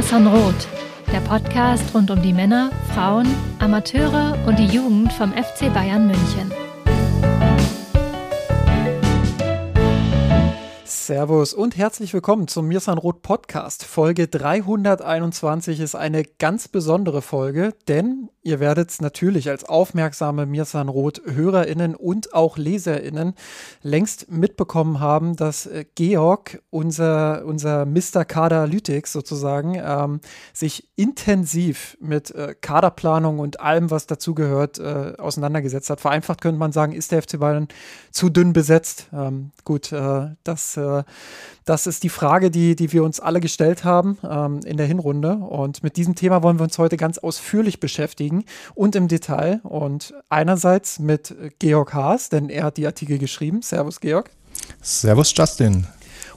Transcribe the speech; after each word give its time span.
Mirsan 0.00 0.26
Roth, 0.28 0.66
der 1.12 1.20
Podcast 1.20 1.94
rund 1.94 2.10
um 2.10 2.22
die 2.22 2.32
Männer, 2.32 2.70
Frauen, 2.94 3.26
Amateure 3.58 4.34
und 4.46 4.58
die 4.58 4.64
Jugend 4.64 5.12
vom 5.12 5.30
FC 5.30 5.70
Bayern 5.74 6.06
München. 6.06 6.50
Servus 10.86 11.52
und 11.52 11.76
herzlich 11.76 12.14
willkommen 12.14 12.48
zum 12.48 12.68
Mirsan 12.68 12.96
Roth 12.96 13.20
Podcast. 13.20 13.84
Folge 13.84 14.26
321 14.26 15.80
ist 15.80 15.94
eine 15.94 16.24
ganz 16.24 16.68
besondere 16.68 17.20
Folge, 17.20 17.74
denn 17.86 18.30
ihr 18.42 18.60
werdet 18.60 18.90
es 18.90 19.00
natürlich 19.00 19.50
als 19.50 19.64
aufmerksame 19.64 20.46
Mirsan 20.46 20.88
Roth 20.88 21.20
HörerInnen 21.24 21.94
und 21.94 22.32
auch 22.32 22.56
LeserInnen 22.56 23.34
längst 23.82 24.30
mitbekommen 24.30 25.00
haben, 25.00 25.36
dass 25.36 25.66
äh, 25.66 25.84
Georg, 25.94 26.62
unser, 26.70 27.44
unser 27.44 27.86
Mr. 27.86 28.24
Kaderlytics 28.24 29.12
sozusagen, 29.12 29.74
ähm, 29.76 30.20
sich 30.52 30.88
intensiv 30.96 31.96
mit 32.00 32.30
äh, 32.30 32.54
Kaderplanung 32.60 33.38
und 33.38 33.60
allem, 33.60 33.90
was 33.90 34.06
dazugehört, 34.06 34.78
äh, 34.78 35.14
auseinandergesetzt 35.18 35.90
hat. 35.90 36.00
Vereinfacht 36.00 36.40
könnte 36.40 36.58
man 36.58 36.72
sagen, 36.72 36.92
ist 36.92 37.12
der 37.12 37.22
FC 37.22 37.38
Bayern 37.38 37.68
zu 38.10 38.30
dünn 38.30 38.52
besetzt. 38.52 39.08
Ähm, 39.12 39.50
gut, 39.64 39.92
äh, 39.92 40.28
das 40.44 40.76
äh, 40.76 41.02
das 41.70 41.86
ist 41.86 42.02
die 42.02 42.08
Frage, 42.08 42.50
die, 42.50 42.74
die 42.74 42.92
wir 42.92 43.04
uns 43.04 43.20
alle 43.20 43.38
gestellt 43.38 43.84
haben 43.84 44.18
ähm, 44.28 44.58
in 44.64 44.76
der 44.76 44.86
Hinrunde. 44.86 45.34
Und 45.34 45.84
mit 45.84 45.96
diesem 45.96 46.16
Thema 46.16 46.42
wollen 46.42 46.58
wir 46.58 46.64
uns 46.64 46.78
heute 46.78 46.96
ganz 46.96 47.18
ausführlich 47.18 47.78
beschäftigen 47.78 48.29
und 48.74 48.96
im 48.96 49.08
Detail. 49.08 49.60
Und 49.62 50.14
einerseits 50.28 50.98
mit 50.98 51.34
Georg 51.58 51.94
Haas, 51.94 52.28
denn 52.28 52.48
er 52.48 52.64
hat 52.64 52.76
die 52.76 52.86
Artikel 52.86 53.18
geschrieben. 53.18 53.62
Servus, 53.62 54.00
Georg. 54.00 54.30
Servus, 54.82 55.32
Justin. 55.36 55.86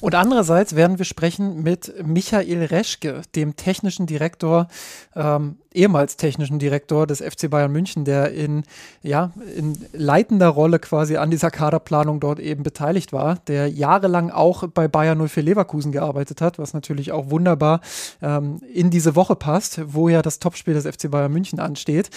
Und 0.04 0.16
andererseits 0.16 0.76
werden 0.76 0.98
wir 0.98 1.06
sprechen 1.06 1.64
mit 1.64 1.94
Michael 2.06 2.66
Reschke, 2.66 3.22
dem 3.36 3.56
technischen 3.56 4.06
Direktor, 4.06 4.68
ähm, 5.16 5.56
ehemals 5.74 6.18
technischen 6.18 6.60
Direktor 6.60 7.08
des 7.08 7.22
FC 7.22 7.50
Bayern 7.50 7.72
München, 7.72 8.04
der 8.04 8.34
in, 8.34 8.64
ja, 9.02 9.32
in 9.56 9.78
leitender 9.94 10.50
Rolle 10.50 10.80
quasi 10.80 11.16
an 11.16 11.32
dieser 11.32 11.52
Kaderplanung 11.52 12.20
dort 12.20 12.42
eben 12.42 12.64
beteiligt 12.64 13.14
war, 13.14 13.36
der 13.48 13.70
jahrelang 13.70 14.30
auch 14.30 14.68
bei 14.68 14.90
Bayern 14.90 15.26
04 15.26 15.42
Leverkusen 15.42 15.94
gearbeitet 15.94 16.42
hat, 16.42 16.60
was 16.60 16.74
natürlich 16.74 17.14
auch 17.14 17.30
wunderbar 17.30 17.80
ähm, 18.22 18.58
in 18.74 18.90
diese 18.90 19.16
Woche 19.16 19.38
passt, 19.38 19.94
wo 19.94 20.10
ja 20.10 20.22
das 20.22 20.40
Topspiel 20.40 20.74
des 20.74 20.86
FC 20.86 21.10
Bayern 21.10 21.32
München 21.32 21.62
ansteht. 21.62 22.10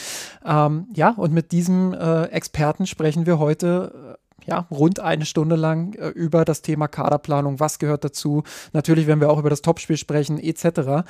Ähm, 0.45 0.89
ja, 0.93 1.11
und 1.11 1.33
mit 1.33 1.53
diesem 1.53 1.95
äh, 1.95 2.25
Experten 2.25 2.89
sprechen 2.89 3.27
wir 3.27 3.39
heute 3.39 4.17
ja, 4.47 4.67
rund 4.71 5.01
eine 5.01 5.27
Stunde 5.27 5.57
lang 5.57 5.95
äh, 5.95 6.09
über 6.09 6.45
das 6.45 6.63
Thema 6.63 6.89
Kaderplanung, 6.89 7.61
was 7.61 7.79
gehört 7.79 8.05
dazu. 8.05 8.45
Natürlich 8.73 9.07
werden 9.07 9.21
wir 9.21 9.31
auch 9.31 9.39
über 9.39 9.51
das 9.51 9.63
Topspiel 9.63 9.97
sprechen, 9.97 10.39
etc. 10.39 11.07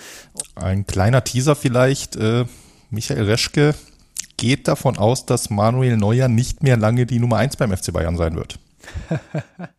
Ein 0.55 0.87
kleiner 0.87 1.25
Teaser 1.25 1.55
vielleicht. 1.55 2.17
Äh, 2.17 2.47
Michael 2.91 3.25
Reschke 3.25 3.75
geht 4.37 4.69
davon 4.69 4.99
aus, 4.99 5.27
dass 5.27 5.51
Manuel 5.51 5.97
Neuer 5.97 6.29
nicht 6.29 6.63
mehr 6.63 6.77
lange 6.77 7.07
die 7.07 7.19
Nummer 7.19 7.39
1 7.39 7.57
beim 7.57 7.77
FC 7.77 7.93
Bayern 7.93 8.17
sein 8.17 8.37
wird. 8.37 8.59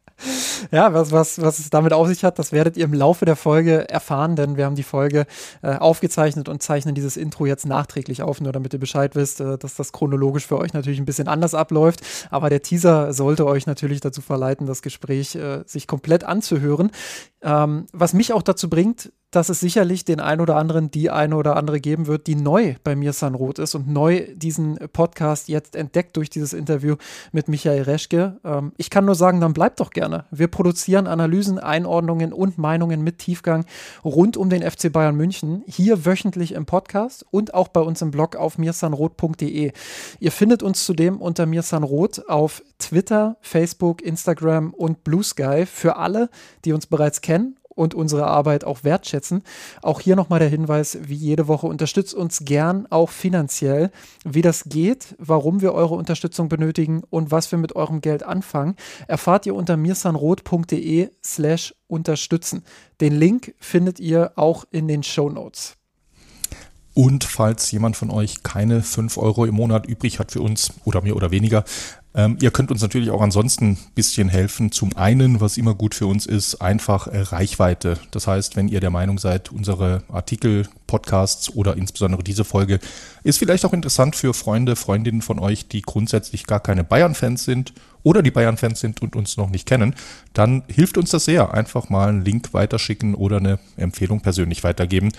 ja, 0.72 0.94
was, 0.94 1.12
was, 1.12 1.42
was 1.42 1.60
es 1.60 1.70
damit 1.70 1.94
auf 1.94 2.08
sich 2.08 2.23
hat, 2.23 2.40
das 2.40 2.52
werdet 2.52 2.78
ihr 2.78 2.86
im 2.86 2.94
Laufe 2.94 3.26
der 3.26 3.36
Folge 3.36 3.90
erfahren, 3.90 4.36
denn 4.36 4.58
wir 4.58 4.66
haben 4.66 4.76
die 4.76 4.84
Folge 4.84 5.26
äh, 5.62 5.76
aufgezeichnet 5.76 6.50
und 6.50 6.64
zeichnen 6.64 6.96
dieses 6.96 7.18
Intro 7.18 7.46
jetzt 7.46 7.66
nachträglich 7.66 8.22
auf, 8.22 8.42
nur 8.42 8.52
damit 8.52 8.74
ihr 8.74 8.80
Bescheid 8.80 9.16
wisst, 9.16 9.42
äh, 9.42 9.58
dass 9.58 9.76
das 9.76 9.92
chronologisch 9.92 10.48
für 10.48 10.58
euch 10.58 10.74
natürlich 10.74 11.00
ein 11.00 11.06
bisschen 11.06 11.28
anders 11.28 11.54
abläuft. 11.54 12.02
Aber 12.30 12.50
der 12.50 12.62
Teaser 12.62 13.14
sollte 13.14 13.46
euch 13.46 13.68
natürlich 13.68 14.02
dazu 14.02 14.22
verleiten, 14.22 14.68
das 14.68 14.82
Gespräch 14.82 15.36
äh, 15.36 15.64
sich 15.66 15.88
komplett 15.88 16.24
anzuhören. 16.24 16.91
Ähm, 17.41 17.86
was 17.94 18.14
mich 18.14 18.34
auch 18.34 18.41
dazu 18.41 18.70
bringt, 18.70 19.12
dass 19.38 19.50
es 19.50 19.59
sicherlich 19.59 20.03
den 20.03 20.20
ein 20.20 20.42
oder 20.42 20.56
anderen, 20.56 20.90
die 20.90 21.12
eine 21.12 21.36
oder 21.36 21.58
andere 21.58 21.80
geben 21.80 22.08
wird, 22.08 22.25
die 22.25 22.34
neu 22.34 22.74
bei 22.84 22.96
mir 22.96 23.14
Sanrot 23.14 23.59
ist 23.59 23.75
und 23.75 23.88
neu 23.88 24.25
diesen 24.34 24.80
Podcast 24.94 25.48
jetzt 25.48 25.75
entdeckt 25.75 26.18
durch 26.18 26.31
dieses 26.31 26.53
Interview 26.53 26.96
mit 27.31 27.47
Michael 27.47 27.84
Reschke. 27.84 28.40
Ähm, 28.44 28.72
ich 28.78 28.90
kann 28.90 29.06
nur 29.06 29.14
sagen, 29.14 29.40
dann 29.40 29.53
bleibt 29.53 29.80
doch 29.80 29.92
gerne. 29.92 30.26
Wir 30.31 30.47
produzieren 30.47 31.06
Analysen, 31.06 31.59
Einordnungen 31.59 32.34
und 32.34 32.58
Meinungen 32.58 33.03
mit 33.03 33.20
Tiefgang 33.20 33.66
rund 34.03 34.38
um 34.38 34.50
den 34.50 34.64
FC 34.64 34.92
Bayern 34.92 35.16
München, 35.16 35.64
hier 35.68 36.03
wöchentlich 36.03 36.53
im 36.53 36.66
Podcast 36.66 37.24
und 37.30 37.53
auch 37.53 37.68
bei 37.68 37.81
uns 37.81 38.02
im 38.02 38.09
Blog 38.09 38.36
auf 38.38 38.58
mirsanrot.de. 38.58 39.72
Ihr 40.20 40.31
findet 40.31 40.64
uns 40.64 40.84
zudem 40.84 41.22
unter 41.22 41.46
mirsanrot 41.46 42.28
auf 42.28 42.64
Twitter, 42.80 43.38
Facebook, 43.42 44.02
Instagram 44.02 44.74
und 44.74 45.03
Blue 45.03 45.24
Sky 45.24 45.68
für 45.68 45.97
alle, 45.97 46.31
die 46.66 46.74
uns 46.74 46.88
bereits 46.88 47.22
kennen 47.22 47.56
und 47.78 47.94
unsere 47.94 48.28
Arbeit 48.28 48.64
auch 48.64 48.84
wertschätzen. 48.84 49.44
Auch 49.82 50.02
hier 50.02 50.16
nochmal 50.16 50.40
der 50.40 50.50
Hinweis, 50.50 50.98
wie 51.02 51.16
jede 51.16 51.48
Woche, 51.48 51.68
unterstützt 51.68 52.14
uns 52.14 52.40
gern 52.44 52.88
auch 52.90 53.10
finanziell. 53.10 53.92
Wie 54.26 54.42
das 54.42 54.66
geht, 54.66 55.16
warum 55.20 55.62
wir 55.62 55.74
eure 55.74 55.96
Unterstützung 55.96 56.50
benötigen 56.50 57.04
und 57.10 57.32
was 57.32 57.52
wir 57.52 57.60
mit 57.60 57.76
eurem 57.76 58.02
Geld 58.02 58.24
anfangen, 58.24 58.76
erfahrt 59.08 59.46
ihr 59.46 59.56
unter 59.56 59.78
mirsanrot.de 59.78 61.10
slash 61.24 61.76
unterstützen. 61.88 62.64
Den 63.00 63.16
Link 63.16 63.54
findet 63.60 64.00
ihr 64.00 64.32
auch 64.36 64.66
in 64.72 64.88
den 64.88 65.04
Show 65.04 65.30
Notes. 65.30 65.78
Und 66.98 67.26
falls 67.26 67.70
jemand 67.70 67.96
von 67.96 68.09
euch 68.09 68.42
keine 68.42 68.82
5 68.82 69.20
Euro 69.20 69.46
im 69.46 69.54
Monat 69.54 69.86
übrig 69.86 70.18
hat 70.18 70.32
für 70.32 70.42
uns 70.42 70.74
oder 70.84 71.04
mehr 71.04 71.16
oder 71.16 71.30
weniger, 71.30 71.64
ähm, 72.17 72.35
ihr 72.41 72.50
könnt 72.50 72.72
uns 72.72 72.81
natürlich 72.81 73.11
auch 73.11 73.22
ansonsten 73.22 73.73
ein 73.73 73.78
bisschen 73.94 74.28
helfen. 74.28 74.72
Zum 74.72 74.97
einen, 74.97 75.39
was 75.39 75.55
immer 75.55 75.75
gut 75.75 75.94
für 75.94 76.07
uns 76.07 76.25
ist, 76.25 76.55
einfach 76.55 77.05
äh, 77.05 77.19
Reichweite. 77.19 78.00
Das 78.09 78.25
heißt, 78.25 78.55
wenn 78.55 78.69
ihr 78.69 78.79
der 78.79 78.89
Meinung 78.89 79.19
seid, 79.19 79.51
unsere 79.51 80.01
Artikel, 80.09 80.67
Podcasts 80.88 81.53
oder 81.53 81.78
insbesondere 81.78 82.23
diese 82.23 82.44
Folge 82.44 82.79
ist 83.23 83.38
vielleicht 83.38 83.66
auch 83.66 83.73
interessant 83.73 84.16
für 84.16 84.33
Freunde, 84.33 84.75
Freundinnen 84.75 85.22
von 85.22 85.38
euch, 85.38 85.67
die 85.67 85.83
grundsätzlich 85.83 86.47
gar 86.47 86.59
keine 86.59 86.83
Bayern-Fans 86.83 87.45
sind 87.45 87.73
oder 88.01 88.23
die 88.23 88.31
Bayern-Fans 88.31 88.79
sind 88.79 89.03
und 89.03 89.16
uns 89.16 89.38
noch 89.38 89.51
nicht 89.51 89.67
kennen, 89.67 89.94
dann 90.34 90.63
hilft 90.67 90.97
uns 90.97 91.11
das 91.11 91.25
sehr. 91.25 91.53
Einfach 91.53 91.89
mal 91.89 92.09
einen 92.09 92.25
Link 92.25 92.51
weiterschicken 92.53 93.13
oder 93.13 93.38
eine 93.38 93.59
Empfehlung 93.75 94.22
persönlich 94.22 94.63
weitergeben. 94.63 95.11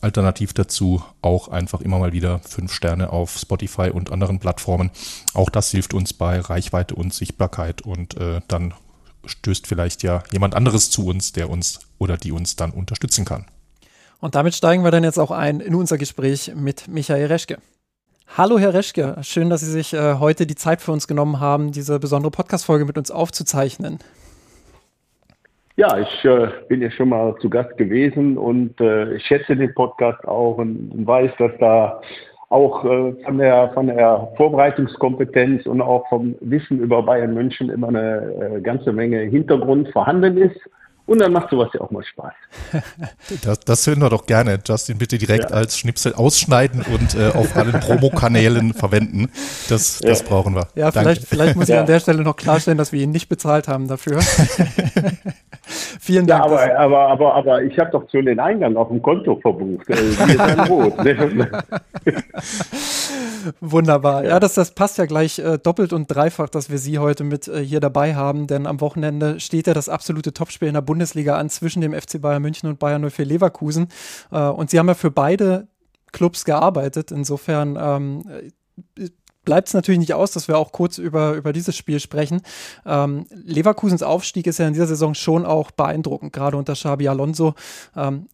Alternativ 0.00 0.52
dazu 0.52 1.02
auch 1.22 1.48
einfach 1.48 1.80
immer 1.80 1.98
mal 1.98 2.12
wieder 2.12 2.40
fünf 2.40 2.72
Sterne 2.72 3.10
auf 3.10 3.38
Spotify 3.38 3.90
und 3.90 4.12
anderen 4.12 4.38
Plattformen. 4.38 4.90
Auch 5.34 5.50
das 5.50 5.70
hilft 5.70 5.94
uns 5.94 6.12
bei 6.12 6.40
Reichweite 6.40 6.94
und 6.94 7.14
Sichtbarkeit 7.14 7.82
und 7.82 8.16
äh, 8.16 8.40
dann 8.48 8.74
stößt 9.24 9.66
vielleicht 9.66 10.02
ja 10.02 10.22
jemand 10.30 10.54
anderes 10.54 10.90
zu 10.90 11.06
uns, 11.06 11.32
der 11.32 11.50
uns 11.50 11.80
oder 11.98 12.16
die 12.16 12.32
uns 12.32 12.56
dann 12.56 12.70
unterstützen 12.70 13.24
kann. 13.24 13.46
Und 14.20 14.34
damit 14.34 14.54
steigen 14.54 14.84
wir 14.84 14.90
dann 14.90 15.04
jetzt 15.04 15.18
auch 15.18 15.30
ein 15.30 15.60
in 15.60 15.74
unser 15.74 15.98
Gespräch 15.98 16.52
mit 16.54 16.88
Michael 16.88 17.26
Reschke. 17.26 17.58
Hallo, 18.36 18.58
Herr 18.58 18.74
Reschke. 18.74 19.16
Schön, 19.22 19.48
dass 19.48 19.62
Sie 19.62 19.70
sich 19.70 19.94
äh, 19.94 20.14
heute 20.14 20.46
die 20.46 20.54
Zeit 20.54 20.82
für 20.82 20.92
uns 20.92 21.08
genommen 21.08 21.40
haben, 21.40 21.72
diese 21.72 21.98
besondere 21.98 22.30
Podcast-Folge 22.30 22.84
mit 22.84 22.98
uns 22.98 23.10
aufzuzeichnen. 23.10 23.98
Ja, 25.78 25.96
ich 25.96 26.24
äh, 26.24 26.48
bin 26.66 26.82
ja 26.82 26.90
schon 26.90 27.10
mal 27.10 27.36
zu 27.36 27.48
Gast 27.48 27.76
gewesen 27.76 28.36
und 28.36 28.80
äh, 28.80 29.14
ich 29.14 29.24
schätze 29.24 29.54
den 29.54 29.72
Podcast 29.74 30.26
auch 30.26 30.58
und, 30.58 30.90
und 30.90 31.06
weiß, 31.06 31.30
dass 31.38 31.52
da 31.60 32.00
auch 32.48 32.84
äh, 32.84 33.12
von, 33.24 33.38
der, 33.38 33.70
von 33.74 33.86
der 33.86 34.28
Vorbereitungskompetenz 34.36 35.66
und 35.66 35.80
auch 35.80 36.08
vom 36.08 36.34
Wissen 36.40 36.80
über 36.80 37.04
Bayern 37.04 37.32
München 37.32 37.70
immer 37.70 37.90
eine 37.90 38.56
äh, 38.56 38.60
ganze 38.60 38.92
Menge 38.92 39.20
Hintergrund 39.20 39.88
vorhanden 39.90 40.36
ist. 40.38 40.58
Und 41.08 41.22
dann 41.22 41.32
macht 41.32 41.48
sowas 41.48 41.70
ja 41.72 41.80
auch 41.80 41.90
mal 41.90 42.04
Spaß. 42.04 42.34
Das, 43.42 43.60
das 43.60 43.86
hören 43.86 44.00
wir 44.00 44.10
doch 44.10 44.26
gerne. 44.26 44.58
Justin, 44.64 44.98
bitte 44.98 45.16
direkt 45.16 45.50
ja. 45.50 45.56
als 45.56 45.78
Schnipsel 45.78 46.14
ausschneiden 46.14 46.82
und 46.82 47.14
äh, 47.14 47.28
auf 47.28 47.56
allen 47.56 47.72
Promokanälen 47.80 48.74
verwenden. 48.74 49.30
Das, 49.68 49.98
das 50.00 50.20
ja. 50.20 50.28
brauchen 50.28 50.54
wir. 50.54 50.68
Ja, 50.74 50.90
vielleicht, 50.90 51.24
vielleicht 51.24 51.56
muss 51.56 51.68
ich 51.68 51.74
ja. 51.74 51.80
an 51.80 51.86
der 51.86 52.00
Stelle 52.00 52.22
noch 52.22 52.36
klarstellen, 52.36 52.78
dass 52.78 52.92
wir 52.92 53.02
ihn 53.02 53.10
nicht 53.10 53.28
bezahlt 53.28 53.68
haben 53.68 53.88
dafür. 53.88 54.20
Vielen 56.00 56.26
Dank. 56.26 56.44
Ja, 56.44 56.50
aber, 56.50 56.78
aber, 56.78 57.08
aber, 57.08 57.34
aber 57.34 57.62
ich 57.62 57.78
habe 57.78 57.90
doch 57.90 58.10
schon 58.10 58.26
den 58.26 58.40
Eingang 58.40 58.76
auf 58.76 58.88
dem 58.88 59.02
Konto 59.02 59.36
verbucht. 59.36 59.88
Äh, 59.88 59.94
Rot. 60.68 60.94
Wunderbar. 63.60 64.24
Ja, 64.24 64.40
das, 64.40 64.54
das 64.54 64.72
passt 64.72 64.98
ja 64.98 65.06
gleich 65.06 65.38
äh, 65.38 65.58
doppelt 65.58 65.92
und 65.92 66.06
dreifach, 66.06 66.48
dass 66.48 66.70
wir 66.70 66.78
Sie 66.78 66.98
heute 66.98 67.24
mit 67.24 67.48
äh, 67.48 67.60
hier 67.60 67.80
dabei 67.80 68.14
haben, 68.14 68.46
denn 68.46 68.66
am 68.66 68.80
Wochenende 68.80 69.40
steht 69.40 69.66
ja 69.66 69.74
das 69.74 69.88
absolute 69.88 70.32
Topspiel 70.32 70.68
in 70.68 70.74
der 70.74 70.82
Bundesliga 70.82 70.97
an 71.00 71.50
zwischen 71.50 71.80
dem 71.80 71.92
FC 71.92 72.20
Bayern 72.20 72.42
München 72.42 72.68
und 72.68 72.78
Bayern 72.78 73.08
04 73.08 73.24
Leverkusen. 73.24 73.88
Äh, 74.30 74.38
und 74.40 74.70
Sie 74.70 74.78
haben 74.78 74.88
ja 74.88 74.94
für 74.94 75.10
beide 75.10 75.68
Clubs 76.12 76.44
gearbeitet. 76.44 77.10
Insofern 77.10 77.78
ähm, 77.80 78.22
bleibt 79.44 79.68
es 79.68 79.74
natürlich 79.74 80.00
nicht 80.00 80.14
aus, 80.14 80.32
dass 80.32 80.46
wir 80.46 80.58
auch 80.58 80.72
kurz 80.72 80.98
über, 80.98 81.32
über 81.32 81.52
dieses 81.52 81.76
Spiel 81.76 82.00
sprechen. 82.00 82.42
Ähm, 82.84 83.26
Leverkusens 83.30 84.02
Aufstieg 84.02 84.46
ist 84.46 84.58
ja 84.58 84.66
in 84.66 84.74
dieser 84.74 84.86
Saison 84.86 85.14
schon 85.14 85.46
auch 85.46 85.70
beeindruckend, 85.70 86.32
gerade 86.32 86.56
unter 86.56 86.74
Xabi 86.74 87.08
Alonso. 87.08 87.54
Ähm, 87.96 88.28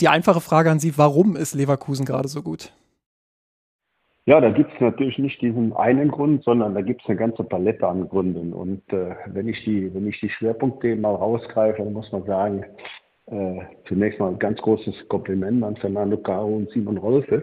die 0.00 0.08
einfache 0.08 0.40
Frage 0.40 0.70
an 0.70 0.80
Sie, 0.80 0.96
warum 0.98 1.34
ist 1.34 1.54
Leverkusen 1.54 2.04
gerade 2.04 2.28
so 2.28 2.42
gut? 2.42 2.72
Ja, 4.26 4.40
da 4.40 4.48
gibt 4.50 4.72
es 4.72 4.80
natürlich 4.80 5.18
nicht 5.18 5.42
diesen 5.42 5.74
einen 5.74 6.10
Grund, 6.10 6.44
sondern 6.44 6.74
da 6.74 6.80
gibt 6.80 7.02
es 7.02 7.08
eine 7.08 7.18
ganze 7.18 7.44
Palette 7.44 7.86
an 7.86 8.08
Gründen. 8.08 8.54
Und 8.54 8.80
äh, 8.90 9.14
wenn, 9.26 9.48
ich 9.48 9.62
die, 9.64 9.92
wenn 9.94 10.08
ich 10.08 10.18
die 10.20 10.30
Schwerpunkte 10.30 10.96
mal 10.96 11.14
rausgreife, 11.14 11.82
dann 11.82 11.92
muss 11.92 12.10
man 12.10 12.24
sagen, 12.24 12.64
äh, 13.26 13.60
zunächst 13.86 14.20
mal 14.20 14.30
ein 14.30 14.38
ganz 14.38 14.60
großes 14.62 15.08
Kompliment 15.08 15.62
an 15.62 15.76
Fernando 15.76 16.16
Caro 16.16 16.56
und 16.56 16.70
Simon 16.70 16.96
Rolfes, 16.96 17.42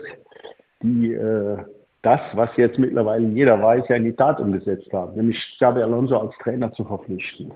die 0.82 1.14
äh, 1.14 1.58
das, 2.02 2.20
was 2.34 2.50
jetzt 2.58 2.80
mittlerweile 2.80 3.28
jeder 3.28 3.62
weiß, 3.62 3.88
ja 3.90 3.98
in 3.98 4.06
die 4.06 4.16
Tat 4.16 4.40
umgesetzt 4.40 4.92
haben, 4.92 5.16
nämlich 5.16 5.38
Xabi 5.58 5.84
Alonso 5.84 6.18
als 6.18 6.36
Trainer 6.40 6.74
zu 6.74 6.84
verpflichten. 6.84 7.54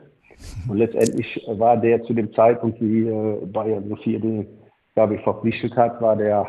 Und 0.70 0.78
letztendlich 0.78 1.44
war 1.48 1.78
der 1.78 2.04
zu 2.04 2.14
dem 2.14 2.32
Zeitpunkt, 2.34 2.80
wie 2.80 3.08
äh, 3.08 3.46
Bayern 3.48 3.90
Sophia 3.90 4.20
den 4.20 4.48
Xabi 4.94 5.18
verpflichtet 5.20 5.76
hat, 5.76 6.00
war 6.00 6.16
der 6.16 6.48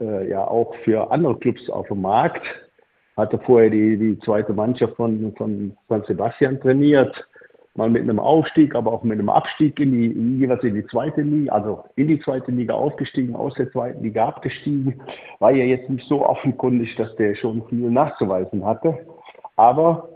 äh, 0.00 0.28
ja 0.28 0.46
auch 0.46 0.74
für 0.84 1.10
andere 1.10 1.36
Clubs 1.38 1.68
auf 1.70 1.88
dem 1.88 2.02
Markt, 2.02 2.42
hatte 3.16 3.38
vorher 3.38 3.70
die, 3.70 3.96
die 3.96 4.18
zweite 4.20 4.52
Mannschaft 4.52 4.96
von, 4.96 5.34
von 5.36 5.76
San 5.88 6.04
Sebastian 6.06 6.60
trainiert, 6.60 7.26
mal 7.74 7.88
mit 7.88 8.02
einem 8.02 8.18
Aufstieg, 8.18 8.74
aber 8.74 8.92
auch 8.92 9.02
mit 9.04 9.18
einem 9.18 9.28
Abstieg 9.28 9.78
in 9.80 9.92
die, 9.92 10.38
jeweils 10.40 10.62
in 10.64 10.74
die 10.74 10.86
zweite 10.86 11.22
Liga, 11.22 11.52
also 11.52 11.84
in 11.96 12.08
die 12.08 12.20
zweite 12.20 12.50
Liga 12.50 12.74
aufgestiegen, 12.74 13.34
aus 13.34 13.54
der 13.54 13.70
zweiten 13.70 14.02
Liga 14.02 14.26
abgestiegen. 14.26 15.00
War 15.38 15.52
ja 15.52 15.64
jetzt 15.64 15.88
nicht 15.88 16.06
so 16.08 16.26
offenkundig, 16.26 16.94
dass 16.96 17.14
der 17.16 17.34
schon 17.36 17.64
viel 17.68 17.90
nachzuweisen 17.90 18.64
hatte. 18.64 18.98
Aber 19.56 20.08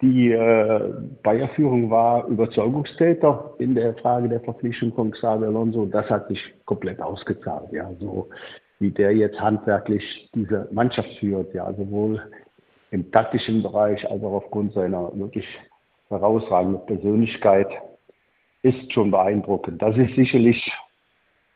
die 0.00 0.32
äh, 0.32 0.94
Bayer-Führung 1.22 1.90
war 1.90 2.26
Überzeugungstäter 2.26 3.54
in 3.58 3.74
der 3.74 3.94
Frage 3.96 4.28
der 4.28 4.40
Verpflichtung 4.40 4.92
von 4.94 5.10
Xavi 5.10 5.44
Alonso. 5.44 5.84
Das 5.84 6.08
hat 6.08 6.26
sich 6.28 6.40
komplett 6.64 7.02
ausgezahlt. 7.02 7.70
Ja, 7.70 7.90
so 8.00 8.28
wie 8.80 8.90
der 8.90 9.14
jetzt 9.14 9.38
handwerklich 9.40 10.30
diese 10.34 10.68
Mannschaft 10.72 11.10
führt, 11.20 11.54
ja, 11.54 11.72
sowohl 11.74 12.20
im 12.90 13.10
taktischen 13.12 13.62
Bereich 13.62 14.10
als 14.10 14.22
auch 14.22 14.32
aufgrund 14.32 14.72
seiner 14.72 15.16
wirklich 15.16 15.46
herausragende 16.08 16.78
Persönlichkeit 16.80 17.68
ist 18.62 18.92
schon 18.92 19.10
beeindruckend. 19.10 19.80
Das 19.80 19.96
ist 19.96 20.14
sicherlich 20.16 20.72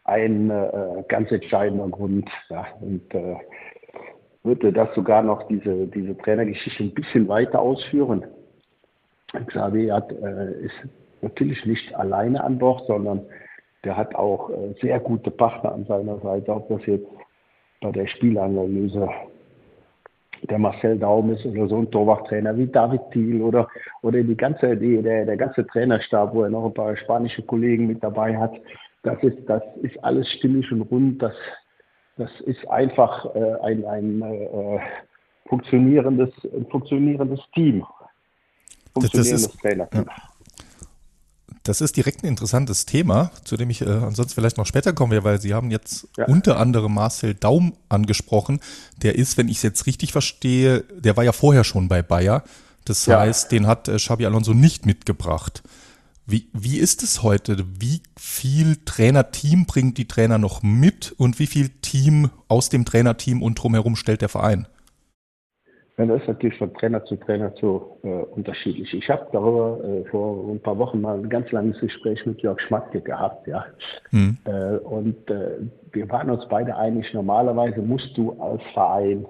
ein 0.05 0.51
äh, 0.51 1.03
ganz 1.09 1.31
entscheidender 1.33 1.89
Grund. 1.89 2.29
Ja, 2.51 2.67
und 2.81 3.13
äh, 3.15 3.37
würde 4.43 4.73
das 4.73 4.95
sogar 4.95 5.23
noch 5.23 5.49
diese, 5.49 5.87
diese 5.89 6.17
Trainergeschichte 6.19 6.85
ein 6.85 6.95
bisschen 6.95 7.27
weiter 7.27 7.61
ausführen. 7.61 8.25
Xavi 9.47 9.89
hat, 9.89 10.13
äh, 10.13 10.53
ist 10.61 10.75
natürlich 11.23 11.65
nicht 11.65 11.95
alleine 11.95 12.45
an 12.45 12.59
Bord, 12.59 12.87
sondern 12.87 13.23
der 13.85 13.97
hat 13.97 14.15
auch 14.15 14.51
äh, 14.51 14.75
sehr 14.81 15.01
gute 15.01 15.31
Partner 15.31 15.73
an 15.73 15.85
seiner 15.87 16.19
Seite, 16.21 16.55
ob 16.55 16.69
das 16.69 16.85
jetzt 16.87 17.07
bei 17.81 17.93
der 17.93 18.07
Spielanalyse 18.07 19.09
der 20.51 20.59
Marcel 20.59 20.99
Daum 20.99 21.33
ist 21.33 21.45
oder 21.47 21.69
so 21.69 21.79
ein 21.79 21.91
Torwarttrainer 21.91 22.57
wie 22.57 22.67
David 22.67 23.01
Thiel 23.13 23.41
oder, 23.41 23.69
oder 24.03 24.23
die 24.23 24.37
ganze, 24.37 24.77
die, 24.77 25.01
der, 25.01 25.25
der 25.25 25.37
ganze 25.37 25.67
Trainerstab, 25.67 26.35
wo 26.35 26.43
er 26.43 26.51
noch 26.51 26.67
ein 26.67 26.75
paar 26.75 26.97
spanische 26.97 27.43
Kollegen 27.43 27.87
mit 27.87 28.03
dabei 28.03 28.37
hat. 28.37 28.53
Das 29.03 29.23
ist, 29.23 29.39
das 29.47 29.63
ist 29.83 30.03
alles 30.05 30.29
stimmig 30.33 30.71
und 30.73 30.83
rund. 30.83 31.23
Das, 31.23 31.35
das 32.17 32.31
ist 32.43 32.67
einfach 32.69 33.35
äh, 33.35 33.55
ein, 33.63 33.85
ein 33.85 34.23
äh, 34.23 34.81
funktionierendes, 35.47 36.31
ein 36.55 36.67
funktionierendes 36.67 37.41
Team. 37.55 37.85
Funktionierendes 38.93 39.43
das, 39.43 39.53
das 39.53 39.55
ist, 39.55 39.61
Trainerteam. 39.61 40.05
Ja. 40.07 40.34
Das 41.65 41.81
ist 41.81 41.97
direkt 41.97 42.23
ein 42.23 42.29
interessantes 42.29 42.85
Thema, 42.85 43.31
zu 43.45 43.57
dem 43.57 43.71
ich 43.71 43.81
äh, 43.81 43.87
ansonsten 43.87 44.35
vielleicht 44.35 44.59
noch 44.59 44.67
später 44.67 44.93
kommen 44.93 45.13
werde, 45.13 45.25
weil 45.25 45.41
Sie 45.41 45.55
haben 45.55 45.71
jetzt 45.71 46.07
ja. 46.19 46.27
unter 46.27 46.59
anderem 46.59 46.93
Marcel 46.93 47.35
Daum 47.35 47.73
angesprochen. 47.89 48.61
Der 48.99 49.17
ist, 49.17 49.39
wenn 49.39 49.49
ich 49.49 49.57
es 49.57 49.63
jetzt 49.63 49.87
richtig 49.87 50.13
verstehe, 50.13 50.81
der 50.99 51.17
war 51.17 51.25
ja 51.25 51.33
vorher 51.33 51.65
schon 51.65 51.89
bei 51.89 52.03
Bayer. 52.03 52.45
Das 52.85 53.07
ja. 53.07 53.19
heißt, 53.19 53.51
den 53.51 53.67
hat 53.67 53.89
äh, 53.89 53.97
Xabi 53.97 54.27
Alonso 54.27 54.53
nicht 54.53 54.85
mitgebracht. 54.85 55.63
Wie, 56.27 56.49
wie 56.53 56.77
ist 56.77 57.03
es 57.03 57.23
heute? 57.23 57.65
Wie 57.79 58.03
viel 58.19 58.77
Trainerteam 58.85 59.65
bringt 59.65 59.97
die 59.97 60.09
Trainer 60.09 60.37
noch 60.37 60.63
mit 60.63 61.15
und 61.17 61.39
wie 61.39 61.47
viel 61.47 61.71
Team 61.81 62.31
aus 62.47 62.69
dem 62.69 62.85
Trainerteam 62.85 63.43
und 63.43 63.55
drumherum 63.55 63.97
stellt 63.97 64.21
der 64.21 64.29
Verein? 64.29 64.67
Das 65.97 66.09
ist 66.09 66.27
natürlich 66.27 66.59
von 66.59 66.75
Trainer 66.75 67.05
zu 67.05 67.17
Trainer 67.17 67.55
zu 67.55 67.99
äh, 68.03 68.09
unterschiedlich. 68.09 68.93
Ich 68.95 69.09
habe 69.09 69.29
darüber 69.31 69.79
äh, 69.85 70.05
vor 70.11 70.51
ein 70.51 70.61
paar 70.61 70.77
Wochen 70.79 71.01
mal 71.01 71.17
ein 71.17 71.29
ganz 71.29 71.53
langes 71.53 71.79
Gespräch 71.79 72.25
mit 72.27 72.41
Jörg 72.43 72.61
Schmatke 72.61 73.01
gehabt, 73.01 73.47
ja. 73.47 73.65
Mhm. 74.11 74.37
Äh, 74.45 74.79
und 74.79 75.31
äh, 75.31 75.59
wir 75.93 76.11
waren 76.11 76.31
uns 76.31 76.49
beide 76.49 76.77
einig, 76.77 77.13
normalerweise 77.15 77.81
musst 77.81 78.17
du 78.17 78.33
als 78.41 78.61
Verein, 78.73 79.25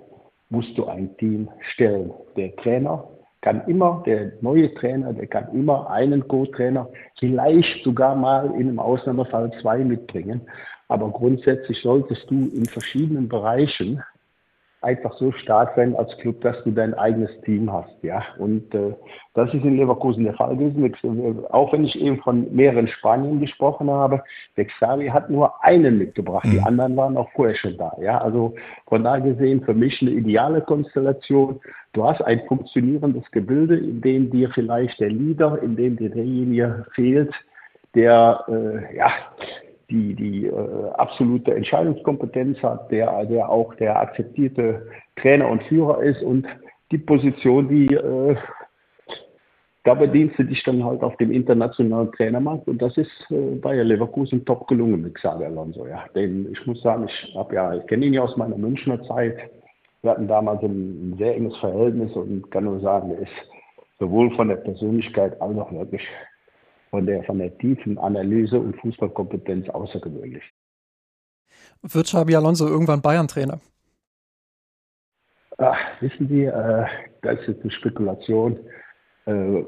musst 0.49 0.77
du 0.79 0.87
ein 0.87 1.15
Team 1.19 1.51
stellen. 1.61 2.13
Der 2.37 2.57
Trainer 2.57 3.09
kann 3.43 3.61
immer, 3.67 4.03
der 4.07 4.33
neue 4.41 4.73
Trainer, 4.75 5.13
der 5.13 5.27
kann 5.27 5.53
immer 5.53 5.91
einen 5.91 6.27
Co-Trainer, 6.27 6.89
vielleicht 7.19 7.85
sogar 7.85 8.17
mal 8.17 8.47
in 8.53 8.69
einem 8.69 8.79
Ausnahmefall 8.79 9.53
zwei 9.61 9.85
mitbringen. 9.85 10.41
Aber 10.89 11.11
grundsätzlich 11.11 11.79
solltest 11.83 12.31
du 12.31 12.49
in 12.55 12.65
verschiedenen 12.65 13.29
Bereichen 13.29 14.03
einfach 14.85 15.15
so 15.15 15.33
stark 15.33 15.73
sein 15.75 15.97
als 15.97 16.17
Club, 16.19 16.41
dass 16.43 16.63
du 16.63 16.71
dein 16.71 16.95
eigenes 16.95 17.31
Team 17.41 17.73
hast, 17.73 17.93
ja. 18.03 18.23
Und 18.39 18.73
äh, 18.75 18.95
das 19.35 19.53
ist 19.53 19.65
in 19.65 19.77
Leverkusen 19.77 20.25
der 20.25 20.35
Fall 20.35 20.57
gewesen. 20.57 21.45
Auch 21.51 21.73
wenn 21.73 21.85
ich 21.85 21.99
eben 21.99 22.19
von 22.19 22.55
mehreren 22.55 22.87
Spaniern 22.87 23.41
gesprochen 23.41 23.91
habe, 23.91 24.23
der 24.57 24.67
Xavi 24.67 25.09
hat 25.09 25.31
nur 25.31 25.53
einen 25.65 25.99
mitgebracht. 25.99 26.45
Mhm. 26.45 26.51
Die 26.53 26.61
anderen 26.61 26.97
waren 26.97 27.17
auch 27.17 27.31
vorher 27.33 27.57
schon 27.57 27.77
da, 27.77 27.93
ja. 28.01 28.19
Also 28.19 28.55
von 28.87 29.03
da 29.03 29.19
gesehen 29.19 29.63
für 29.65 29.75
mich 29.75 30.01
eine 30.01 30.13
ideale 30.13 30.61
Konstellation. 30.61 31.61
Du 31.95 32.05
hast 32.05 32.21
ein 32.23 32.43
funktionierendes 32.47 33.29
Gebilde, 33.31 33.77
in 33.77 34.01
dem 34.01 34.31
dir 34.31 34.51
vielleicht 34.51 35.01
der 35.01 35.11
Leader, 35.11 35.59
in 35.63 35.77
dem 35.77 35.97
dir 35.97 36.11
derjenige 36.11 36.87
fehlt, 36.95 37.33
der 37.95 38.45
äh, 38.49 38.97
ja 38.97 39.09
die, 39.95 40.15
die 40.15 40.47
äh, 40.47 40.91
absolute 40.95 41.55
Entscheidungskompetenz 41.55 42.61
hat, 42.63 42.91
der, 42.91 43.25
der 43.27 43.49
auch 43.49 43.75
der 43.77 43.99
akzeptierte 43.99 44.87
Trainer 45.17 45.49
und 45.49 45.63
Führer 45.65 46.03
ist 46.03 46.23
und 46.23 46.47
die 46.91 46.99
Position, 46.99 47.69
die 47.69 47.95
äh, 47.95 48.37
da 49.85 49.93
bedienst 49.93 50.39
du 50.39 50.45
dich 50.45 50.63
dann 50.65 50.83
halt 50.83 51.03
auf 51.03 51.17
dem 51.19 51.31
internationalen 51.31 52.11
Trainermarkt 52.13 52.67
und 52.69 52.81
das 52.81 52.97
ist 52.97 53.11
äh, 53.31 53.55
Bayer 53.57 53.85
Leverkusen 53.85 54.45
top 54.45 54.67
gelungen 54.67 55.03
mit 55.03 55.15
Xabi 55.15 55.45
Alonso. 55.45 55.87
Ja. 55.87 56.07
Denn 56.15 56.51
ich 56.51 56.67
muss 56.67 56.81
sagen, 56.83 57.07
ich 57.07 57.35
habe 57.37 57.55
ja, 57.55 57.75
ich 57.75 57.87
kenne 57.87 58.07
ihn 58.07 58.15
ja 58.15 58.23
aus 58.23 58.37
meiner 58.37 58.57
Münchner 58.57 59.03
Zeit. 59.05 59.37
Wir 60.03 60.13
hatten 60.13 60.27
damals 60.27 60.63
ein 60.63 61.15
sehr 61.19 61.37
enges 61.37 61.57
Verhältnis 61.59 62.15
und 62.17 62.51
kann 62.51 62.65
nur 62.65 62.81
sagen, 62.81 63.11
er 63.11 63.21
ist 63.21 63.33
sowohl 63.99 64.35
von 64.37 64.49
der 64.49 64.57
Persönlichkeit 64.57 65.41
als 65.41 65.57
auch 65.59 65.71
wirklich 65.71 66.03
von 66.95 67.07
der, 67.07 67.25
von 67.25 67.41
der 67.41 67.59
tiefen 67.59 67.99
Analyse 67.99 68.61
und 68.61 68.77
Fußballkompetenz 68.77 69.69
außergewöhnlich. 69.69 70.45
Wird 71.83 72.07
Xabi 72.07 72.37
Alonso 72.37 72.69
irgendwann 72.69 73.03
Bayern-Trainer? 73.03 73.59
wissen 76.01 76.29
Sie, 76.29 76.45
äh, 76.45 76.87
das 77.23 77.41
ist 77.49 77.63
eine 77.63 77.73
Spekulation. 77.73 78.59
Äh, 79.27 79.65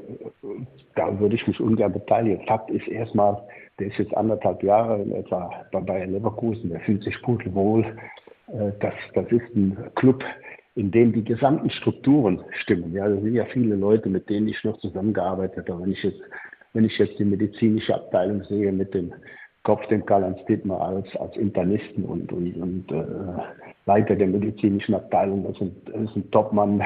da 0.95 1.19
würde 1.19 1.35
ich 1.35 1.45
mich 1.47 1.59
ungern 1.59 1.91
beteiligen. 1.91 2.45
Fakt 2.45 2.69
ist 2.69 2.87
erstmal, 2.87 3.41
der 3.77 3.87
ist 3.87 3.97
jetzt 3.97 4.15
anderthalb 4.15 4.63
Jahre 4.63 5.01
in 5.01 5.11
etwa 5.11 5.65
bei 5.73 5.81
Bayern 5.81 6.13
Leverkusen, 6.13 6.69
der 6.69 6.79
fühlt 6.81 7.03
sich 7.03 7.21
pudelwohl. 7.23 7.83
Äh, 8.47 8.71
das, 8.79 8.93
das 9.15 9.25
ist 9.31 9.53
ein 9.53 9.77
Club, 9.95 10.23
in 10.75 10.91
dem 10.91 11.11
die 11.11 11.25
gesamten 11.25 11.71
Strukturen 11.71 12.41
stimmen. 12.61 12.93
Ja, 12.93 13.09
da 13.09 13.15
sind 13.15 13.33
ja 13.33 13.45
viele 13.45 13.75
Leute, 13.75 14.07
mit 14.07 14.29
denen 14.29 14.47
ich 14.47 14.63
noch 14.63 14.79
zusammengearbeitet 14.79 15.67
habe. 15.67 15.83
Wenn 15.83 15.91
ich 15.91 16.03
jetzt 16.03 16.21
wenn 16.77 16.85
ich 16.85 16.97
jetzt 16.99 17.17
die 17.17 17.25
medizinische 17.25 17.95
Abteilung 17.95 18.43
sehe 18.43 18.71
mit 18.71 18.93
dem 18.93 19.11
Kopf, 19.63 19.83
dem 19.87 20.05
Karl-Heinz 20.05 20.37
Dittmar 20.45 20.79
als, 20.79 21.07
als 21.15 21.35
Internisten 21.35 22.05
und, 22.05 22.31
und, 22.31 22.55
und 22.55 22.91
äh, 22.91 23.03
Leiter 23.87 24.15
der 24.15 24.27
medizinischen 24.27 24.93
Abteilung, 24.93 25.43
das 25.43 25.53
ist 25.53 25.61
ein, 25.61 25.75
das 25.87 26.01
ist 26.03 26.15
ein 26.15 26.31
Topmann. 26.31 26.83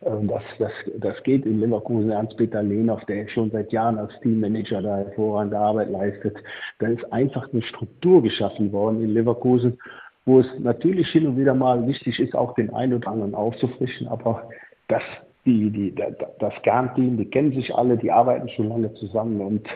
Das, 0.00 0.42
das, 0.58 0.72
das 0.98 1.22
geht 1.24 1.44
in 1.44 1.60
Leverkusen. 1.60 2.10
Ernst-Peter 2.10 2.62
Lehnhoff, 2.62 3.04
der 3.06 3.28
schon 3.28 3.50
seit 3.50 3.72
Jahren 3.72 3.98
als 3.98 4.12
Teammanager 4.20 4.80
da 4.82 4.98
hervorragende 4.98 5.58
Arbeit 5.58 5.90
leistet. 5.90 6.36
Da 6.78 6.88
ist 6.88 7.12
einfach 7.12 7.52
eine 7.52 7.62
Struktur 7.62 8.22
geschaffen 8.22 8.72
worden 8.72 9.02
in 9.02 9.14
Leverkusen, 9.14 9.78
wo 10.24 10.38
es 10.38 10.46
natürlich 10.58 11.08
hin 11.08 11.26
und 11.26 11.36
wieder 11.36 11.54
mal 11.54 11.86
wichtig 11.86 12.18
ist, 12.20 12.34
auch 12.34 12.54
den 12.54 12.72
einen 12.72 12.94
oder 12.94 13.08
anderen 13.08 13.34
aufzufrischen. 13.34 14.06
Aber 14.06 14.48
das, 14.86 15.02
die, 15.44 15.70
die, 15.70 15.94
das 16.38 16.54
Kernteam, 16.62 17.16
die 17.16 17.24
kennen 17.24 17.52
sich 17.52 17.74
alle, 17.74 17.96
die 17.96 18.10
arbeiten 18.10 18.48
schon 18.50 18.68
lange 18.68 18.92
zusammen 18.94 19.40
und 19.40 19.68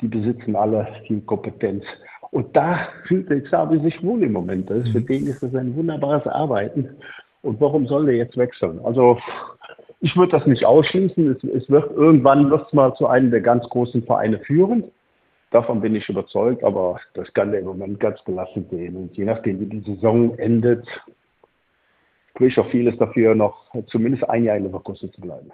die 0.00 0.08
besitzen 0.08 0.56
alle 0.56 0.88
Teamkompetenz. 1.06 1.84
Und 2.30 2.56
da 2.56 2.88
fühlt 3.06 3.28
der 3.28 3.42
Xavi 3.42 3.80
sich 3.80 4.02
wohl 4.02 4.22
im 4.22 4.32
Moment. 4.32 4.70
Das 4.70 4.78
ist, 4.78 4.92
für 4.92 5.00
mhm. 5.00 5.06
den 5.06 5.26
ist 5.26 5.42
das 5.42 5.54
ein 5.54 5.74
wunderbares 5.76 6.26
Arbeiten. 6.26 6.88
Und 7.42 7.60
warum 7.60 7.86
soll 7.86 8.06
der 8.06 8.16
jetzt 8.16 8.36
wechseln? 8.36 8.80
Also 8.84 9.18
ich 10.00 10.16
würde 10.16 10.32
das 10.32 10.46
nicht 10.46 10.64
ausschließen. 10.64 11.32
Es, 11.32 11.44
es 11.44 11.68
wird 11.68 11.90
irgendwann 11.92 12.50
wird 12.50 12.66
es 12.66 12.72
mal 12.72 12.94
zu 12.94 13.06
einem 13.06 13.30
der 13.30 13.40
ganz 13.40 13.68
großen 13.68 14.04
Vereine 14.04 14.38
führen. 14.38 14.84
Davon 15.50 15.80
bin 15.80 15.96
ich 15.96 16.08
überzeugt, 16.08 16.62
aber 16.62 17.00
das 17.14 17.32
kann 17.34 17.50
der 17.50 17.60
im 17.60 17.66
Moment 17.66 17.98
ganz 17.98 18.22
gelassen 18.24 18.66
sehen. 18.70 18.96
Und 18.96 19.16
je 19.16 19.24
nachdem, 19.24 19.58
wie 19.58 19.66
die 19.66 19.80
Saison 19.80 20.38
endet, 20.38 20.86
ich 22.38 22.58
auch 22.58 22.70
vieles 22.70 22.96
dafür, 22.98 23.34
noch 23.34 23.66
zumindest 23.88 24.28
ein 24.28 24.44
Jahr 24.44 24.56
in 24.56 24.64
Leverkusen 24.64 25.12
zu 25.12 25.20
bleiben. 25.20 25.50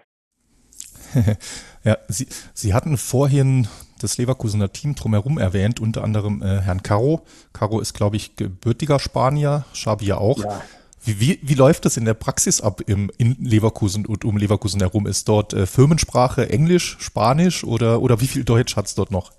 ja, 1.85 1.97
Sie, 2.09 2.27
Sie 2.55 2.75
hatten 2.75 2.97
vorhin 2.97 3.69
das 4.01 4.19
Leverkusener 4.19 4.73
Team 4.73 4.95
drumherum 4.95 5.39
erwähnt, 5.39 5.81
unter 5.81 6.05
anderem 6.05 6.43
äh, 6.43 6.61
Herrn 6.61 6.83
Caro. 6.83 7.23
Caro 7.53 7.81
ist, 7.81 7.95
glaube 7.95 8.17
ich, 8.17 8.37
gebürtiger 8.37 8.99
Spanier, 8.99 9.65
Xabi 9.73 10.07
ja 10.07 10.19
auch. 10.19 10.39
Ja. 10.39 10.61
Wie, 11.03 11.21
wie, 11.21 11.39
wie 11.43 11.55
läuft 11.55 11.85
das 11.85 11.97
in 11.97 12.05
der 12.05 12.15
Praxis 12.15 12.61
ab 12.61 12.81
im, 12.87 13.11
in 13.17 13.37
Leverkusen 13.41 14.07
und 14.07 14.25
um 14.25 14.37
Leverkusen 14.37 14.81
herum? 14.81 15.07
Ist 15.07 15.29
dort 15.29 15.55
äh, 15.55 15.67
Firmensprache 15.67 16.51
Englisch, 16.51 16.97
Spanisch 16.99 17.65
oder, 17.65 18.03
oder 18.03 18.21
wie 18.21 18.27
viel 18.27 18.45
Deutsch 18.45 18.77
hat 18.77 18.87
es 18.87 18.95
dort 18.95 19.13
noch? 19.13 19.31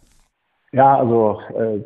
Ja, 0.72 0.98
also 0.98 1.42
äh, 1.58 1.80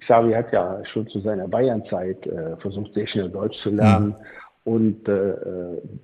Xavi 0.00 0.32
hat 0.32 0.52
ja 0.52 0.80
schon 0.92 1.08
zu 1.08 1.20
seiner 1.20 1.48
Bayernzeit 1.48 2.24
äh, 2.26 2.56
versucht, 2.58 2.94
sehr 2.94 3.06
schnell 3.06 3.28
Deutsch 3.28 3.60
zu 3.62 3.70
lernen. 3.70 4.08
Mhm. 4.08 4.14
Und 4.66 5.08
äh, 5.08 5.34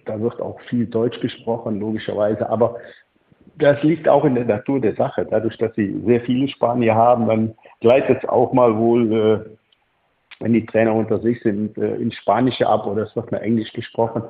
da 0.07 0.19
wird 0.21 0.41
auch 0.41 0.59
viel 0.63 0.87
Deutsch 0.87 1.21
gesprochen, 1.21 1.81
logischerweise. 1.81 2.49
Aber 2.49 2.77
das 3.59 3.83
liegt 3.83 4.09
auch 4.09 4.25
in 4.25 4.35
der 4.35 4.47
Natur 4.47 4.81
der 4.81 4.95
Sache. 4.95 5.27
Dadurch, 5.29 5.59
dass 5.59 5.75
sie 5.75 6.01
sehr 6.07 6.23
viele 6.23 6.49
Spanier 6.49 6.95
haben, 6.95 7.27
dann 7.27 7.55
gleitet 7.81 8.23
es 8.23 8.29
auch 8.29 8.55
mal 8.55 8.79
wohl 8.79 9.13
äh, 9.13 9.51
wenn 10.43 10.53
die 10.53 10.67
Trainer 10.67 10.95
unter 10.95 11.21
sich 11.21 11.41
sind, 11.43 11.79
äh, 11.79 11.95
in 11.97 12.13
Spanische 12.13 12.67
ab 12.67 12.87
oder 12.87 13.03
es 13.03 13.17
wird 13.17 13.31
nur 13.31 13.41
Englisch 13.41 13.73
gesprochen. 13.73 14.23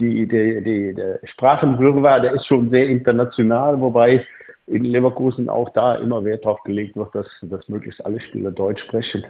Die, 0.00 0.26
die, 0.26 0.62
die, 0.62 0.94
der 0.94 1.20
Sprachenwirrwarr, 1.24 2.20
der 2.20 2.32
ist 2.32 2.46
schon 2.46 2.70
sehr 2.70 2.88
international, 2.88 3.80
wobei 3.80 4.26
in 4.66 4.84
Leverkusen 4.84 5.48
auch 5.48 5.70
da 5.70 5.94
immer 5.94 6.24
Wert 6.24 6.44
darauf 6.44 6.62
gelegt 6.64 6.96
wird, 6.96 7.14
dass, 7.14 7.28
dass 7.42 7.68
möglichst 7.68 8.04
alle 8.04 8.20
Spieler 8.20 8.50
Deutsch 8.50 8.82
sprechen 8.82 9.24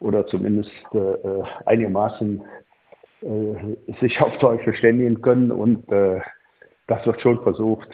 oder 0.00 0.26
zumindest 0.26 0.70
äh, 0.94 1.42
einigermaßen 1.66 2.40
äh, 2.40 2.44
sich 4.00 4.20
auf 4.20 4.36
Deutsch 4.38 4.64
verständigen 4.64 5.20
können 5.20 5.50
und 5.50 5.90
äh, 5.90 6.20
das 6.86 7.04
wird 7.06 7.20
schon 7.20 7.42
versucht. 7.42 7.88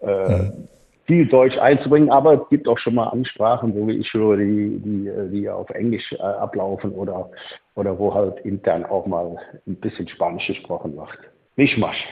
Äh, 0.00 0.28
mhm 0.28 0.68
viel 1.06 1.26
Deutsch 1.26 1.56
einzubringen, 1.58 2.10
aber 2.10 2.34
es 2.34 2.48
gibt 2.48 2.66
auch 2.66 2.78
schon 2.78 2.94
mal 2.94 3.08
Ansprachen, 3.08 3.74
wo 3.74 3.88
ich 3.88 4.12
höre, 4.12 4.36
die, 4.38 4.80
die, 4.82 5.10
die 5.30 5.48
auf 5.48 5.68
Englisch 5.70 6.12
äh, 6.12 6.22
ablaufen 6.22 6.92
oder, 6.92 7.30
oder 7.74 7.98
wo 7.98 8.14
halt 8.14 8.38
intern 8.40 8.84
auch 8.86 9.06
mal 9.06 9.36
ein 9.66 9.76
bisschen 9.76 10.08
Spanisch 10.08 10.46
gesprochen 10.46 10.96
wird. 10.96 11.08
Mischmasch. 11.56 12.04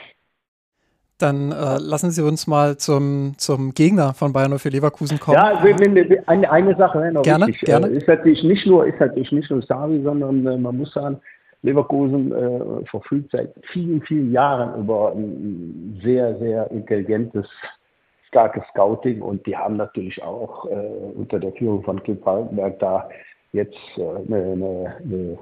Dann 1.19 1.52
äh, 1.52 1.78
lassen 1.78 2.11
Sie 2.11 2.23
uns 2.23 2.47
mal 2.47 2.76
zum, 2.76 3.35
zum 3.38 3.73
Gegner 3.75 4.12
von 4.12 4.33
Bayern 4.33 4.59
für 4.59 4.71
Leverkusen 4.71 5.21
kommen. 5.21 5.37
Ja, 5.37 5.57
eine, 6.26 6.50
eine 6.50 6.76
Sache 6.76 7.12
noch 7.12 7.23
gerne, 7.23 7.47
wichtig. 7.47 7.66
Gerne. 7.66 7.87
Äh, 7.87 7.97
ist 7.97 8.09
natürlich 8.09 8.42
nicht 8.42 8.66
nur, 8.66 8.87
ist 8.87 8.99
natürlich 8.99 9.31
nicht 9.31 9.50
nur 9.50 9.62
Savi, 9.62 10.02
sondern 10.02 10.47
äh, 10.47 10.59
man 10.59 10.76
muss 10.76 10.92
sagen, 10.92 11.21
Leverkusen 11.62 12.33
äh, 12.33 12.85
verfügt 12.87 13.31
seit 13.31 13.54
vielen, 13.73 14.02
vielen 14.02 14.33
Jahren 14.33 14.81
über 14.83 15.12
ein 15.12 16.00
sehr, 16.02 16.37
sehr 16.38 16.71
intelligentes 16.71 17.49
starkes 18.28 18.64
Scouting 18.71 19.23
und 19.23 19.47
die 19.47 19.57
haben 19.57 19.76
natürlich 19.76 20.23
auch 20.23 20.66
äh, 20.66 20.75
unter 21.14 21.38
der 21.38 21.52
Führung 21.52 21.83
von 21.83 22.02
Clip 22.02 22.23
Falkenberg 22.23 22.78
da 22.81 23.09
jetzt 23.52 23.76
äh, 23.97 24.02
eine, 24.02 24.52
eine, 24.52 24.97
eine, 25.04 25.38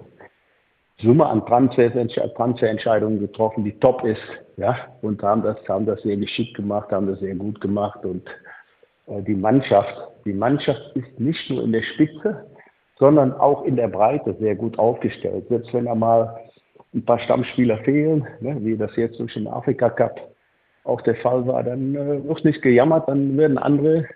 Summe 1.03 1.25
an 1.25 1.47
Transferentscheidungen 1.47 3.21
getroffen, 3.21 3.65
die 3.65 3.73
top 3.79 4.05
ist, 4.05 4.21
ja, 4.59 4.77
und 5.00 5.23
haben 5.23 5.41
das, 5.43 5.57
haben 5.67 5.87
das 5.87 6.03
sehr 6.03 6.19
geschickt 6.19 6.55
gemacht, 6.55 6.93
haben 6.93 7.07
das 7.07 7.21
sehr 7.21 7.35
gut 7.35 7.59
gemacht 7.62 8.05
und 8.05 8.29
äh, 9.07 9.23
die 9.23 9.35
Mannschaft, 9.35 9.95
die 10.27 10.35
Mannschaft 10.35 10.83
ist 10.95 11.19
nicht 11.19 11.49
nur 11.49 11.65
in 11.65 11.73
der 11.73 11.83
Spitze, 11.83 12.50
sondern 13.00 13.33
auch 13.33 13.64
in 13.64 13.76
der 13.76 13.88
Breite 13.88 14.37
sehr 14.38 14.54
gut 14.54 14.78
aufgestellt. 14.78 15.47
Selbst 15.49 15.73
wenn 15.75 15.87
da 15.87 15.95
mal 15.95 16.38
ein 16.95 17.04
paar 17.04 17.19
Stammspieler 17.19 17.78
fehlen, 17.78 18.26
ne, 18.40 18.57
wie 18.61 18.76
das 18.76 18.95
jetzt 18.97 19.19
durch 19.19 19.35
den 19.35 19.49
Afrika 19.49 19.88
Cup 19.90 20.21
auch 20.85 21.00
der 21.02 21.16
Fall 21.16 21.47
war. 21.47 21.62
Dann 21.62 21.95
äh, 21.95 22.23
wird 22.25 22.45
nicht 22.45 22.62
gejammert, 22.62 23.09
dann 23.09 23.37
werden 23.37 23.59
andere 23.59 24.07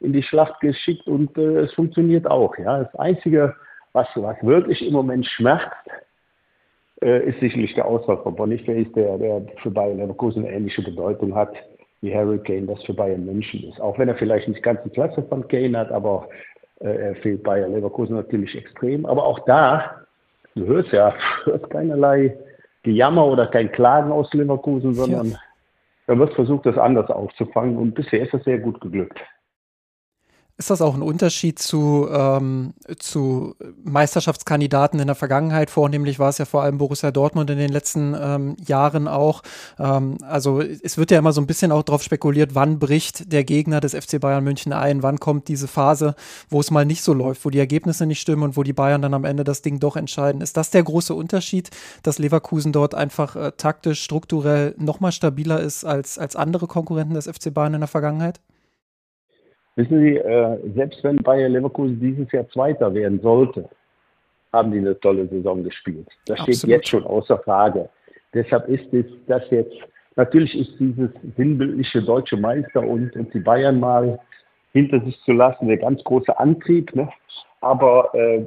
in 0.00 0.12
die 0.12 0.22
Schlacht 0.22 0.60
geschickt 0.60 1.06
und 1.06 1.36
äh, 1.36 1.60
es 1.60 1.74
funktioniert 1.74 2.26
auch. 2.30 2.56
Ja. 2.58 2.84
Das 2.84 2.94
Einzige, 2.94 3.54
was, 3.92 4.08
was 4.14 4.36
wirklich 4.42 4.86
im 4.86 4.92
Moment 4.92 5.26
schmerzt, 5.26 5.66
äh, 7.02 7.28
ist 7.28 7.40
sicherlich 7.40 7.74
der 7.74 7.86
Ausfall 7.86 8.18
von 8.18 8.36
Boniface, 8.36 8.90
der, 8.94 9.18
der 9.18 9.42
für 9.62 9.70
Bayern 9.70 9.98
Leverkusen 9.98 10.44
eine 10.44 10.54
ähnliche 10.54 10.82
Bedeutung 10.82 11.34
hat, 11.34 11.52
wie 12.00 12.14
Harry 12.14 12.38
Kane 12.38 12.66
das 12.66 12.82
für 12.84 12.94
Bayern 12.94 13.26
München 13.26 13.64
ist. 13.68 13.80
Auch 13.80 13.98
wenn 13.98 14.08
er 14.08 14.16
vielleicht 14.16 14.48
nicht 14.48 14.62
ganz 14.62 14.82
die 14.84 14.90
Klasse 14.90 15.22
von 15.24 15.46
Kane 15.48 15.76
hat, 15.76 15.90
aber 15.90 16.28
äh, 16.80 16.88
er 16.88 17.14
fehlt 17.16 17.42
Bayern 17.42 17.72
Leverkusen 17.72 18.16
natürlich 18.16 18.56
extrem. 18.56 19.06
Aber 19.06 19.24
auch 19.24 19.38
da, 19.40 20.02
du 20.54 20.66
hörst 20.66 20.92
ja, 20.92 21.14
hörst 21.44 21.70
keinerlei 21.70 22.36
Gejammer 22.82 23.26
oder 23.26 23.46
kein 23.46 23.70
Klagen 23.72 24.10
aus 24.10 24.32
Leverkusen, 24.32 24.94
sondern 24.94 25.30
ja 25.30 25.38
da 26.10 26.18
wird 26.18 26.34
versucht, 26.34 26.66
das 26.66 26.76
anders 26.76 27.08
aufzufangen 27.08 27.76
und 27.76 27.94
bisher 27.94 28.22
ist 28.22 28.34
das 28.34 28.42
sehr 28.42 28.58
gut 28.58 28.80
geglückt. 28.80 29.16
Ist 30.60 30.68
das 30.68 30.82
auch 30.82 30.94
ein 30.94 31.00
Unterschied 31.00 31.58
zu, 31.58 32.06
ähm, 32.12 32.74
zu 32.98 33.54
Meisterschaftskandidaten 33.82 35.00
in 35.00 35.06
der 35.06 35.16
Vergangenheit? 35.16 35.70
Vornehmlich 35.70 36.18
war 36.18 36.28
es 36.28 36.36
ja 36.36 36.44
vor 36.44 36.62
allem 36.62 36.76
Borussia 36.76 37.10
Dortmund 37.10 37.48
in 37.48 37.56
den 37.56 37.72
letzten 37.72 38.14
ähm, 38.14 38.56
Jahren 38.66 39.08
auch. 39.08 39.42
Ähm, 39.78 40.18
also 40.20 40.60
es 40.60 40.98
wird 40.98 41.12
ja 41.12 41.18
immer 41.18 41.32
so 41.32 41.40
ein 41.40 41.46
bisschen 41.46 41.72
auch 41.72 41.82
darauf 41.82 42.02
spekuliert, 42.02 42.54
wann 42.54 42.78
bricht 42.78 43.32
der 43.32 43.42
Gegner 43.42 43.80
des 43.80 43.94
FC 43.94 44.20
Bayern 44.20 44.44
München 44.44 44.74
ein? 44.74 45.02
Wann 45.02 45.18
kommt 45.18 45.48
diese 45.48 45.66
Phase, 45.66 46.14
wo 46.50 46.60
es 46.60 46.70
mal 46.70 46.84
nicht 46.84 47.02
so 47.02 47.14
läuft, 47.14 47.46
wo 47.46 47.48
die 47.48 47.58
Ergebnisse 47.58 48.04
nicht 48.04 48.20
stimmen 48.20 48.42
und 48.42 48.58
wo 48.58 48.62
die 48.62 48.74
Bayern 48.74 49.00
dann 49.00 49.14
am 49.14 49.24
Ende 49.24 49.44
das 49.44 49.62
Ding 49.62 49.80
doch 49.80 49.96
entscheiden? 49.96 50.42
Ist 50.42 50.58
das 50.58 50.68
der 50.68 50.82
große 50.82 51.14
Unterschied, 51.14 51.70
dass 52.02 52.18
Leverkusen 52.18 52.72
dort 52.72 52.94
einfach 52.94 53.34
äh, 53.34 53.52
taktisch, 53.56 54.02
strukturell 54.02 54.74
noch 54.76 55.00
mal 55.00 55.10
stabiler 55.10 55.58
ist 55.58 55.86
als, 55.86 56.18
als 56.18 56.36
andere 56.36 56.66
Konkurrenten 56.66 57.14
des 57.14 57.26
FC 57.26 57.54
Bayern 57.54 57.72
in 57.72 57.80
der 57.80 57.88
Vergangenheit? 57.88 58.40
Wissen 59.76 60.00
Sie, 60.00 60.16
äh, 60.16 60.58
selbst 60.74 61.02
wenn 61.04 61.16
Bayer 61.16 61.48
Leverkusen 61.48 62.00
dieses 62.00 62.30
Jahr 62.32 62.48
Zweiter 62.48 62.92
werden 62.92 63.20
sollte, 63.20 63.68
haben 64.52 64.72
die 64.72 64.78
eine 64.78 64.98
tolle 64.98 65.26
Saison 65.28 65.62
gespielt. 65.62 66.08
Das 66.26 66.40
Absolut. 66.40 66.58
steht 66.58 66.70
jetzt 66.70 66.88
schon 66.88 67.04
außer 67.04 67.38
Frage. 67.38 67.88
Deshalb 68.34 68.68
ist 68.68 68.92
es 68.92 69.06
das 69.26 69.42
jetzt, 69.50 69.76
natürlich 70.16 70.58
ist 70.58 70.78
dieses 70.78 71.10
sinnbildliche 71.36 72.02
deutsche 72.02 72.36
Meister 72.36 72.82
und, 72.82 73.14
und 73.16 73.32
die 73.32 73.40
Bayern 73.40 73.80
mal 73.80 74.18
hinter 74.72 75.00
sich 75.00 75.20
zu 75.22 75.32
lassen 75.32 75.68
der 75.68 75.78
ganz 75.78 76.02
große 76.04 76.36
Antrieb. 76.38 76.94
Ne? 76.94 77.08
Aber 77.60 78.12
äh, 78.14 78.44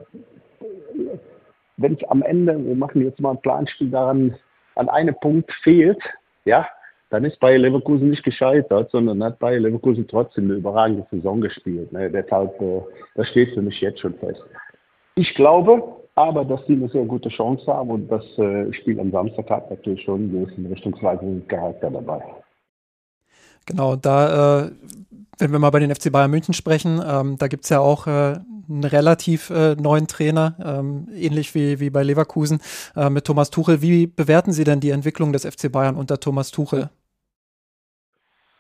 wenn 1.78 1.94
es 1.94 2.04
am 2.10 2.22
Ende, 2.22 2.64
wir 2.64 2.76
machen 2.76 3.04
jetzt 3.04 3.20
mal 3.20 3.32
ein 3.32 3.42
Planspiel 3.42 3.90
daran, 3.90 4.36
an 4.76 4.90
einem 4.90 5.16
Punkt 5.22 5.52
fehlt, 5.64 6.02
ja, 6.46 6.68
dann 7.14 7.26
ist 7.26 7.40
Bayer 7.40 7.60
Leverkusen 7.60 8.10
nicht 8.10 8.24
gescheitert, 8.24 8.90
sondern 8.90 9.24
hat 9.24 9.38
Bayer 9.38 9.60
Leverkusen 9.60 10.08
trotzdem 10.08 10.46
eine 10.46 10.56
überragende 10.56 11.06
Saison 11.12 11.42
gespielt. 11.42 11.94
Ne? 11.94 12.10
Deshalb, 12.10 12.60
äh, 12.60 12.82
das 13.14 13.28
steht 13.28 13.54
für 13.54 13.62
mich 13.62 13.80
jetzt 13.82 14.00
schon 14.00 14.16
fest. 14.16 14.42
Ich 15.14 15.32
glaube 15.36 15.84
aber, 16.16 16.44
dass 16.44 16.66
sie 16.66 16.74
eine 16.74 16.90
sehr 16.90 17.06
gute 17.06 17.30
Chance 17.30 17.68
haben 17.68 17.92
und 17.92 18.08
das 18.08 18.26
äh, 18.40 18.74
Spiel 18.74 19.00
am 19.00 19.12
Samstag 19.12 19.48
hat 19.52 19.70
natürlich 19.70 20.02
schon 20.04 20.22
einen 20.22 20.32
gewissen 20.32 20.66
richtungsweisenden 20.66 21.48
Charakter 21.48 21.92
dabei. 21.92 22.24
Genau, 23.68 23.96
da, 23.96 24.66
äh, 24.66 24.72
wenn 25.38 25.52
wir 25.52 25.60
mal 25.60 25.70
bei 25.70 25.80
den 25.80 25.94
FC 25.94 26.12
Bayern 26.12 26.32
München 26.32 26.56
sprechen, 26.56 27.00
ähm, 27.06 27.38
da 27.38 27.48
gibt 27.48 27.66
es 27.66 27.70
ja 27.70 27.80
auch 27.80 28.08
äh, 28.08 28.40
einen 28.70 28.84
relativ 28.84 29.52
äh, 29.52 29.76
neuen 29.76 30.08
Trainer, 30.08 30.56
ähm, 30.64 31.08
ähnlich 31.14 31.54
wie, 31.54 31.80
wie 31.80 31.92
bei 31.92 32.02
Leverkusen 32.02 32.60
äh, 32.96 33.12
mit 33.12 33.26
Thomas 33.26 33.52
Tuchel. 33.52 33.84
Wie 33.84 34.08
bewerten 34.08 34.52
Sie 34.52 34.64
denn 34.64 34.80
die 34.80 34.90
Entwicklung 34.90 35.32
des 35.32 35.46
FC 35.46 35.72
Bayern 35.72 35.96
unter 35.96 36.20
Thomas 36.20 36.50
Tuchel? 36.50 36.90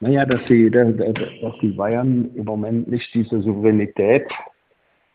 Naja, 0.03 0.25
dass 0.25 0.43
die, 0.49 0.69
dass, 0.69 0.89
die 1.61 1.69
Bayern 1.69 2.29
im 2.35 2.43
Moment 2.43 2.89
nicht 2.89 3.13
diese 3.13 3.41
Souveränität, 3.41 4.25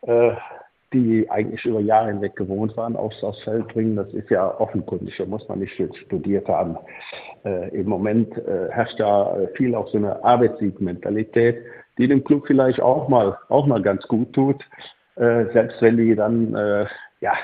äh, 0.01 0.31
die 0.95 1.31
eigentlich 1.31 1.63
über 1.67 1.81
Jahre 1.81 2.09
hinweg 2.09 2.35
gewohnt 2.37 2.75
waren, 2.79 2.97
aufs, 2.97 3.23
aufs 3.23 3.43
Feld 3.43 3.69
bringen, 3.69 3.97
das 3.97 4.11
ist 4.15 4.31
ja 4.31 4.59
offenkundig, 4.59 5.15
da 5.19 5.27
muss 5.27 5.47
man 5.47 5.59
nicht 5.59 5.75
studiert 6.07 6.49
haben. 6.49 6.79
Äh, 7.45 7.69
Im 7.79 7.87
Moment 7.87 8.35
äh, 8.39 8.71
herrscht 8.71 8.99
ja 8.99 9.37
viel 9.57 9.75
auch 9.75 9.89
so 9.91 9.99
eine 9.99 10.25
Arbeitssiegmentalität, 10.25 11.59
die 11.99 12.09
dem 12.09 12.25
Club 12.25 12.47
vielleicht 12.47 12.81
auch 12.81 13.11
mal, 13.11 13.37
auch 13.51 13.67
mal 13.67 13.83
ganz 13.83 14.09
gut 14.09 14.33
tut, 14.33 14.65
äh, 15.17 15.53
selbst 15.53 15.83
wenn 15.83 15.99
die 15.99 16.15
dann 16.15 16.55
äh, 16.55 16.87
ja, 17.21 17.35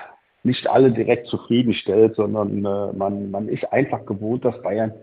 nicht 0.45 0.67
alle 0.67 0.91
direkt 0.91 1.27
zufriedenstellt, 1.27 2.17
sondern 2.17 2.65
äh, 2.65 2.97
man, 2.97 3.31
man 3.31 3.49
ist 3.51 3.71
einfach 3.71 4.07
gewohnt, 4.07 4.47
dass 4.47 4.63
Bayern 4.63 4.95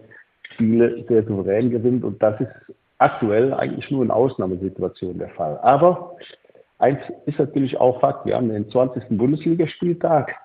Spiele 0.54 1.04
sehr 1.08 1.24
souverän 1.24 1.70
gewinnt. 1.70 2.04
Und 2.04 2.22
das 2.22 2.40
ist 2.42 2.76
aktuell 2.98 3.54
eigentlich 3.54 3.90
nur 3.92 4.04
in 4.04 4.12
Ausnahmesituationen 4.12 5.20
der 5.20 5.30
Fall. 5.30 5.58
Aber 5.62 6.16
eins 6.80 7.00
ist 7.26 7.40
natürlich 7.40 7.78
auch 7.78 8.00
Fakt, 8.00 8.26
wir 8.26 8.36
haben 8.36 8.50
den 8.50 8.70
20. 8.70 9.04
Bundesligaspieltag. 9.10 10.36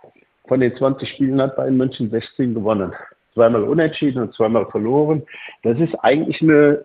Von 0.48 0.60
den 0.60 0.74
20 0.76 1.08
Spielen 1.08 1.40
hat 1.40 1.56
Bayern 1.56 1.76
München 1.76 2.10
16 2.10 2.54
gewonnen. 2.54 2.92
Zweimal 3.34 3.64
unentschieden 3.64 4.22
und 4.22 4.34
zweimal 4.34 4.66
verloren. 4.66 5.22
Das 5.62 5.78
ist 5.78 5.94
eigentlich 5.96 6.40
eine 6.40 6.84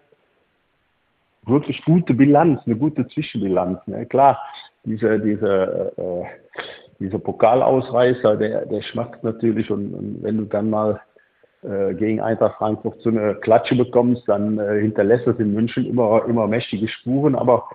wirklich 1.46 1.84
gute 1.86 2.14
Bilanz, 2.14 2.62
eine 2.66 2.76
gute 2.76 3.08
Zwischenbilanz. 3.08 3.80
Ne? 3.88 4.06
Klar, 4.06 4.40
dieser, 4.84 5.20
dieser, 5.20 5.98
äh, 5.98 6.26
dieser 7.00 7.20
Pokalausreißer, 7.20 8.36
der, 8.38 8.66
der 8.66 8.82
schmeckt 8.82 9.24
natürlich 9.24 9.70
und, 9.72 9.94
und 9.94 10.24
wenn 10.24 10.38
du 10.38 10.46
dann 10.46 10.70
mal 10.70 11.02
äh, 11.64 11.94
gegen 11.94 12.20
Eintracht 12.20 12.58
Frankfurt 12.58 13.00
so 13.02 13.10
eine 13.10 13.36
Klatsche 13.36 13.76
bekommst, 13.76 14.24
dann 14.28 14.58
äh, 14.58 14.82
hinterlässt 14.82 15.28
es 15.28 15.38
in 15.40 15.54
München 15.54 15.86
immer, 15.86 16.26
immer 16.28 16.48
mächtige 16.48 16.88
Spuren. 16.88 17.36
Aber 17.36 17.70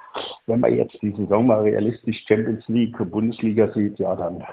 wenn 0.46 0.60
man 0.60 0.74
jetzt 0.74 1.00
die 1.02 1.12
Saison 1.12 1.46
mal 1.46 1.62
realistisch 1.62 2.24
Champions 2.26 2.66
League, 2.68 2.96
Bundesliga 3.10 3.72
sieht, 3.72 3.98
ja, 3.98 4.16
dann 4.16 4.44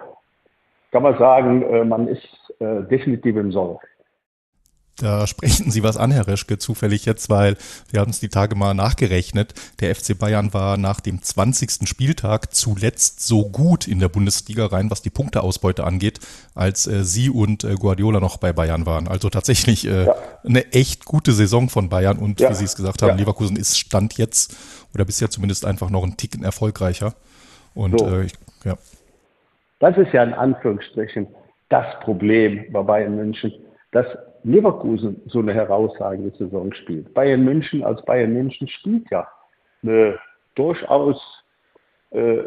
kann 0.91 1.03
man 1.03 1.17
sagen, 1.17 1.63
äh, 1.63 1.83
man 1.83 2.07
ist 2.07 2.53
äh, 2.59 2.83
definitiv 2.83 3.35
im 3.35 3.51
Soll. 3.51 3.79
Da 4.97 5.25
sprechen 5.25 5.71
Sie 5.71 5.81
was 5.81 5.97
an, 5.97 6.11
Herr 6.11 6.27
Reschke, 6.27 6.59
zufällig 6.59 7.05
jetzt, 7.05 7.29
weil 7.29 7.57
wir 7.89 7.99
haben 7.99 8.11
es 8.11 8.19
die 8.19 8.29
Tage 8.29 8.55
mal 8.55 8.75
nachgerechnet. 8.75 9.55
Der 9.79 9.95
FC 9.95 10.17
Bayern 10.17 10.53
war 10.53 10.77
nach 10.77 10.99
dem 10.99 11.21
20. 11.21 11.87
Spieltag 11.87 12.53
zuletzt 12.53 13.25
so 13.25 13.49
gut 13.49 13.87
in 13.87 13.99
der 13.99 14.09
Bundesliga 14.09 14.67
rein, 14.67 14.91
was 14.91 15.01
die 15.01 15.09
Punkteausbeute 15.09 15.83
angeht, 15.83 16.19
als 16.53 16.85
äh, 16.85 17.03
Sie 17.03 17.31
und 17.31 17.63
äh, 17.63 17.73
Guardiola 17.73 18.19
noch 18.19 18.37
bei 18.37 18.53
Bayern 18.53 18.85
waren. 18.85 19.07
Also 19.07 19.31
tatsächlich 19.31 19.87
äh, 19.87 20.05
ja. 20.05 20.15
eine 20.43 20.71
echt 20.73 21.05
gute 21.05 21.31
Saison 21.31 21.69
von 21.69 21.89
Bayern 21.89 22.19
und 22.19 22.39
ja. 22.39 22.51
wie 22.51 22.53
Sie 22.53 22.65
es 22.65 22.75
gesagt 22.75 23.01
haben, 23.01 23.09
ja. 23.09 23.15
Leverkusen 23.15 23.55
ist 23.55 23.79
Stand 23.79 24.19
jetzt 24.19 24.55
oder 24.93 25.05
bisher 25.05 25.31
zumindest 25.31 25.65
einfach 25.65 25.89
noch 25.89 26.03
ein 26.03 26.17
Ticken 26.17 26.43
erfolgreicher. 26.43 27.15
Und 27.73 27.99
so. 27.99 28.07
Äh, 28.07 28.27
ja. 28.63 28.77
Das 29.79 29.97
ist 29.97 30.13
ja 30.13 30.21
in 30.21 30.33
Anführungsstrichen 30.33 31.27
das 31.69 31.99
Problem 32.01 32.65
bei 32.71 32.83
Bayern 32.83 33.15
München, 33.15 33.51
dass 33.91 34.05
Leverkusen 34.43 35.21
so 35.27 35.39
eine 35.39 35.53
herausragende 35.53 36.31
Saison 36.37 36.73
spielt. 36.73 37.13
Bayern 37.13 37.43
München 37.43 37.83
als 37.83 38.03
Bayern 38.05 38.33
München 38.33 38.67
spielt 38.67 39.09
ja 39.09 39.27
eine 39.81 40.19
durchaus 40.55 41.43
äh, 42.11 42.43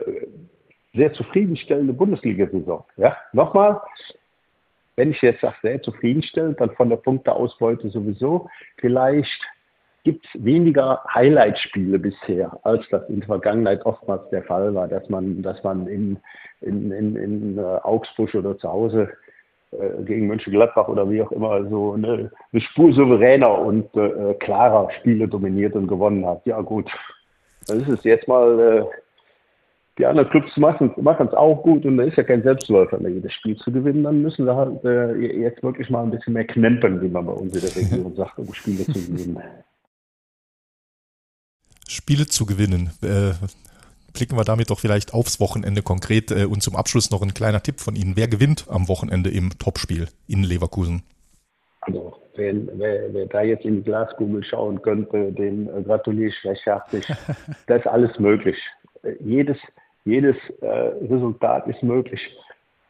sehr 0.95 1.13
zufriedenstellende 1.13 1.93
Bundesliga-Saison. 1.93 2.85
Ja? 2.97 3.17
Nochmal, 3.33 3.81
wenn 4.97 5.11
ich 5.11 5.21
jetzt 5.21 5.41
sage, 5.41 5.57
sehr 5.63 5.83
zufriedenstellend, 5.83 6.61
dann 6.61 6.71
von 6.73 6.89
der 6.89 6.97
Punkteausbeute 6.97 7.91
sowieso. 7.91 8.49
Vielleicht 8.79 9.43
gibt 10.05 10.25
es 10.25 10.45
weniger 10.45 11.03
Highlight-Spiele 11.13 11.99
bisher, 11.99 12.59
als 12.63 12.89
das 12.91 13.09
in 13.09 13.21
der 13.21 13.27
Vergangenheit 13.27 13.85
oftmals 13.85 14.29
der 14.31 14.45
Fall 14.45 14.75
war, 14.75 14.89
dass 14.89 15.09
man, 15.09 15.43
dass 15.43 15.63
man 15.65 15.87
in, 15.89 16.19
in, 16.61 16.93
in, 16.93 17.17
in 17.17 17.59
äh, 17.59 17.61
Augsburg 17.61 18.35
oder 18.35 18.57
zu 18.57 18.69
Hause 18.69 19.13
äh, 19.81 20.03
gegen 20.05 20.27
Mönchengladbach 20.27 20.89
oder 20.89 21.09
wie 21.11 21.23
auch 21.23 21.33
immer 21.33 21.69
so 21.69 21.93
eine, 21.93 22.31
eine 22.53 22.61
Spur 22.61 22.93
souveräner 22.93 23.59
und 23.59 23.95
äh, 23.97 24.35
klarer 24.35 24.91
Spiele 24.99 25.29
dominiert 25.29 25.75
und 25.75 25.87
gewonnen 25.89 26.27
hat. 26.27 26.45
Ja 26.47 26.61
gut, 26.61 26.91
das 27.67 27.77
ist 27.79 27.89
es 27.89 28.05
jetzt 28.05 28.29
mal. 28.29 28.61
Äh, 28.61 28.85
die 29.99 30.05
anderen 30.05 30.29
Clubs 30.29 30.55
machen 30.59 30.93
es 30.99 31.35
auch 31.35 31.63
gut 31.63 31.87
und 31.87 31.97
da 31.97 32.05
ist 32.05 32.19
ja 32.19 32.23
kein 32.23 32.43
Selbstläufer 32.43 32.99
mehr, 32.99 33.13
jedes 33.13 33.33
Spiel 33.33 33.57
zu 33.57 33.73
gewinnen. 33.73 34.05
Dann 34.05 34.21
müssen 34.21 34.45
sie 34.45 34.55
halt 34.55 34.85
äh, 34.85 35.15
jetzt 35.15 35.63
wirklich 35.63 35.89
mal 35.89 36.03
ein 36.03 36.11
bisschen 36.11 36.35
mehr 36.35 36.47
knempern, 36.47 37.01
wie 37.01 37.09
man 37.09 37.25
bei 37.25 37.33
uns 37.33 37.55
in 37.55 37.61
der 37.63 37.77
Region 37.77 38.15
sagt, 38.17 38.39
um 38.39 38.53
Spiele 38.53 38.85
zu 38.85 38.93
gewinnen. 38.93 39.41
Spiele 41.89 42.27
zu 42.27 42.45
gewinnen. 42.45 42.91
Blicken 44.17 44.39
wir 44.39 44.45
damit 44.45 44.71
doch 44.71 44.81
vielleicht 44.81 45.13
aufs 45.13 45.41
Wochenende 45.41 45.83
konkret. 45.83 46.31
Äh, 46.31 46.47
und 46.47 46.63
zum 46.63 46.75
Abschluss 46.75 47.11
noch 47.11 47.23
ein 47.23 47.35
kleiner 47.35 47.63
Tipp 47.63 47.81
von 47.81 47.95
Ihnen. 47.95 48.17
Wer 48.17 48.29
gewinnt 48.29 48.65
am 48.69 48.89
Wochenende 48.89 49.31
im 49.31 49.51
Topspiel 49.59 50.09
in 50.27 50.43
Leverkusen? 50.43 51.03
Also, 51.83 52.17
wenn, 52.35 52.71
wer, 52.79 53.13
wer, 53.13 53.27
da 53.27 53.43
jetzt 53.43 53.65
in 53.67 53.77
die 53.77 53.83
Glaskugel 53.83 54.43
schauen 54.43 54.81
könnte, 54.81 55.33
den 55.33 55.69
äh, 55.69 55.83
gratuliere 55.83 56.31
ich 56.31 56.45
recht 56.45 56.65
herzlich. 56.65 57.07
Das 57.67 57.81
ist 57.81 57.87
alles 57.87 58.19
möglich. 58.19 58.57
Äh, 59.03 59.17
jedes 59.21 59.59
jedes 60.05 60.37
äh, 60.61 60.67
Resultat 60.67 61.67
ist 61.67 61.83
möglich. 61.83 62.21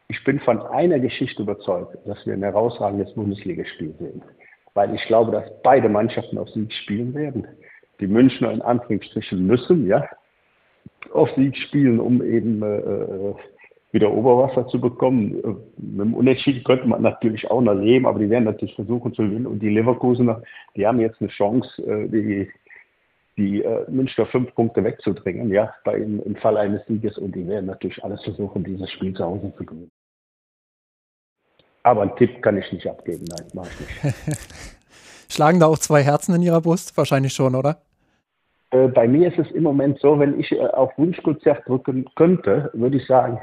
Ich 0.09 0.23
bin 0.25 0.39
von 0.39 0.61
einer 0.61 0.99
Geschichte 1.01 1.43
überzeugt, 1.43 1.97
dass 2.07 2.25
wir 2.27 2.35
ein 2.35 2.43
herausragendes 2.43 3.15
Bundesligaspiel 3.15 3.95
sehen. 3.99 4.23
Weil 4.75 4.95
ich 4.95 5.03
glaube, 5.07 5.33
dass 5.33 5.51
beide 5.63 5.89
Mannschaften 5.89 6.37
auf 6.37 6.51
Sieg 6.51 6.73
spielen 6.73 7.15
werden 7.15 7.49
die 8.01 8.07
Münchner 8.07 8.53
in 8.53 8.63
Anführungsstrichen 8.63 9.47
müssen, 9.47 9.87
ja, 9.87 10.09
auf 11.13 11.31
Sieg 11.37 11.57
spielen, 11.57 12.01
um 12.01 12.23
eben 12.23 12.63
äh, 12.63 12.79
äh, 12.79 13.35
wieder 13.93 14.13
Oberwasser 14.13 14.69
zu 14.69 14.81
bekommen. 14.81 15.43
Äh, 15.43 15.49
mit 15.79 16.07
dem 16.07 16.15
Unentschieden 16.15 16.65
könnte 16.65 16.87
man 16.87 17.03
natürlich 17.03 17.51
auch 17.51 17.61
noch 17.61 17.75
leben, 17.75 18.07
aber 18.07 18.19
die 18.19 18.31
werden 18.31 18.45
natürlich 18.45 18.75
versuchen 18.75 19.15
zu 19.15 19.23
gewinnen. 19.23 19.47
Und 19.47 19.61
die 19.61 19.71
Leverkusener, 19.71 20.43
die 20.77 20.87
haben 20.87 21.01
jetzt 21.01 21.21
eine 21.21 21.31
Chance, 21.31 21.83
äh, 21.83 22.09
die, 22.09 22.51
die 23.37 23.63
äh, 23.63 23.91
Münchner 23.91 24.27
fünf 24.27 24.55
Punkte 24.55 24.85
wegzudrängen, 24.85 25.51
ja, 25.51 25.75
bei, 25.85 25.97
im, 25.97 26.23
im 26.23 26.37
Fall 26.37 26.57
eines 26.57 26.85
Sieges. 26.87 27.19
Und 27.19 27.35
die 27.35 27.47
werden 27.47 27.67
natürlich 27.67 28.03
alles 28.05 28.23
versuchen, 28.23 28.65
dieses 28.65 28.91
Spiel 28.91 29.15
zu 29.15 29.25
Hause 29.25 29.53
zu 29.57 29.65
gewinnen. 29.65 29.91
Aber 31.83 32.03
einen 32.03 32.17
Tipp 32.17 32.43
kann 32.43 32.59
ich 32.59 32.71
nicht 32.73 32.87
abgeben, 32.87 33.25
nein, 33.29 33.47
mache 33.55 33.69
ich 33.71 34.05
nicht. 34.05 34.17
Schlagen 35.29 35.61
da 35.61 35.67
auch 35.67 35.79
zwei 35.79 36.03
Herzen 36.03 36.35
in 36.35 36.43
Ihrer 36.43 36.61
Brust? 36.61 36.97
Wahrscheinlich 36.97 37.33
schon, 37.33 37.55
oder? 37.55 37.86
Äh, 38.77 38.89
bei 38.89 39.09
mir 39.09 39.29
ist 39.29 39.39
es 39.39 39.51
im 39.53 39.63
Moment 39.63 39.99
so, 40.01 40.19
wenn 40.19 40.39
ich 40.39 40.53
äh, 40.53 40.61
auf 40.61 40.97
Wunschkonzert 40.99 41.67
drücken 41.67 42.07
könnte, 42.15 42.71
würde 42.75 42.97
ich 42.97 43.07
sagen, 43.07 43.41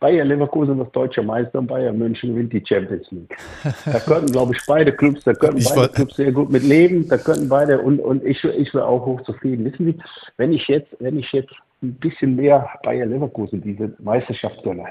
Bayer 0.00 0.24
Leverkusen 0.24 0.78
wird 0.78 0.96
deutscher 0.96 1.22
Meister 1.22 1.58
und 1.58 1.66
Bayern 1.66 1.98
München 1.98 2.30
gewinnt 2.30 2.52
die 2.54 2.64
Champions 2.64 3.10
League. 3.10 3.36
Da 3.84 3.98
könnten, 4.00 4.32
glaube 4.32 4.54
ich, 4.54 4.62
beide 4.66 4.92
Clubs, 4.92 5.24
da 5.24 5.34
könnten 5.34 5.62
beide 5.62 5.92
Clubs 5.92 6.16
sehr 6.16 6.32
gut 6.32 6.50
mit 6.50 6.62
leben, 6.62 7.06
da 7.06 7.18
könnten 7.18 7.50
beide 7.50 7.78
und, 7.78 8.00
und 8.00 8.24
ich, 8.24 8.42
ich 8.42 8.72
wäre 8.72 8.86
auch 8.86 9.04
hochzufrieden. 9.04 9.66
Wissen 9.66 9.84
Sie, 9.86 9.98
wenn 10.38 10.54
ich 10.54 10.66
jetzt, 10.68 10.88
wenn 11.00 11.18
ich 11.18 11.30
jetzt 11.32 11.52
ein 11.82 11.94
bisschen 11.94 12.34
mehr 12.36 12.66
Bayer 12.82 13.04
Leverkusen 13.04 13.60
diese 13.60 13.94
Meisterschaft 13.98 14.62
gönne, 14.62 14.86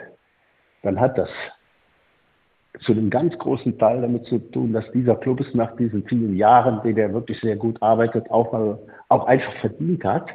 dann 0.84 1.00
hat 1.00 1.18
das 1.18 1.30
zu 2.82 2.94
einem 2.94 3.10
ganz 3.10 3.38
großen 3.38 3.78
Teil 3.78 4.02
damit 4.02 4.26
zu 4.26 4.40
tun, 4.40 4.74
dass 4.74 4.90
dieser 4.92 5.16
Club 5.16 5.42
es 5.42 5.54
nach 5.54 5.76
diesen 5.76 6.04
vielen 6.06 6.36
Jahren, 6.36 6.82
die 6.84 6.94
der 6.94 7.14
wirklich 7.14 7.40
sehr 7.42 7.56
gut 7.56 7.82
arbeitet, 7.82 8.30
auch, 8.32 8.52
mal, 8.52 8.80
auch 9.10 9.26
einfach 9.26 9.54
verdient 9.58 10.04
hat. 10.04 10.30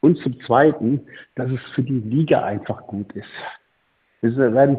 Und 0.00 0.16
zum 0.18 0.38
Zweiten, 0.42 1.00
dass 1.34 1.50
es 1.50 1.60
für 1.74 1.82
die 1.82 1.98
Liga 2.00 2.44
einfach 2.44 2.86
gut 2.86 3.10
ist. 3.12 3.26
ist 4.22 4.36
wenn, 4.36 4.78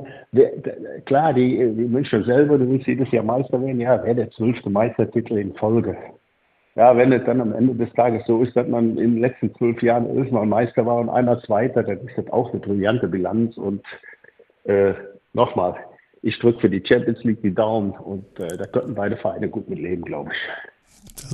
klar, 1.05 1.33
die, 1.33 1.57
die 1.57 1.87
Münchner 1.87 2.23
selber, 2.23 2.57
du 2.57 2.69
willst 2.69 2.87
jedes 2.87 3.11
Jahr 3.11 3.25
Meister 3.25 3.61
werden, 3.61 3.81
ja, 3.81 4.01
wäre 4.03 4.15
der 4.15 4.31
zwölfte 4.31 4.69
Meistertitel 4.69 5.37
in 5.37 5.53
Folge. 5.55 5.97
Ja, 6.75 6.95
wenn 6.95 7.11
es 7.11 7.25
dann 7.25 7.41
am 7.41 7.51
Ende 7.51 7.75
des 7.75 7.93
Tages 7.93 8.25
so 8.25 8.41
ist, 8.41 8.55
dass 8.55 8.65
man 8.65 8.91
in 8.91 9.15
den 9.15 9.21
letzten 9.21 9.53
zwölf 9.55 9.81
Jahren 9.81 10.05
elfmal 10.17 10.45
Meister 10.45 10.85
war 10.85 10.99
und 10.99 11.09
einer 11.09 11.41
Zweiter, 11.41 11.83
dann 11.83 11.97
ist 12.07 12.17
das 12.17 12.29
auch 12.31 12.51
eine 12.51 12.61
brillante 12.61 13.09
Bilanz. 13.09 13.57
Und 13.57 13.83
äh, 14.63 14.93
nochmal, 15.33 15.75
ich 16.21 16.39
drücke 16.39 16.61
für 16.61 16.69
die 16.69 16.83
Champions 16.85 17.23
League 17.23 17.41
die 17.41 17.53
Daumen 17.53 17.91
und 17.91 18.39
äh, 18.39 18.57
da 18.57 18.65
könnten 18.65 18.95
beide 18.95 19.17
Vereine 19.17 19.49
gut 19.49 19.69
mit 19.69 19.79
leben, 19.79 20.03
glaube 20.03 20.31
ich. 20.31 21.25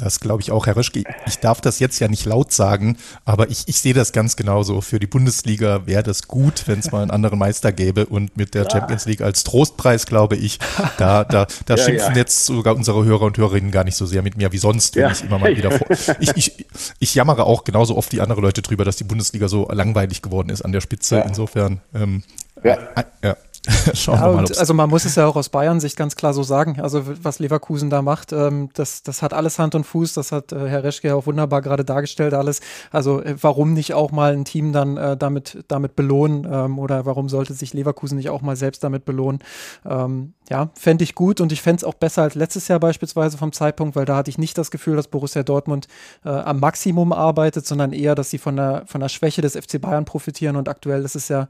Das 0.00 0.20
glaube 0.20 0.40
ich 0.40 0.50
auch, 0.50 0.66
Herr 0.66 0.76
Röschke. 0.76 1.04
Ich 1.26 1.40
darf 1.40 1.60
das 1.60 1.78
jetzt 1.78 1.98
ja 2.00 2.08
nicht 2.08 2.24
laut 2.24 2.52
sagen, 2.52 2.96
aber 3.26 3.50
ich, 3.50 3.68
ich 3.68 3.80
sehe 3.80 3.92
das 3.92 4.12
ganz 4.12 4.34
genauso. 4.34 4.80
Für 4.80 4.98
die 4.98 5.06
Bundesliga 5.06 5.86
wäre 5.86 6.02
das 6.02 6.26
gut, 6.26 6.66
wenn 6.66 6.78
es 6.78 6.90
mal 6.90 7.02
einen 7.02 7.10
anderen 7.10 7.38
Meister 7.38 7.70
gäbe 7.70 8.06
und 8.06 8.34
mit 8.34 8.54
der 8.54 8.62
ja. 8.62 8.70
Champions 8.70 9.04
League 9.04 9.20
als 9.20 9.44
Trostpreis, 9.44 10.06
glaube 10.06 10.36
ich, 10.36 10.58
da, 10.96 11.24
da, 11.24 11.46
da 11.66 11.74
ja, 11.76 11.84
schimpfen 11.84 12.12
ja. 12.12 12.18
jetzt 12.18 12.46
sogar 12.46 12.76
unsere 12.76 13.04
Hörer 13.04 13.26
und 13.26 13.36
Hörerinnen 13.36 13.70
gar 13.70 13.84
nicht 13.84 13.96
so 13.96 14.06
sehr 14.06 14.22
mit 14.22 14.38
mir 14.38 14.52
wie 14.52 14.58
sonst, 14.58 14.96
wenn 14.96 15.12
ich 15.12 15.22
immer 15.22 15.38
mal 15.38 15.54
wieder 15.54 15.70
vor. 15.70 15.86
Ich, 16.20 16.30
ich, 16.36 16.66
ich 16.98 17.14
jammere 17.14 17.44
auch 17.44 17.64
genauso 17.64 17.96
oft 17.96 18.12
wie 18.12 18.20
andere 18.20 18.40
Leute 18.40 18.62
drüber, 18.62 18.84
dass 18.84 18.96
die 18.96 19.04
Bundesliga 19.04 19.48
so 19.48 19.68
langweilig 19.70 20.22
geworden 20.22 20.48
ist 20.48 20.62
an 20.62 20.72
der 20.72 20.80
Spitze. 20.80 21.22
Insofern, 21.26 21.80
ähm, 21.94 22.22
ja. 22.62 22.74
Äh, 22.74 23.04
ja. 23.22 23.36
Schauen 23.94 24.16
ja, 24.16 24.28
wir 24.28 24.42
mal. 24.42 24.44
Also 24.58 24.74
man 24.74 24.90
muss 24.90 25.04
es 25.04 25.14
ja 25.14 25.26
auch 25.26 25.36
aus 25.36 25.48
Bayern-Sicht 25.48 25.96
ganz 25.96 26.16
klar 26.16 26.34
so 26.34 26.42
sagen. 26.42 26.80
Also 26.80 27.02
was 27.22 27.38
Leverkusen 27.38 27.90
da 27.90 28.02
macht, 28.02 28.32
ähm, 28.32 28.70
das, 28.74 29.02
das 29.02 29.22
hat 29.22 29.32
alles 29.32 29.58
Hand 29.58 29.74
und 29.74 29.84
Fuß. 29.84 30.14
Das 30.14 30.32
hat 30.32 30.52
äh, 30.52 30.68
Herr 30.68 30.84
Reschke 30.84 31.14
auch 31.14 31.26
wunderbar 31.26 31.62
gerade 31.62 31.84
dargestellt 31.84 32.34
alles. 32.34 32.60
Also 32.90 33.22
äh, 33.22 33.36
warum 33.40 33.72
nicht 33.72 33.94
auch 33.94 34.10
mal 34.12 34.32
ein 34.32 34.44
Team 34.44 34.72
dann 34.72 34.96
äh, 34.96 35.16
damit, 35.16 35.64
damit 35.68 35.96
belohnen? 35.96 36.46
Ähm, 36.50 36.78
oder 36.78 37.06
warum 37.06 37.28
sollte 37.28 37.54
sich 37.54 37.72
Leverkusen 37.74 38.16
nicht 38.16 38.30
auch 38.30 38.42
mal 38.42 38.56
selbst 38.56 38.84
damit 38.84 39.04
belohnen? 39.04 39.40
Ähm, 39.84 40.34
ja, 40.50 40.70
fände 40.74 41.04
ich 41.04 41.14
gut 41.14 41.40
und 41.40 41.52
ich 41.52 41.62
fände 41.62 41.76
es 41.76 41.84
auch 41.84 41.94
besser 41.94 42.22
als 42.22 42.34
letztes 42.34 42.66
Jahr 42.66 42.80
beispielsweise 42.80 43.38
vom 43.38 43.52
Zeitpunkt, 43.52 43.94
weil 43.94 44.04
da 44.04 44.16
hatte 44.16 44.30
ich 44.30 44.38
nicht 44.38 44.58
das 44.58 44.72
Gefühl, 44.72 44.96
dass 44.96 45.06
Borussia 45.06 45.44
Dortmund 45.44 45.86
äh, 46.24 46.28
am 46.28 46.58
Maximum 46.58 47.12
arbeitet, 47.12 47.66
sondern 47.66 47.92
eher, 47.92 48.16
dass 48.16 48.30
sie 48.30 48.38
von 48.38 48.56
der, 48.56 48.82
von 48.86 49.00
der 49.00 49.08
Schwäche 49.08 49.42
des 49.42 49.56
FC 49.56 49.80
Bayern 49.80 50.04
profitieren 50.04 50.56
und 50.56 50.68
aktuell 50.68 51.04
ist 51.04 51.14
es 51.14 51.28
ja 51.28 51.48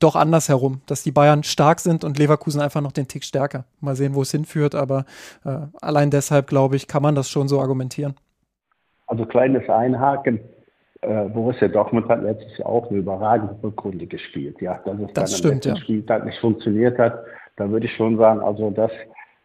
doch 0.00 0.16
andersherum, 0.16 0.80
dass 0.86 1.02
die 1.02 1.12
Bayern 1.12 1.42
stark 1.42 1.80
sind 1.80 2.04
und 2.04 2.18
Leverkusen 2.18 2.60
einfach 2.60 2.80
noch 2.80 2.92
den 2.92 3.06
Tick 3.06 3.24
stärker. 3.24 3.64
Mal 3.80 3.94
sehen, 3.94 4.14
wo 4.14 4.22
es 4.22 4.30
hinführt, 4.30 4.74
aber 4.74 5.04
äh, 5.44 5.58
allein 5.80 6.10
deshalb, 6.10 6.48
glaube 6.48 6.76
ich, 6.76 6.88
kann 6.88 7.02
man 7.02 7.14
das 7.14 7.30
schon 7.30 7.48
so 7.48 7.60
argumentieren. 7.60 8.14
Also 9.06 9.24
kleines 9.26 9.68
Einhaken. 9.68 10.40
Äh, 11.02 11.28
Borussia 11.28 11.68
Dortmund 11.68 12.08
hat 12.08 12.22
letztes 12.22 12.58
Jahr 12.58 12.68
auch 12.68 12.88
eine 12.90 12.98
überragende 12.98 13.56
Rückrunde 13.62 14.06
gespielt. 14.06 14.60
Ja, 14.60 14.80
dass 14.84 14.98
es 14.98 15.12
das 15.14 15.30
dann 15.30 15.38
stimmt, 15.38 15.66
im 15.66 15.74
ja. 15.74 15.80
Spieltag 15.80 16.24
nicht 16.24 16.38
funktioniert 16.40 16.98
hat, 16.98 17.24
da 17.56 17.68
würde 17.68 17.86
ich 17.86 17.94
schon 17.94 18.16
sagen, 18.16 18.40
also 18.40 18.70
das 18.70 18.90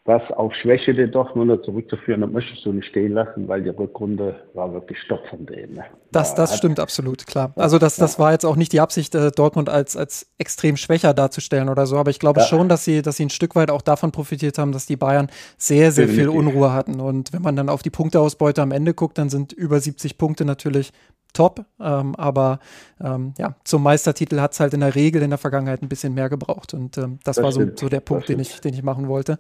das 0.06 0.22
auf 0.32 0.54
Schwäche 0.54 0.94
der 0.94 1.08
Dortmunder 1.08 1.62
zurückzuführen, 1.63 2.22
das 2.22 2.30
möchtest 2.30 2.63
du 2.63 2.72
nicht 2.72 2.88
stehen 2.88 3.13
lassen, 3.13 3.48
weil 3.48 3.63
die 3.63 3.70
Rückrunde 3.70 4.36
war 4.54 4.72
wirklich 4.72 5.00
Stopp 5.02 5.26
von 5.28 5.48
denen. 5.48 5.74
Ne? 5.74 5.86
Das, 6.12 6.36
das 6.36 6.56
stimmt 6.56 6.80
absolut, 6.80 7.26
klar. 7.26 7.54
Also 7.56 7.80
das, 7.80 7.96
das 7.96 8.20
war 8.20 8.32
jetzt 8.32 8.46
auch 8.46 8.56
nicht 8.56 8.72
die 8.72 8.82
Absicht, 8.82 9.15
äh, 9.15 9.32
Dortmund 9.32 9.68
als, 9.68 9.98
als 9.98 10.32
extrem 10.38 10.78
schwächer 10.78 11.15
darzustellen 11.15 11.70
oder 11.70 11.88
so, 11.88 11.98
aber 11.98 12.12
ich 12.12 12.20
glaube 12.20 12.41
ja. 12.41 12.46
schon, 12.46 12.70
dass 12.70 12.86
sie, 12.86 13.02
dass 13.02 13.18
sie 13.18 13.26
ein 13.26 13.32
Stück 13.32 13.56
weit 13.56 13.72
auch 13.72 13.82
davon 13.82 14.12
profitiert 14.12 14.60
haben, 14.60 14.72
dass 14.72 14.86
die 14.86 14.96
Bayern 14.96 15.28
sehr, 15.58 15.91
sehr 15.91 16.06
Definitiv. 16.06 16.32
viel 16.32 16.39
Unruhe 16.39 16.72
hatten. 16.72 17.00
Und 17.00 17.34
wenn 17.34 17.41
man 17.41 17.56
dann 17.56 17.68
auf 17.68 17.82
die 17.82 17.89
Punkteausbeute 17.89 18.62
am 18.62 18.72
Ende 18.72 18.94
guckt, 18.94 19.18
dann 19.18 19.30
sind 19.30 19.54
über 19.54 19.80
70 19.80 20.20
Punkte 20.20 20.46
natürlich 20.46 20.94
top. 21.36 21.65
Ähm, 21.80 22.15
aber 22.15 22.60
ähm, 23.00 23.34
ja, 23.38 23.56
zum 23.63 23.84
Meistertitel 23.84 24.39
hat 24.39 24.54
es 24.54 24.60
halt 24.60 24.74
in 24.74 24.80
der 24.80 24.96
Regel 24.96 25.22
in 25.22 25.30
der 25.30 25.38
Vergangenheit 25.38 25.84
ein 25.84 25.89
bisschen 25.89 26.13
mehr 26.13 26.30
gebraucht. 26.30 26.74
Und 26.74 26.98
ähm, 26.98 27.20
das, 27.24 27.36
das, 27.36 27.44
war 27.44 27.52
so, 27.52 27.63
so 27.76 27.89
der 27.89 28.00
Punkt, 28.00 28.30
den 28.30 28.39
ich, 28.39 28.60
den 28.62 28.74
ich 28.74 28.82
machen 28.82 29.08
wollte. 29.08 29.38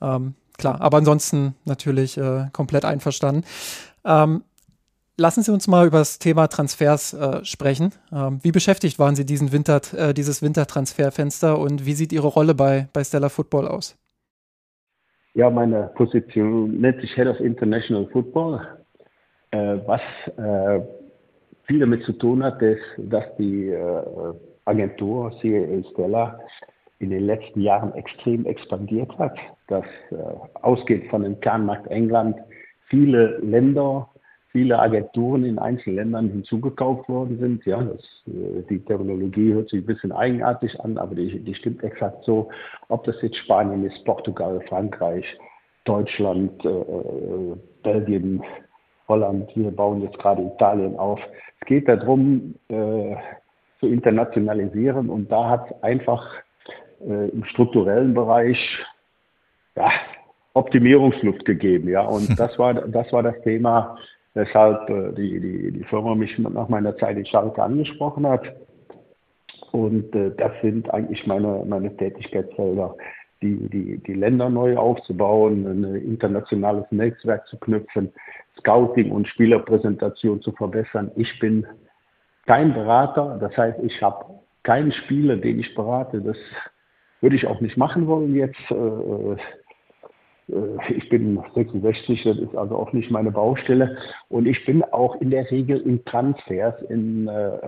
Ähm, 0.00 0.34
klar, 0.58 0.80
aber 0.80 0.98
ansonsten 0.98 1.54
natürlich 1.64 2.18
äh, 2.18 2.46
komplett 2.52 2.84
einverstanden. 2.84 3.44
Ähm, 4.04 4.42
lassen 5.16 5.42
Sie 5.42 5.52
uns 5.52 5.66
mal 5.68 5.86
über 5.86 5.98
das 5.98 6.18
Thema 6.18 6.48
Transfers 6.48 7.14
äh, 7.14 7.44
sprechen. 7.44 7.92
Ähm, 8.12 8.38
wie 8.42 8.52
beschäftigt 8.52 8.98
waren 8.98 9.16
Sie 9.16 9.24
diesen 9.24 9.52
Winter, 9.52 9.80
äh, 9.96 10.14
dieses 10.14 10.42
Wintertransferfenster 10.42 11.58
und 11.58 11.86
wie 11.86 11.94
sieht 11.94 12.12
Ihre 12.12 12.28
Rolle 12.28 12.54
bei, 12.54 12.88
bei 12.92 13.02
Stella 13.04 13.28
Football 13.28 13.68
aus? 13.68 13.96
Ja, 15.34 15.50
meine 15.50 15.90
Position 15.94 16.80
nennt 16.80 17.00
sich 17.00 17.14
Head 17.14 17.26
of 17.26 17.40
International 17.40 18.06
Football, 18.10 18.66
äh, 19.50 19.76
was 19.86 20.00
äh, 20.36 20.80
viel 21.64 21.80
damit 21.80 22.04
zu 22.04 22.12
tun 22.12 22.42
hat, 22.42 22.62
dass, 22.62 22.78
dass 22.96 23.24
die 23.38 23.68
äh, 23.68 24.02
Agentur 24.64 25.30
CAA 25.42 25.82
Stella 25.92 26.40
in 26.98 27.10
den 27.10 27.26
letzten 27.26 27.60
Jahren 27.60 27.94
extrem 27.94 28.46
expandiert 28.46 29.16
hat. 29.18 29.36
Das 29.68 29.84
äh, 30.10 30.16
ausgeht 30.62 31.08
von 31.10 31.22
dem 31.22 31.38
Kernmarkt 31.40 31.88
England. 31.88 32.36
Viele 32.88 33.38
Länder, 33.38 34.08
viele 34.52 34.78
Agenturen 34.78 35.44
in 35.44 35.58
einzelnen 35.58 35.96
Ländern 35.96 36.30
hinzugekauft 36.30 37.08
worden 37.08 37.38
sind. 37.38 37.64
Ja, 37.66 37.82
das, 37.82 38.02
äh, 38.28 38.62
die 38.70 38.78
Terminologie 38.78 39.52
hört 39.52 39.68
sich 39.70 39.82
ein 39.82 39.86
bisschen 39.86 40.12
eigenartig 40.12 40.80
an, 40.80 40.96
aber 40.96 41.14
die, 41.14 41.40
die 41.40 41.54
stimmt 41.54 41.84
exakt 41.84 42.24
so. 42.24 42.48
Ob 42.88 43.04
das 43.04 43.20
jetzt 43.20 43.36
Spanien 43.36 43.84
ist, 43.84 44.04
Portugal, 44.04 44.60
Frankreich, 44.68 45.26
Deutschland, 45.84 46.64
äh, 46.64 46.68
äh 46.68 47.56
Belgien, 47.82 48.42
Holland, 49.06 49.54
wir 49.54 49.70
bauen 49.70 50.02
jetzt 50.02 50.18
gerade 50.18 50.42
Italien 50.42 50.96
auf. 50.96 51.20
Es 51.60 51.66
geht 51.66 51.86
darum, 51.86 52.56
äh, 52.68 53.14
zu 53.80 53.86
internationalisieren 53.86 55.10
und 55.10 55.30
da 55.30 55.50
hat 55.50 55.84
einfach 55.84 56.26
äh, 57.00 57.28
im 57.28 57.44
strukturellen 57.44 58.14
Bereich 58.14 58.58
ja, 59.76 59.90
Optimierungsluft 60.54 61.44
gegeben. 61.44 61.88
Ja, 61.88 62.02
und 62.02 62.28
das 62.38 62.58
war, 62.58 62.74
das 62.74 63.12
war 63.12 63.22
das 63.22 63.40
Thema, 63.42 63.96
weshalb 64.34 64.88
äh, 64.88 65.12
die, 65.12 65.40
die, 65.40 65.72
die 65.72 65.84
Firma 65.84 66.14
mich 66.14 66.38
nach 66.38 66.68
meiner 66.68 66.96
Zeit 66.96 67.16
in 67.16 67.26
Schalke 67.26 67.62
angesprochen 67.62 68.26
hat. 68.26 68.44
Und 69.72 70.14
äh, 70.14 70.30
das 70.36 70.52
sind 70.62 70.92
eigentlich 70.92 71.26
meine, 71.26 71.64
meine 71.66 71.94
Tätigkeitsfelder, 71.96 72.96
die, 73.42 73.68
die, 73.68 73.98
die 73.98 74.14
Länder 74.14 74.48
neu 74.48 74.76
aufzubauen, 74.76 75.66
ein 75.66 75.94
internationales 75.96 76.86
Netzwerk 76.90 77.46
zu 77.48 77.58
knüpfen, 77.58 78.12
Scouting 78.58 79.10
und 79.10 79.28
Spielerpräsentation 79.28 80.40
zu 80.40 80.52
verbessern. 80.52 81.10
Ich 81.16 81.38
bin 81.38 81.66
kein 82.46 82.72
Berater, 82.72 83.36
das 83.40 83.56
heißt, 83.56 83.80
ich 83.82 84.00
habe 84.00 84.24
keinen 84.62 84.92
Spieler, 84.92 85.36
den 85.36 85.60
ich 85.60 85.74
berate. 85.74 86.20
Das 86.20 86.36
würde 87.20 87.36
ich 87.36 87.46
auch 87.46 87.60
nicht 87.60 87.76
machen 87.76 88.06
wollen 88.06 88.34
jetzt. 88.34 88.70
Äh, 88.70 89.36
äh, 90.48 90.92
ich 90.94 91.08
bin 91.08 91.42
66, 91.54 92.22
das 92.24 92.38
ist 92.38 92.56
also 92.56 92.76
auch 92.76 92.92
nicht 92.92 93.10
meine 93.10 93.30
Baustelle. 93.30 93.96
Und 94.28 94.46
ich 94.46 94.64
bin 94.64 94.82
auch 94.84 95.20
in 95.20 95.30
der 95.30 95.50
Regel 95.50 95.80
in 95.80 96.04
Transfers, 96.04 96.74
in 96.88 97.28
äh, 97.28 97.58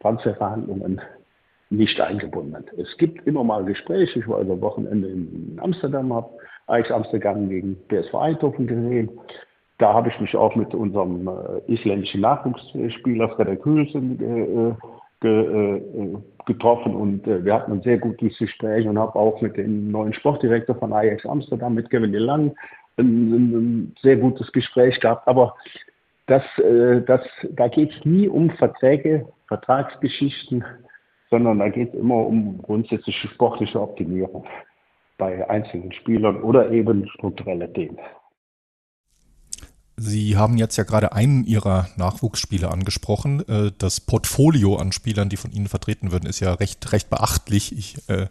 Transferverhandlungen 0.00 1.00
nicht 1.70 2.00
eingebunden. 2.00 2.64
Es 2.76 2.96
gibt 2.96 3.26
immer 3.26 3.42
mal 3.42 3.64
Gespräche. 3.64 4.20
Ich 4.20 4.28
war 4.28 4.38
also 4.38 4.60
Wochenende 4.60 5.08
in 5.08 5.58
Amsterdam, 5.60 6.12
habe 6.14 6.30
Ajax 6.68 6.90
Amsterdam 6.90 7.48
gegen 7.48 7.76
PSV 7.88 8.14
Eindhoven 8.14 8.66
gesehen. 8.66 9.10
Da 9.78 9.92
habe 9.92 10.08
ich 10.08 10.20
mich 10.20 10.34
auch 10.36 10.54
mit 10.54 10.72
unserem 10.74 11.28
isländischen 11.66 12.22
Nachwuchsspieler 12.22 13.28
Frederik 13.30 13.64
Hülsen 13.64 14.20
äh, 14.22 14.95
ge, 15.20 15.76
äh, 15.76 16.16
getroffen 16.46 16.94
und 16.94 17.26
äh, 17.26 17.44
wir 17.44 17.54
hatten 17.54 17.72
ein 17.72 17.82
sehr 17.82 17.98
gutes 17.98 18.38
Gespräch 18.38 18.86
und 18.86 18.98
habe 18.98 19.18
auch 19.18 19.40
mit 19.40 19.56
dem 19.56 19.90
neuen 19.90 20.12
Sportdirektor 20.12 20.76
von 20.76 20.92
Ajax 20.92 21.26
Amsterdam, 21.26 21.74
mit 21.74 21.90
Kevin 21.90 22.12
Lang, 22.12 22.54
ein, 22.98 23.32
ein, 23.32 23.94
sehr 24.00 24.16
gutes 24.16 24.50
Gespräch 24.52 24.98
gehabt. 25.00 25.26
Aber 25.28 25.54
das, 26.26 26.42
äh, 26.58 27.02
das, 27.02 27.22
da 27.52 27.68
geht 27.68 27.92
es 27.92 28.04
nie 28.04 28.28
um 28.28 28.50
Verträge, 28.50 29.26
Vertragsgeschichten, 29.48 30.64
sondern 31.30 31.58
da 31.58 31.68
geht 31.68 31.92
es 31.92 32.00
immer 32.00 32.26
um 32.26 32.60
grundsätzliche 32.62 33.28
sportliche 33.28 33.80
Optimierung 33.80 34.44
bei 35.18 35.48
einzelnen 35.48 35.92
Spielern 35.92 36.42
oder 36.42 36.70
eben 36.70 37.08
strukturelle 37.08 37.72
Themen. 37.72 37.98
Sie 39.98 40.36
haben 40.36 40.58
jetzt 40.58 40.76
ja 40.76 40.84
gerade 40.84 41.12
einen 41.12 41.44
Ihrer 41.44 41.88
Nachwuchsspieler 41.96 42.70
angesprochen. 42.70 43.48
Äh, 43.48 43.72
das 43.78 44.00
Portfolio 44.00 44.76
an 44.76 44.92
Spielern, 44.92 45.30
die 45.30 45.38
von 45.38 45.52
Ihnen 45.52 45.68
vertreten 45.68 46.12
würden, 46.12 46.26
ist 46.26 46.40
ja 46.40 46.52
recht, 46.52 46.92
recht 46.92 47.08
beachtlich. 47.08 47.76
Ich 47.76 47.96
äh, 48.08 48.26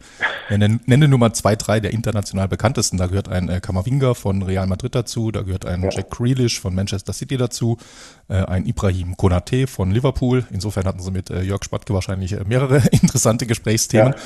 nenne, 0.50 0.80
nenne 0.86 1.08
nur 1.08 1.18
mal 1.18 1.34
zwei, 1.34 1.56
drei 1.56 1.80
der 1.80 1.92
international 1.92 2.48
bekanntesten. 2.48 2.98
Da 2.98 3.08
gehört 3.08 3.30
ein 3.30 3.50
äh, 3.50 3.62
Kamavinga 3.62 4.14
von 4.14 4.44
Real 4.44 4.68
Madrid 4.68 4.94
dazu, 4.94 5.32
da 5.32 5.42
gehört 5.42 5.66
ein 5.66 5.82
ja. 5.82 5.90
Jack 5.90 6.12
Grealish 6.12 6.60
von 6.60 6.76
Manchester 6.76 7.14
City 7.14 7.36
dazu, 7.36 7.80
äh, 8.28 8.36
ein 8.36 8.68
Ibrahim 8.68 9.18
Konate 9.18 9.66
von 9.66 9.90
Liverpool. 9.90 10.46
Insofern 10.52 10.86
hatten 10.86 11.02
Sie 11.02 11.10
mit 11.10 11.32
Jörg 11.32 11.64
Spatke 11.64 11.96
wahrscheinlich 11.96 12.36
mehrere 12.46 12.78
interessante 12.92 13.48
Gesprächsthemen. 13.48 14.14
Ja. 14.14 14.20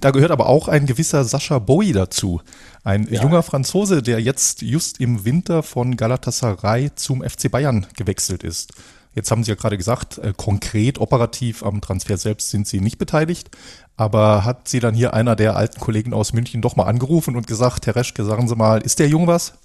Da 0.00 0.10
gehört 0.10 0.30
aber 0.30 0.46
auch 0.46 0.68
ein 0.68 0.86
gewisser 0.86 1.24
Sascha 1.24 1.58
Bowie 1.58 1.92
dazu. 1.92 2.40
Ein 2.82 3.06
ja. 3.10 3.22
junger 3.22 3.42
Franzose, 3.42 4.02
der 4.02 4.22
jetzt 4.22 4.62
just 4.62 5.00
im 5.00 5.26
Winter 5.26 5.62
von 5.62 5.96
Galatasaray 5.96 6.77
zum 6.94 7.22
FC 7.22 7.50
Bayern 7.50 7.86
gewechselt 7.96 8.42
ist. 8.42 8.72
Jetzt 9.14 9.30
haben 9.30 9.42
Sie 9.42 9.50
ja 9.50 9.56
gerade 9.56 9.76
gesagt, 9.76 10.18
äh, 10.18 10.32
konkret 10.36 11.00
operativ 11.00 11.64
am 11.64 11.80
Transfer 11.80 12.16
selbst 12.16 12.50
sind 12.50 12.66
Sie 12.66 12.80
nicht 12.80 12.98
beteiligt. 12.98 13.50
Aber 13.96 14.44
hat 14.44 14.68
Sie 14.68 14.80
dann 14.80 14.94
hier 14.94 15.12
einer 15.12 15.34
der 15.34 15.56
alten 15.56 15.80
Kollegen 15.80 16.12
aus 16.12 16.32
München 16.32 16.62
doch 16.62 16.76
mal 16.76 16.84
angerufen 16.84 17.34
und 17.36 17.46
gesagt, 17.46 17.86
Herr 17.86 17.96
Reschke, 17.96 18.22
sagen 18.22 18.46
Sie 18.46 18.54
mal, 18.54 18.80
ist 18.80 19.00
der 19.00 19.08
jung 19.08 19.26
was? 19.26 19.58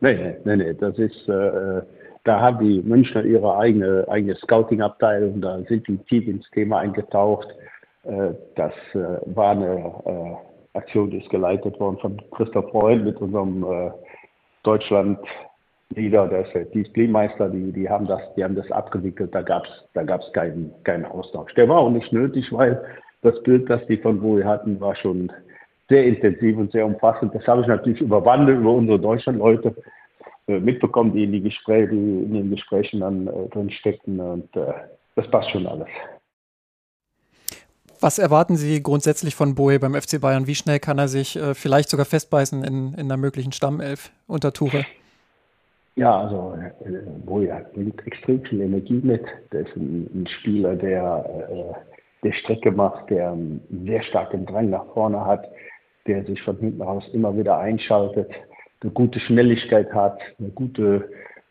Nee, 0.00 0.34
nee, 0.44 0.56
nee, 0.56 0.74
das 0.74 0.98
ist, 0.98 1.28
äh, 1.28 1.82
da 2.24 2.40
haben 2.40 2.58
die 2.66 2.82
Münchner 2.82 3.24
ihre 3.24 3.56
eigene, 3.56 4.04
eigene 4.08 4.34
Scouting-Abteilung, 4.36 5.40
da 5.40 5.60
sind 5.68 5.86
die 5.88 5.96
tief 5.98 6.26
ins 6.26 6.48
Thema 6.50 6.80
eingetaucht. 6.80 7.48
Äh, 8.04 8.32
das 8.56 8.72
äh, 8.94 9.20
war 9.34 9.52
eine 9.52 9.94
äh, 10.04 10.78
Aktion, 10.78 11.10
die 11.10 11.18
ist 11.18 11.30
geleitet 11.30 11.78
worden 11.80 11.98
von 11.98 12.20
Christoph 12.32 12.70
Freund 12.70 13.04
mit 13.04 13.16
unserem 13.18 13.92
Deutschland 14.62 15.18
Der 15.94 16.44
ist 16.44 16.54
der 16.54 16.64
Disziplinmeister, 16.66 17.48
die, 17.48 17.72
die 17.72 17.88
haben 17.88 18.06
das, 18.06 18.20
die 18.36 18.44
haben 18.44 18.54
das 18.54 18.70
abgewickelt, 18.70 19.34
da 19.34 19.42
gab 19.42 19.64
es 19.64 19.70
da 19.94 20.02
gab's 20.02 20.32
keinen, 20.32 20.72
keinen 20.84 21.04
Austausch. 21.04 21.52
Der 21.54 21.68
war 21.68 21.78
auch 21.78 21.90
nicht 21.90 22.12
nötig, 22.12 22.52
weil 22.52 22.82
das 23.22 23.40
Bild, 23.42 23.68
das 23.70 23.84
die 23.86 23.96
von 23.96 24.20
Bowie 24.20 24.44
hatten, 24.44 24.80
war 24.80 24.94
schon 24.96 25.30
sehr 25.88 26.04
intensiv 26.04 26.56
und 26.56 26.72
sehr 26.72 26.86
umfassend. 26.86 27.34
Das 27.34 27.46
habe 27.46 27.62
ich 27.62 27.66
natürlich 27.66 28.00
über 28.00 28.24
Wandel, 28.24 28.56
über 28.56 28.72
unsere 28.72 28.98
Deutschlandleute 28.98 29.74
äh, 30.46 30.58
mitbekommen, 30.58 31.12
die 31.12 31.24
in 31.24 31.32
die 31.32 31.42
Gespräche, 31.42 31.88
die 31.88 31.96
in 31.96 32.32
den 32.32 32.50
Gesprächen 32.50 33.00
dann 33.00 33.26
äh, 33.26 33.48
drin 33.50 33.70
steckten 33.70 34.18
und 34.18 34.56
äh, 34.56 34.72
das 35.14 35.30
passt 35.30 35.50
schon 35.50 35.66
alles. 35.66 35.88
Was 38.00 38.18
erwarten 38.18 38.56
Sie 38.56 38.82
grundsätzlich 38.82 39.36
von 39.36 39.54
Boe 39.54 39.78
beim 39.78 39.94
FC 39.94 40.20
Bayern? 40.20 40.48
Wie 40.48 40.56
schnell 40.56 40.80
kann 40.80 40.98
er 40.98 41.06
sich 41.06 41.36
äh, 41.36 41.54
vielleicht 41.54 41.88
sogar 41.88 42.04
festbeißen 42.04 42.64
in, 42.64 42.94
in 42.94 43.00
einer 43.00 43.16
möglichen 43.16 43.52
Stammelf 43.52 44.10
unter 44.26 44.52
Tuche? 44.52 44.84
Ja, 45.94 46.22
also 46.22 46.54
äh, 46.84 47.02
Boe 47.26 47.66
bringt 47.74 48.06
extrem 48.06 48.42
viel 48.44 48.62
Energie 48.62 49.00
mit. 49.02 49.24
Der 49.52 49.60
ist 49.60 49.76
ein, 49.76 50.08
ein 50.14 50.26
Spieler, 50.26 50.74
der, 50.74 51.46
äh, 51.50 52.26
der 52.26 52.32
Strecke 52.32 52.70
macht, 52.70 53.10
der 53.10 53.32
einen 53.32 53.60
sehr 53.84 54.02
starken 54.02 54.46
Drang 54.46 54.70
nach 54.70 54.86
vorne 54.94 55.22
hat, 55.24 55.46
der 56.06 56.24
sich 56.24 56.40
von 56.42 56.56
hinten 56.58 56.80
raus 56.80 57.04
immer 57.12 57.36
wieder 57.36 57.58
einschaltet, 57.58 58.30
eine 58.80 58.90
gute 58.92 59.20
Schnelligkeit 59.20 59.92
hat, 59.92 60.18
eine 60.38 60.48
gute, 60.48 61.10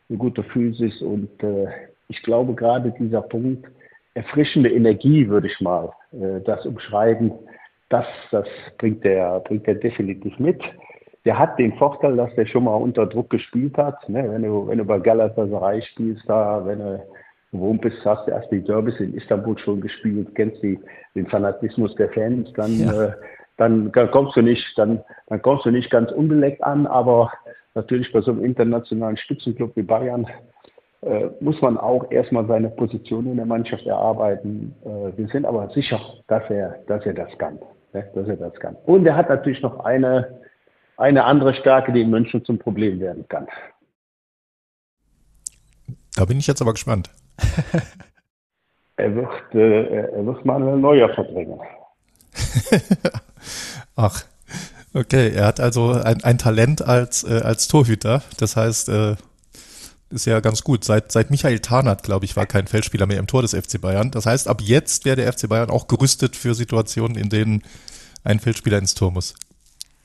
eine 0.09 0.17
gute 0.17 0.43
Physis 0.43 1.01
und 1.01 1.29
äh, 1.43 1.67
ich 2.07 2.21
glaube 2.23 2.55
gerade 2.55 2.91
dieser 2.99 3.21
Punkt, 3.21 3.65
erfrischende 4.15 4.69
Energie, 4.69 5.29
würde 5.29 5.47
ich 5.47 5.61
mal 5.61 5.93
äh, 6.13 6.41
das 6.43 6.65
umschreiben. 6.65 7.31
Das, 7.89 8.05
das 8.31 8.47
bringt 8.77 9.05
er, 9.05 9.39
bringt 9.41 9.67
er 9.67 9.75
definitiv 9.75 10.37
mit. 10.39 10.61
Der 11.25 11.37
hat 11.37 11.59
den 11.59 11.73
Vorteil, 11.73 12.15
dass 12.15 12.33
der 12.35 12.45
schon 12.45 12.63
mal 12.63 12.75
unter 12.75 13.05
Druck 13.05 13.29
gespielt 13.29 13.77
hat. 13.77 14.07
Ne? 14.09 14.27
Wenn, 14.31 14.43
du, 14.43 14.67
wenn 14.67 14.79
du 14.79 14.85
bei 14.85 14.99
Galatasaray 14.99 15.81
spielst, 15.83 16.23
da, 16.27 16.65
wenn 16.65 16.79
du 16.79 17.05
gewohnt 17.51 17.81
bist, 17.81 18.03
hast 18.05 18.27
du 18.27 18.31
erst 18.31 18.51
die 18.51 18.63
Derbys 18.63 18.99
in 18.99 19.13
Istanbul 19.13 19.57
schon 19.59 19.81
gespielt, 19.81 20.29
kennst 20.35 20.61
die, 20.63 20.79
den 21.15 21.27
Fanatismus 21.27 21.93
der 21.95 22.09
Fans, 22.09 22.51
dann, 22.53 22.79
ja. 22.79 23.03
äh, 23.03 23.11
dann 23.57 23.91
kommst 23.91 24.35
du 24.35 24.41
nicht, 24.41 24.65
dann, 24.77 25.03
dann 25.27 25.41
kommst 25.41 25.65
du 25.65 25.71
nicht 25.71 25.91
ganz 25.91 26.11
unbeleckt 26.11 26.63
an, 26.63 26.87
aber 26.87 27.31
natürlich 27.75 28.11
bei 28.11 28.21
so 28.21 28.31
einem 28.31 28.43
internationalen 28.43 29.17
Spitzenclub 29.17 29.75
wie 29.75 29.83
Bayern 29.83 30.25
äh, 31.01 31.29
muss 31.39 31.59
man 31.61 31.77
auch 31.77 32.11
erstmal 32.11 32.45
seine 32.47 32.69
Position 32.69 33.25
in 33.25 33.37
der 33.37 33.45
Mannschaft 33.45 33.85
erarbeiten. 33.85 34.75
Äh, 34.85 35.17
wir 35.17 35.27
sind 35.27 35.45
aber 35.45 35.69
sicher, 35.69 35.99
dass 36.27 36.47
er, 36.49 36.79
dass 36.87 37.05
er 37.05 37.13
das 37.13 37.35
kann. 37.37 37.59
Ne? 37.93 38.07
Dass 38.13 38.27
er 38.27 38.37
das 38.37 38.53
kann. 38.59 38.75
Und 38.85 39.05
er 39.05 39.15
hat 39.15 39.29
natürlich 39.29 39.61
noch 39.61 39.83
eine, 39.83 40.40
eine 41.01 41.25
andere 41.25 41.53
Stärke, 41.55 41.91
die 41.91 42.01
in 42.01 42.09
München 42.09 42.45
zum 42.45 42.59
Problem 42.59 42.99
werden 42.99 43.27
kann. 43.27 43.47
Da 46.15 46.25
bin 46.25 46.37
ich 46.37 46.47
jetzt 46.47 46.61
aber 46.61 46.73
gespannt. 46.73 47.09
er 48.97 49.15
wird, 49.15 49.55
äh, 49.55 49.83
er 50.11 50.25
wird 50.25 50.45
Manuel 50.45 50.77
Neuer 50.77 51.09
verdrängen. 51.13 51.59
Ach, 53.95 54.23
okay. 54.93 55.31
Er 55.33 55.47
hat 55.47 55.59
also 55.59 55.91
ein, 55.91 56.23
ein 56.23 56.37
Talent 56.37 56.81
als, 56.81 57.23
äh, 57.23 57.41
als 57.41 57.67
Torhüter. 57.67 58.21
Das 58.37 58.55
heißt, 58.55 58.89
äh, 58.89 59.15
ist 60.09 60.25
ja 60.25 60.39
ganz 60.41 60.63
gut. 60.63 60.83
Seit, 60.83 61.11
seit 61.11 61.31
Michael 61.31 61.59
Tarnath, 61.59 62.03
glaube 62.03 62.25
ich, 62.25 62.35
war 62.35 62.45
kein 62.45 62.67
Feldspieler 62.67 63.07
mehr 63.07 63.19
im 63.19 63.27
Tor 63.27 63.41
des 63.41 63.55
FC 63.55 63.79
Bayern. 63.79 64.11
Das 64.11 64.25
heißt, 64.25 64.47
ab 64.47 64.61
jetzt 64.61 65.05
wäre 65.05 65.15
der 65.15 65.31
FC 65.31 65.47
Bayern 65.47 65.69
auch 65.69 65.87
gerüstet 65.87 66.35
für 66.35 66.53
Situationen, 66.53 67.17
in 67.17 67.29
denen 67.29 67.63
ein 68.23 68.39
Feldspieler 68.39 68.77
ins 68.77 68.93
Tor 68.93 69.11
muss. 69.11 69.33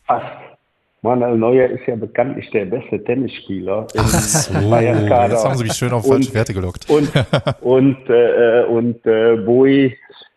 Fast. 0.04 0.45
Manuel 1.02 1.36
Neuer 1.36 1.68
ist 1.68 1.86
ja 1.86 1.94
bekanntlich 1.94 2.50
der 2.50 2.64
beste 2.64 3.02
Tennisspieler 3.04 3.86
im 3.94 4.02
so, 4.02 4.70
Bayern-Kader. 4.70 5.34
Jetzt 5.34 5.44
haben 5.44 5.56
sie 5.56 5.64
mich 5.64 5.74
schön 5.74 5.92
auf 5.92 6.06
falsche 6.06 6.34
Werte 6.34 6.54
gelockt. 6.54 6.88
Und, 6.90 7.10
und, 7.60 7.98
äh, 8.08 8.64
und 8.64 9.06
äh, 9.06 9.36
Bowie 9.36 9.96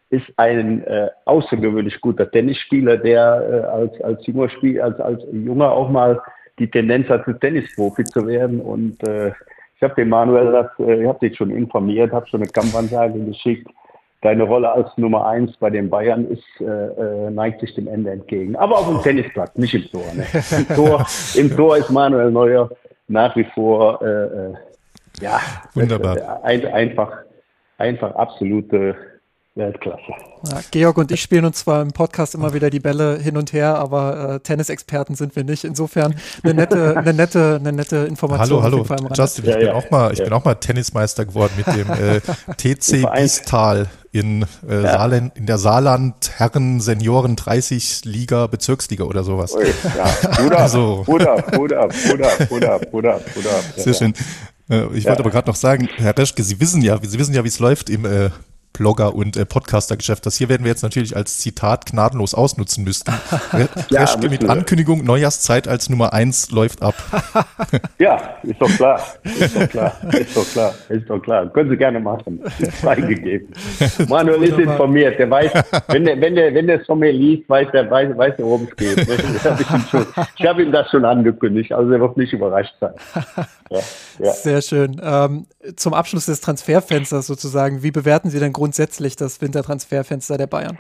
ist 0.09 0.25
ein 0.37 0.83
äh, 0.85 1.09
außergewöhnlich 1.25 2.01
guter 2.01 2.29
Tennisspieler, 2.29 2.97
der 2.97 3.19
äh, 3.19 3.67
als, 3.67 4.01
als, 4.01 4.25
junger 4.27 4.49
Spiel, 4.49 4.81
als, 4.81 4.99
als 4.99 5.21
Junger 5.31 5.71
auch 5.71 5.89
mal 5.89 6.21
die 6.57 6.69
Tendenz 6.69 7.07
hat, 7.09 7.25
Tennisprofi 7.39 8.03
zu 8.03 8.25
werden. 8.27 8.59
Und 8.59 9.01
äh, 9.07 9.31
ich 9.75 9.83
habe 9.83 9.95
den 9.95 10.09
Manuel, 10.09 10.51
das, 10.51 10.67
äh, 10.79 11.01
ich 11.01 11.07
habe 11.07 11.19
dich 11.19 11.37
schon 11.37 11.51
informiert, 11.51 12.11
habe 12.11 12.27
schon 12.27 12.41
eine 12.41 12.51
Kampfansage 12.51 13.19
geschickt. 13.19 13.67
Deine 14.21 14.43
Rolle 14.43 14.69
als 14.69 14.89
Nummer 14.97 15.27
eins 15.27 15.55
bei 15.57 15.69
den 15.69 15.89
Bayern 15.89 16.27
ist, 16.27 16.43
äh, 16.59 16.65
äh, 16.65 17.31
neigt 17.31 17.61
sich 17.61 17.73
dem 17.75 17.87
Ende 17.87 18.11
entgegen. 18.11 18.55
Aber 18.57 18.79
auf 18.79 18.87
dem 18.87 19.01
Tennisplatz, 19.01 19.55
nicht 19.55 19.73
im 19.73 19.89
Tor. 19.89 20.03
Ne? 20.13 20.25
Im, 20.57 20.75
Tor 20.75 21.07
Im 21.35 21.55
Tor 21.55 21.77
ist 21.77 21.89
Manuel 21.89 22.29
Neuer 22.29 22.69
nach 23.07 23.35
wie 23.37 23.45
vor 23.55 24.01
äh, 24.01 24.05
äh 24.05 24.53
ja, 25.21 25.39
Wunderbar. 25.73 26.43
Ein, 26.43 26.65
einfach, 26.65 27.11
einfach 27.77 28.15
absolute 28.15 28.95
Weltklasse. 29.55 30.13
Ja, 30.45 30.61
Georg 30.71 30.97
und 30.97 31.11
ich 31.11 31.21
spielen 31.21 31.45
uns 31.45 31.59
zwar 31.59 31.81
im 31.81 31.91
Podcast 31.91 32.35
immer 32.35 32.53
wieder 32.53 32.69
die 32.69 32.79
Bälle 32.79 33.17
hin 33.19 33.37
und 33.37 33.53
her, 33.53 33.75
aber 33.75 34.35
äh, 34.35 34.39
Tennisexperten 34.39 35.15
sind 35.15 35.35
wir 35.35 35.43
nicht. 35.43 35.63
Insofern 35.63 36.15
eine 36.43 36.53
nette, 36.53 36.97
eine 36.97 37.13
nette, 37.13 37.57
eine 37.59 37.73
nette 37.73 37.97
Information. 37.97 38.63
Hallo, 38.63 38.85
hallo, 38.89 39.09
Justin, 39.13 39.45
ich, 39.45 39.51
ja, 39.51 39.57
bin, 39.57 39.67
ja, 39.67 39.73
auch 39.73 39.89
mal, 39.91 40.13
ich 40.13 40.23
bin 40.23 40.33
auch 40.33 40.45
mal 40.45 40.55
Tennismeister 40.55 41.25
geworden 41.25 41.53
mit 41.57 41.67
dem 41.67 41.89
äh, 41.89 42.19
TC 42.57 43.11
Bistal 43.13 43.87
in, 44.11 44.43
äh, 44.67 44.81
Saarland, 44.81 45.37
in 45.37 45.45
der 45.45 45.57
Saarland 45.57 46.31
Herren 46.37 46.79
Senioren 46.81 47.35
30 47.35 48.05
Liga 48.05 48.47
Bezirksliga 48.47 49.03
oder 49.03 49.23
sowas. 49.23 49.53
Ui, 49.55 49.65
ja, 49.97 50.05
Bruder, 50.37 50.59
also. 50.59 51.03
Bruder, 51.05 51.35
Bruder, 51.35 51.87
Bruder, 51.87 52.45
Bruder, 52.47 52.79
Bruder, 52.79 53.19
Bruder. 53.33 53.51
Sehr 53.77 53.93
schön. 53.93 54.13
Äh, 54.69 54.85
ich 54.95 55.05
wollte 55.05 55.19
aber 55.19 55.31
gerade 55.31 55.47
noch 55.47 55.55
sagen, 55.55 55.89
Herr 55.97 56.17
Reschke, 56.17 56.43
Sie 56.43 56.59
wissen 56.59 56.81
ja, 56.81 56.99
Sie 57.01 57.19
wissen 57.19 57.33
ja, 57.33 57.43
wie 57.43 57.47
es 57.49 57.59
läuft 57.59 57.89
im 57.89 58.05
äh, 58.05 58.29
Blogger- 58.79 59.13
und 59.13 59.35
äh, 59.35 59.45
Podcaster-Geschäft. 59.45 60.25
Das 60.25 60.37
hier 60.37 60.47
werden 60.47 60.63
wir 60.63 60.71
jetzt 60.71 60.83
natürlich 60.83 61.15
als 61.15 61.37
Zitat 61.39 61.85
gnadenlos 61.85 62.33
ausnutzen 62.33 62.85
müssten. 62.85 63.11
ja, 63.89 64.05
mit 64.21 64.41
wir. 64.41 64.49
Ankündigung, 64.49 65.03
Neujahrszeit 65.03 65.67
als 65.67 65.89
Nummer 65.89 66.13
eins 66.13 66.49
läuft 66.49 66.81
ab. 66.81 66.95
ja, 67.99 68.37
ist 68.43 68.59
doch 68.61 68.69
klar. 68.69 69.01
Ist 69.23 69.55
doch 69.55 69.69
klar. 69.69 69.93
Ist 70.13 70.37
doch 70.37 70.51
klar. 70.51 70.73
Ist 70.87 71.09
doch 71.09 71.19
klar. 71.21 71.49
Können 71.49 71.69
Sie 71.69 71.77
gerne 71.77 71.99
machen. 71.99 72.41
Ist 72.57 72.77
freigegeben. 72.77 73.49
Manuel 74.07 74.43
ist 74.43 74.57
informiert. 74.57 75.19
Der 75.19 75.29
weiß, 75.29 75.51
wenn 75.89 76.05
der, 76.05 76.21
wenn 76.21 76.35
der, 76.35 76.53
wenn 76.53 76.67
der 76.67 76.79
es 76.79 76.85
von 76.85 76.99
mir 76.99 77.11
liest, 77.11 77.49
weiß 77.49 77.67
der, 77.73 77.91
weiß, 77.91 78.17
weiß 78.17 78.37
der, 78.37 78.45
worum 78.45 78.67
es 78.69 78.75
geht. 78.77 79.07
ich 80.37 80.45
habe 80.47 80.63
ihm 80.63 80.71
das 80.71 80.89
schon 80.89 81.03
angekündigt. 81.03 81.73
Also 81.73 81.91
er 81.91 81.99
wird 81.99 82.15
nicht 82.15 82.31
überrascht 82.31 82.73
sein. 82.79 82.93
Ja, 83.69 83.79
ja. 84.19 84.31
Sehr 84.31 84.61
schön. 84.61 84.99
Ähm, 85.03 85.45
zum 85.75 85.93
Abschluss 85.93 86.25
des 86.25 86.41
Transferfensters 86.41 87.27
sozusagen, 87.27 87.83
wie 87.83 87.91
bewerten 87.91 88.29
Sie 88.29 88.39
denn 88.39 88.53
grundsätzlich 88.53 89.15
das 89.15 89.41
Wintertransferfenster 89.41 90.37
der 90.37 90.47
Bayern? 90.47 90.77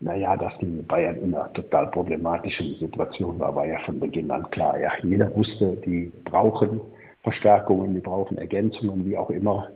Naja, 0.00 0.36
dass 0.36 0.52
die 0.58 0.66
Bayern 0.82 1.16
in 1.16 1.34
einer 1.34 1.52
total 1.54 1.88
problematischen 1.88 2.76
Situation 2.78 3.38
war, 3.38 3.54
war 3.54 3.66
ja 3.66 3.78
von 3.84 3.98
Beginn 3.98 4.30
an 4.30 4.50
klar. 4.50 4.78
Ja, 4.78 4.92
jeder 5.02 5.34
wusste, 5.34 5.76
die 5.86 6.12
brauchen 6.24 6.80
Verstärkungen, 7.22 7.94
die 7.94 8.00
brauchen 8.00 8.38
Ergänzungen, 8.38 9.06
wie 9.06 9.16
auch 9.16 9.30
immer. 9.30 9.68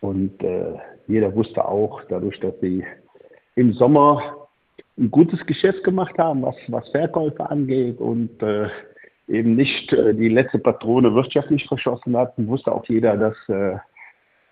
Und 0.00 0.42
äh, 0.42 0.74
jeder 1.06 1.34
wusste 1.34 1.66
auch, 1.66 2.00
dadurch, 2.08 2.38
dass 2.40 2.54
sie 2.60 2.84
im 3.54 3.72
Sommer 3.72 4.46
ein 4.98 5.10
gutes 5.10 5.44
Geschäft 5.46 5.82
gemacht 5.84 6.16
haben, 6.18 6.42
was, 6.42 6.56
was 6.68 6.88
Verkäufe 6.90 7.48
angeht 7.48 7.98
und 7.98 8.42
äh, 8.42 8.68
eben 9.28 9.56
nicht 9.56 9.92
äh, 9.92 10.14
die 10.14 10.28
letzte 10.28 10.58
Patrone 10.58 11.14
wirtschaftlich 11.14 11.66
verschossen 11.66 12.16
hatten, 12.16 12.48
wusste 12.48 12.72
auch 12.72 12.84
jeder, 12.86 13.16
dass, 13.16 13.36
äh, 13.48 13.76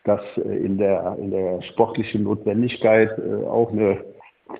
dass 0.04 0.20
äh, 0.36 0.40
in, 0.40 0.78
der, 0.78 1.16
in 1.18 1.30
der 1.30 1.62
sportlichen 1.62 2.24
Notwendigkeit 2.24 3.10
auch 3.46 3.70
eine, 3.72 4.04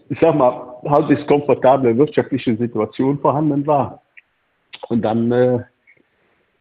ich 0.09 0.19
sag 0.21 0.35
mal, 0.35 0.77
halbwegs 0.85 1.27
komfortable 1.27 1.97
wirtschaftliche 1.97 2.57
Situation 2.57 3.19
vorhanden 3.19 3.67
war. 3.67 4.03
Und 4.89 5.03
dann 5.03 5.33
äh, 5.33 5.61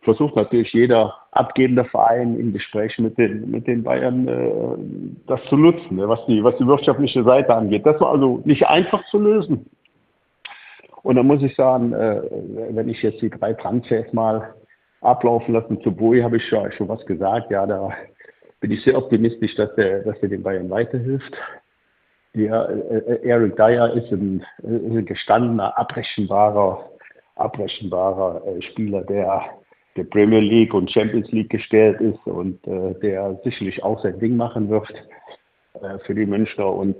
versucht 0.02 0.36
natürlich 0.36 0.74
jeder 0.74 1.16
abgebende 1.32 1.86
Verein 1.86 2.38
im 2.40 2.54
Gespräch 2.54 2.98
mit 3.00 3.18
den, 3.18 3.50
mit 3.50 3.68
den 3.68 3.84
Bayern 3.84 4.28
äh, 4.28 5.28
das 5.28 5.44
zu 5.46 5.58
nutzen, 5.58 5.98
ne, 5.98 6.08
was, 6.08 6.26
die, 6.28 6.44
was 6.44 6.56
die 6.58 6.68
wirtschaftliche 6.68 7.24
Seite 7.24 7.56
angeht. 7.56 7.86
Das 7.86 8.00
war 8.00 8.12
also 8.12 8.42
nicht 8.46 8.68
einfach 8.68 9.04
zu 9.08 9.20
lösen. 9.20 9.66
Und 11.04 11.16
da 11.16 11.24
muss 11.24 11.44
ich 11.44 11.56
sagen, 11.56 11.94
äh, 11.94 12.22
wenn 12.72 12.90
ich 12.90 13.02
jetzt 13.02 13.22
die 13.22 13.30
drei 13.30 13.54
Transfers 13.54 14.12
mal 14.14 14.54
ablaufen 15.02 15.54
lassen, 15.54 15.82
zu 15.82 15.92
Bowie 15.92 16.24
habe 16.24 16.38
ich 16.38 16.48
schon, 16.48 16.72
schon 16.72 16.88
was 16.88 17.06
gesagt. 17.06 17.52
Ja, 17.52 17.66
da 17.66 17.92
bin 18.62 18.72
ich 18.72 18.84
sehr 18.84 18.98
optimistisch, 18.98 19.56
dass 19.56 19.72
er, 19.78 20.00
dass 20.00 20.18
er 20.22 20.30
den 20.30 20.44
Bayern 20.44 20.70
weiterhilft. 20.70 21.36
Ja, 22.34 22.66
äh, 22.66 23.20
Eric 23.24 23.56
Dyer 23.58 23.94
ist 23.94 24.12
ein, 24.12 24.46
ein 24.64 25.06
gestandener, 25.06 25.78
abrechenbarer, 25.78 26.90
abrechenbarer 27.36 28.42
äh, 28.48 28.62
Spieler, 28.62 29.04
der 29.04 29.44
der 29.96 30.06
Premier 30.06 30.40
League 30.40 30.74
und 30.74 30.92
Champions 30.92 31.32
League 31.32 31.50
gestellt 31.50 32.02
ist 32.02 32.26
und 32.26 32.66
äh, 32.68 32.94
der 33.02 33.40
sicherlich 33.44 33.84
auch 33.84 34.02
sein 34.02 34.20
Ding 34.20 34.36
machen 34.36 34.70
wird 34.70 34.92
äh, 35.82 36.00
für 36.06 36.16
die 36.16 36.26
Münchner. 36.26 36.72
Und 36.72 36.96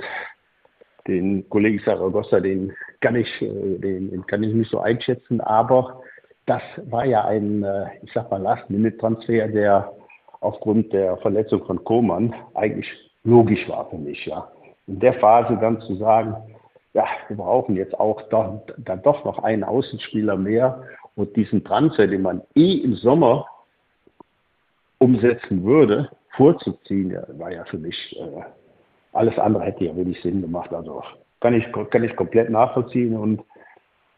den 1.08 1.48
Kollegen 1.50 1.80
Saragossa, 1.86 2.40
den 2.40 2.74
kann 3.02 3.16
ich, 3.16 3.42
äh, 3.42 3.78
den, 3.78 4.26
kann 4.28 4.44
ich 4.44 4.54
nicht 4.54 4.72
so 4.72 4.80
einschätzen, 4.80 5.42
aber 5.42 6.02
das 6.46 6.62
war 6.90 7.06
ja 7.06 7.26
ein, 7.26 7.64
äh, 7.64 7.86
ich 8.04 8.12
sag 8.14 8.30
mal, 8.32 8.42
Last-Minute-Transfer, 8.42 9.48
der 9.48 9.92
aufgrund 10.40 10.92
der 10.94 11.18
Verletzung 11.18 11.66
von 11.66 11.84
Koman 11.84 12.34
eigentlich 12.54 12.88
logisch 13.24 13.68
war 13.70 13.90
für 13.90 13.98
mich, 13.98 14.26
ja. 14.26 14.50
In 14.88 15.00
der 15.00 15.14
Phase 15.14 15.58
dann 15.62 15.80
zu 15.82 15.96
sagen, 15.96 16.36
ja, 16.94 17.06
wir 17.28 17.38
brauchen 17.38 17.76
jetzt 17.76 17.98
auch 18.00 18.22
dann, 18.30 18.62
dann 18.78 19.02
doch 19.02 19.24
noch 19.24 19.40
einen 19.40 19.64
Außenspieler 19.64 20.36
mehr 20.36 20.84
und 21.16 21.36
diesen 21.36 21.64
Transfer, 21.64 22.08
den 22.08 22.22
man 22.22 22.42
eh 22.56 22.74
im 22.74 22.96
Sommer 22.96 23.48
umsetzen 25.00 25.64
würde, 25.64 26.10
vorzuziehen, 26.36 27.18
war 27.38 27.52
ja 27.52 27.64
für 27.66 27.78
mich 27.78 28.16
äh, 28.20 28.44
alles 29.14 29.38
andere 29.38 29.64
hätte 29.64 29.86
ja 29.86 29.96
wenig 29.96 30.22
Sinn 30.22 30.42
gemacht. 30.42 30.74
Also 30.74 31.04
kann 31.40 31.54
ich, 31.54 31.66
kann 31.90 32.04
ich 32.04 32.16
komplett 32.16 32.50
nachvollziehen 32.50 33.16
und 33.16 33.42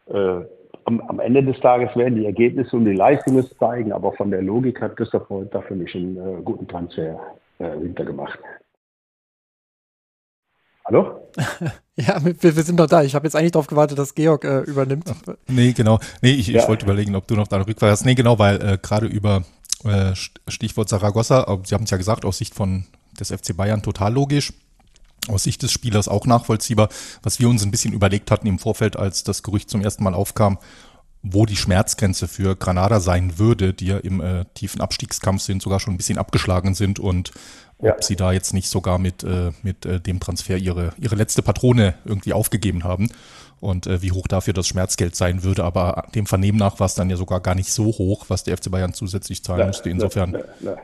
äh, 0.07 0.45
am, 0.85 1.01
am, 1.01 1.19
Ende 1.19 1.43
des 1.43 1.59
Tages 1.59 1.95
werden 1.95 2.15
die 2.15 2.25
Ergebnisse 2.25 2.75
und 2.75 2.85
die 2.85 2.93
Leistungen 2.93 3.45
zeigen, 3.59 3.91
aber 3.91 4.13
von 4.13 4.29
der 4.29 4.41
Logik 4.41 4.81
hat 4.81 4.95
Christoph 4.95 5.27
Holt 5.29 5.53
da 5.53 5.61
für 5.61 5.75
mich 5.75 5.93
einen 5.95 6.17
äh, 6.17 6.41
guten 6.43 6.67
Transfer 6.67 7.19
äh, 7.59 7.71
hintergemacht. 7.71 8.37
Hallo? 10.85 11.31
ja, 11.95 12.23
wir, 12.23 12.35
wir, 12.39 12.51
sind 12.51 12.77
noch 12.77 12.85
da. 12.85 13.01
Ich 13.01 13.15
habe 13.15 13.25
jetzt 13.25 13.35
eigentlich 13.35 13.53
darauf 13.53 13.65
gewartet, 13.65 13.97
dass 13.97 14.13
Georg 14.13 14.43
äh, 14.43 14.59
übernimmt. 14.59 15.05
Ach, 15.09 15.35
nee, 15.47 15.73
genau. 15.73 15.97
Nee, 16.21 16.33
ich, 16.33 16.47
ja. 16.47 16.61
ich 16.61 16.67
wollte 16.67 16.85
überlegen, 16.85 17.15
ob 17.15 17.27
du 17.27 17.35
noch 17.35 17.47
da 17.47 17.57
Rückfrage 17.57 17.91
hast. 17.91 18.05
Nee, 18.05 18.13
genau, 18.13 18.37
weil 18.37 18.61
äh, 18.61 18.77
gerade 18.79 19.07
über 19.07 19.43
äh, 19.83 20.13
Stichwort 20.13 20.89
Saragossa, 20.89 21.57
Sie 21.63 21.73
haben 21.73 21.85
es 21.85 21.89
ja 21.89 21.97
gesagt, 21.97 22.23
aus 22.23 22.37
Sicht 22.37 22.53
von 22.53 22.85
des 23.19 23.31
FC 23.31 23.57
Bayern 23.57 23.81
total 23.81 24.13
logisch 24.13 24.53
aus 25.27 25.43
Sicht 25.43 25.63
des 25.63 25.71
Spielers 25.71 26.07
auch 26.07 26.25
nachvollziehbar. 26.25 26.89
Was 27.23 27.39
wir 27.39 27.49
uns 27.49 27.63
ein 27.63 27.71
bisschen 27.71 27.93
überlegt 27.93 28.31
hatten 28.31 28.47
im 28.47 28.59
Vorfeld, 28.59 28.97
als 28.97 29.23
das 29.23 29.43
Gerücht 29.43 29.69
zum 29.69 29.81
ersten 29.81 30.03
Mal 30.03 30.13
aufkam, 30.13 30.57
wo 31.27 31.45
die 31.45 31.55
Schmerzgrenze 31.55 32.27
für 32.27 32.55
Granada 32.55 32.99
sein 32.99 33.39
würde, 33.39 33.73
die 33.73 33.87
ja 33.87 33.97
im 33.97 34.21
äh, 34.21 34.45
tiefen 34.53 34.79
Abstiegskampf 34.79 35.41
sind, 35.41 35.61
sogar 35.61 35.79
schon 35.79 35.95
ein 35.95 35.97
bisschen 35.97 36.19
abgeschlagen 36.19 36.75
sind 36.75 36.99
und 36.99 37.31
ob 37.77 37.87
ja. 37.87 37.95
sie 38.01 38.15
da 38.15 38.31
jetzt 38.31 38.53
nicht 38.53 38.69
sogar 38.69 38.99
mit, 38.99 39.23
äh, 39.23 39.51
mit 39.63 39.85
äh, 39.85 39.99
dem 39.99 40.19
Transfer 40.19 40.57
ihre, 40.57 40.93
ihre 40.97 41.15
letzte 41.15 41.41
Patrone 41.41 41.95
irgendwie 42.05 42.31
aufgegeben 42.31 42.83
haben 42.83 43.09
und 43.59 43.87
äh, 43.87 44.01
wie 44.01 44.11
hoch 44.11 44.27
dafür 44.27 44.53
das 44.53 44.67
Schmerzgeld 44.67 45.15
sein 45.15 45.43
würde. 45.43 45.63
Aber 45.63 46.07
dem 46.13 46.25
Vernehmen 46.25 46.57
nach 46.57 46.79
war 46.79 46.85
es 46.85 46.95
dann 46.95 47.09
ja 47.09 47.17
sogar 47.17 47.41
gar 47.41 47.55
nicht 47.55 47.71
so 47.71 47.85
hoch, 47.85 48.25
was 48.27 48.43
der 48.43 48.57
FC 48.57 48.71
Bayern 48.71 48.93
zusätzlich 48.93 49.43
zahlen 49.43 49.61
ja, 49.61 49.67
musste. 49.67 49.89
Insofern, 49.89 50.33
ja, 50.33 50.39
ja, 50.61 50.77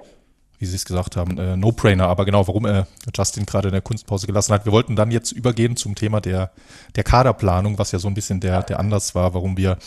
wie 0.62 0.68
Sie 0.68 0.76
es 0.76 0.86
gesagt 0.86 1.18
haben, 1.18 1.40
äh, 1.40 1.58
No-Brainer. 1.58 2.08
Aber 2.08 2.24
genau, 2.24 2.48
warum 2.48 2.66
äh, 2.68 2.86
Justin 3.16 3.48
gerade 3.48 3.70
in 3.70 3.72
der 3.72 3.82
Kunstpause 3.82 4.28
gelassen 4.28 4.54
hat. 4.54 4.64
Wir 4.64 4.72
wollten 4.72 4.96
dann 4.96 5.10
jetzt 5.10 5.32
übergehen 5.32 5.76
zum 5.76 5.96
Thema 5.96 6.22
der, 6.22 6.52
der 6.96 7.04
Kaderplanung, 7.04 7.80
was 7.80 7.92
ja 7.92 7.98
so 7.98 8.08
ein 8.08 8.14
bisschen 8.14 8.40
der, 8.40 8.62
der 8.62 8.80
Anlass 8.80 9.16
war, 9.16 9.34
warum 9.34 9.58
wir 9.58 9.78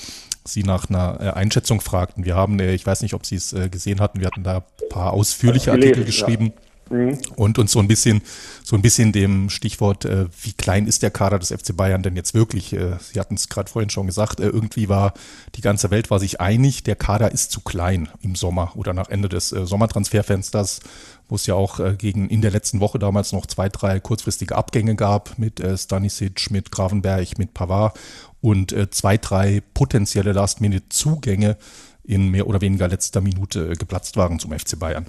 Sie 0.46 0.64
nach 0.64 0.90
einer 0.90 1.20
äh, 1.20 1.30
Einschätzung 1.30 1.80
fragten. 1.80 2.24
Wir 2.24 2.34
haben, 2.34 2.58
äh, 2.58 2.74
ich 2.74 2.84
weiß 2.84 3.02
nicht, 3.02 3.14
ob 3.14 3.24
Sie 3.24 3.36
es 3.36 3.52
äh, 3.52 3.68
gesehen 3.68 4.00
hatten, 4.00 4.18
wir 4.18 4.26
hatten 4.26 4.42
da 4.42 4.56
ein 4.58 4.88
paar 4.90 5.12
ausführliche 5.12 5.70
Artikel 5.70 6.04
geschrieben. 6.04 6.52
Ja 6.56 6.63
Mhm. 6.90 7.18
Und 7.36 7.58
uns 7.58 7.72
so 7.72 7.78
ein 7.78 7.88
bisschen, 7.88 8.22
so 8.62 8.76
ein 8.76 8.82
bisschen 8.82 9.12
dem 9.12 9.50
Stichwort, 9.50 10.04
äh, 10.04 10.26
wie 10.42 10.52
klein 10.52 10.86
ist 10.86 11.02
der 11.02 11.10
Kader 11.10 11.38
des 11.38 11.50
FC 11.50 11.76
Bayern 11.76 12.02
denn 12.02 12.16
jetzt 12.16 12.34
wirklich? 12.34 12.72
Äh, 12.72 12.96
Sie 13.00 13.18
hatten 13.18 13.34
es 13.34 13.48
gerade 13.48 13.70
vorhin 13.70 13.90
schon 13.90 14.06
gesagt, 14.06 14.40
äh, 14.40 14.48
irgendwie 14.48 14.88
war 14.88 15.14
die 15.54 15.60
ganze 15.60 15.90
Welt 15.90 16.10
war 16.10 16.18
sich 16.18 16.40
einig, 16.40 16.82
der 16.84 16.96
Kader 16.96 17.32
ist 17.32 17.50
zu 17.50 17.60
klein 17.60 18.08
im 18.22 18.34
Sommer 18.34 18.72
oder 18.74 18.92
nach 18.92 19.08
Ende 19.08 19.28
des 19.28 19.52
äh, 19.52 19.66
Sommertransferfensters, 19.66 20.80
wo 21.28 21.36
es 21.36 21.46
ja 21.46 21.54
auch 21.54 21.80
äh, 21.80 21.94
gegen 21.96 22.28
in 22.28 22.42
der 22.42 22.50
letzten 22.50 22.80
Woche 22.80 22.98
damals 22.98 23.32
noch 23.32 23.46
zwei, 23.46 23.68
drei 23.68 24.00
kurzfristige 24.00 24.56
Abgänge 24.56 24.94
gab 24.94 25.38
mit 25.38 25.60
äh, 25.60 25.76
Stanisic, 25.76 26.50
mit 26.50 26.70
Gravenberg, 26.70 27.38
mit 27.38 27.54
Pavard 27.54 27.98
und 28.40 28.76
zwei, 28.90 29.16
drei 29.16 29.62
potenzielle 29.72 30.32
Last-Minute-Zugänge 30.32 31.56
in 32.04 32.28
mehr 32.28 32.46
oder 32.46 32.60
weniger 32.60 32.88
letzter 32.88 33.20
Minute 33.20 33.72
äh, 33.72 33.74
geplatzt 33.74 34.16
waren 34.16 34.38
zum 34.38 34.52
FC 34.52 34.78
Bayern. 34.78 35.06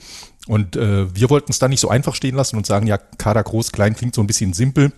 Und 0.47 0.75
äh, 0.75 1.13
wir 1.13 1.29
wollten 1.29 1.51
es 1.51 1.59
da 1.59 1.67
nicht 1.67 1.81
so 1.81 1.89
einfach 1.89 2.15
stehen 2.15 2.35
lassen 2.35 2.57
und 2.57 2.65
sagen, 2.65 2.87
ja, 2.87 2.97
Kader 2.97 3.43
groß, 3.43 3.71
klein 3.71 3.95
klingt 3.95 4.15
so 4.15 4.21
ein 4.21 4.27
bisschen 4.27 4.53
simpel. 4.53 4.91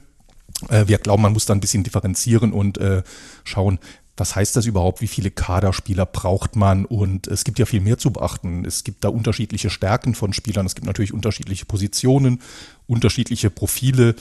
Äh, 0.69 0.87
wir 0.87 0.97
glauben, 0.99 1.23
man 1.23 1.33
muss 1.33 1.45
da 1.45 1.53
ein 1.53 1.59
bisschen 1.59 1.83
differenzieren 1.83 2.53
und 2.53 2.77
äh, 2.77 3.03
schauen, 3.43 3.79
was 4.17 4.35
heißt 4.35 4.55
das 4.55 4.65
überhaupt? 4.65 5.01
Wie 5.01 5.07
viele 5.07 5.29
Kaderspieler 5.29 6.07
braucht 6.07 6.55
man? 6.55 6.85
Und 6.85 7.27
es 7.27 7.43
gibt 7.43 7.59
ja 7.59 7.65
viel 7.67 7.81
mehr 7.81 7.99
zu 7.99 8.11
beachten. 8.11 8.65
Es 8.65 8.83
gibt 8.83 9.03
da 9.03 9.09
unterschiedliche 9.09 9.69
Stärken 9.69 10.15
von 10.15 10.33
Spielern. 10.33 10.65
Es 10.65 10.73
gibt 10.73 10.87
natürlich 10.87 11.13
unterschiedliche 11.13 11.65
Positionen, 11.65 12.41
unterschiedliche 12.87 13.51
Profile, 13.51 14.15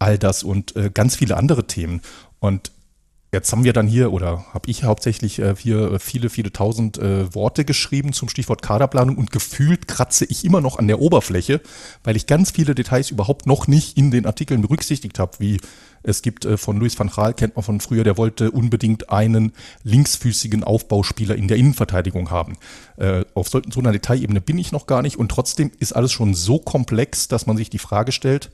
all 0.00 0.18
das 0.18 0.42
und 0.42 0.74
äh, 0.74 0.90
ganz 0.92 1.14
viele 1.14 1.36
andere 1.36 1.68
Themen. 1.68 2.02
Und 2.40 2.72
Jetzt 3.30 3.52
haben 3.52 3.62
wir 3.62 3.74
dann 3.74 3.86
hier, 3.86 4.10
oder 4.10 4.46
habe 4.54 4.70
ich 4.70 4.84
hauptsächlich 4.84 5.38
äh, 5.38 5.54
hier 5.54 5.92
äh, 5.92 5.98
viele, 5.98 6.30
viele 6.30 6.50
tausend 6.50 6.96
äh, 6.96 7.34
Worte 7.34 7.66
geschrieben 7.66 8.14
zum 8.14 8.30
Stichwort 8.30 8.62
Kaderplanung 8.62 9.18
und 9.18 9.32
gefühlt 9.32 9.86
kratze 9.86 10.24
ich 10.24 10.46
immer 10.46 10.62
noch 10.62 10.78
an 10.78 10.88
der 10.88 10.98
Oberfläche, 10.98 11.60
weil 12.04 12.16
ich 12.16 12.26
ganz 12.26 12.52
viele 12.52 12.74
Details 12.74 13.10
überhaupt 13.10 13.46
noch 13.46 13.66
nicht 13.66 13.98
in 13.98 14.10
den 14.10 14.24
Artikeln 14.24 14.62
berücksichtigt 14.62 15.18
habe, 15.18 15.32
wie 15.40 15.60
es 16.02 16.22
gibt 16.22 16.46
äh, 16.46 16.56
von 16.56 16.78
Luis 16.78 16.98
van 16.98 17.10
Gaal, 17.10 17.34
kennt 17.34 17.54
man 17.54 17.62
von 17.62 17.80
früher, 17.80 18.02
der 18.02 18.16
wollte 18.16 18.50
unbedingt 18.50 19.10
einen 19.10 19.52
linksfüßigen 19.82 20.64
Aufbauspieler 20.64 21.34
in 21.34 21.48
der 21.48 21.58
Innenverteidigung 21.58 22.30
haben. 22.30 22.56
Äh, 22.96 23.26
auf 23.34 23.50
so, 23.50 23.60
so 23.70 23.80
einer 23.80 23.92
Detailebene 23.92 24.40
bin 24.40 24.56
ich 24.56 24.72
noch 24.72 24.86
gar 24.86 25.02
nicht 25.02 25.18
und 25.18 25.30
trotzdem 25.30 25.70
ist 25.78 25.92
alles 25.92 26.12
schon 26.12 26.32
so 26.32 26.58
komplex, 26.58 27.28
dass 27.28 27.46
man 27.46 27.58
sich 27.58 27.68
die 27.68 27.78
Frage 27.78 28.12
stellt, 28.12 28.50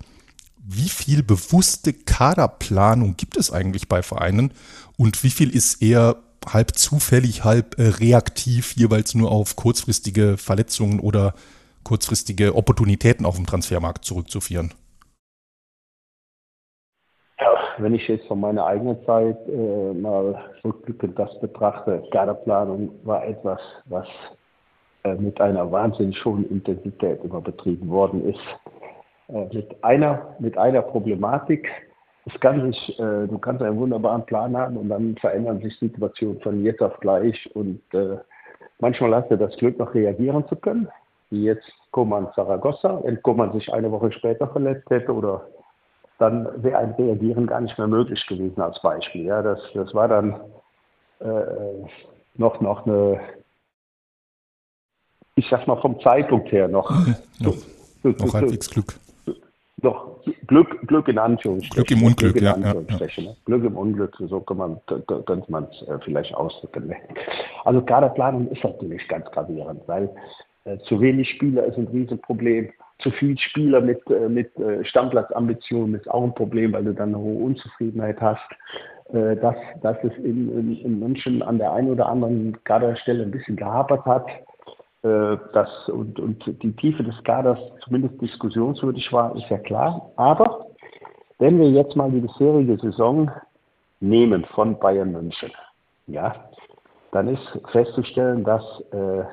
wie 0.67 0.89
viel 0.89 1.23
bewusste 1.23 1.93
Kaderplanung 1.93 3.17
gibt 3.17 3.37
es 3.37 3.53
eigentlich 3.53 3.89
bei 3.89 4.03
Vereinen 4.03 4.53
und 4.97 5.23
wie 5.23 5.31
viel 5.31 5.55
ist 5.55 5.83
eher 5.83 6.17
halb 6.47 6.75
zufällig, 6.75 7.45
halb 7.45 7.79
äh, 7.79 7.89
reaktiv, 7.89 8.75
jeweils 8.77 9.15
nur 9.15 9.31
auf 9.31 9.57
kurzfristige 9.57 10.37
Verletzungen 10.37 11.01
oder 11.01 11.35
kurzfristige 11.85 12.55
Opportunitäten 12.55 13.27
auf 13.27 13.37
dem 13.37 13.47
Transfermarkt 13.47 14.05
zurückzuführen? 14.05 14.73
Wenn 17.79 17.95
ich 17.95 18.07
jetzt 18.07 18.27
von 18.27 18.39
meiner 18.39 18.65
eigenen 18.67 19.05
Zeit 19.05 19.37
äh, 19.49 19.93
mal 19.95 20.41
rückblickend 20.65 21.19
das 21.19 21.39
betrachte, 21.41 22.05
Kaderplanung 22.13 22.91
war 23.03 23.27
etwas, 23.27 23.61
was 23.87 24.07
äh, 25.03 25.15
mit 25.15 25.41
einer 25.41 25.71
wahnsinnig 25.73 26.25
hohen 26.25 26.49
Intensität 26.49 27.23
immer 27.25 27.41
betrieben 27.41 27.89
worden 27.89 28.29
ist. 28.29 28.41
Äh, 29.29 29.47
mit 29.55 29.85
einer, 29.85 30.37
mit 30.39 30.59
einer 30.59 30.83
Problematik. 30.83 31.69
Es 32.27 32.39
kann 32.41 32.71
sich, 32.71 32.99
äh, 32.99 33.27
du 33.27 33.39
kannst 33.39 33.63
einen 33.63 33.79
wunderbaren 33.79 34.25
Plan 34.27 34.57
haben 34.57 34.77
und 34.77 34.89
dann 34.89 35.17
verändern 35.17 35.61
sich 35.61 35.79
Situationen 35.79 36.41
von 36.41 36.63
jetzt 36.63 36.83
auf 36.83 36.99
gleich 37.01 37.51
und 37.55 37.81
äh, 37.93 38.19
manchmal 38.81 39.15
hast 39.15 39.31
du 39.31 39.37
das 39.37 39.57
Glück, 39.57 39.79
noch 39.79 39.95
reagieren 39.95 40.47
zu 40.49 40.57
können, 40.57 40.89
wie 41.31 41.45
jetzt 41.45 41.71
Koman 41.91 42.29
Saragossa, 42.35 43.01
wenn 43.03 43.23
Koman 43.23 43.53
sich 43.53 43.73
eine 43.73 43.91
Woche 43.91 44.13
später 44.13 44.49
verletzt 44.49 44.89
hätte 44.91 45.13
oder 45.13 45.47
dann 46.19 46.63
wäre 46.63 46.79
ein 46.79 46.93
Reagieren 46.93 47.47
gar 47.47 47.61
nicht 47.61 47.77
mehr 47.77 47.89
möglich 47.89 48.25
gewesen 48.27 48.61
als 48.61 48.81
Beispiel. 48.81 49.25
Ja, 49.25 49.43
das, 49.43 49.61
das 49.75 49.93
war 49.95 50.09
dann 50.09 50.41
äh, 51.21 51.87
noch, 52.37 52.61
noch 52.61 52.87
eine, 52.87 53.21
ich 55.35 55.47
sag 55.51 55.67
mal 55.67 55.81
vom 55.81 56.01
Zeitpunkt 56.01 56.53
her 56.53 56.69
noch, 56.69 56.91
noch, 57.41 57.57
noch 58.03 58.35
halbwegs 58.35 58.71
Glück 58.71 58.95
doch 59.79 60.21
Glück, 60.47 60.87
Glück 60.87 61.09
in 61.09 61.19
Anführungsstrichen. 61.19 61.85
Glück 61.85 61.91
im 61.91 62.07
Unglück, 62.07 62.33
Glück 62.33 62.43
in 62.43 62.47
Anführungsstrichen, 62.47 63.25
ja, 63.25 63.31
ja. 63.31 63.37
Glück 63.45 63.65
im 63.65 63.77
Unglück, 63.77 64.17
so 64.19 64.41
kann 64.41 64.57
man, 64.57 64.81
könnte 64.87 65.51
man 65.51 65.65
es 65.65 65.89
äh, 65.89 65.99
vielleicht 66.05 66.35
ausdrücken. 66.35 66.87
Ne? 66.87 66.97
Also 67.65 67.81
Kaderplanung 67.83 68.49
ist 68.49 68.63
natürlich 68.63 69.07
ganz 69.09 69.31
gravierend, 69.31 69.83
weil 69.87 70.11
äh, 70.65 70.79
zu 70.89 71.01
wenig 71.01 71.29
Spieler 71.31 71.65
ist 71.65 71.77
ein 71.77 71.89
Riesenproblem. 71.89 72.71
Zu 73.01 73.11
viel 73.11 73.37
Spieler 73.39 73.81
mit, 73.81 74.01
äh, 74.11 74.29
mit 74.29 74.57
äh, 74.59 74.85
Stammplatzambitionen 74.85 75.97
ist 75.97 76.09
auch 76.09 76.23
ein 76.23 76.35
Problem, 76.35 76.73
weil 76.73 76.85
du 76.85 76.95
dann 76.95 77.15
eine 77.15 77.19
hohe 77.19 77.45
Unzufriedenheit 77.45 78.21
hast. 78.21 78.49
Äh, 79.13 79.37
dass, 79.37 79.57
dass 79.83 79.97
es 80.03 80.17
in, 80.19 80.49
in, 80.59 80.81
in 80.81 80.99
München 80.99 81.43
an 81.43 81.59
der 81.59 81.73
einen 81.73 81.91
oder 81.91 82.09
anderen 82.09 82.57
Kaderstelle 82.65 83.23
ein 83.23 83.31
bisschen 83.31 83.57
gehapert 83.57 84.05
hat 84.07 84.27
das 85.05 85.89
und, 85.89 86.19
und 86.19 86.63
die 86.63 86.73
Tiefe 86.73 87.05
des 87.05 87.23
Kaders 87.25 87.59
zumindest 87.85 88.21
diskussionswürdig 88.23 89.13
war, 89.13 89.37
ist 89.37 89.49
ja 89.51 89.59
klar. 89.59 90.11
Aber 90.17 90.67
wenn 91.39 91.59
wir 91.59 91.71
jetzt 91.71 91.95
mal 91.95 92.11
die 92.11 92.21
bisherige 92.21 92.79
Saison 92.79 93.31
nehmen 94.01 94.47
von 94.55 94.79
Bayern 94.79 95.13
München, 95.13 95.53
ja, 96.07 96.35
dann 97.13 97.29
ist 97.29 97.61
festzustellen, 97.71 98.45
dass 98.45 98.65
äh, 98.93 99.25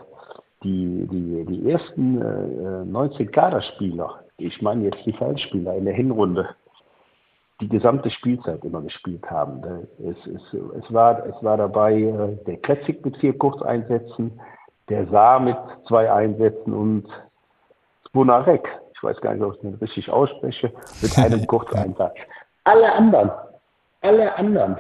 die, 0.64 1.08
die, 1.10 1.46
die 1.46 1.72
ersten 1.72 2.22
äh, 2.22 2.86
19 2.86 3.32
Kaderspieler, 3.32 4.24
ich 4.38 4.62
meine 4.62 4.86
jetzt 4.86 5.06
die 5.06 5.14
Feldspieler 5.14 5.76
in 5.76 5.86
der 5.86 5.94
Hinrunde, 5.94 6.50
die 7.62 7.70
gesamte 7.70 8.10
Spielzeit 8.10 8.64
immer 8.66 8.82
gespielt 8.82 9.24
haben. 9.30 9.88
Es, 10.00 10.18
es, 10.28 10.42
es, 10.54 10.94
war, 10.94 11.26
es 11.26 11.44
war 11.44 11.58
dabei 11.58 11.94
äh, 11.94 12.36
der 12.46 12.58
Kretzig 12.58 13.06
mit 13.06 13.18
vier 13.18 13.38
Kurzeinsätzen, 13.38 14.40
der 14.90 15.08
Saar 15.08 15.40
mit 15.40 15.58
zwei 15.88 16.12
Einsätzen 16.12 16.74
und 16.74 17.06
Bunarek, 18.14 18.68
ich 18.94 19.04
weiß 19.04 19.20
gar 19.22 19.34
nicht, 19.34 19.44
ob 19.44 19.56
ich 19.56 19.62
den 19.62 19.76
richtig 19.76 20.10
ausspreche, 20.10 20.72
mit 21.02 21.18
einem 21.18 21.48
Kurzeinsatz. 21.48 22.16
Alle 22.64 22.92
anderen, 22.94 23.32
alle 24.02 24.36
anderen, 24.36 24.78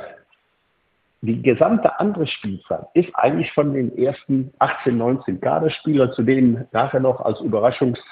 die 1.22 1.42
gesamte 1.42 2.00
andere 2.00 2.26
Spielzeit 2.26 2.88
ist 2.96 3.10
eigentlich 3.14 3.52
von 3.54 3.74
den 3.74 3.96
ersten 3.98 4.52
18, 4.60 4.98
19 4.98 5.40
Kaderspielern, 5.40 6.12
zu 6.14 6.24
denen 6.24 6.68
nachher 6.72 7.00
noch 7.00 7.20
als 7.22 7.40
Überraschungsgast, 7.42 8.04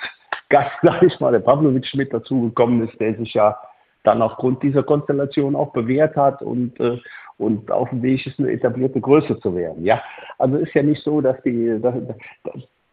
sage 0.82 1.08
ich 1.08 1.20
mal, 1.20 1.32
der 1.32 1.40
Pavlovic 1.40 1.94
mit 1.96 2.14
dazugekommen 2.14 2.88
ist, 2.88 3.00
der 3.00 3.16
sich 3.16 3.34
ja 3.34 3.58
dann 4.04 4.22
aufgrund 4.22 4.64
dieser 4.64 4.84
Konstellation 4.84 5.56
auch 5.56 5.74
bewährt 5.74 6.16
hat 6.16 6.42
und, 6.42 6.80
äh, 6.80 7.00
und 7.40 7.72
auf 7.72 7.90
dem 7.90 8.04
Weg 8.04 8.26
ist, 8.28 8.38
eine 8.38 8.52
etablierte 8.52 9.02
Größe 9.02 9.40
zu 9.40 9.56
werden. 9.56 9.84
Ja, 9.84 10.04
also 10.38 10.58
ist 10.58 10.74
ja 10.74 10.84
nicht 10.84 11.02
so, 11.04 11.22
dass 11.22 11.42
die, 11.44 11.80
dass, 11.82 11.96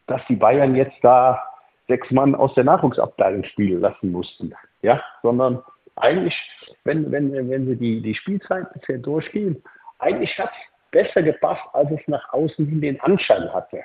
dass 0.06 0.22
die 0.28 0.36
Bayern 0.36 0.74
jetzt 0.74 0.96
da 1.02 1.42
sechs 1.88 2.10
Mann 2.10 2.34
aus 2.34 2.54
der 2.54 2.64
Nachwuchsabteilung 2.64 3.44
spielen 3.44 3.80
lassen 3.80 4.10
mussten, 4.12 4.54
ja, 4.82 5.02
sondern 5.22 5.62
eigentlich, 5.96 6.34
wenn, 6.84 7.10
wenn, 7.10 7.32
wenn 7.32 7.66
sie 7.66 7.76
die, 7.76 8.00
die 8.00 8.14
Spielzeit 8.14 8.72
bisher 8.72 8.98
durchgehen, 8.98 9.62
eigentlich 9.98 10.38
hat 10.38 10.50
es 10.50 10.90
besser 10.90 11.22
gepasst, 11.22 11.62
als 11.72 11.90
es 11.90 12.00
nach 12.06 12.32
außen 12.32 12.66
hin 12.66 12.80
den 12.80 13.00
Anschein 13.00 13.52
hatte. 13.52 13.82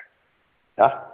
Ja, 0.76 1.12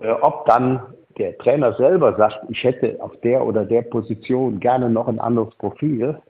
äh, 0.00 0.10
ob 0.10 0.46
dann 0.46 0.94
der 1.18 1.36
Trainer 1.38 1.74
selber 1.74 2.16
sagt, 2.16 2.38
ich 2.48 2.62
hätte 2.64 2.96
auf 3.00 3.12
der 3.20 3.44
oder 3.44 3.64
der 3.64 3.82
Position 3.82 4.60
gerne 4.60 4.88
noch 4.88 5.08
ein 5.08 5.20
anderes 5.20 5.54
Profil, 5.56 6.20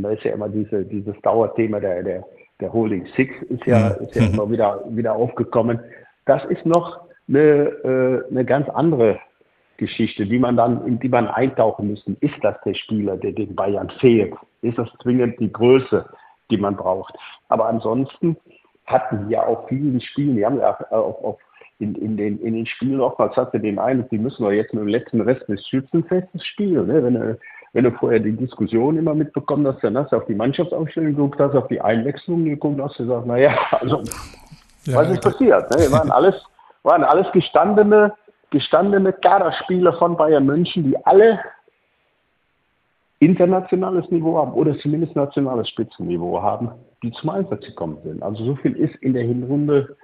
und 0.00 0.04
da 0.04 0.10
ist 0.12 0.24
ja 0.24 0.32
immer 0.32 0.48
diese, 0.48 0.82
dieses 0.84 1.14
Dauerthema 1.20 1.78
der, 1.78 2.02
der, 2.02 2.24
der 2.58 2.72
Holding 2.72 3.06
Six 3.16 3.34
ist 3.50 3.66
ja, 3.66 3.88
ist 3.88 4.14
ja 4.14 4.24
immer 4.26 4.50
wieder, 4.50 4.82
wieder 4.88 5.14
aufgekommen. 5.14 5.78
Das 6.24 6.42
ist 6.46 6.64
noch 6.64 7.00
eine, 7.28 7.40
äh, 7.40 8.30
eine 8.30 8.46
ganz 8.46 8.66
andere 8.70 9.20
Geschichte, 9.76 10.24
die 10.24 10.38
man 10.38 10.56
dann, 10.56 10.86
in 10.86 10.98
die 10.98 11.10
man 11.10 11.28
eintauchen 11.28 11.88
müssen. 11.88 12.16
Ist 12.20 12.36
das 12.40 12.56
der 12.64 12.72
Spieler, 12.72 13.18
der 13.18 13.32
den 13.32 13.54
Bayern 13.54 13.90
fehlt? 14.00 14.32
Ist 14.62 14.78
das 14.78 14.88
zwingend 15.02 15.38
die 15.38 15.52
Größe, 15.52 16.06
die 16.50 16.56
man 16.56 16.76
braucht? 16.76 17.14
Aber 17.48 17.66
ansonsten 17.66 18.38
hatten 18.86 19.28
wir 19.28 19.46
auch 19.46 19.68
vielen 19.68 20.00
Spielen, 20.00 20.36
wir 20.36 20.46
haben 20.46 20.58
ja 20.58 20.78
auf, 20.90 21.22
auf 21.22 21.38
in, 21.78 21.94
in, 21.96 22.16
den, 22.16 22.38
in 22.40 22.54
den 22.54 22.66
Spielen 22.66 23.00
oftmals 23.00 23.36
hatte 23.36 23.60
den 23.60 23.78
Eindruck, 23.78 24.10
die 24.10 24.18
müssen 24.18 24.44
wir 24.44 24.52
jetzt 24.52 24.72
mit 24.72 24.82
dem 24.82 24.88
letzten 24.88 25.20
Rest 25.20 25.46
des 25.48 25.66
Schützenfestes 25.66 26.44
spielen. 26.44 26.86
Ne? 26.86 27.02
Wenn, 27.02 27.38
wenn 27.72 27.84
du 27.84 27.92
vorher 27.92 28.18
die 28.18 28.36
Diskussion 28.36 28.96
immer 28.96 29.14
mitbekommen 29.14 29.66
hast, 29.66 29.82
dann 29.82 29.96
hast 29.96 30.12
du 30.12 30.16
auf 30.16 30.26
die 30.26 30.34
Mannschaftsaufstellung 30.34 31.14
geguckt, 31.14 31.40
hast 31.40 31.54
auf 31.54 31.68
die 31.68 31.80
Einwechslung 31.80 32.44
geguckt, 32.44 32.80
hast 32.80 32.96
gesagt, 32.96 33.26
naja, 33.26 33.56
also 33.70 34.02
ja, 34.84 34.96
was 34.96 35.10
ist 35.10 35.22
passiert? 35.22 35.70
Ne? 35.76 35.92
Waren 35.92 36.10
alles, 36.10 36.34
waren 36.82 37.04
alles 37.04 37.30
gestandene, 37.32 38.12
gestandene 38.50 39.12
Kaderspieler 39.12 39.92
von 39.94 40.16
Bayern 40.16 40.46
München, 40.46 40.84
die 40.84 41.06
alle 41.06 41.38
internationales 43.20 44.10
Niveau 44.10 44.38
haben 44.38 44.52
oder 44.54 44.76
zumindest 44.78 45.14
nationales 45.14 45.68
Spitzenniveau 45.68 46.42
haben, 46.42 46.70
die 47.02 47.12
zum 47.12 47.30
Einsatz 47.30 47.64
gekommen 47.64 47.98
sind. 48.02 48.22
Also 48.22 48.44
so 48.44 48.56
viel 48.56 48.74
ist 48.74 48.94
in 48.96 49.12
der 49.12 49.24
Hinrunde 49.24 49.96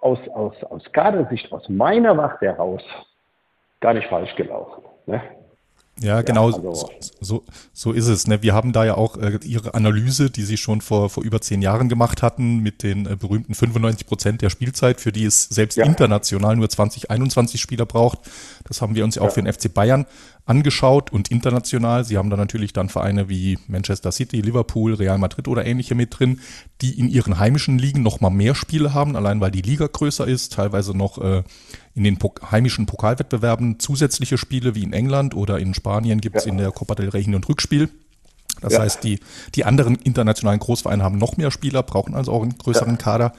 aus, 0.00 0.18
aus, 0.32 0.54
aus 0.64 0.82
Kadersicht, 0.92 1.52
aus 1.52 1.68
meiner 1.68 2.16
Warte 2.16 2.46
heraus, 2.46 2.82
gar 3.80 3.92
nicht 3.92 4.08
falsch 4.08 4.34
gelaufen. 4.34 4.82
Ne? 5.06 5.20
Ja, 6.00 6.22
genau, 6.22 6.50
ja, 6.50 6.56
also. 6.56 6.90
so, 7.20 7.44
so 7.72 7.92
ist 7.92 8.08
es. 8.08 8.26
Ne? 8.26 8.42
Wir 8.42 8.52
haben 8.52 8.72
da 8.72 8.84
ja 8.84 8.96
auch 8.96 9.16
äh, 9.16 9.38
Ihre 9.44 9.74
Analyse, 9.74 10.28
die 10.28 10.42
Sie 10.42 10.56
schon 10.56 10.80
vor, 10.80 11.08
vor 11.08 11.22
über 11.22 11.40
zehn 11.40 11.62
Jahren 11.62 11.88
gemacht 11.88 12.20
hatten, 12.20 12.58
mit 12.58 12.82
den 12.82 13.06
äh, 13.06 13.16
berühmten 13.16 13.54
95 13.54 14.06
Prozent 14.06 14.42
der 14.42 14.50
Spielzeit, 14.50 15.00
für 15.00 15.12
die 15.12 15.24
es 15.24 15.44
selbst 15.44 15.76
ja. 15.76 15.86
international 15.86 16.56
nur 16.56 16.68
20, 16.68 17.10
21 17.12 17.60
Spieler 17.60 17.86
braucht. 17.86 18.18
Das 18.66 18.82
haben 18.82 18.96
wir 18.96 19.04
uns 19.04 19.14
ja 19.14 19.22
auch 19.22 19.30
für 19.30 19.42
den 19.42 19.52
FC 19.52 19.72
Bayern 19.72 20.06
angeschaut 20.46 21.12
und 21.12 21.30
international. 21.30 22.04
Sie 22.04 22.18
haben 22.18 22.28
da 22.28 22.36
natürlich 22.36 22.72
dann 22.72 22.88
Vereine 22.88 23.28
wie 23.28 23.58
Manchester 23.68 24.10
City, 24.10 24.40
Liverpool, 24.40 24.94
Real 24.94 25.18
Madrid 25.18 25.46
oder 25.46 25.64
ähnliche 25.64 25.94
mit 25.94 26.18
drin, 26.18 26.40
die 26.80 26.98
in 26.98 27.08
ihren 27.08 27.38
heimischen 27.38 27.78
Ligen 27.78 28.02
noch 28.02 28.20
mal 28.20 28.30
mehr 28.30 28.56
Spiele 28.56 28.94
haben, 28.94 29.14
allein 29.16 29.40
weil 29.40 29.52
die 29.52 29.62
Liga 29.62 29.86
größer 29.86 30.26
ist, 30.26 30.52
teilweise 30.52 30.96
noch 30.96 31.18
äh, 31.18 31.44
in 31.94 32.04
den 32.04 32.18
Pok 32.18 32.50
heimischen 32.50 32.86
Pokalwettbewerben 32.86 33.78
zusätzliche 33.78 34.36
Spiele 34.36 34.74
wie 34.74 34.82
in 34.82 34.92
England 34.92 35.34
oder 35.34 35.58
in 35.58 35.74
Spanien 35.74 36.20
gibt 36.20 36.36
es 36.36 36.44
ja. 36.44 36.50
in 36.50 36.58
der 36.58 36.72
Copa 36.72 36.94
del 36.94 37.10
Rey 37.10 37.22
Hin- 37.22 37.34
und 37.34 37.48
Rückspiel. 37.48 37.88
Das 38.60 38.74
ja. 38.74 38.80
heißt, 38.80 39.04
die, 39.04 39.20
die 39.54 39.64
anderen 39.64 39.96
internationalen 39.96 40.60
Großvereine 40.60 41.02
haben 41.02 41.18
noch 41.18 41.36
mehr 41.36 41.50
Spieler, 41.50 41.82
brauchen 41.82 42.14
also 42.14 42.32
auch 42.32 42.42
einen 42.42 42.58
größeren 42.58 42.92
ja. 42.92 42.96
Kader. 42.96 43.32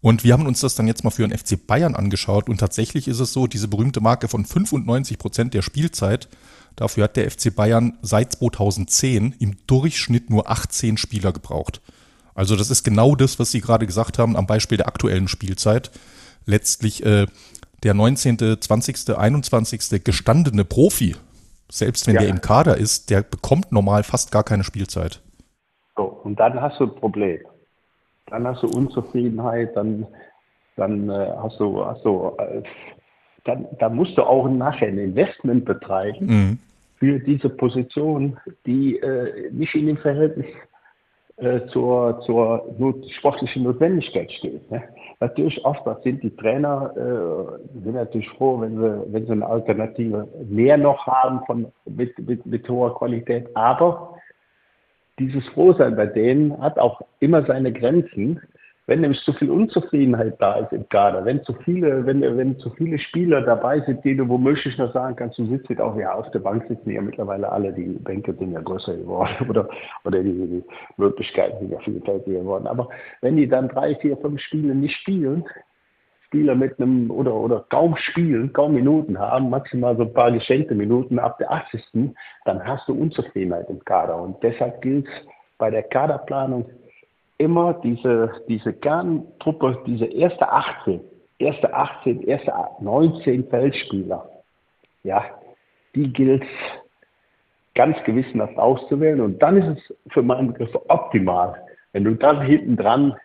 Und 0.00 0.24
wir 0.24 0.32
haben 0.32 0.46
uns 0.46 0.60
das 0.60 0.74
dann 0.74 0.86
jetzt 0.86 1.04
mal 1.04 1.10
für 1.10 1.26
den 1.26 1.36
FC 1.36 1.66
Bayern 1.66 1.94
angeschaut 1.94 2.48
und 2.48 2.58
tatsächlich 2.58 3.06
ist 3.06 3.20
es 3.20 3.34
so, 3.34 3.46
diese 3.46 3.68
berühmte 3.68 4.00
Marke 4.00 4.28
von 4.28 4.46
95 4.46 5.18
Prozent 5.18 5.52
der 5.52 5.60
Spielzeit, 5.60 6.28
dafür 6.76 7.04
hat 7.04 7.16
der 7.16 7.30
FC 7.30 7.54
Bayern 7.54 7.98
seit 8.00 8.32
2010 8.32 9.34
im 9.38 9.56
Durchschnitt 9.66 10.30
nur 10.30 10.50
18 10.50 10.96
Spieler 10.96 11.32
gebraucht. 11.32 11.82
Also 12.34 12.56
das 12.56 12.70
ist 12.70 12.82
genau 12.82 13.14
das, 13.14 13.38
was 13.38 13.50
Sie 13.50 13.60
gerade 13.60 13.86
gesagt 13.86 14.18
haben 14.18 14.36
am 14.36 14.46
Beispiel 14.46 14.78
der 14.78 14.88
aktuellen 14.88 15.28
Spielzeit. 15.28 15.90
Letztlich 16.46 17.04
äh, 17.04 17.26
der 17.82 17.94
19., 17.94 18.60
20., 18.60 19.16
21. 19.16 20.04
gestandene 20.04 20.64
Profi, 20.64 21.16
selbst 21.70 22.06
wenn 22.06 22.14
ja. 22.14 22.22
der 22.22 22.30
im 22.30 22.40
Kader 22.40 22.76
ist, 22.76 23.10
der 23.10 23.22
bekommt 23.22 23.72
normal 23.72 24.02
fast 24.02 24.32
gar 24.32 24.44
keine 24.44 24.64
Spielzeit. 24.64 25.20
So, 25.96 26.04
und 26.04 26.38
dann 26.38 26.60
hast 26.60 26.80
du 26.80 26.84
ein 26.84 26.94
Problem 26.94 27.40
dann 28.30 28.46
hast 28.46 28.62
du 28.62 28.68
Unzufriedenheit, 28.68 29.76
dann, 29.76 30.06
dann 30.76 31.10
äh, 31.10 31.32
hast 31.42 31.58
du, 31.60 31.84
hast 31.84 32.04
du 32.04 32.32
äh, 32.38 32.62
dann, 33.44 33.66
dann 33.78 33.96
musst 33.96 34.16
du 34.16 34.22
auch 34.22 34.48
nachher 34.48 34.88
ein 34.88 34.98
Investment 34.98 35.64
betreiben 35.64 36.26
mhm. 36.26 36.58
für 36.96 37.18
diese 37.18 37.48
Position, 37.48 38.38
die 38.66 38.96
äh, 38.98 39.50
nicht 39.50 39.74
in 39.74 39.86
dem 39.86 39.96
Verhältnis 39.96 40.46
äh, 41.36 41.60
zur, 41.68 42.20
zur 42.26 42.74
not 42.78 43.10
sportlichen 43.18 43.64
Notwendigkeit 43.64 44.30
steht. 44.32 44.70
Ne? 44.70 44.82
Natürlich 45.20 45.62
oftmals 45.66 46.02
sind 46.02 46.22
die 46.22 46.34
Trainer 46.34 46.92
äh, 46.96 47.82
sind 47.84 47.94
natürlich 47.94 48.28
froh, 48.30 48.58
wenn 48.60 48.78
sie, 48.78 49.12
wenn 49.12 49.26
sie 49.26 49.32
eine 49.32 49.46
Alternative 49.46 50.26
mehr 50.48 50.78
noch 50.78 51.06
haben 51.06 51.44
von, 51.44 51.66
mit, 51.84 52.18
mit, 52.26 52.46
mit 52.46 52.68
hoher 52.68 52.94
Qualität, 52.94 53.54
aber 53.54 54.14
dieses 55.18 55.46
Frohsein 55.48 55.94
bei 55.94 56.06
denen 56.06 56.58
hat 56.62 56.78
auch 56.78 57.02
immer 57.20 57.44
seine 57.44 57.70
Grenzen. 57.70 58.40
Wenn 58.90 59.02
nämlich 59.02 59.22
zu 59.22 59.32
viel 59.34 59.52
Unzufriedenheit 59.52 60.34
da 60.40 60.54
ist 60.54 60.72
im 60.72 60.88
Kader, 60.88 61.24
wenn 61.24 61.44
zu 61.44 61.54
viele, 61.64 62.04
wenn, 62.06 62.22
wenn 62.22 62.58
zu 62.58 62.70
viele 62.70 62.98
Spieler 62.98 63.40
dabei 63.40 63.78
sind, 63.82 64.04
du 64.04 64.28
womöglich 64.28 64.76
noch 64.78 64.92
sagen 64.92 65.14
kannst, 65.14 65.38
du 65.38 65.46
sitzt 65.46 65.80
auch 65.80 65.96
ja 65.96 66.12
auf 66.12 66.28
der 66.32 66.40
Bank 66.40 66.64
sitzen 66.66 66.90
ja 66.90 67.00
mittlerweile 67.00 67.52
alle, 67.52 67.72
die 67.72 67.84
Bänke 67.84 68.34
sind 68.34 68.50
ja 68.50 68.60
größer 68.60 68.96
geworden 68.96 69.30
oder, 69.48 69.68
oder 70.04 70.24
die, 70.24 70.32
die 70.32 70.64
Möglichkeiten 70.96 71.60
sind 71.60 71.70
ja 71.70 71.78
vielfältiger 71.78 72.40
geworden. 72.40 72.66
Aber 72.66 72.88
wenn 73.20 73.36
die 73.36 73.46
dann 73.46 73.68
drei, 73.68 73.94
vier, 73.94 74.16
fünf 74.16 74.40
Spiele 74.40 74.74
nicht 74.74 74.96
spielen, 74.96 75.44
Spieler 76.26 76.56
mit 76.56 76.80
einem 76.80 77.12
oder, 77.12 77.32
oder 77.32 77.64
kaum 77.68 77.96
spielen, 77.96 78.52
kaum 78.52 78.74
Minuten 78.74 79.20
haben, 79.20 79.50
maximal 79.50 79.96
so 79.96 80.02
ein 80.02 80.12
paar 80.12 80.32
geschenkte 80.32 80.74
Minuten 80.74 81.20
ab 81.20 81.38
der 81.38 81.52
80. 81.52 82.10
dann 82.44 82.66
hast 82.66 82.88
du 82.88 82.94
Unzufriedenheit 82.94 83.70
im 83.70 83.84
Kader. 83.84 84.20
Und 84.20 84.42
deshalb 84.42 84.82
gilt 84.82 85.06
bei 85.58 85.70
der 85.70 85.84
Kaderplanung 85.84 86.68
immer 87.40 87.72
diese, 87.82 88.30
diese 88.48 88.72
Kerntruppe, 88.74 89.82
diese 89.86 90.04
erste 90.04 90.46
18, 90.46 91.00
erste 91.38 91.72
18, 91.72 92.22
erste 92.24 92.52
19 92.80 93.48
Feldspieler, 93.48 94.28
ja, 95.04 95.24
die 95.94 96.12
gilt 96.12 96.44
ganz 97.74 97.96
gewissenhaft 98.04 98.58
auszuwählen. 98.58 99.22
Und 99.22 99.40
dann 99.40 99.56
ist 99.56 99.78
es 99.78 100.12
für 100.12 100.22
meinen 100.22 100.52
Begriff 100.52 100.70
optimal, 100.88 101.54
wenn 101.92 102.04
du 102.04 102.14
dann 102.14 102.42
hinten 102.42 102.76
dran 102.76 103.16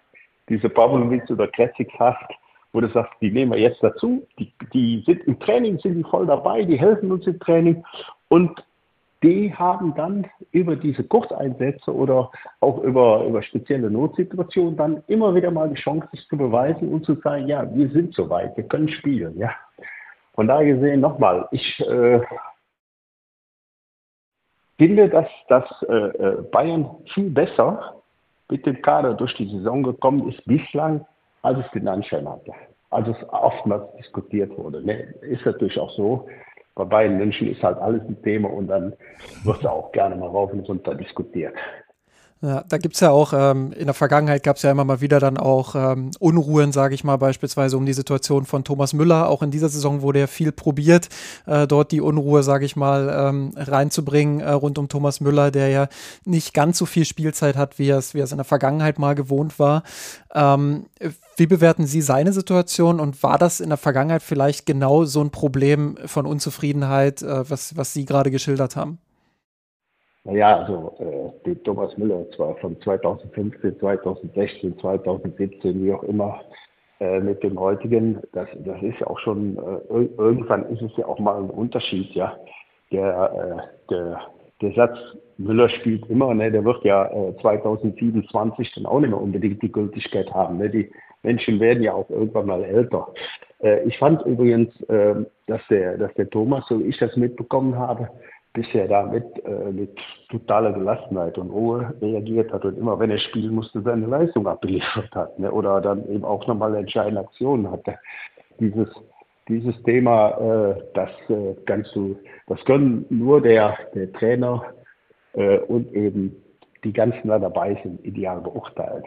diese 0.47 0.69
Pavlovic 0.69 1.29
oder 1.29 1.47
Classics 1.49 1.93
hast, 1.99 2.31
wo 2.71 2.79
du 2.79 2.87
sagst, 2.89 3.11
die 3.19 3.31
nehmen 3.31 3.51
wir 3.51 3.59
jetzt 3.59 3.83
dazu, 3.83 4.25
die, 4.39 4.53
die 4.73 5.03
sind 5.05 5.23
im 5.27 5.37
Training, 5.39 5.77
sind 5.79 5.95
die 5.95 6.09
voll 6.09 6.25
dabei, 6.25 6.63
die 6.63 6.79
helfen 6.79 7.11
uns 7.11 7.27
im 7.27 7.39
Training 7.39 7.83
und 8.29 8.63
die 9.25 9.51
haben 9.55 9.95
dann 9.95 10.27
über 10.51 10.75
diese 10.75 11.03
Kurzeinsätze 11.03 11.91
oder 11.91 12.29
auch 12.59 12.77
über, 12.83 13.25
über 13.25 13.41
spezielle 13.41 13.89
Notsituationen 13.89 14.77
dann 14.77 15.03
immer 15.07 15.33
wieder 15.33 15.49
mal 15.49 15.67
die 15.67 15.81
Chance, 15.81 16.07
sich 16.11 16.27
zu 16.27 16.37
beweisen 16.37 16.93
und 16.93 17.05
zu 17.05 17.15
sagen, 17.15 17.47
ja, 17.47 17.67
wir 17.73 17.89
sind 17.89 18.13
soweit, 18.13 18.55
wir 18.55 18.65
können 18.65 18.87
spielen. 18.87 19.35
Ja. 19.39 19.49
Von 20.35 20.47
daher 20.47 20.75
gesehen 20.75 21.01
nochmal, 21.01 21.47
ich 21.51 21.79
äh, 21.79 22.21
finde, 24.77 25.09
dass, 25.09 25.27
dass 25.47 25.65
äh, 25.89 25.93
äh, 25.93 26.41
Bayern 26.51 26.87
viel 27.13 27.31
besser 27.31 27.95
mit 28.49 28.63
dem 28.67 28.79
Kader 28.83 29.15
durch 29.15 29.33
die 29.35 29.49
Saison 29.49 29.81
gekommen 29.81 30.29
ist 30.29 30.45
bislang, 30.45 31.03
als 31.41 31.65
es 31.65 31.71
den 31.71 31.87
Anschein 31.87 32.29
hatte. 32.29 32.51
Als 32.91 33.07
es 33.07 33.29
oftmals 33.29 33.91
diskutiert 33.97 34.55
wurde. 34.55 34.85
Ne? 34.85 35.15
Ist 35.21 35.45
natürlich 35.47 35.79
auch 35.79 35.89
so, 35.91 36.27
bei 36.75 36.83
beiden 36.83 37.17
Menschen 37.17 37.49
ist 37.49 37.63
halt 37.63 37.77
alles 37.77 38.01
ein 38.01 38.21
Thema 38.21 38.49
und 38.49 38.67
dann 38.67 38.93
wird 39.43 39.59
es 39.59 39.65
auch 39.65 39.91
gerne 39.93 40.15
mal 40.15 40.27
rauf 40.27 40.51
und 40.51 40.67
runter 40.67 40.93
diskutiert. 40.93 41.53
Ja, 42.41 42.63
da 42.67 42.77
gibt 42.77 42.95
es 42.95 42.99
ja 42.99 43.11
auch, 43.11 43.31
ähm, 43.33 43.71
in 43.71 43.85
der 43.85 43.93
Vergangenheit 43.93 44.43
gab 44.43 44.57
es 44.57 44.61
ja 44.61 44.69
immer 44.69 44.83
mal 44.83 44.99
wieder 44.99 45.21
dann 45.21 45.37
auch 45.37 45.73
ähm, 45.73 46.11
Unruhen, 46.19 46.73
sage 46.73 46.93
ich 46.93 47.05
mal, 47.05 47.15
beispielsweise 47.15 47.77
um 47.77 47.85
die 47.85 47.93
Situation 47.93 48.45
von 48.45 48.65
Thomas 48.65 48.93
Müller. 48.93 49.29
Auch 49.29 49.41
in 49.41 49.51
dieser 49.51 49.69
Saison 49.69 50.01
wurde 50.01 50.19
ja 50.19 50.27
viel 50.27 50.51
probiert, 50.51 51.07
äh, 51.45 51.65
dort 51.65 51.93
die 51.93 52.01
Unruhe, 52.01 52.43
sage 52.43 52.65
ich 52.65 52.75
mal, 52.75 53.09
ähm, 53.09 53.53
reinzubringen 53.55 54.41
äh, 54.41 54.51
rund 54.51 54.77
um 54.77 54.89
Thomas 54.89 55.21
Müller, 55.21 55.49
der 55.49 55.69
ja 55.69 55.87
nicht 56.25 56.53
ganz 56.53 56.77
so 56.77 56.85
viel 56.85 57.05
Spielzeit 57.05 57.55
hat, 57.55 57.79
wie 57.79 57.89
es, 57.89 58.13
wie 58.13 58.19
es 58.19 58.31
in 58.31 58.37
der 58.37 58.45
Vergangenheit 58.45 58.99
mal 58.99 59.15
gewohnt 59.15 59.57
war. 59.57 59.83
Ähm, 60.33 60.87
wie 61.37 61.47
bewerten 61.47 61.87
Sie 61.87 62.01
seine 62.01 62.33
Situation 62.33 62.99
und 62.99 63.23
war 63.23 63.37
das 63.37 63.61
in 63.61 63.69
der 63.69 63.77
Vergangenheit 63.77 64.21
vielleicht 64.21 64.65
genau 64.65 65.05
so 65.05 65.21
ein 65.21 65.31
Problem 65.31 65.97
von 66.05 66.25
Unzufriedenheit, 66.25 67.21
äh, 67.21 67.49
was, 67.49 67.77
was 67.77 67.93
Sie 67.93 68.03
gerade 68.03 68.29
geschildert 68.29 68.75
haben? 68.75 68.99
Naja, 70.25 70.57
also 70.57 70.93
äh, 71.45 71.55
Thomas 71.63 71.95
Müller 71.97 72.29
zwar 72.31 72.55
von 72.57 72.79
2015, 72.81 73.79
2016, 73.79 74.77
2017, 74.79 75.83
wie 75.83 75.93
auch 75.93 76.03
immer, 76.03 76.41
äh, 76.99 77.19
mit 77.19 77.43
dem 77.43 77.59
heutigen, 77.59 78.19
das, 78.33 78.47
das 78.65 78.81
ist 78.81 79.05
auch 79.05 79.19
schon, 79.19 79.57
äh, 79.57 80.07
irgendwann 80.17 80.65
ist 80.69 80.81
es 80.81 80.91
ja 80.97 81.05
auch 81.05 81.19
mal 81.19 81.37
ein 81.37 81.49
Unterschied, 81.49 82.09
ja. 82.15 82.37
Der, 82.91 83.67
äh, 83.89 83.91
der, 83.93 84.19
der 84.61 84.71
Satz 84.73 84.97
Müller 85.37 85.69
spielt 85.69 86.09
immer, 86.09 86.33
ne, 86.33 86.51
der 86.51 86.63
wird 86.63 86.83
ja 86.83 87.05
äh, 87.07 87.35
2027 87.41 88.73
dann 88.75 88.85
auch 88.85 88.99
nicht 88.99 89.09
mehr 89.09 89.21
unbedingt 89.21 89.61
die 89.61 89.71
Gültigkeit 89.71 90.33
haben. 90.33 90.57
Ne? 90.57 90.69
Die 90.69 90.91
Menschen 91.23 91.59
werden 91.59 91.83
ja 91.83 91.93
auch 91.93 92.09
irgendwann 92.09 92.45
mal 92.45 92.63
älter. 92.63 93.13
Äh, 93.61 93.83
ich 93.83 93.97
fand 93.97 94.25
übrigens, 94.25 94.69
äh, 94.83 95.15
dass, 95.47 95.61
der, 95.69 95.97
dass 95.97 96.13
der 96.13 96.29
Thomas, 96.29 96.65
so 96.67 96.79
wie 96.79 96.85
ich 96.85 96.97
das 96.97 97.15
mitbekommen 97.17 97.77
habe, 97.77 98.09
bisher 98.55 98.87
da 98.87 99.03
mit, 99.03 99.25
äh, 99.45 99.71
mit 99.71 99.95
totaler 100.29 100.71
Gelassenheit 100.73 101.37
und 101.37 101.51
Ruhe 101.51 101.93
reagiert 102.01 102.51
hat 102.51 102.65
und 102.65 102.77
immer, 102.77 102.97
wenn 102.97 103.11
er 103.11 103.19
spielen 103.19 103.53
musste, 103.53 103.81
seine 103.81 104.07
Leistung 104.07 104.47
abgeliefert 104.47 105.13
hat 105.13 105.37
ne? 105.37 105.51
oder 105.51 105.81
dann 105.81 106.07
eben 106.09 106.25
auch 106.25 106.47
nochmal 106.47 106.73
entscheidende 106.75 107.21
Aktionen 107.21 107.69
hatte. 107.69 107.99
Dieses, 108.59 108.87
dieses 109.47 109.75
Thema, 109.83 110.29
äh, 110.39 110.81
das 110.95 111.09
äh, 111.29 111.53
kannst 111.65 111.95
du, 111.95 112.17
das 112.47 112.63
können 112.65 113.05
nur 113.09 113.41
der, 113.41 113.77
der 113.93 114.11
Trainer 114.13 114.63
äh, 115.33 115.59
und 115.59 115.93
eben 115.93 116.35
die 116.83 116.93
ganzen 116.93 117.27
da 117.27 117.37
dabei 117.37 117.77
sind, 117.83 118.03
ideal 118.05 118.41
beurteilen. 118.41 119.03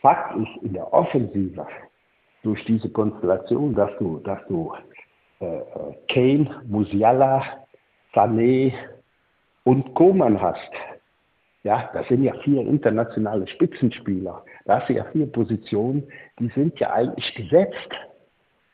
Fakt 0.00 0.36
ist, 0.36 0.62
in 0.62 0.74
der 0.74 0.92
Offensive 0.92 1.66
durch 2.42 2.62
diese 2.66 2.90
Konstellation, 2.90 3.74
dass 3.74 3.90
du, 3.98 4.18
dass 4.18 4.38
du 4.48 4.72
äh, 5.40 5.60
Kane, 6.08 6.62
Musiala, 6.66 7.42
Sané 8.14 8.72
und 9.64 9.94
Koman 9.94 10.40
hast. 10.40 10.70
Ja, 11.62 11.90
das 11.92 12.06
sind 12.08 12.22
ja 12.22 12.32
vier 12.44 12.60
internationale 12.60 13.46
Spitzenspieler. 13.48 14.44
Da 14.66 14.80
hast 14.80 14.88
du 14.88 14.94
ja 14.94 15.04
vier 15.12 15.26
Positionen, 15.26 16.04
die 16.38 16.48
sind 16.48 16.78
ja 16.78 16.92
eigentlich 16.92 17.34
gesetzt. 17.34 17.90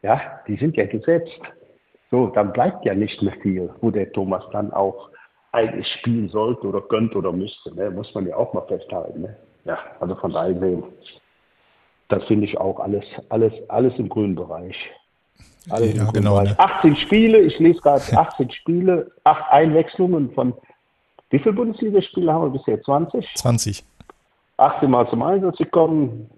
Ja, 0.03 0.41
die 0.47 0.57
sind 0.57 0.77
ja 0.77 0.85
gesetzt. 0.85 1.41
So, 2.11 2.27
dann 2.27 2.53
bleibt 2.53 2.85
ja 2.85 2.95
nicht 2.95 3.23
mehr 3.23 3.33
viel, 3.41 3.71
wo 3.81 3.91
der 3.91 4.13
Thomas 4.13 4.45
dann 4.53 4.73
auch 4.73 5.09
eigentlich 5.53 5.87
spielen 5.99 6.29
sollte 6.29 6.67
oder 6.67 6.83
könnte 6.83 7.17
oder 7.17 7.33
müsste. 7.33 7.75
Ne? 7.75 7.91
Muss 7.91 8.15
man 8.15 8.27
ja 8.27 8.37
auch 8.37 8.53
mal 8.53 8.67
festhalten. 8.67 9.23
Ne? 9.23 9.37
Ja, 9.65 9.79
also 10.01 10.15
von 10.17 10.33
daher 10.33 10.55
das 12.09 12.25
finde 12.25 12.45
ich 12.45 12.59
auch 12.59 12.79
alles, 12.79 13.05
alles, 13.31 13.55
alles 13.71 13.99
im 13.99 14.11
grünen 14.11 14.35
Bereich. 14.35 14.77
Alles 15.71 15.95
ja, 15.97 16.11
genau. 16.11 16.43
Ne? 16.43 16.59
18 16.59 16.97
Spiele, 16.97 17.39
ich 17.39 17.59
lese 17.59 17.81
gerade 17.81 18.03
18 18.17 18.51
Spiele, 18.51 19.11
8 19.25 19.53
Einwechslungen 19.53 20.33
von 20.35 20.55
wie 21.31 21.39
viele 21.39 21.55
Bundesligaspiele 21.55 22.31
haben 22.33 22.53
wir 22.53 22.59
bisher? 22.59 22.83
20? 22.83 23.35
20. 23.37 23.85
18 24.59 24.91
Mal 24.91 25.09
zum 25.09 25.23
Einsatz 25.23 25.57
gekommen, 25.57 26.31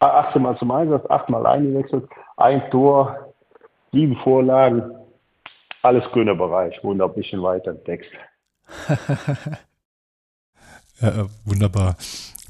18 0.00 0.40
Mal 0.40 0.56
zum 0.58 0.70
Einsatz, 0.70 1.04
8 1.10 1.28
Mal 1.28 1.46
eingewechselt, 1.46 2.08
ein 2.38 2.62
Tor, 2.70 3.34
sieben 3.92 4.16
Vorlagen, 4.16 4.90
alles 5.82 6.04
grüner 6.12 6.34
Bereich. 6.34 6.82
Wunder 6.82 7.04
ein 7.06 7.14
bisschen 7.14 7.42
weiter 7.42 7.72
im 7.72 7.84
Text. 7.84 8.10
ja, 11.00 11.26
wunderbar. 11.44 11.96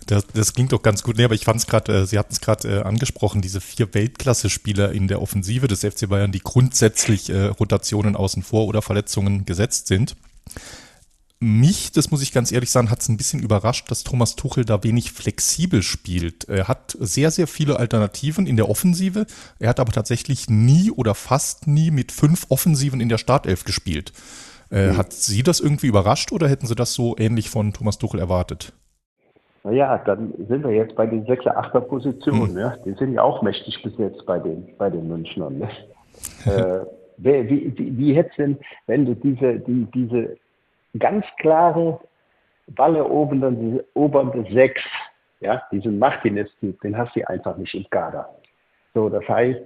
Das, 0.06 0.26
das 0.32 0.52
klingt 0.54 0.72
doch 0.72 0.82
ganz 0.82 1.02
gut. 1.02 1.16
Nee, 1.16 1.24
aber 1.24 1.34
ich 1.34 1.44
fand 1.44 1.60
es 1.60 1.66
gerade, 1.66 2.02
äh, 2.02 2.06
Sie 2.06 2.18
hatten 2.18 2.32
es 2.32 2.40
gerade 2.40 2.68
äh, 2.68 2.82
angesprochen, 2.82 3.42
diese 3.42 3.60
vier 3.60 3.92
Weltklasse-Spieler 3.94 4.92
in 4.92 5.08
der 5.08 5.22
Offensive 5.22 5.68
des 5.68 5.80
FC 5.80 6.08
Bayern, 6.08 6.32
die 6.32 6.40
grundsätzlich 6.40 7.30
äh, 7.30 7.46
Rotationen 7.46 8.16
außen 8.16 8.42
vor 8.42 8.66
oder 8.66 8.82
Verletzungen 8.82 9.44
gesetzt 9.44 9.86
sind. 9.86 10.16
Mich, 11.44 11.90
das 11.90 12.12
muss 12.12 12.22
ich 12.22 12.30
ganz 12.30 12.52
ehrlich 12.52 12.70
sagen, 12.70 12.88
hat 12.88 13.00
es 13.00 13.08
ein 13.08 13.16
bisschen 13.16 13.40
überrascht, 13.40 13.90
dass 13.90 14.04
Thomas 14.04 14.36
Tuchel 14.36 14.64
da 14.64 14.84
wenig 14.84 15.10
flexibel 15.10 15.82
spielt. 15.82 16.44
Er 16.48 16.68
hat 16.68 16.96
sehr, 17.00 17.32
sehr 17.32 17.48
viele 17.48 17.80
Alternativen 17.80 18.46
in 18.46 18.54
der 18.54 18.68
Offensive. 18.68 19.26
Er 19.58 19.70
hat 19.70 19.80
aber 19.80 19.90
tatsächlich 19.90 20.48
nie 20.48 20.92
oder 20.92 21.16
fast 21.16 21.66
nie 21.66 21.90
mit 21.90 22.12
fünf 22.12 22.46
Offensiven 22.48 23.00
in 23.00 23.08
der 23.08 23.18
Startelf 23.18 23.64
gespielt. 23.64 24.12
Äh, 24.70 24.92
mhm. 24.92 24.96
Hat 24.96 25.12
Sie 25.12 25.42
das 25.42 25.58
irgendwie 25.58 25.88
überrascht 25.88 26.30
oder 26.30 26.48
hätten 26.48 26.68
Sie 26.68 26.76
das 26.76 26.94
so 26.94 27.16
ähnlich 27.18 27.50
von 27.50 27.72
Thomas 27.72 27.98
Tuchel 27.98 28.20
erwartet? 28.20 28.72
Naja, 29.64 29.98
dann 30.04 30.34
sind 30.48 30.64
wir 30.64 30.72
jetzt 30.72 30.96
bei 30.96 31.06
den 31.06 31.24
6er, 31.24 31.54
8er 31.54 31.80
Positionen. 31.80 32.52
Mhm. 32.52 32.58
Ja? 32.58 32.76
Die 32.84 32.92
sind 32.94 33.14
ja 33.14 33.22
auch 33.22 33.42
mächtig 33.42 33.82
besetzt 33.82 34.24
bei 34.26 34.38
den, 34.38 34.76
bei 34.76 34.90
den 34.90 35.08
Münchnern. 35.08 35.58
Ne? 35.58 35.68
äh, 36.46 36.84
wie, 37.18 37.76
wie, 37.76 37.98
wie 37.98 38.14
hätte 38.14 38.30
es 38.30 38.36
denn, 38.36 38.58
wenn 38.86 39.06
du 39.06 39.14
diese, 39.14 39.60
die, 39.60 39.86
diese 39.94 40.36
ganz 40.98 41.24
klare 41.38 42.00
ballerobernde 42.68 43.84
obernde 43.94 44.44
Sechs, 44.52 44.82
ja, 45.40 45.62
diesen 45.70 45.98
Martinez-Typ, 45.98 46.80
den 46.80 46.96
hast 46.96 47.14
du 47.16 47.28
einfach 47.28 47.56
nicht 47.56 47.74
im 47.74 47.88
Kader. 47.90 48.28
So, 48.94 49.08
das 49.08 49.26
heißt, 49.28 49.60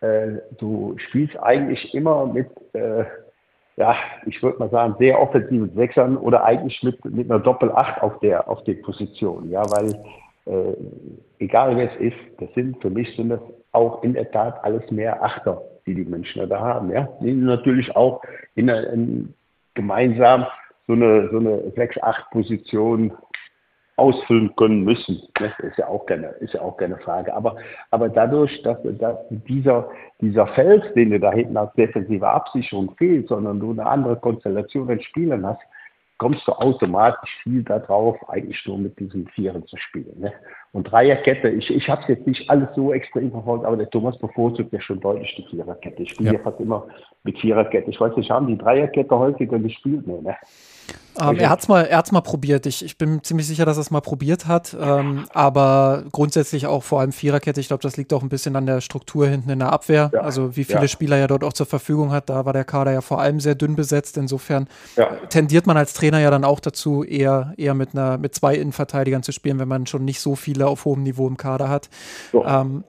äh, 0.00 0.28
du 0.58 0.96
spielst 0.98 1.36
eigentlich 1.40 1.94
immer 1.94 2.26
mit, 2.26 2.48
äh, 2.74 3.04
ja, 3.78 3.96
ich 4.26 4.42
würde 4.42 4.58
mal 4.58 4.70
sagen, 4.70 4.96
sehr 4.98 5.20
offensiven 5.20 5.72
Sechsern 5.74 6.16
oder 6.16 6.44
eigentlich 6.44 6.82
mit, 6.82 7.02
mit 7.04 7.30
einer 7.30 7.38
Doppel-Acht 7.38 8.02
auf 8.02 8.18
der, 8.18 8.48
auf 8.48 8.64
der 8.64 8.74
Position, 8.74 9.50
ja, 9.50 9.62
weil 9.70 9.94
äh, 10.46 10.74
egal 11.38 11.76
wer 11.76 11.92
es 11.92 12.00
ist, 12.00 12.16
das 12.40 12.52
sind 12.54 12.80
für 12.82 12.90
mich 12.90 13.14
sind 13.14 13.28
das 13.28 13.40
auch 13.70 14.02
in 14.02 14.14
der 14.14 14.30
Tat 14.32 14.62
alles 14.64 14.90
mehr 14.90 15.22
Achter, 15.22 15.62
die 15.86 15.94
die 15.94 16.04
Menschen 16.04 16.48
da 16.48 16.58
haben, 16.58 16.90
ja, 16.90 17.08
die 17.20 17.32
natürlich 17.32 17.94
auch 17.94 18.20
in, 18.56 18.68
in 18.68 19.34
gemeinsam 19.74 20.44
so 20.88 20.94
eine, 20.94 21.28
so 21.30 21.38
eine 21.38 21.58
6-8-Position 21.76 23.12
ausfüllen 23.98 24.54
können 24.56 24.84
müssen. 24.84 25.20
Das 25.34 25.52
ist 25.60 25.76
ja 25.76 25.88
auch 25.88 26.06
keine, 26.06 26.28
ist 26.40 26.54
ja 26.54 26.60
auch 26.60 26.76
keine 26.76 26.96
Frage. 26.98 27.34
Aber, 27.34 27.56
aber 27.90 28.08
dadurch, 28.08 28.62
dass, 28.62 28.78
dass 28.82 29.16
dieser, 29.30 29.90
dieser 30.20 30.46
Fels, 30.48 30.84
den 30.94 31.10
du 31.10 31.20
da 31.20 31.32
hinten 31.32 31.56
als 31.56 31.72
defensive 31.74 32.28
Absicherung 32.28 32.94
fehlt, 32.96 33.28
sondern 33.28 33.60
du 33.60 33.72
eine 33.72 33.86
andere 33.86 34.16
Konstellation 34.16 34.90
an 34.90 35.00
Spielern 35.00 35.46
hast, 35.46 35.60
kommst 36.18 36.46
du 36.46 36.52
automatisch 36.52 37.30
viel 37.42 37.62
darauf, 37.62 38.16
eigentlich 38.28 38.64
nur 38.66 38.78
mit 38.78 38.98
diesen 38.98 39.28
Vieren 39.28 39.64
zu 39.66 39.76
spielen. 39.76 40.18
Ne? 40.18 40.32
Und 40.72 40.84
Dreierkette, 40.90 41.48
ich, 41.48 41.70
ich 41.70 41.88
habe 41.88 42.02
es 42.02 42.08
jetzt 42.08 42.26
nicht 42.26 42.48
alles 42.50 42.68
so 42.76 42.92
extrem 42.92 43.30
verfolgt, 43.30 43.64
aber 43.64 43.76
der 43.76 43.88
Thomas 43.88 44.18
bevorzugt 44.18 44.72
ja 44.72 44.80
schon 44.80 45.00
deutlich 45.00 45.34
die 45.36 45.46
Viererkette. 45.48 46.02
Ich 46.02 46.10
spiele 46.10 46.34
ja. 46.34 46.38
fast 46.40 46.60
immer 46.60 46.86
mit 47.24 47.38
Viererkette. 47.38 47.90
Ich 47.90 48.00
weiß 48.00 48.16
nicht, 48.16 48.30
haben 48.30 48.46
die 48.46 48.58
Dreierkette 48.58 49.18
häufiger 49.18 49.58
gespielt? 49.58 50.06
Nee, 50.06 50.20
ne? 50.20 50.36
Ähm, 51.20 51.36
er 51.36 51.50
hat 51.50 51.60
es 51.60 51.68
mal, 51.68 51.88
mal 52.12 52.20
probiert. 52.20 52.64
Ich, 52.66 52.84
ich 52.84 52.96
bin 52.96 53.22
ziemlich 53.24 53.46
sicher, 53.46 53.64
dass 53.64 53.76
er 53.76 53.80
es 53.80 53.90
mal 53.90 54.00
probiert 54.00 54.46
hat. 54.46 54.76
Ähm, 54.80 55.26
aber 55.34 56.04
grundsätzlich 56.12 56.66
auch 56.66 56.84
vor 56.84 57.00
allem 57.00 57.12
Viererkette. 57.12 57.60
Ich 57.60 57.68
glaube, 57.68 57.82
das 57.82 57.96
liegt 57.96 58.12
auch 58.12 58.22
ein 58.22 58.28
bisschen 58.28 58.54
an 58.56 58.66
der 58.66 58.80
Struktur 58.80 59.26
hinten 59.26 59.50
in 59.50 59.58
der 59.58 59.72
Abwehr. 59.72 60.10
Ja. 60.12 60.20
Also 60.20 60.56
wie 60.56 60.64
viele 60.64 60.82
ja. 60.82 60.88
Spieler 60.88 61.16
er 61.16 61.26
dort 61.26 61.44
auch 61.44 61.52
zur 61.52 61.66
Verfügung 61.66 62.12
hat. 62.12 62.30
Da 62.30 62.44
war 62.44 62.52
der 62.52 62.64
Kader 62.64 62.92
ja 62.92 63.00
vor 63.00 63.20
allem 63.20 63.40
sehr 63.40 63.56
dünn 63.56 63.74
besetzt. 63.74 64.16
Insofern 64.16 64.68
ja. 64.96 65.06
tendiert 65.28 65.66
man 65.66 65.76
als 65.76 65.92
Trainer 65.92 66.20
ja 66.20 66.30
dann 66.30 66.44
auch 66.44 66.60
dazu, 66.60 67.02
eher, 67.02 67.52
eher 67.56 67.74
mit, 67.74 67.94
einer, 67.94 68.18
mit 68.18 68.34
zwei 68.34 68.54
Innenverteidigern 68.54 69.22
zu 69.22 69.32
spielen, 69.32 69.58
wenn 69.58 69.68
man 69.68 69.86
schon 69.86 70.04
nicht 70.04 70.20
so 70.20 70.36
viele 70.36 70.57
auf 70.66 70.84
hohem 70.84 71.02
Niveau 71.02 71.28
im 71.28 71.36
Kader 71.36 71.68
hat. 71.68 71.88
Ähm, 72.32 72.84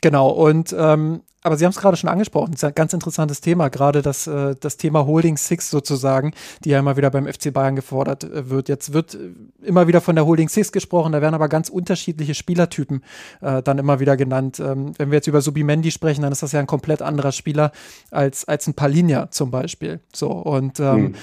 genau. 0.00 0.30
Und 0.30 0.74
ähm, 0.76 1.22
aber 1.44 1.58
Sie 1.58 1.64
haben 1.66 1.72
es 1.72 1.78
gerade 1.78 1.96
schon 1.98 2.08
angesprochen, 2.08 2.52
das 2.52 2.62
ist 2.62 2.64
ein 2.64 2.74
ganz 2.74 2.94
interessantes 2.94 3.42
Thema, 3.42 3.68
gerade 3.68 4.00
das, 4.00 4.26
äh, 4.26 4.56
das 4.58 4.78
Thema 4.78 5.04
Holding 5.04 5.36
Six 5.36 5.70
sozusagen, 5.70 6.32
die 6.64 6.70
ja 6.70 6.78
immer 6.78 6.96
wieder 6.96 7.10
beim 7.10 7.26
FC 7.26 7.52
Bayern 7.52 7.76
gefordert 7.76 8.24
äh, 8.24 8.48
wird. 8.48 8.70
Jetzt 8.70 8.94
wird 8.94 9.14
äh, 9.14 9.30
immer 9.62 9.86
wieder 9.86 10.00
von 10.00 10.16
der 10.16 10.24
Holding 10.24 10.48
Six 10.48 10.72
gesprochen, 10.72 11.12
da 11.12 11.20
werden 11.20 11.34
aber 11.34 11.50
ganz 11.50 11.68
unterschiedliche 11.68 12.34
Spielertypen 12.34 13.04
äh, 13.42 13.62
dann 13.62 13.76
immer 13.76 14.00
wieder 14.00 14.16
genannt. 14.16 14.58
Ähm, 14.58 14.94
wenn 14.96 15.10
wir 15.10 15.16
jetzt 15.16 15.26
über 15.26 15.42
Subimendi 15.42 15.90
sprechen, 15.90 16.22
dann 16.22 16.32
ist 16.32 16.42
das 16.42 16.52
ja 16.52 16.60
ein 16.60 16.66
komplett 16.66 17.02
anderer 17.02 17.30
Spieler 17.30 17.72
als, 18.10 18.48
als 18.48 18.66
ein 18.66 18.72
Palinja 18.72 19.30
zum 19.30 19.50
Beispiel. 19.50 20.00
So, 20.14 20.30
und 20.30 20.80
ähm, 20.80 21.02
mhm. 21.02 21.14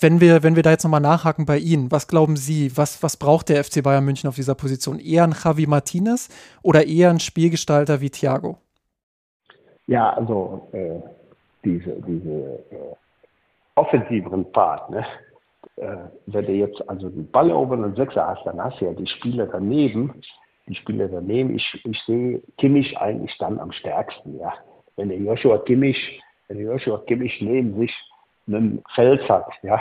Wenn 0.00 0.20
wir, 0.20 0.42
wenn 0.42 0.56
wir 0.56 0.62
da 0.62 0.70
jetzt 0.70 0.84
nochmal 0.84 1.00
nachhaken 1.00 1.44
bei 1.44 1.58
Ihnen, 1.58 1.90
was 1.90 2.06
glauben 2.06 2.36
Sie, 2.36 2.76
was, 2.76 3.02
was 3.02 3.16
braucht 3.16 3.48
der 3.48 3.64
FC 3.64 3.82
Bayern 3.82 4.04
München 4.04 4.28
auf 4.28 4.36
dieser 4.36 4.54
Position? 4.54 5.00
Eher 5.00 5.24
ein 5.24 5.34
Javi 5.44 5.66
Martinez 5.66 6.28
oder 6.62 6.86
eher 6.86 7.10
ein 7.10 7.20
Spielgestalter 7.20 8.00
wie 8.00 8.10
Thiago? 8.10 8.58
Ja, 9.86 10.10
also 10.10 10.68
äh, 10.72 11.00
diese, 11.64 11.96
diese 12.06 12.64
äh, 12.70 12.94
offensiveren 13.74 14.50
Part, 14.52 14.90
ne? 14.90 15.04
äh, 15.80 15.96
wenn 16.26 16.46
du 16.46 16.52
jetzt 16.52 16.88
also 16.88 17.08
den 17.08 17.30
Ball 17.30 17.50
erobern 17.50 17.84
und 17.84 17.96
Sechser 17.96 18.26
hast, 18.26 18.44
dann 18.44 18.62
hast 18.62 18.80
du 18.80 18.86
ja 18.86 18.92
die 18.92 19.06
Spieler 19.06 19.46
daneben, 19.46 20.20
die 20.66 20.74
Spieler 20.74 21.08
daneben, 21.08 21.56
ich, 21.56 21.80
ich 21.84 22.00
sehe 22.02 22.42
Kimmich 22.58 22.96
eigentlich 22.98 23.36
dann 23.38 23.58
am 23.58 23.72
stärksten, 23.72 24.38
ja. 24.38 24.52
Wenn 24.96 25.08
der 25.08 25.18
Joshua 25.18 25.58
Kimmich, 25.58 26.20
wenn 26.48 26.58
der 26.58 26.66
Joshua 26.66 26.98
Kimmich 27.06 27.40
neben 27.40 27.78
sich 27.78 27.94
einen 28.48 28.82
Fels 28.94 29.28
hat, 29.28 29.46
ja, 29.62 29.80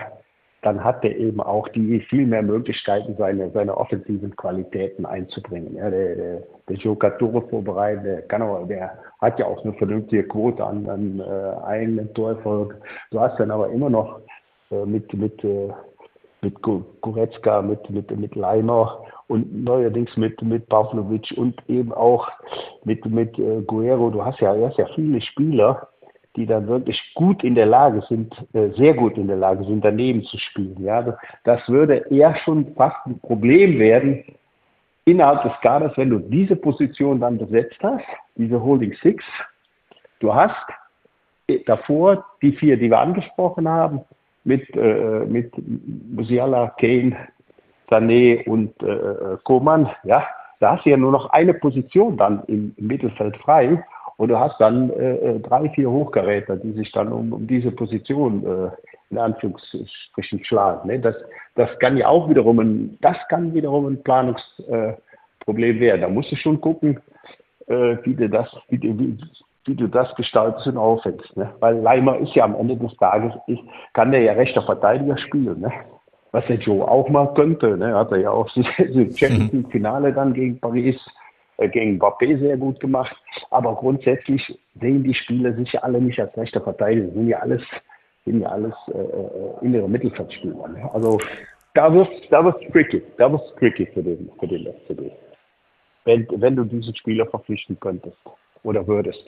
dann 0.62 0.84
hat 0.84 1.04
er 1.04 1.16
eben 1.16 1.40
auch 1.40 1.68
die 1.70 2.00
viel 2.10 2.26
mehr 2.26 2.42
Möglichkeiten, 2.42 3.16
seine, 3.18 3.50
seine 3.52 3.78
offensiven 3.78 4.36
Qualitäten 4.36 5.06
einzubringen. 5.06 5.76
Ja, 5.76 5.90
der, 5.90 6.16
der, 6.16 6.44
der 6.68 6.76
Joker 6.78 7.18
Tore 7.18 7.42
vorbereitet, 7.48 8.06
der, 8.06 8.22
kann 8.24 8.42
auch, 8.42 8.68
der 8.68 8.98
hat 9.22 9.40
ja 9.40 9.46
auch 9.46 9.64
eine 9.64 9.74
vernünftige 9.74 10.24
Quote 10.24 10.64
an, 10.66 10.90
an 10.90 11.20
äh, 11.20 11.66
eigenen 11.66 12.14
Torerfolg. 12.14 12.76
Du 13.12 13.20
hast 13.20 13.40
dann 13.40 13.52
aber 13.52 13.70
immer 13.70 13.90
noch 13.90 14.20
äh, 14.72 14.86
mit, 14.86 15.14
mit, 15.14 15.44
äh, 15.44 15.70
mit 16.42 16.62
Goretzka, 16.62 17.62
mit, 17.62 17.90
mit, 17.90 18.12
mit 18.18 18.36
Leimer 18.36 19.04
und 19.28 19.64
neuerdings 19.64 20.16
mit, 20.18 20.42
mit 20.42 20.68
Pavlovic 20.70 21.34
und 21.38 21.56
eben 21.68 21.94
auch 21.94 22.28
mit, 22.84 23.06
mit 23.06 23.38
äh, 23.38 23.62
Guerrero. 23.62 24.10
Du 24.10 24.24
hast 24.24 24.40
ja, 24.40 24.54
du 24.54 24.66
hast 24.66 24.78
ja 24.78 24.88
viele 24.96 25.22
Spieler, 25.22 25.88
die 26.38 26.46
dann 26.46 26.68
wirklich 26.68 27.02
gut 27.16 27.44
in 27.44 27.56
der 27.56 27.66
Lage 27.66 28.04
sind, 28.08 28.34
äh, 28.54 28.70
sehr 28.78 28.94
gut 28.94 29.18
in 29.18 29.28
der 29.28 29.38
Lage 29.38 29.66
sind, 29.66 29.84
daneben 29.84 30.24
zu 30.24 30.38
spielen. 30.38 30.78
Ja, 30.80 31.18
das 31.44 31.68
würde 31.68 32.06
eher 32.10 32.36
schon 32.46 32.74
fast 32.76 33.06
ein 33.08 33.20
Problem 33.20 33.80
werden 33.80 34.24
innerhalb 35.06 35.44
des 35.44 35.54
Kaders, 35.62 35.98
wenn 35.98 36.12
du 36.12 36.20
diese 36.20 36.56
Position 36.56 37.20
dann 37.20 37.38
besetzt 37.40 37.80
hast, 37.82 38.06
diese 38.36 38.62
Holding 38.62 38.94
Six. 39.02 39.24
Du 40.20 40.34
hast 40.34 40.56
davor 41.66 42.24
die 42.42 42.52
vier, 42.52 42.78
die 42.78 42.90
wir 42.90 43.00
angesprochen 43.00 43.68
haben, 43.68 44.02
mit, 44.44 44.64
äh, 44.76 45.26
mit 45.26 45.52
Musiala, 46.14 46.74
Kane, 46.80 47.16
Sané 47.90 48.48
und 48.48 48.72
äh, 48.84 49.38
Koman. 49.44 49.90
Ja, 50.04 50.26
da 50.60 50.76
hast 50.76 50.86
du 50.86 50.92
ja 50.92 50.98
nur 50.98 51.12
noch 51.12 51.30
eine 51.32 51.54
Position 51.54 52.18
dann 52.18 52.44
im 52.48 52.74
Mittelfeld 52.78 53.38
frei 53.38 53.84
und 54.18 54.30
du 54.30 54.40
hast 54.40 54.60
dann 54.60 54.90
äh, 54.92 55.16
äh, 55.16 55.40
drei, 55.40 55.70
vier 55.70 55.90
Hochgeräte, 55.90 56.58
die 56.58 56.74
sich 56.74 56.92
dann 56.92 57.12
um, 57.12 57.34
um 57.34 57.48
diese 57.48 57.72
Position 57.72 58.44
äh, 58.46 58.70
in 59.12 59.18
Anführungsstrichen 59.20 60.44
schlagen. 60.44 60.88
Ne? 60.88 61.00
Das, 61.00 61.16
das 61.56 61.70
kann 61.80 61.98
ja 61.98 62.08
auch 62.08 62.28
wiederum 62.28 62.60
ein, 62.60 62.98
das 63.02 63.18
kann 63.30 63.54
wiederum 63.54 63.86
ein 63.86 64.04
Planungsproblem 64.04 65.78
äh, 65.78 65.80
werden. 65.80 66.02
Da 66.02 66.10
musst 66.10 66.32
du 66.32 66.36
schon 66.36 66.60
gucken, 66.60 67.00
äh, 67.68 67.98
wie, 68.04 68.16
du 68.16 68.28
das, 68.28 68.50
wie, 68.70 68.82
wie, 68.82 69.20
wie 69.66 69.76
du 69.76 69.88
das 69.88 70.14
gestaltest 70.16 70.66
und 70.66 70.78
aufhängst. 70.78 71.38
Ne? 71.38 71.54
Weil 71.60 71.78
Leimer 71.78 72.18
ist 72.18 72.34
ja 72.34 72.44
am 72.44 72.56
Ende 72.56 72.76
des 72.76 72.98
Tages, 72.98 73.34
ich, 73.46 73.64
kann 73.94 74.12
der 74.12 74.22
ja 74.22 74.34
rechter 74.34 74.64
Verteidiger 74.64 75.18
spielen. 75.20 75.62
Ne? 75.62 75.72
Was 76.32 76.46
der 76.48 76.58
Joe 76.58 76.88
auch 76.88 77.08
mal 77.10 77.34
könnte. 77.36 77.78
Ne? 77.78 77.94
Hat 77.94 78.12
er 78.12 78.18
ja 78.18 78.32
auch 78.32 78.50
im 78.80 79.12
Champions 79.16 79.54
League 79.54 79.72
Finale 79.72 80.12
dann 80.12 80.34
gegen 80.34 80.60
Paris, 80.60 80.98
gegen 81.58 81.96
Mbappé 81.96 82.38
sehr 82.40 82.58
gut 82.58 82.80
gemacht. 82.80 83.16
Aber 83.50 83.76
grundsätzlich 83.76 84.42
sehen 84.80 85.04
die 85.04 85.14
Spieler 85.14 85.54
sich 85.54 85.72
ja 85.74 85.82
alle 85.82 86.00
nicht 86.02 86.20
als 86.20 86.36
rechter 86.38 86.62
Verteidiger. 86.62 87.12
Sind 87.12 87.28
ja 87.28 87.40
alles, 87.40 87.64
sind 88.26 88.42
ja 88.42 88.50
alles 88.50 88.74
äh, 88.90 88.98
äh 88.98 89.66
innere 89.66 89.90
Mittelfeldspieler. 89.90 90.68
Ne? 90.68 90.90
Also 90.94 91.20
da 91.74 91.94
wird 91.94 92.10
da 92.32 92.44
wird's 92.44 92.66
tricky. 92.72 93.02
Da 93.18 93.32
wird's 93.32 93.54
tricky 93.56 93.86
für 93.88 94.04
den, 94.04 94.30
für 94.40 94.48
den 94.48 94.66
FCB. 94.66 95.12
Wenn, 96.06 96.28
wenn 96.32 96.56
du 96.56 96.64
diesen 96.64 96.96
Spieler 96.96 97.26
verpflichten 97.26 97.80
könntest 97.80 98.18
oder 98.64 98.86
würdest. 98.88 99.24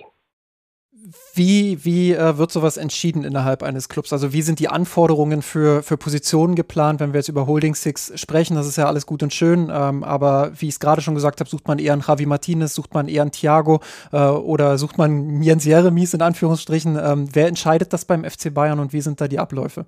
Wie, 1.33 1.85
wie 1.85 2.13
äh, 2.13 2.37
wird 2.37 2.51
sowas 2.51 2.75
entschieden 2.75 3.23
innerhalb 3.23 3.63
eines 3.63 3.89
Clubs? 3.89 4.11
Also 4.11 4.33
wie 4.33 4.41
sind 4.41 4.59
die 4.59 4.67
Anforderungen 4.67 5.41
für, 5.41 5.81
für 5.83 5.97
Positionen 5.97 6.55
geplant, 6.55 6.99
wenn 6.99 7.13
wir 7.13 7.19
jetzt 7.19 7.29
über 7.29 7.47
Holding 7.47 7.75
Six 7.75 8.11
sprechen? 8.19 8.55
Das 8.55 8.67
ist 8.67 8.75
ja 8.75 8.87
alles 8.87 9.05
gut 9.05 9.23
und 9.23 9.33
schön, 9.33 9.71
ähm, 9.71 10.03
aber 10.03 10.51
wie 10.59 10.67
ich 10.67 10.73
es 10.73 10.79
gerade 10.79 11.01
schon 11.01 11.15
gesagt 11.15 11.39
habe, 11.39 11.49
sucht 11.49 11.67
man 11.67 11.79
eher 11.79 11.93
einen 11.93 12.03
Javi 12.05 12.25
Martinez, 12.25 12.73
sucht 12.73 12.93
man 12.93 13.07
eher 13.07 13.21
einen 13.21 13.31
Thiago 13.31 13.81
äh, 14.11 14.17
oder 14.17 14.77
sucht 14.77 14.97
man 14.97 15.41
Jens 15.41 15.63
Jeremies 15.63 16.13
in 16.13 16.21
Anführungsstrichen. 16.21 16.97
Ähm, 17.01 17.29
wer 17.31 17.47
entscheidet 17.47 17.93
das 17.93 18.05
beim 18.05 18.23
FC 18.23 18.53
Bayern 18.53 18.79
und 18.79 18.91
wie 18.91 19.01
sind 19.01 19.21
da 19.21 19.27
die 19.27 19.39
Abläufe? 19.39 19.85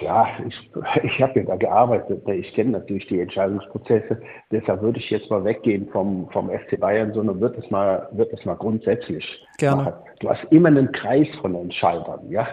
Ja, 0.00 0.28
ich, 0.46 0.70
ich 1.02 1.22
habe 1.22 1.40
ja 1.40 1.46
da 1.46 1.56
gearbeitet. 1.56 2.26
Ich 2.28 2.52
kenne 2.54 2.72
natürlich 2.72 3.06
die 3.06 3.20
Entscheidungsprozesse. 3.20 4.20
Deshalb 4.50 4.82
würde 4.82 4.98
ich 4.98 5.10
jetzt 5.10 5.30
mal 5.30 5.44
weggehen 5.44 5.88
vom, 5.90 6.28
vom 6.30 6.50
FC 6.50 6.78
Bayern, 6.78 7.12
sondern 7.12 7.40
wird 7.40 7.56
es 7.58 7.70
mal, 7.70 8.08
wird 8.12 8.32
es 8.32 8.44
mal 8.44 8.54
grundsätzlich 8.54 9.46
Gerne. 9.58 9.82
machen. 9.82 9.92
Du 10.20 10.28
hast 10.28 10.44
immer 10.50 10.68
einen 10.68 10.92
Kreis 10.92 11.28
von 11.40 11.54
Entscheidern, 11.54 12.30
ja. 12.30 12.46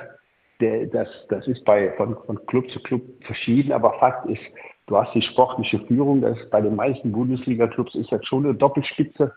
Der, 0.60 0.88
das, 0.88 1.08
das 1.30 1.48
ist 1.48 1.64
bei, 1.66 1.92
von, 1.98 2.18
von 2.26 2.44
Club 2.48 2.70
zu 2.72 2.80
Club 2.82 3.02
verschieden, 3.26 3.72
aber 3.72 3.94
Fakt 4.00 4.28
ist, 4.28 4.42
du 4.88 4.98
hast 4.98 5.14
die 5.14 5.22
sportliche 5.22 5.80
Führung, 5.82 6.22
das 6.22 6.38
bei 6.50 6.62
den 6.62 6.76
meisten 6.76 7.12
Bundesliga-Clubs 7.12 7.94
ist 7.94 8.12
das 8.12 8.26
schon 8.26 8.46
eine 8.46 8.56
Doppelspitze, 8.56 9.32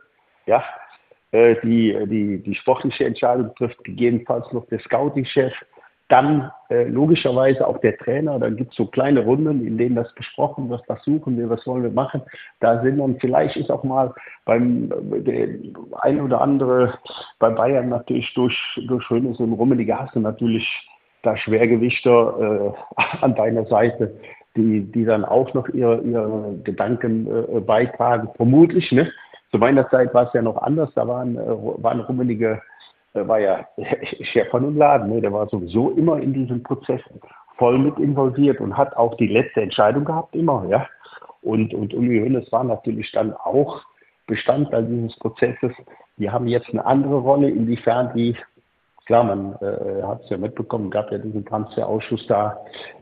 ja. 0.46 0.64
Äh, 1.32 1.56
die, 1.62 1.96
die, 2.06 2.42
die 2.42 2.54
sportliche 2.54 3.04
Entscheidung 3.04 3.54
trifft 3.54 3.84
gegebenenfalls 3.84 4.50
noch 4.52 4.66
der 4.66 4.80
Scouting-Chef, 4.80 5.52
dann 6.10 6.50
äh, 6.70 6.84
logischerweise 6.84 7.66
auch 7.66 7.78
der 7.78 7.96
Trainer, 7.96 8.38
dann 8.38 8.56
gibt 8.56 8.72
es 8.72 8.76
so 8.76 8.86
kleine 8.86 9.20
Runden, 9.20 9.64
in 9.64 9.78
denen 9.78 9.94
das 9.94 10.12
besprochen 10.14 10.68
wird, 10.68 10.82
was 10.88 11.02
suchen 11.04 11.38
wir, 11.38 11.48
was 11.48 11.64
wollen 11.66 11.84
wir 11.84 11.90
machen. 11.90 12.22
Da 12.58 12.82
sind 12.82 12.98
dann 12.98 13.16
vielleicht 13.20 13.56
ist 13.56 13.70
auch 13.70 13.84
mal 13.84 14.12
beim 14.44 14.92
der 15.24 15.48
ein 16.00 16.20
oder 16.20 16.40
andere 16.40 16.94
bei 17.38 17.50
Bayern 17.50 17.88
natürlich 17.88 18.32
durch, 18.34 18.58
durch 18.88 19.04
Schönes 19.04 19.38
und 19.38 19.52
Rummelige 19.52 19.98
hast 19.98 20.16
du 20.16 20.20
natürlich 20.20 20.66
da 21.22 21.36
Schwergewichter 21.36 22.74
äh, 22.98 23.02
an 23.20 23.36
deiner 23.36 23.64
Seite, 23.66 24.12
die, 24.56 24.80
die 24.80 25.04
dann 25.04 25.24
auch 25.24 25.54
noch 25.54 25.68
ihre, 25.68 26.00
ihre 26.00 26.56
Gedanken 26.64 27.28
äh, 27.28 27.60
beitragen, 27.60 28.30
vermutlich. 28.36 28.90
Ne? 28.90 29.12
Zu 29.52 29.58
meiner 29.58 29.88
Zeit 29.90 30.12
war 30.12 30.26
es 30.26 30.32
ja 30.32 30.42
noch 30.42 30.56
anders, 30.56 30.90
da 30.94 31.06
waren, 31.06 31.36
äh, 31.36 31.82
waren 31.82 32.00
rummelige 32.00 32.60
der 33.14 33.26
war 33.26 33.40
ja 33.40 33.66
Chef 34.22 34.48
von 34.50 34.62
dem 34.62 34.76
Laden, 34.76 35.10
ne? 35.10 35.20
der 35.20 35.32
war 35.32 35.48
sowieso 35.48 35.90
immer 35.90 36.20
in 36.20 36.32
diesem 36.32 36.62
Prozess 36.62 37.00
voll 37.56 37.78
mit 37.78 37.98
involviert 37.98 38.60
und 38.60 38.76
hat 38.76 38.96
auch 38.96 39.16
die 39.16 39.26
letzte 39.26 39.60
Entscheidung 39.60 40.04
gehabt, 40.04 40.34
immer, 40.34 40.64
ja. 40.68 40.86
Und, 41.42 41.74
und 41.74 41.94
Uli 41.94 42.20
Hoeneß 42.20 42.52
war 42.52 42.64
natürlich 42.64 43.10
dann 43.12 43.32
auch 43.34 43.82
Bestandteil 44.26 44.84
dieses 44.84 45.18
Prozesses. 45.18 45.72
Die 46.18 46.30
haben 46.30 46.46
jetzt 46.46 46.68
eine 46.70 46.84
andere 46.84 47.16
Rolle, 47.16 47.48
inwiefern 47.48 48.12
die 48.14 48.36
Klar, 49.10 49.24
man 49.24 49.56
äh, 49.60 50.04
hat 50.04 50.22
es 50.22 50.30
ja 50.30 50.36
mitbekommen, 50.36 50.88
gab 50.88 51.10
ja 51.10 51.18
diesen 51.18 51.44
Transferausschuss 51.44 52.24
da 52.28 52.56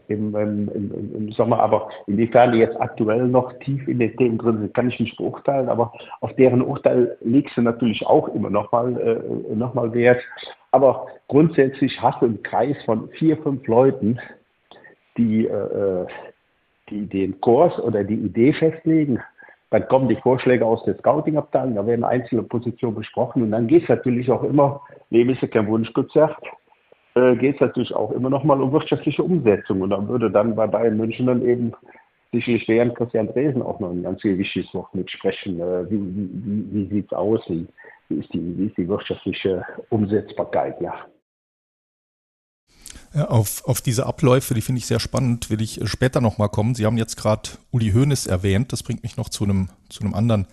im, 0.06 0.34
im, 0.34 0.68
im, 0.74 1.14
im, 1.14 1.32
Sommer, 1.32 1.61
aber 1.61 1.90
inwiefern 2.06 2.52
die 2.52 2.61
jetzt 2.61 2.80
aktuell 2.80 3.28
noch 3.28 3.52
tief 3.59 3.86
in 3.86 3.98
den 3.98 4.16
Themen 4.16 4.38
drin 4.38 4.56
sind, 4.56 4.72
kann 4.72 4.88
ich 4.88 4.98
nicht 4.98 5.18
beurteilen, 5.18 5.68
aber 5.68 5.92
auf 6.22 6.34
deren 6.36 6.62
Urteil 6.62 7.18
legst 7.20 7.59
du 7.59 7.61
natürlich 7.61 8.06
auch 8.06 8.26
immer 8.28 8.48
nochmal 8.48 8.98
äh, 8.98 9.54
noch 9.54 9.74
Wert. 9.92 10.22
Aber 10.70 11.09
grundsätzlich 11.26 12.00
hast 12.00 12.22
du 12.22 12.24
einen 12.24 12.42
Kreis 12.42 12.78
von 12.86 13.11
vier, 13.11 13.36
fünf 13.42 13.66
Leuten, 13.66 14.18
die, 15.18 15.46
äh, 15.46 16.06
die 16.88 17.04
den 17.04 17.38
Kurs 17.42 17.78
oder 17.80 18.02
die 18.02 18.14
Idee 18.14 18.54
festlegen, 18.54 19.20
dann 19.70 19.86
kommen 19.88 20.08
die 20.08 20.16
Vorschläge 20.16 20.64
aus 20.64 20.82
der 20.84 20.96
Scouting-Abteilung, 20.98 21.74
da 21.74 21.86
werden 21.86 22.04
einzelne 22.04 22.42
Positionen 22.42 22.96
besprochen 22.96 23.42
und 23.42 23.50
dann 23.50 23.66
geht 23.66 23.82
es 23.82 23.88
natürlich 23.88 24.30
auch 24.30 24.42
immer, 24.42 24.80
Leben 25.10 25.30
ist 25.30 25.42
ja 25.42 25.48
kein 25.48 25.66
Wunschkonzert, 25.66 26.36
äh, 27.14 27.36
geht 27.36 27.56
es 27.56 27.60
natürlich 27.60 27.94
auch 27.94 28.10
immer 28.12 28.30
noch 28.30 28.44
mal 28.44 28.60
um 28.60 28.72
wirtschaftliche 28.72 29.22
Umsetzung 29.22 29.82
und 29.82 29.90
dann 29.90 30.08
würde 30.08 30.30
dann 30.30 30.54
bei 30.54 30.66
Bayern 30.66 30.96
München 30.96 31.26
dann 31.26 31.42
eben 31.42 31.72
sicherlich 32.32 32.66
während 32.68 32.94
Christian 32.94 33.28
Dresen 33.28 33.62
auch 33.62 33.80
noch 33.80 33.90
ein 33.90 34.02
ganz 34.02 34.20
viel 34.20 34.38
wichtiges 34.38 34.72
Wort 34.74 34.94
mitsprechen. 34.94 35.60
Äh, 35.60 35.90
wie 35.90 35.98
wie, 35.98 36.66
wie 36.72 36.94
sieht 36.94 37.06
es 37.06 37.12
aus? 37.12 37.40
Wie, 37.48 37.66
wie, 38.08 38.20
ist 38.20 38.32
die, 38.32 38.58
wie 38.58 38.66
ist 38.66 38.76
die 38.76 38.88
wirtschaftliche 38.88 39.64
Umsetzbarkeit? 39.90 40.80
Ja. 40.80 41.06
Auf, 43.14 43.64
auf 43.64 43.80
diese 43.80 44.06
Abläufe, 44.06 44.54
die 44.54 44.61
finde 44.61 44.80
ich 44.80 44.86
sehr 44.86 45.00
spannend, 45.00 45.50
will 45.50 45.62
ich 45.62 45.80
später 45.84 46.20
nochmal 46.20 46.50
kommen. 46.50 46.74
Sie 46.74 46.84
haben 46.84 46.98
jetzt 46.98 47.16
gerade 47.16 47.50
Uli 47.70 47.92
Hoeneß 47.92 48.26
erwähnt. 48.26 48.72
Das 48.72 48.82
bringt 48.82 49.02
mich 49.02 49.16
noch 49.16 49.28
zu 49.28 49.44
einem, 49.44 49.70
zu 49.88 50.00
einem 50.00 50.14
anderen 50.14 50.46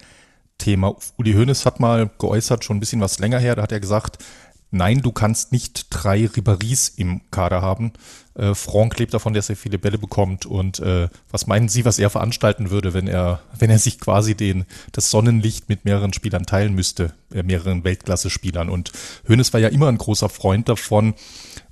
Thema. 0.58 0.96
Uli 1.18 1.34
Hoeneß 1.34 1.66
hat 1.66 1.80
mal 1.80 2.10
geäußert, 2.18 2.64
schon 2.64 2.78
ein 2.78 2.80
bisschen 2.80 3.02
was 3.02 3.20
länger 3.20 3.40
her, 3.40 3.56
da 3.56 3.64
hat 3.64 3.72
er 3.72 3.80
gesagt, 3.80 4.24
nein, 4.72 5.02
du 5.02 5.12
kannst 5.12 5.52
nicht 5.52 5.88
drei 5.90 6.28
Riberies 6.28 6.90
im 6.90 7.22
Kader 7.32 7.62
haben. 7.62 7.94
Äh, 8.36 8.54
Franck 8.54 9.00
lebt 9.00 9.14
davon, 9.14 9.34
dass 9.34 9.50
er 9.50 9.56
viele 9.56 9.78
Bälle 9.78 9.98
bekommt. 9.98 10.46
Und 10.46 10.80
äh, 10.80 11.08
was 11.32 11.48
meinen 11.48 11.70
Sie, 11.70 11.86
was 11.86 12.00
er 12.00 12.10
veranstalten 12.10 12.70
würde, 12.70 12.94
wenn 12.94 13.08
er, 13.08 13.42
wenn 13.58 13.70
er 13.70 13.80
sich 13.80 14.00
quasi 14.00 14.36
den, 14.36 14.66
das 14.92 15.10
Sonnenlicht 15.10 15.70
mit 15.70 15.86
mehreren 15.86 16.14
Spielern 16.14 16.46
teilen 16.46 16.74
müsste, 16.74 17.14
äh, 17.34 17.44
mehreren 17.44 17.84
Weltklasse-Spielern? 17.84 18.70
Und 18.70 18.92
Hoeneß 19.30 19.54
war 19.54 19.62
ja 19.62 19.70
immer 19.70 19.88
ein 19.88 19.98
großer 19.98 20.30
Freund 20.30 20.68
davon, 20.68 21.14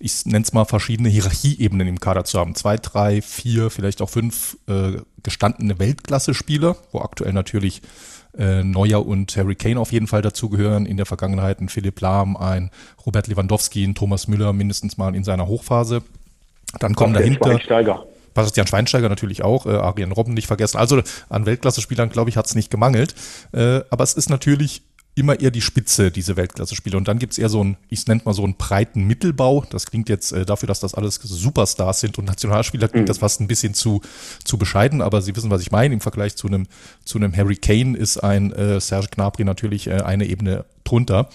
ich 0.04 0.26
nenne 0.26 0.44
es 0.44 0.52
mal 0.52 0.66
verschiedene 0.66 1.08
Hierarchieebenen 1.08 1.88
im 1.88 2.00
Kader 2.02 2.26
zu 2.26 2.38
haben. 2.38 2.56
Zwei, 2.56 2.76
drei, 2.76 3.22
vier, 3.22 3.70
vielleicht 3.70 4.02
auch 4.02 4.10
fünf 4.10 4.58
äh, 4.68 4.98
gestandene 5.24 5.80
Weltklasse-Spieler, 5.80 6.76
wo 6.92 7.00
aktuell 7.00 7.32
natürlich 7.32 7.82
äh, 8.38 8.66
Neuer 8.66 9.06
und 9.06 9.38
Harry 9.38 9.56
Kane 9.56 9.80
auf 9.80 9.94
jeden 9.94 10.08
Fall 10.08 10.22
dazugehören. 10.22 10.86
In 10.86 10.98
der 10.98 11.06
Vergangenheit 11.06 11.62
ein 11.62 11.70
Philipp 11.70 12.02
Lahm, 12.02 12.36
ein 12.36 12.70
Robert 13.06 13.28
Lewandowski, 13.28 13.86
ein 13.86 13.96
Thomas 13.96 14.28
Müller 14.28 14.52
mindestens 14.52 14.98
mal 14.98 15.16
in 15.16 15.24
seiner 15.24 15.48
Hochphase. 15.48 16.04
Dann 16.80 16.96
kommen 16.96 17.14
dahinter. 17.14 17.52
Schweinsteiger. 17.52 18.06
Bastian 18.34 18.68
Schweinsteiger 18.68 19.08
natürlich 19.08 19.44
auch, 19.44 19.66
äh, 19.66 19.70
Arjen 19.70 20.12
Robben 20.12 20.34
nicht 20.34 20.48
vergessen. 20.48 20.78
Also 20.78 21.02
an 21.30 21.46
Weltklasse-Spielern, 21.46 22.10
glaube 22.10 22.30
ich, 22.30 22.36
hat 22.36 22.48
es 22.48 22.56
nicht 22.56 22.70
gemangelt. 22.70 23.16
Äh, 23.54 23.82
aber 23.90 24.04
es 24.04 24.16
ist 24.16 24.30
natürlich 24.30 24.82
immer 25.16 25.40
eher 25.40 25.52
die 25.52 25.62
Spitze, 25.62 26.10
diese 26.10 26.36
Weltklasse-Spiele. 26.38 26.98
Und 26.98 27.08
dann 27.08 27.20
gibt 27.20 27.34
es 27.34 27.40
eher 27.40 27.50
so 27.50 27.62
einen, 27.62 27.78
ich 27.90 28.08
nenne 28.08 28.22
mal 28.26 28.34
so 28.34 28.44
einen 28.44 28.56
breiten 28.56 29.06
Mittelbau. 29.06 29.64
Das 29.70 29.86
klingt 29.86 30.10
jetzt 30.10 30.32
äh, 30.32 30.46
dafür, 30.46 30.68
dass 30.68 30.80
das 30.80 30.96
alles 30.96 31.16
Superstars 31.16 32.00
sind 32.00 32.18
und 32.18 32.26
Nationalspieler, 32.26 32.88
klingt 32.88 33.06
mhm. 33.06 33.08
das 33.08 33.20
fast 33.20 33.40
ein 33.40 33.48
bisschen 33.48 33.74
zu, 33.74 34.02
zu 34.44 34.58
bescheiden, 34.58 35.02
aber 35.02 35.22
Sie 35.22 35.36
wissen, 35.36 35.52
was 35.52 35.62
ich 35.62 35.72
meine. 35.72 35.94
Im 35.94 36.02
Vergleich 36.02 36.36
zu 36.36 36.48
einem, 36.48 36.66
zu 37.06 37.18
einem 37.18 37.36
Harry 37.36 37.56
Kane 37.56 37.96
ist 37.98 38.18
ein 38.18 38.52
äh, 38.54 38.80
Serge 38.80 39.08
Gnabry 39.12 39.44
natürlich 39.44 39.88
äh, 39.88 40.02
eine 40.02 40.26
Ebene 40.26 40.66
drunter. 40.84 41.30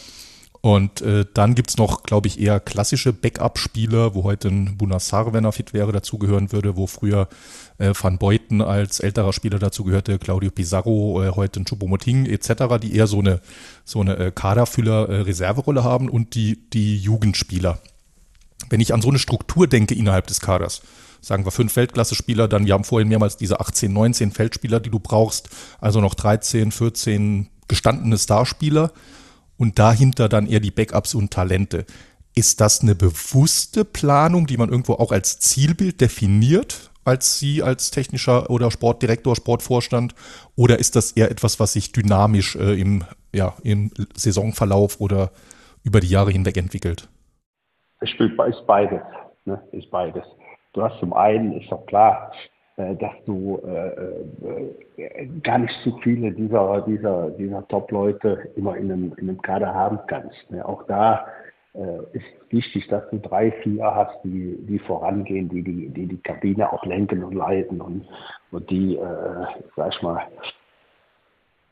Und 0.61 1.03
äh, 1.03 1.25
dann 1.35 1.55
gibt's 1.55 1.77
noch, 1.77 2.03
glaube 2.03 2.27
ich, 2.27 2.41
eher 2.41 2.59
klassische 2.59 3.13
Backup-Spieler, 3.13 4.15
wo 4.15 4.25
heute 4.25 4.49
ein 4.49 4.77
Bunassar, 4.77 5.33
wenn 5.33 5.45
er 5.45 5.53
fit 5.53 5.73
wäre, 5.73 5.93
dazugehören 5.93 6.51
würde, 6.51 6.77
wo 6.77 6.89
früher 6.89 7.29
äh, 7.79 7.93
Van 7.99 8.19
Beuten 8.19 8.61
als 8.61 8.99
älterer 8.99 9.33
Spieler 9.33 9.61
dazugehörte, 9.61 10.19
Claudio 10.19 10.51
Pizarro, 10.51 11.23
äh, 11.23 11.31
heute 11.31 11.61
ein 11.61 11.65
Choupo-Moting 11.65 12.27
etc., 12.27 12.79
die 12.83 12.97
eher 12.97 13.07
so 13.07 13.21
eine, 13.21 13.41
so 13.85 14.01
eine 14.01 14.17
äh, 14.17 14.33
Kaderfüller-Reserverolle 14.33 15.81
äh, 15.81 15.85
haben 15.85 16.09
und 16.09 16.35
die, 16.35 16.69
die 16.71 16.99
Jugendspieler. 16.99 17.79
Wenn 18.69 18.81
ich 18.81 18.93
an 18.93 19.01
so 19.01 19.09
eine 19.09 19.21
Struktur 19.21 19.69
denke 19.69 19.95
innerhalb 19.95 20.27
des 20.27 20.41
Kaders, 20.41 20.83
sagen 21.21 21.45
wir 21.45 21.53
fünf 21.53 21.77
Weltklasse-Spieler, 21.77 22.49
dann 22.49 22.67
wir 22.67 22.75
haben 22.75 22.85
vorhin 22.85 23.09
mehrmals 23.09 23.37
diese 23.37 23.61
18, 23.61 23.93
19 23.93 24.33
Feldspieler, 24.33 24.81
die 24.81 24.91
du 24.91 24.99
brauchst, 24.99 25.51
also 25.81 26.01
noch 26.01 26.15
13, 26.15 26.73
14 26.73 27.49
gestandene 27.69 28.19
Starspieler 28.19 28.93
und 29.59 29.79
dahinter 29.79 30.29
dann 30.29 30.47
eher 30.47 30.61
die 30.61 30.71
Backups 30.71 31.15
und 31.15 31.33
Talente. 31.33 31.85
Ist 32.35 32.61
das 32.61 32.83
eine 32.83 32.95
bewusste 32.95 33.85
Planung, 33.85 34.47
die 34.47 34.57
man 34.57 34.71
irgendwo 34.71 34.95
auch 34.95 35.13
als 35.13 35.41
Zielbild 35.41 36.01
definiert, 36.01 36.91
als 37.05 37.39
Sie 37.39 37.63
als 37.63 37.91
technischer 37.91 38.51
oder 38.51 38.71
Sportdirektor, 38.71 39.35
Sportvorstand? 39.35 40.15
Oder 40.55 40.79
ist 40.79 40.95
das 40.95 41.13
eher 41.13 41.31
etwas, 41.31 41.59
was 41.59 41.73
sich 41.73 41.93
dynamisch 41.93 42.55
äh, 42.57 42.81
im, 42.81 43.05
ja, 43.35 43.55
im 43.65 43.91
Saisonverlauf 44.15 45.01
oder 45.01 45.31
über 45.83 46.01
die 46.01 46.09
Jahre 46.09 46.31
hinweg 46.31 46.57
entwickelt? 46.57 47.09
Es 48.01 48.11
ist 48.11 48.67
beides. 48.67 49.01
Ne? 49.45 49.61
Ist 49.73 49.91
beides. 49.91 50.25
Du 50.75 50.83
hast 50.83 51.01
zum 51.01 51.13
einen, 51.13 51.61
ist 51.61 51.73
doch 51.73 51.87
klar, 51.87 52.31
dass 52.79 53.15
du 53.27 53.61
äh, 53.67 55.03
äh, 55.03 55.27
gar 55.43 55.59
nicht 55.59 55.75
so 55.85 55.99
viele 56.03 56.31
dieser, 56.31 56.83
dieser, 56.83 57.31
dieser 57.31 57.67
Top-Leute 57.69 58.51
immer 58.55 58.77
in 58.77 58.93
einem, 58.93 59.13
in 59.17 59.29
einem 59.29 59.43
Kader 59.43 59.75
haben 59.75 59.99
kannst. 60.07 60.51
Ne? 60.51 60.65
Auch 60.65 60.85
da 60.85 61.27
äh, 61.75 62.17
ist 62.17 62.25
wichtig, 62.51 62.87
dass 62.89 63.09
du 63.11 63.19
drei, 63.19 63.51
vier 63.63 63.85
hast, 63.85 64.17
die, 64.23 64.57
die 64.69 64.79
vorangehen, 64.79 65.49
die 65.49 65.63
die, 65.63 65.89
die 65.89 66.07
die 66.07 66.23
Kabine 66.23 66.73
auch 66.73 66.85
lenken 66.87 67.25
und 67.25 67.35
leiten 67.35 67.81
und, 67.81 68.07
und 68.53 68.71
die, 68.71 68.97
äh, 68.97 69.47
sag 69.75 69.93
ich 69.93 70.03
mal, 70.03 70.23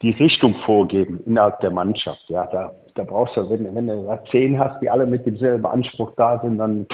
die 0.02 0.10
Richtung 0.10 0.54
vorgeben 0.66 1.20
innerhalb 1.24 1.60
der 1.60 1.70
Mannschaft. 1.70 2.24
Ja, 2.28 2.46
da, 2.46 2.72
da 2.94 3.04
brauchst 3.04 3.36
du, 3.36 3.48
wenn, 3.48 3.74
wenn 3.74 3.86
du 3.86 4.18
zehn 4.30 4.58
hast, 4.58 4.80
die 4.80 4.90
alle 4.90 5.06
mit 5.06 5.24
demselben 5.24 5.66
Anspruch 5.66 6.12
da 6.16 6.40
sind, 6.40 6.58
dann, 6.58 6.86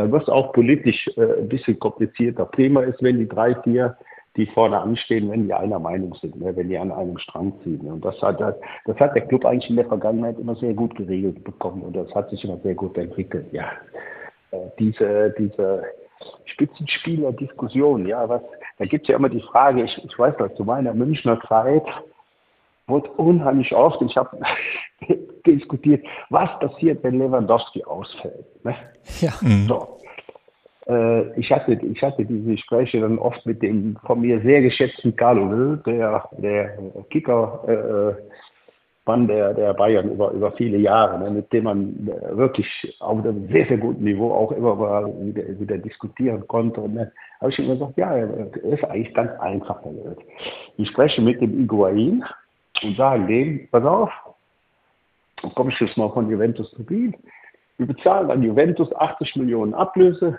dann 0.00 0.12
wird 0.12 0.22
es 0.22 0.28
auch 0.28 0.52
politisch 0.52 1.08
äh, 1.16 1.40
ein 1.40 1.48
bisschen 1.48 1.78
komplizierter. 1.78 2.46
Prima 2.46 2.80
ist, 2.82 3.02
wenn 3.02 3.18
die 3.18 3.28
drei, 3.28 3.54
vier, 3.62 3.96
die 4.36 4.46
vorne 4.46 4.80
anstehen, 4.80 5.30
wenn 5.30 5.44
die 5.44 5.52
einer 5.52 5.78
Meinung 5.78 6.14
sind, 6.14 6.40
ne, 6.40 6.56
wenn 6.56 6.68
die 6.68 6.78
an 6.78 6.90
einem 6.90 7.18
Strang 7.18 7.52
ziehen. 7.62 7.80
Und 7.80 8.02
das 8.04 8.20
hat, 8.22 8.40
das 8.40 8.96
hat 8.98 9.14
der 9.14 9.26
Club 9.26 9.44
eigentlich 9.44 9.68
in 9.68 9.76
der 9.76 9.86
Vergangenheit 9.86 10.38
immer 10.38 10.54
sehr 10.56 10.72
gut 10.72 10.94
geregelt 10.94 11.44
bekommen 11.44 11.82
und 11.82 11.94
das 11.94 12.14
hat 12.14 12.30
sich 12.30 12.42
immer 12.44 12.56
sehr 12.58 12.74
gut 12.74 12.96
entwickelt. 12.96 13.46
Ja, 13.52 13.72
äh, 14.52 14.58
diese, 14.78 15.34
diese 15.38 15.82
Spitzenspieler-Diskussion, 16.46 18.06
ja, 18.06 18.26
was, 18.28 18.42
da 18.78 18.86
gibt 18.86 19.02
es 19.02 19.08
ja 19.08 19.16
immer 19.16 19.28
die 19.28 19.42
Frage, 19.42 19.82
ich, 19.82 20.04
ich 20.04 20.18
weiß 20.18 20.34
das, 20.38 20.54
zu 20.54 20.64
meiner 20.64 20.94
Münchner 20.94 21.38
Zeit, 21.46 21.84
wurde 22.90 23.10
unheimlich 23.10 23.74
oft, 23.74 24.02
ich 24.02 24.16
habe 24.16 24.38
diskutiert, 25.46 26.04
was 26.28 26.50
passiert, 26.58 27.02
wenn 27.02 27.18
Lewandowski 27.18 27.84
ausfällt. 27.84 28.64
Ne? 28.64 28.74
Ja. 29.20 29.32
Mhm. 29.40 29.66
So. 29.68 29.98
Äh, 30.86 31.38
ich, 31.38 31.50
hatte, 31.50 31.72
ich 31.72 32.02
hatte 32.02 32.24
diese 32.24 32.50
Gespräche 32.50 33.00
dann 33.00 33.18
oft 33.18 33.44
mit 33.46 33.62
dem 33.62 33.96
von 34.04 34.20
mir 34.20 34.40
sehr 34.40 34.62
geschätzten 34.62 35.14
Carlo 35.16 35.50
Will, 35.50 35.82
der, 35.86 36.28
der 36.38 36.78
Kicker, 37.10 38.16
äh, 38.18 38.22
Mann 39.10 39.26
der, 39.26 39.54
der 39.54 39.74
Bayern 39.74 40.12
über, 40.12 40.30
über 40.30 40.52
viele 40.52 40.78
Jahre, 40.78 41.18
ne, 41.18 41.30
mit 41.30 41.52
dem 41.52 41.64
man 41.64 42.08
äh, 42.08 42.36
wirklich 42.36 42.68
auf 43.00 43.18
einem 43.18 43.48
sehr, 43.48 43.66
sehr 43.66 43.78
guten 43.78 44.04
Niveau 44.04 44.30
auch 44.32 44.52
immer 44.52 44.76
mal 44.76 45.06
wieder, 45.20 45.42
wieder 45.58 45.78
diskutieren 45.78 46.46
konnte. 46.46 46.80
Und 46.80 46.94
dann 46.94 47.10
habe 47.40 47.50
ich 47.50 47.58
immer 47.58 47.74
gesagt, 47.74 47.96
ja, 47.96 48.24
das 48.24 48.62
ist 48.62 48.84
eigentlich 48.84 49.12
ganz 49.14 49.32
einfach. 49.40 49.80
Ich 50.76 50.88
spreche 50.88 51.22
mit 51.22 51.40
dem 51.40 51.60
Iguain, 51.60 52.22
und 52.82 52.96
sagen 52.96 53.26
dem, 53.26 53.68
pass 53.70 53.84
auf, 53.84 54.10
dann 55.42 55.54
komme 55.54 55.70
ich 55.72 55.80
jetzt 55.80 55.96
mal 55.96 56.10
von 56.10 56.30
Juventus 56.30 56.70
Turin, 56.72 57.14
wir 57.78 57.86
bezahlen 57.86 58.30
an 58.30 58.42
Juventus 58.42 58.94
80 58.94 59.36
Millionen 59.36 59.72
Ablöse, 59.72 60.38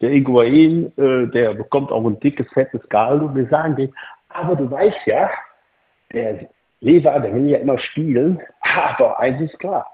der 0.00 0.10
Iguain, 0.10 0.90
äh, 0.96 1.26
der 1.26 1.52
bekommt 1.52 1.92
auch 1.92 2.06
ein 2.06 2.18
dickes, 2.20 2.46
fettes 2.54 2.80
Gehalt. 2.88 3.34
Wir 3.34 3.46
sagen 3.48 3.76
dem, 3.76 3.92
aber 4.30 4.56
du 4.56 4.70
weißt 4.70 5.06
ja, 5.06 5.28
der 6.14 6.48
Lever, 6.80 7.20
der 7.20 7.34
will 7.34 7.48
ja 7.48 7.58
immer 7.58 7.78
spielen, 7.78 8.40
aber 8.60 9.18
eins 9.18 9.40
ist 9.40 9.58
klar, 9.58 9.86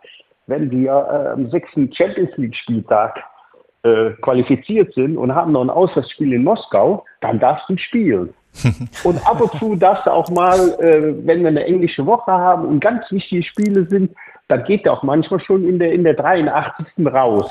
wenn 0.47 0.71
wir 0.71 0.91
äh, 0.91 1.29
am 1.33 1.51
sechsten 1.51 1.93
Champions 1.93 2.31
League 2.37 2.55
Spieltag 2.55 3.19
äh, 3.83 4.11
qualifiziert 4.21 4.95
sind 4.95 5.17
und 5.17 5.35
haben 5.35 5.53
noch 5.53 5.63
ein 5.63 5.71
Auswärtsspiel 5.71 6.33
in 6.33 6.45
Moskau, 6.45 7.05
dann 7.21 7.41
darfst 7.41 7.69
du 7.69 7.77
spielen. 7.77 8.35
und 9.05 9.27
ab 9.27 9.41
und 9.41 9.59
zu 9.59 9.77
darfst 9.77 10.07
du 10.07 10.11
auch 10.11 10.29
mal, 10.31 10.59
äh, 10.81 11.15
wenn 11.27 11.41
wir 11.41 11.49
eine 11.49 11.65
englische 11.65 12.07
Woche 12.07 12.31
haben 12.31 12.67
und 12.67 12.81
ganz 12.81 13.11
wichtige 13.11 13.43
Spiele 13.43 13.87
sind, 13.89 14.11
dann 14.49 14.63
geht 14.65 14.85
er 14.85 14.93
auch 14.93 15.03
manchmal 15.03 15.41
schon 15.41 15.67
in 15.67 15.79
der, 15.79 15.93
in 15.93 16.05
der 16.05 16.15
83. 16.15 16.87
raus. 17.07 17.51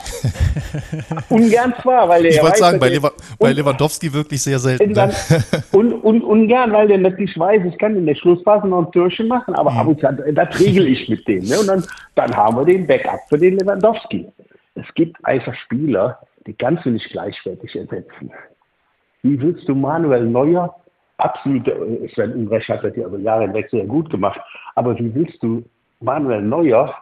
ungern 1.30 1.74
zwar, 1.82 2.08
weil 2.08 2.22
der. 2.22 2.32
Ich 2.32 2.42
wollte 2.42 2.58
sagen, 2.58 2.80
bei, 2.80 2.90
Lewa 2.90 3.12
bei 3.40 3.52
Lewandowski 3.52 4.14
wirklich 4.14 4.44
sehr 4.44 4.60
selten. 4.60 4.94
Dann, 4.94 5.10
ne? 5.10 5.44
und, 5.72 5.94
und 5.94 6.24
ungern, 6.24 6.72
weil 6.72 6.88
der 6.88 7.00
natürlich 7.00 7.38
weiß, 7.38 7.64
ich 7.66 7.78
kann 7.80 7.96
in 7.96 8.06
der 8.06 8.16
Schlussphase 8.16 8.68
noch 8.68 8.86
ein 8.86 8.92
Türchen 8.92 9.28
machen, 9.28 9.56
aber 9.56 9.72
mhm. 9.72 9.78
ab 9.78 9.88
und 9.88 10.00
zu, 10.02 10.34
das 10.34 10.60
regel 10.60 10.88
ich 10.88 11.10
mit 11.10 11.28
dem. 11.28 11.44
Ne? 11.46 11.60
Und 11.60 11.68
dann, 11.68 11.84
dann 12.14 12.36
haben 12.36 12.58
wir 12.58 12.66
den 12.66 12.86
Backup 12.86 13.22
für 13.28 13.40
den 13.40 13.58
Lewandowski. 13.58 14.28
Es 14.76 14.94
gibt 14.94 15.18
einfach 15.26 15.56
Spieler, 15.56 16.20
die 16.46 16.54
kannst 16.54 16.86
du 16.86 16.92
nicht 16.92 17.10
gleichwertig 17.10 17.76
ersetzen. 17.76 18.32
Wie 19.24 19.40
willst 19.42 19.68
du 19.68 19.74
Manuel 19.74 20.26
Neuer 20.26 20.76
absolut, 21.24 21.68
äh, 21.68 22.08
Sven 22.14 22.34
Unrecht 22.34 22.70
hat 22.70 22.84
das 22.84 22.96
ja 22.96 23.08
über 23.08 23.20
Jahre 23.20 23.44
hinweg 23.44 23.70
sehr 23.70 23.86
gut 23.86 24.10
gemacht, 24.10 24.40
aber 24.76 24.98
wie 25.00 25.14
willst 25.14 25.42
du 25.42 25.64
Manuel 26.00 26.42
Neuer 26.42 26.94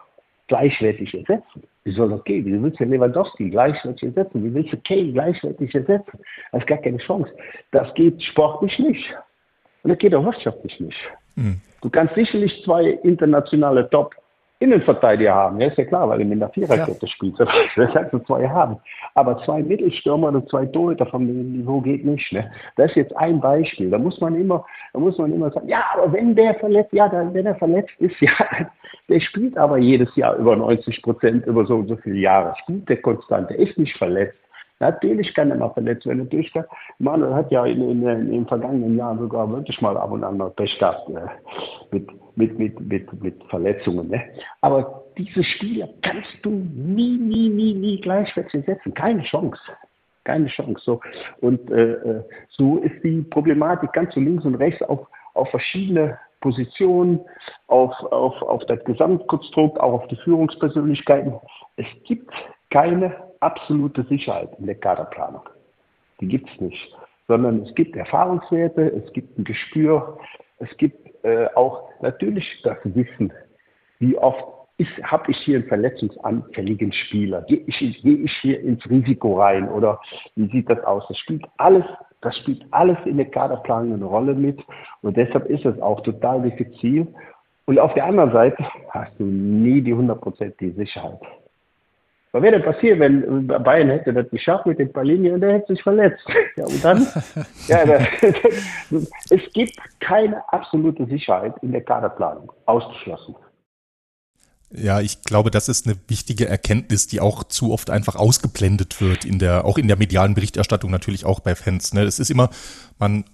gleichwertig 0.48 1.14
ersetzen? 1.14 1.62
Wie 1.84 1.92
soll 1.92 2.10
das 2.10 2.22
gehen? 2.24 2.44
Wie 2.44 2.62
willst 2.62 2.78
du 2.78 2.84
Lewandowski 2.84 3.50
gleichwertig 3.50 4.02
ersetzen? 4.04 4.44
Wie 4.44 4.54
willst 4.54 4.72
du 4.72 4.76
Kane 4.78 5.12
gleichwertig 5.12 5.74
ersetzen? 5.74 6.20
Das 6.52 6.62
ist 6.62 6.68
gar 6.68 6.78
keine 6.78 6.98
Chance. 6.98 7.30
Das 7.72 7.92
geht 7.94 8.22
sportlich 8.22 8.78
nicht. 8.78 9.14
Und 9.82 9.90
das 9.90 9.98
geht 9.98 10.14
auch 10.14 10.24
wirtschaftlich 10.24 10.78
nicht. 10.78 10.98
Mhm. 11.34 11.60
Du 11.80 11.90
kannst 11.90 12.14
sicherlich 12.14 12.62
zwei 12.64 12.84
internationale 13.02 13.90
Top 13.90 14.14
Innenverteidiger 14.62 15.34
haben. 15.34 15.60
Ja, 15.60 15.68
ist 15.68 15.78
ja 15.78 15.84
klar, 15.84 16.08
weil 16.08 16.20
er 16.20 16.26
mit 16.26 16.40
einer 16.40 16.50
Viererkette 16.50 17.06
ja. 17.06 17.08
spielt. 17.08 17.38
Das 17.38 17.48
kannst 17.92 18.12
du 18.12 18.18
zwei 18.20 18.48
haben. 18.48 18.76
Aber 19.14 19.42
zwei 19.44 19.62
Mittelstürmer 19.62 20.28
und 20.28 20.48
zwei 20.48 20.66
Torhüter 20.66 21.06
vom 21.06 21.26
Niveau 21.26 21.80
geht 21.80 22.04
nicht. 22.04 22.32
Ne? 22.32 22.50
Das 22.76 22.90
ist 22.90 22.96
jetzt 22.96 23.16
ein 23.16 23.40
Beispiel. 23.40 23.90
Da 23.90 23.98
muss 23.98 24.20
man 24.20 24.34
immer, 24.34 24.64
da 24.92 25.00
muss 25.00 25.18
man 25.18 25.32
immer 25.32 25.50
sagen, 25.50 25.68
ja, 25.68 25.84
aber 25.94 26.12
wenn 26.12 26.34
der 26.34 26.54
verletzt, 26.54 26.92
ja, 26.92 27.08
dann, 27.08 27.34
wenn 27.34 27.46
er 27.46 27.56
verletzt 27.56 27.94
ist, 27.98 28.14
ja, 28.20 28.32
der 29.08 29.20
spielt 29.20 29.56
aber 29.58 29.78
jedes 29.78 30.14
Jahr 30.16 30.36
über 30.36 30.56
90 30.56 31.02
Prozent 31.02 31.46
über 31.46 31.66
so 31.66 31.76
und 31.76 31.88
so 31.88 31.96
viele 31.96 32.18
Jahre. 32.18 32.54
Spielt 32.62 32.88
der 32.88 33.02
konstant, 33.02 33.50
der 33.50 33.58
ist 33.58 33.76
nicht 33.78 33.96
verletzt. 33.96 34.38
Natürlich 34.82 35.32
kann 35.32 35.52
er 35.52 35.58
mal 35.58 35.70
verletzt 35.70 36.04
werden. 36.06 36.24
Natürlich, 36.24 36.52
Manuel 36.98 37.34
hat 37.34 37.52
ja 37.52 37.64
in, 37.64 37.80
in, 37.88 38.04
in, 38.04 38.32
den 38.32 38.46
vergangenen 38.48 38.96
Jahren 38.96 39.20
sogar 39.20 39.48
wirklich 39.48 39.80
mal 39.80 39.96
ab 39.96 40.10
und 40.10 40.24
an 40.24 40.38
mal 40.38 40.50
Pech 40.50 40.76
gehabt 40.76 41.08
äh, 41.08 41.20
mit, 41.92 42.08
mit, 42.36 42.58
mit, 42.58 42.80
mit, 42.80 43.22
mit 43.22 43.44
Verletzungen. 43.44 44.08
Ne? 44.08 44.20
Aber 44.60 45.04
diese 45.16 45.44
Spieler 45.44 45.88
kannst 46.02 46.32
du 46.42 46.50
nie, 46.50 47.16
nie, 47.16 47.48
nie, 47.48 47.74
nie 47.74 48.00
gleichwertig 48.00 48.64
setzen. 48.66 48.92
Keine 48.92 49.22
Chance. 49.22 49.60
Keine 50.24 50.48
Chance. 50.48 50.82
So. 50.84 51.00
Und 51.40 51.70
äh, 51.70 51.92
äh 51.92 52.24
so 52.48 52.78
ist 52.78 53.04
die 53.04 53.22
Problematik 53.22 53.92
ganz 53.92 54.12
so 54.14 54.20
links 54.20 54.44
und 54.44 54.56
rechts 54.56 54.82
auf, 54.82 55.06
auf 55.34 55.48
verschiedene 55.50 56.18
Positionen, 56.40 57.20
auf, 57.68 57.92
auf, 58.10 58.42
auf 58.42 58.66
das 58.66 58.82
Gesamtkonstrukt, 58.82 59.78
auch 59.78 59.92
auf 59.92 60.08
die 60.08 60.16
Führungspersönlichkeiten. 60.16 61.34
Es 61.76 61.86
gibt 62.02 62.32
keine 62.70 63.31
absolute 63.42 64.04
Sicherheit 64.04 64.50
in 64.58 64.66
der 64.66 64.76
Kaderplanung. 64.76 65.48
Die 66.20 66.28
gibt 66.28 66.48
es 66.50 66.60
nicht. 66.60 66.96
Sondern 67.28 67.62
es 67.62 67.74
gibt 67.74 67.96
Erfahrungswerte, 67.96 68.82
es 68.82 69.12
gibt 69.12 69.38
ein 69.38 69.44
Gespür, 69.44 70.18
es 70.58 70.76
gibt 70.76 71.24
äh, 71.24 71.46
auch 71.54 71.88
natürlich 72.00 72.46
das 72.62 72.78
Wissen, 72.84 73.32
wie 73.98 74.16
oft 74.18 74.44
habe 75.04 75.30
ich 75.30 75.38
hier 75.38 75.58
einen 75.58 75.68
verletzungsanfälligen 75.68 76.92
Spieler? 76.92 77.42
Gehe 77.42 77.62
ich, 77.66 77.78
geh 78.02 78.14
ich 78.14 78.32
hier 78.40 78.60
ins 78.60 78.84
Risiko 78.88 79.40
rein 79.40 79.68
oder 79.68 80.00
wie 80.34 80.50
sieht 80.50 80.68
das 80.68 80.82
aus? 80.84 81.04
Das 81.08 81.18
spielt 81.18 81.44
alles, 81.58 81.84
das 82.20 82.36
spielt 82.38 82.64
alles 82.72 82.98
in 83.04 83.16
der 83.16 83.26
Kaderplanung 83.30 83.94
eine 83.94 84.04
Rolle 84.04 84.34
mit 84.34 84.60
und 85.02 85.16
deshalb 85.16 85.46
ist 85.46 85.64
es 85.64 85.80
auch 85.80 86.00
total 86.00 86.42
diffizil. 86.42 87.06
Und 87.66 87.78
auf 87.78 87.94
der 87.94 88.06
anderen 88.06 88.32
Seite 88.32 88.64
hast 88.90 89.12
du 89.20 89.24
nie 89.24 89.80
die 89.80 89.94
hundertprozentige 89.94 90.72
Sicherheit. 90.72 91.20
Was 92.32 92.42
wäre 92.42 92.58
denn 92.58 92.62
passiert, 92.62 92.98
wenn 92.98 93.46
Bayern 93.46 93.90
hätte 93.90 94.14
das 94.14 94.28
geschafft 94.30 94.64
mit 94.64 94.78
den 94.78 94.90
Palini 94.90 95.30
und 95.30 95.42
der 95.42 95.52
hätte 95.52 95.74
sich 95.74 95.82
verletzt? 95.82 96.26
Ja, 96.56 96.66
und 96.66 96.84
dann? 96.84 97.06
ja, 97.68 97.86
das, 97.86 98.02
es 99.30 99.52
gibt 99.54 99.76
keine 100.00 100.42
absolute 100.52 101.06
Sicherheit 101.06 101.54
in 101.62 101.72
der 101.72 101.82
Kaderplanung. 101.82 102.52
Ausgeschlossen. 102.66 103.34
Ja, 104.74 105.00
ich 105.00 105.22
glaube, 105.22 105.50
das 105.50 105.68
ist 105.68 105.86
eine 105.86 105.96
wichtige 106.08 106.48
Erkenntnis, 106.48 107.06
die 107.06 107.20
auch 107.20 107.44
zu 107.44 107.72
oft 107.72 107.90
einfach 107.90 108.16
ausgeblendet 108.16 109.00
wird 109.00 109.24
in 109.24 109.38
der, 109.38 109.64
auch 109.66 109.76
in 109.76 109.88
der 109.88 109.98
medialen 109.98 110.34
Berichterstattung 110.34 110.90
natürlich 110.90 111.26
auch 111.26 111.40
bei 111.40 111.54
Fans. 111.54 111.92
Ne? 111.92 112.02
Es 112.02 112.18
ist 112.18 112.30
immer, 112.30 112.48
man 112.98 113.24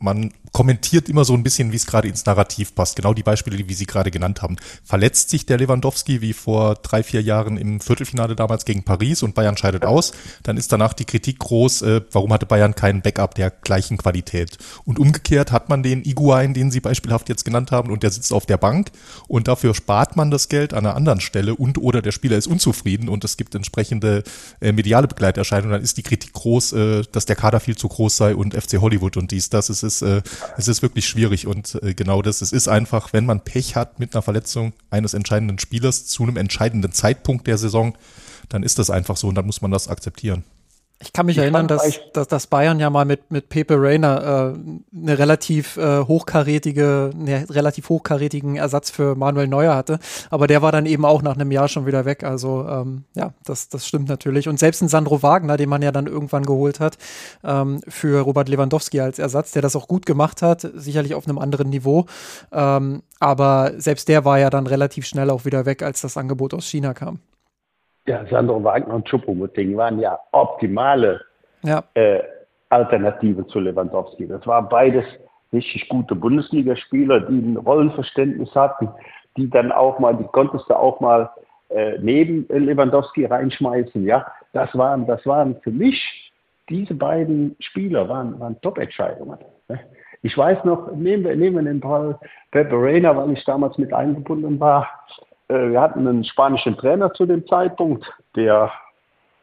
man 0.00 0.32
kommentiert 0.52 1.08
immer 1.08 1.24
so 1.24 1.34
ein 1.34 1.42
bisschen, 1.42 1.72
wie 1.72 1.76
es 1.76 1.86
gerade 1.86 2.08
ins 2.08 2.26
Narrativ 2.26 2.74
passt. 2.74 2.96
Genau 2.96 3.14
die 3.14 3.22
Beispiele, 3.22 3.62
die 3.62 3.74
Sie 3.74 3.86
gerade 3.86 4.10
genannt 4.10 4.42
haben. 4.42 4.56
Verletzt 4.82 5.30
sich 5.30 5.46
der 5.46 5.58
Lewandowski 5.58 6.20
wie 6.22 6.32
vor 6.32 6.74
drei, 6.76 7.02
vier 7.02 7.22
Jahren 7.22 7.56
im 7.56 7.80
Viertelfinale 7.80 8.34
damals 8.34 8.64
gegen 8.64 8.82
Paris 8.82 9.22
und 9.22 9.34
Bayern 9.34 9.56
scheidet 9.56 9.84
aus, 9.84 10.12
dann 10.42 10.56
ist 10.56 10.72
danach 10.72 10.94
die 10.94 11.04
Kritik 11.04 11.38
groß, 11.38 11.82
äh, 11.82 12.00
warum 12.10 12.32
hatte 12.32 12.46
Bayern 12.46 12.74
keinen 12.74 13.02
Backup 13.02 13.34
der 13.34 13.50
gleichen 13.50 13.98
Qualität? 13.98 14.58
Und 14.84 14.98
umgekehrt 14.98 15.52
hat 15.52 15.68
man 15.68 15.82
den 15.82 16.04
Iguain, 16.04 16.54
den 16.54 16.70
Sie 16.70 16.80
beispielhaft 16.80 17.28
jetzt 17.28 17.44
genannt 17.44 17.70
haben, 17.70 17.90
und 17.90 18.02
der 18.02 18.10
sitzt 18.10 18.32
auf 18.32 18.46
der 18.46 18.56
Bank 18.56 18.90
und 19.28 19.48
dafür 19.48 19.74
spart 19.74 20.16
man 20.16 20.30
das 20.30 20.48
Geld 20.48 20.72
an 20.72 20.86
einer 20.86 20.96
anderen 20.96 21.20
Stelle 21.20 21.54
und 21.54 21.78
oder 21.78 22.02
der 22.02 22.12
Spieler 22.12 22.36
ist 22.36 22.46
unzufrieden 22.46 23.08
und 23.08 23.24
es 23.24 23.36
gibt 23.36 23.54
entsprechende 23.54 24.24
äh, 24.60 24.72
mediale 24.72 25.06
Begleiterscheinungen, 25.06 25.72
dann 25.72 25.82
ist 25.82 25.96
die 25.98 26.02
Kritik 26.02 26.32
groß, 26.32 26.72
äh, 26.72 27.02
dass 27.12 27.26
der 27.26 27.36
Kader 27.36 27.60
viel 27.60 27.76
zu 27.76 27.88
groß 27.88 28.16
sei 28.16 28.34
und 28.34 28.54
FC 28.54 28.80
Hollywood 28.80 29.16
und 29.16 29.30
dies, 29.30 29.50
das. 29.50 29.68
Es 29.68 29.82
ist, 29.90 30.02
äh, 30.02 30.22
es 30.56 30.68
ist 30.68 30.82
wirklich 30.82 31.06
schwierig 31.06 31.46
und 31.46 31.78
äh, 31.82 31.94
genau 31.94 32.22
das. 32.22 32.42
Es 32.42 32.52
ist 32.52 32.68
einfach, 32.68 33.12
wenn 33.12 33.26
man 33.26 33.40
Pech 33.40 33.76
hat 33.76 33.98
mit 33.98 34.14
einer 34.14 34.22
Verletzung 34.22 34.72
eines 34.90 35.14
entscheidenden 35.14 35.58
Spielers 35.58 36.06
zu 36.06 36.22
einem 36.22 36.36
entscheidenden 36.36 36.92
Zeitpunkt 36.92 37.46
der 37.46 37.58
Saison, 37.58 37.96
dann 38.48 38.62
ist 38.62 38.78
das 38.78 38.90
einfach 38.90 39.16
so 39.16 39.28
und 39.28 39.34
dann 39.34 39.46
muss 39.46 39.62
man 39.62 39.70
das 39.70 39.88
akzeptieren. 39.88 40.44
Ich 41.02 41.14
kann 41.14 41.24
mich 41.24 41.38
ich 41.38 41.42
erinnern, 41.42 41.66
dass, 41.66 41.98
dass, 42.12 42.28
dass, 42.28 42.46
Bayern 42.46 42.78
ja 42.78 42.90
mal 42.90 43.06
mit, 43.06 43.30
mit 43.30 43.48
Pepe 43.48 43.76
Reina 43.78 44.50
äh, 44.50 44.54
eine 44.94 45.18
relativ 45.18 45.78
äh, 45.78 46.00
hochkarätige, 46.00 47.10
eine 47.14 47.48
relativ 47.48 47.88
hochkarätigen 47.88 48.56
Ersatz 48.56 48.90
für 48.90 49.14
Manuel 49.14 49.48
Neuer 49.48 49.74
hatte. 49.74 49.98
Aber 50.28 50.46
der 50.46 50.60
war 50.60 50.72
dann 50.72 50.84
eben 50.84 51.06
auch 51.06 51.22
nach 51.22 51.36
einem 51.36 51.50
Jahr 51.52 51.68
schon 51.68 51.86
wieder 51.86 52.04
weg. 52.04 52.22
Also 52.22 52.66
ähm, 52.68 53.04
ja, 53.14 53.32
das, 53.44 53.70
das 53.70 53.86
stimmt 53.86 54.10
natürlich. 54.10 54.46
Und 54.46 54.58
selbst 54.58 54.82
ein 54.82 54.88
Sandro 54.88 55.22
Wagner, 55.22 55.56
den 55.56 55.70
man 55.70 55.80
ja 55.80 55.90
dann 55.90 56.06
irgendwann 56.06 56.44
geholt 56.44 56.80
hat, 56.80 56.98
ähm, 57.44 57.80
für 57.88 58.20
Robert 58.20 58.50
Lewandowski 58.50 59.00
als 59.00 59.18
Ersatz, 59.18 59.52
der 59.52 59.62
das 59.62 59.76
auch 59.76 59.88
gut 59.88 60.04
gemacht 60.04 60.42
hat, 60.42 60.68
sicherlich 60.74 61.14
auf 61.14 61.26
einem 61.26 61.38
anderen 61.38 61.70
Niveau. 61.70 62.04
Ähm, 62.52 63.02
aber 63.20 63.72
selbst 63.78 64.08
der 64.08 64.26
war 64.26 64.38
ja 64.38 64.50
dann 64.50 64.66
relativ 64.66 65.06
schnell 65.06 65.30
auch 65.30 65.46
wieder 65.46 65.64
weg, 65.64 65.82
als 65.82 66.02
das 66.02 66.18
Angebot 66.18 66.52
aus 66.52 66.66
China 66.66 66.92
kam. 66.92 67.20
Ja, 68.06 68.24
Sandro 68.26 68.62
Wagner 68.64 68.94
und 68.94 69.08
Choupo-Moting 69.08 69.76
waren 69.76 70.00
ja 70.00 70.18
optimale 70.32 71.20
ja. 71.62 71.82
Äh, 71.94 72.20
Alternative 72.70 73.46
zu 73.48 73.60
Lewandowski. 73.60 74.26
Das 74.26 74.46
waren 74.46 74.68
beides 74.68 75.04
richtig 75.52 75.88
gute 75.88 76.14
Bundesligaspieler, 76.14 77.20
die 77.20 77.38
ein 77.38 77.56
Rollenverständnis 77.56 78.54
hatten, 78.54 78.88
die 79.36 79.50
dann 79.50 79.72
auch 79.72 79.98
mal, 79.98 80.16
die 80.16 80.24
konntest 80.24 80.68
du 80.68 80.74
auch 80.74 81.00
mal 81.00 81.30
äh, 81.68 81.98
neben 82.00 82.46
Lewandowski 82.48 83.26
reinschmeißen. 83.26 84.04
Ja, 84.04 84.26
das 84.52 84.76
waren, 84.76 85.06
das 85.06 85.24
waren 85.26 85.60
für 85.62 85.70
mich 85.70 86.30
diese 86.68 86.94
beiden 86.94 87.56
Spieler 87.60 88.08
waren, 88.08 88.38
waren 88.38 88.60
Top-Entscheidungen. 88.60 89.38
Ne? 89.68 89.80
Ich 90.22 90.36
weiß 90.36 90.64
noch, 90.64 90.92
nehmen 90.92 91.24
wir, 91.24 91.34
nehmen 91.34 91.56
wir 91.56 91.62
den 91.62 91.80
Fall 91.80 92.18
Pepe 92.50 92.76
Reina, 92.76 93.16
weil 93.16 93.32
ich 93.32 93.44
damals 93.44 93.76
mit 93.78 93.92
eingebunden 93.92 94.60
war. 94.60 94.88
Äh, 95.50 95.72
wir 95.72 95.80
hatten 95.80 96.06
einen 96.06 96.24
spanischen 96.24 96.76
Trainer 96.76 97.12
zu 97.12 97.26
dem 97.26 97.46
Zeitpunkt, 97.46 98.06
der 98.36 98.72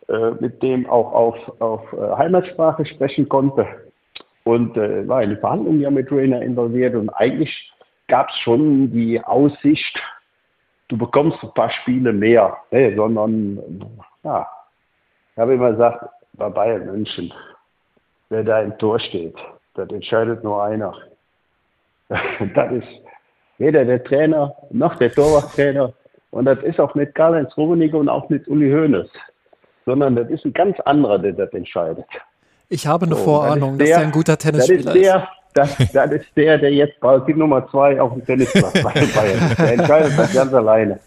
äh, 0.08 0.32
mit 0.40 0.64
dem 0.64 0.90
auch 0.90 1.12
auf, 1.12 1.62
auf 1.62 1.94
äh, 1.94 2.16
Heimatsprache 2.18 2.86
sprechen 2.86 3.28
konnte 3.28 3.68
und 4.46 4.78
äh, 4.78 5.06
war 5.08 5.22
in 5.22 5.32
die 5.32 5.36
Verhandlungen 5.36 5.82
ja 5.82 5.92
mit 5.92 6.10
Rainer 6.10 6.42
involviert 6.42 6.96
und 6.96 7.10
eigentlich 7.10 7.74
gab 8.08 8.30
es 8.30 8.38
schon 8.38 8.90
die 8.92 9.22
Aussicht, 9.22 10.02
du 10.88 10.98
bekommst 10.98 11.44
ein 11.44 11.54
paar 11.54 11.70
Spiele 11.70 12.14
mehr, 12.14 12.56
ne, 12.72 12.96
sondern 12.96 13.86
ja, 14.24 14.48
ich 15.34 15.38
habe 15.38 15.56
immer 15.56 15.72
gesagt, 15.72 16.06
bei 16.34 16.48
Bayern 16.48 16.86
München, 16.86 17.34
wer 18.30 18.46
da 18.46 18.62
im 18.62 18.78
Tor 18.78 18.98
steht, 19.00 19.36
das 19.74 19.90
entscheidet 19.90 20.42
nur 20.42 20.64
einer. 20.64 20.96
das 22.08 22.72
ist 22.72 22.88
weder 23.58 23.86
der 23.86 24.04
Trainer 24.04 24.56
noch 24.72 24.96
der 24.96 25.12
Torwarttrainer. 25.12 25.94
Und 26.32 26.46
das 26.46 26.60
ist 26.64 26.80
auch 26.80 26.94
nicht 26.96 27.16
Karl-Heinz 27.16 27.56
Rummenigge 27.58 27.98
und 27.98 28.10
auch 28.10 28.30
nicht 28.30 28.48
Uli 28.48 28.70
Hoeneß, 28.72 29.10
sondern 29.86 30.16
das 30.16 30.30
ist 30.30 30.46
ein 30.46 30.54
ganz 30.54 30.80
anderer, 30.82 31.20
der 31.20 31.34
das 31.34 31.52
entscheidet. 31.54 32.06
Ich 32.70 32.86
habe 32.86 33.06
eine 33.06 33.16
so, 33.16 33.24
Vorahnung, 33.24 33.78
das 33.78 33.88
der, 33.88 33.96
dass 33.96 34.04
er 34.04 34.08
ein 34.08 34.12
guter 34.12 34.38
Tennisspieler 34.38 34.84
das 34.84 34.96
ist. 34.96 35.04
Der, 35.04 35.28
das, 35.54 35.92
das 35.94 36.12
ist 36.12 36.28
der, 36.36 36.58
der 36.58 36.72
jetzt 36.72 37.00
bald 37.00 37.28
die 37.28 37.34
Nummer 37.34 37.68
zwei 37.70 38.00
auf 38.00 38.14
dem 38.14 38.26
Tennisplatz 38.26 38.74
bei 38.84 38.94
Bayern 39.16 39.56
Der 39.58 39.74
entscheidet 39.74 40.18
das 40.18 40.34
ganz 40.34 40.54
alleine. 40.54 41.00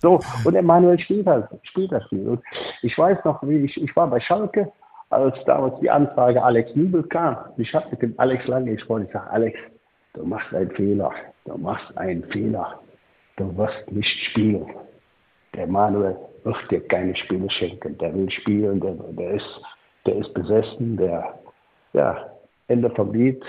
So, 0.00 0.20
und 0.44 0.54
Emanuel 0.54 0.98
spielt, 1.00 1.26
halt, 1.26 1.46
spielt 1.64 1.90
das 1.90 2.04
Spiel. 2.04 2.28
Und 2.28 2.40
ich 2.82 2.96
weiß 2.96 3.18
noch, 3.24 3.42
wie 3.42 3.64
ich, 3.64 3.82
ich 3.82 3.94
war 3.96 4.06
bei 4.06 4.20
Schalke, 4.20 4.70
als 5.10 5.34
damals 5.44 5.74
die 5.80 5.90
Anfrage 5.90 6.42
Alex 6.42 6.74
Nübel 6.74 7.02
kam. 7.02 7.36
Ich 7.56 7.74
habe 7.74 7.86
mit 7.90 8.02
dem 8.02 8.14
Alex 8.16 8.46
lange 8.46 8.72
gesprochen. 8.72 9.06
Ich 9.06 9.12
sage, 9.12 9.30
Alex, 9.30 9.58
du 10.14 10.24
machst 10.24 10.52
einen 10.54 10.70
Fehler. 10.72 11.12
Du 11.44 11.56
machst 11.56 11.96
einen 11.96 12.24
Fehler 12.24 12.80
du 13.38 13.56
wirst 13.56 13.90
nicht 13.90 14.24
spielen. 14.26 14.66
Der 15.54 15.66
Manuel 15.66 16.16
wird 16.44 16.70
dir 16.70 16.86
keine 16.88 17.16
Spiele 17.16 17.48
schenken. 17.50 17.96
Der 17.98 18.14
will 18.14 18.30
spielen, 18.30 18.80
der, 18.80 18.94
der, 18.94 19.34
ist, 19.34 19.60
der 20.06 20.16
ist 20.16 20.32
besessen, 20.34 20.96
der, 20.96 21.38
ja, 21.92 22.30
Ende 22.68 22.90
vom 22.90 23.12
Lied. 23.12 23.42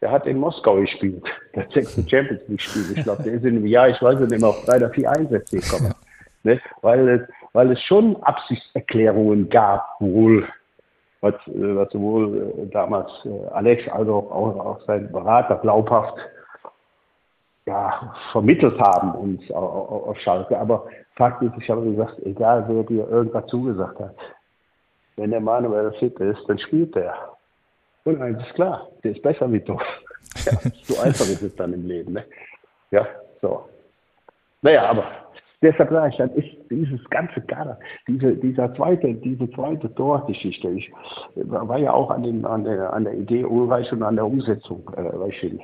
Der 0.00 0.10
hat 0.10 0.26
in 0.26 0.38
Moskau 0.38 0.76
gespielt, 0.76 1.24
der 1.54 1.66
sechste 1.70 2.06
Champions 2.08 2.42
League 2.48 2.60
Spiel. 2.60 2.96
Ich 2.96 3.04
glaube, 3.04 3.22
der 3.22 3.34
ist 3.34 3.44
in 3.44 3.56
einem 3.56 3.66
Jahr, 3.66 3.88
ich 3.88 4.00
weiß 4.02 4.20
nicht, 4.20 4.44
auf 4.44 4.64
drei 4.64 4.76
oder 4.76 4.90
vier 4.90 5.10
Einsätze 5.10 5.58
gekommen. 5.58 5.94
Ne? 6.42 6.60
Weil, 6.82 7.26
weil 7.54 7.72
es 7.72 7.82
schon 7.82 8.22
Absichtserklärungen 8.22 9.48
gab, 9.48 9.96
wohl, 10.00 10.46
was, 11.24 11.34
was 11.46 11.90
sowohl 11.90 12.54
äh, 12.58 12.66
damals 12.70 13.10
äh, 13.24 13.48
Alex 13.52 13.88
als 13.88 14.08
auch, 14.08 14.30
auch, 14.30 14.80
sein 14.86 15.10
Berater 15.10 15.56
glaubhaft 15.56 16.18
ja, 17.66 18.14
vermittelt 18.30 18.78
haben 18.78 19.12
uns 19.12 19.50
auf, 19.50 20.18
Schalke. 20.18 20.58
Aber 20.58 20.86
Fakt 21.16 21.42
ist, 21.42 21.54
ich 21.58 21.70
habe 21.70 21.82
gesagt, 21.90 22.18
egal 22.26 22.64
wer 22.68 22.82
dir 22.82 23.08
irgendwas 23.08 23.46
zugesagt 23.46 23.98
hat, 24.00 24.16
wenn 25.16 25.30
der 25.30 25.40
Manuel 25.40 25.92
fit 25.92 26.18
ist, 26.20 26.42
dann 26.46 26.58
spielt 26.58 26.94
der. 26.94 27.14
Und 28.04 28.20
eins 28.20 28.44
ist 28.44 28.54
klar, 28.54 28.88
der 29.02 29.12
ist 29.12 29.22
besser 29.22 29.50
wie 29.50 29.60
du. 29.60 29.78
Ja, 30.46 30.52
so 30.82 31.00
einfach 31.00 31.26
ist 31.26 31.42
es 31.42 31.54
dann 31.54 31.72
im 31.72 31.86
Leben. 31.86 32.14
Ne? 32.14 32.24
Ja, 32.90 33.06
so. 33.40 33.68
Naja, 34.62 34.90
aber 34.90 35.04
deshalb 35.64 35.90
sage 35.90 36.10
ich, 36.10 36.16
dann 36.16 36.30
ist 36.30 36.48
dieses 36.70 37.04
ganze 37.10 37.40
Kader, 37.40 37.78
diese, 38.06 38.36
dieser 38.36 38.72
zweite, 38.74 39.14
diese 39.14 39.50
zweite 39.50 39.92
Torgeschichte, 39.94 40.68
ich 40.70 40.92
war 41.34 41.78
ja 41.78 41.92
auch 41.92 42.10
an, 42.10 42.22
den, 42.22 42.44
an, 42.44 42.64
der, 42.64 42.92
an 42.92 43.04
der 43.04 43.14
Idee 43.14 43.44
Ulreich 43.44 43.92
und 43.92 44.02
an 44.02 44.16
der 44.16 44.26
Umsetzung, 44.26 44.82
äh, 44.96 45.18
weil 45.18 45.30
ich 45.30 45.58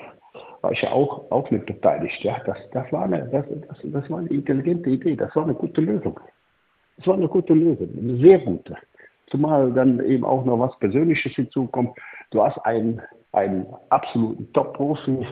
war 0.63 0.73
ich 0.73 0.83
ja 0.83 0.91
auch, 0.93 1.31
auch 1.31 1.51
mit 1.51 1.67
beteiligt. 1.67 2.23
Ja, 2.23 2.37
das, 2.45 2.59
das, 2.73 2.91
war 2.93 3.05
eine, 3.05 3.27
das, 3.29 3.45
das, 3.69 3.79
das 3.83 4.11
war 4.11 4.19
eine 4.19 4.29
intelligente 4.29 4.91
Idee, 4.91 5.17
das 5.17 5.35
war 5.35 5.45
eine 5.45 5.55
gute 5.55 5.81
Lösung. 5.81 6.19
Das 6.97 7.07
war 7.07 7.15
eine 7.15 7.29
gute 7.29 7.55
Lösung, 7.55 7.89
eine 7.97 8.17
sehr 8.19 8.39
gute. 8.41 8.77
Zumal 9.31 9.73
dann 9.73 10.05
eben 10.05 10.25
auch 10.25 10.45
noch 10.45 10.59
was 10.59 10.79
Persönliches 10.79 11.33
hinzukommt. 11.33 11.97
Du 12.31 12.43
hast 12.43 12.59
einen, 12.67 13.01
einen 13.33 13.67
absoluten 13.89 14.53
Top-Profi, 14.53 15.27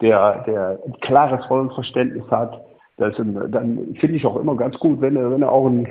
der, 0.00 0.44
der 0.44 0.78
ein 0.86 0.94
klares 1.00 1.48
Rollenverständnis 1.50 2.24
hat. 2.30 2.64
Das 2.98 3.16
dann 3.16 3.96
finde 4.00 4.16
ich 4.16 4.26
auch 4.26 4.36
immer 4.36 4.56
ganz 4.56 4.76
gut, 4.78 5.00
wenn 5.00 5.16
er, 5.16 5.30
wenn 5.30 5.42
er 5.42 5.52
auch 5.52 5.66
einen 5.66 5.88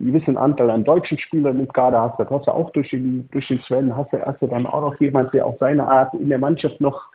gewissen 0.00 0.36
Anteil 0.36 0.70
an 0.70 0.84
deutschen 0.84 1.18
Spielern 1.18 1.58
im 1.58 1.68
Kader 1.72 2.02
hast. 2.02 2.18
Das 2.18 2.30
hast 2.30 2.46
du 2.46 2.52
auch 2.52 2.70
durch 2.70 2.90
den, 2.90 3.28
durch 3.30 3.46
den 3.48 3.60
Sven, 3.60 3.96
hast 3.96 4.12
du, 4.12 4.20
hast 4.24 4.42
du 4.42 4.46
dann 4.46 4.66
auch 4.66 4.80
noch 4.80 5.00
jemand, 5.00 5.32
der 5.32 5.46
auf 5.46 5.56
seine 5.60 5.86
Art 5.86 6.12
in 6.14 6.28
der 6.28 6.38
Mannschaft 6.38 6.80
noch 6.80 7.08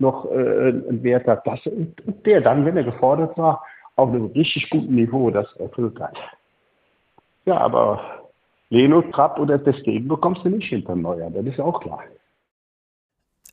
noch 0.00 0.30
äh, 0.30 0.68
einen 0.68 1.02
Wert 1.02 1.26
hat. 1.26 1.46
Das, 1.46 1.60
der 2.24 2.40
dann, 2.40 2.64
wenn 2.64 2.76
er 2.76 2.84
gefordert 2.84 3.36
war, 3.36 3.62
auf 3.96 4.10
einem 4.10 4.26
richtig 4.26 4.70
guten 4.70 4.94
Niveau 4.94 5.30
das 5.30 5.52
erfüllt 5.56 5.98
hat. 5.98 6.16
Ja, 7.46 7.58
aber 7.58 8.00
Leno, 8.70 9.02
Trapp 9.02 9.38
oder 9.38 9.62
Testegen 9.62 10.08
bekommst 10.08 10.44
du 10.44 10.50
nicht 10.50 10.68
hinter 10.68 10.94
Neuer, 10.94 11.30
das 11.30 11.46
ist 11.46 11.60
auch 11.60 11.80
klar. 11.80 12.02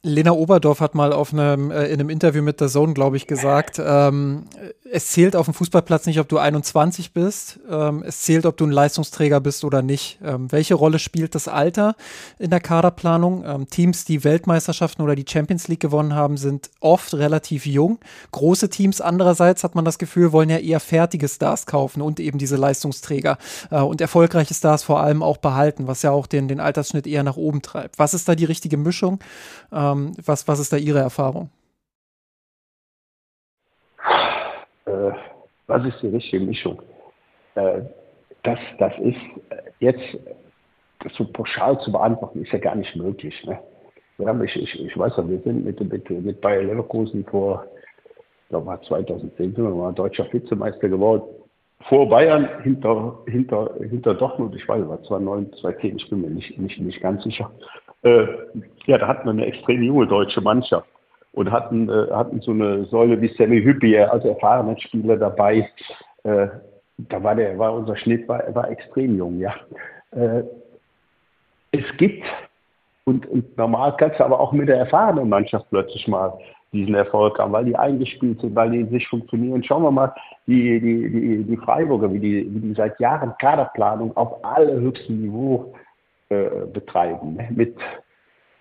Lena 0.04 0.32
Oberdorf 0.32 0.82
hat 0.82 0.94
mal 0.94 1.12
auf 1.12 1.34
einem, 1.34 1.72
äh, 1.72 1.86
in 1.86 2.00
einem 2.00 2.10
Interview 2.10 2.44
mit 2.44 2.62
der 2.62 2.68
Zone, 2.68 2.94
glaube 2.94 3.18
ich, 3.18 3.26
gesagt, 3.26 3.82
ähm, 3.84 4.46
es 4.92 5.08
zählt 5.08 5.36
auf 5.36 5.46
dem 5.46 5.56
Fußballplatz 5.56 6.06
nicht, 6.06 6.20
ob 6.20 6.30
du 6.30 6.38
21 6.38 7.12
bist, 7.12 7.60
ähm, 7.70 8.04
es 8.06 8.22
zählt, 8.22 8.46
ob 8.46 8.56
du 8.56 8.66
ein 8.66 8.72
Leistungsträger 8.72 9.40
bist 9.42 9.66
oder 9.66 9.82
nicht. 9.82 10.20
Ähm, 10.24 10.52
welche 10.52 10.76
Rolle 10.76 11.00
spielt 11.00 11.34
das 11.34 11.48
Alter 11.48 11.96
in 12.38 12.52
der 12.52 12.60
Kaderplanung? 12.60 13.44
Ähm, 13.46 13.68
Teams, 13.68 14.06
die 14.06 14.24
Weltmeisterschaften 14.24 15.02
oder 15.02 15.16
die 15.16 15.26
Champions 15.28 15.68
League 15.68 15.80
gewonnen 15.80 16.14
haben, 16.14 16.38
sind 16.38 16.70
oft 16.80 17.16
relativ 17.16 17.66
jung. 17.66 17.98
Große 18.32 18.70
Teams 18.70 19.02
andererseits, 19.02 19.64
hat 19.64 19.74
man 19.74 19.86
das 19.86 19.98
Gefühl, 19.98 20.32
wollen 20.32 20.50
ja 20.50 20.58
eher 20.58 20.80
fertige 20.80 21.28
Stars 21.28 21.66
kaufen 21.66 22.02
und 22.02 22.20
eben 22.20 22.38
diese 22.38 22.58
Leistungsträger 22.58 23.40
äh, 23.72 23.82
und 23.82 24.02
erfolgreiche 24.02 24.54
Stars 24.54 24.84
vor 24.84 25.00
allem 25.02 25.24
auch 25.24 25.38
behalten, 25.38 25.88
was 25.88 26.04
ja 26.04 26.12
auch 26.12 26.28
den, 26.28 26.48
den 26.48 26.60
Altersschnitt 26.60 27.08
eher 27.08 27.24
nach 27.24 27.38
oben 27.38 27.64
treibt. 27.64 27.98
Was 27.98 28.14
ist 28.14 28.30
da 28.30 28.36
die 28.36 28.46
richtige 28.46 28.78
Mischung? 28.78 29.20
Ähm, 29.96 30.14
was, 30.26 30.48
was 30.48 30.60
ist 30.60 30.74
da 30.74 30.78
Ihre 30.78 31.00
Erfahrung? 31.00 31.50
Äh, 34.86 35.12
was 35.68 35.86
ist 35.86 36.02
die 36.02 36.08
richtige 36.08 36.44
Mischung? 36.44 36.82
Äh, 37.56 37.82
das, 38.44 38.60
das 38.78 38.94
ist 39.00 39.18
jetzt 39.80 40.18
so 41.18 41.26
pauschal 41.26 41.80
zu 41.82 41.92
beantworten, 41.92 42.44
ist 42.44 42.52
ja 42.52 42.60
gar 42.60 42.76
nicht 42.76 42.96
möglich. 42.96 43.36
Ne? 43.46 43.60
Wir 44.18 44.28
haben, 44.28 44.44
ich, 44.44 44.56
ich, 44.56 44.80
ich 44.80 44.98
weiß 44.98 45.14
ja, 45.18 45.28
wir 45.28 45.40
sind 45.40 45.66
mit, 45.66 45.80
mit, 45.80 46.10
mit 46.10 46.42
Bayer 46.42 46.64
Leverkusen 46.64 47.26
vor, 47.26 47.66
ich 48.44 48.50
glaube 48.50 48.80
2010 48.88 49.56
sind 49.56 49.58
wir 49.58 49.70
mal 49.70 49.94
deutscher 49.94 50.32
Vizemeister 50.32 50.88
geworden. 50.88 51.24
Vor 51.90 52.08
Bayern, 52.08 52.48
hinter, 52.64 53.20
hinter, 53.28 53.72
hinter 53.80 54.14
Dortmund, 54.16 54.56
ich 54.56 54.68
weiß, 54.68 54.88
war 54.88 55.04
2009, 55.04 55.54
2010, 55.60 55.98
ich 55.98 56.10
bin 56.10 56.22
mir 56.22 56.30
nicht, 56.30 56.58
nicht, 56.58 56.80
nicht 56.80 57.02
ganz 57.02 57.24
sicher. 57.24 57.52
Äh, 58.06 58.28
ja, 58.86 59.00
da 59.00 59.08
hatten 59.08 59.26
wir 59.26 59.32
eine 59.32 59.48
extrem 59.48 59.82
junge 59.82 60.06
deutsche 60.06 60.40
Mannschaft 60.40 60.88
und 61.34 61.52
hatten, 61.52 61.90
äh, 61.90 62.12
hatten 62.12 62.40
so 62.40 62.52
eine 62.52 62.86
Säule 62.86 63.20
wie 63.20 63.34
Sammy 63.36 63.62
Hüppier, 63.62 64.12
also 64.12 64.30
erfahrenen 64.30 64.80
Spieler 64.80 65.18
dabei. 65.18 65.68
Äh, 66.24 66.48
da 66.98 67.24
war 67.24 67.36
der, 67.36 67.58
war 67.58 67.74
unser 67.74 67.98
Schnitt 67.98 68.28
war, 68.28 68.44
war 68.54 68.70
extrem 68.70 69.18
jung, 69.18 69.40
ja. 69.40 69.56
Äh, 70.12 70.44
es 71.72 71.86
gibt 71.98 72.24
und, 73.06 73.26
und, 73.28 73.58
normal 73.58 73.96
kannst 73.98 74.20
du 74.20 74.24
aber 74.24 74.40
auch 74.40 74.52
mit 74.52 74.70
der 74.70 74.78
erfahrenen 74.78 75.28
Mannschaft 75.28 75.66
plötzlich 75.70 76.08
mal 76.08 76.38
diesen 76.72 76.94
Erfolg 76.94 77.40
haben, 77.40 77.54
weil 77.54 77.66
die 77.66 77.76
eingespielt 77.76 78.40
sind, 78.40 78.56
weil 78.56 78.72
die 78.72 78.84
sich 78.86 79.08
funktionieren. 79.08 79.64
Schauen 79.64 79.84
wir 79.84 79.92
mal 79.92 80.14
die, 80.46 80.80
die, 80.80 81.10
die, 81.10 81.44
die 81.44 81.58
Freiburger, 81.58 82.12
wie 82.14 82.20
die, 82.20 82.54
wie 82.54 82.60
die 82.60 82.74
seit 82.74 83.00
Jahren 83.00 83.34
Kaderplanung 83.40 84.16
auf 84.16 84.44
allerhöchstem 84.44 85.22
Niveau 85.22 85.74
äh, 86.44 86.66
betreiben. 86.72 87.36
Ne? 87.36 87.48
Mit 87.52 87.76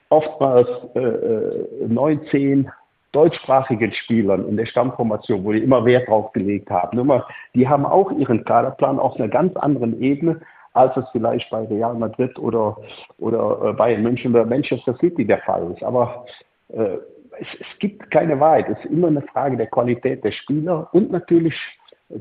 oftmals 0.09 0.69
äh, 0.95 1.87
19 1.87 2.65
äh, 2.65 2.69
deutschsprachigen 3.13 3.93
Spielern 3.93 4.49
in 4.49 4.57
der 4.57 4.67
Stammformation, 4.67 5.45
wo 5.45 5.53
die 5.53 5.63
immer 5.63 5.85
Wert 5.85 6.09
drauf 6.09 6.33
gelegt 6.33 6.71
haben. 6.71 6.99
Immer, 6.99 7.27
die 7.55 7.69
haben 7.69 7.87
auch 7.87 8.11
ihren 8.11 8.45
Kaderplan 8.45 8.99
auf 8.99 9.17
einer 9.17 9.29
ganz 9.29 9.57
anderen 9.57 10.01
Ebene, 10.03 10.41
als 10.73 10.97
es 10.97 11.05
vielleicht 11.13 11.49
bei 11.51 11.65
Real 11.65 11.95
Madrid 11.95 12.37
oder, 12.39 12.77
oder 13.19 13.71
äh, 13.71 13.73
Bayern 13.73 14.03
München 14.03 14.33
oder 14.33 14.45
Manchester 14.45 14.97
City 14.99 15.25
der 15.25 15.39
Fall 15.39 15.71
ist. 15.73 15.83
Aber 15.85 16.27
äh, 16.69 16.97
es, 17.39 17.47
es, 17.61 17.79
gibt 17.79 18.11
keine 18.11 18.39
Wahrheit. 18.41 18.69
Es 18.69 18.79
ist 18.85 18.91
immer 18.91 19.09
eine 19.09 19.23
Frage 19.23 19.57
der 19.57 19.69
Qualität 19.69 20.25
der 20.25 20.33
Spieler 20.33 20.89
und 20.93 21.13
natürlich 21.13 21.55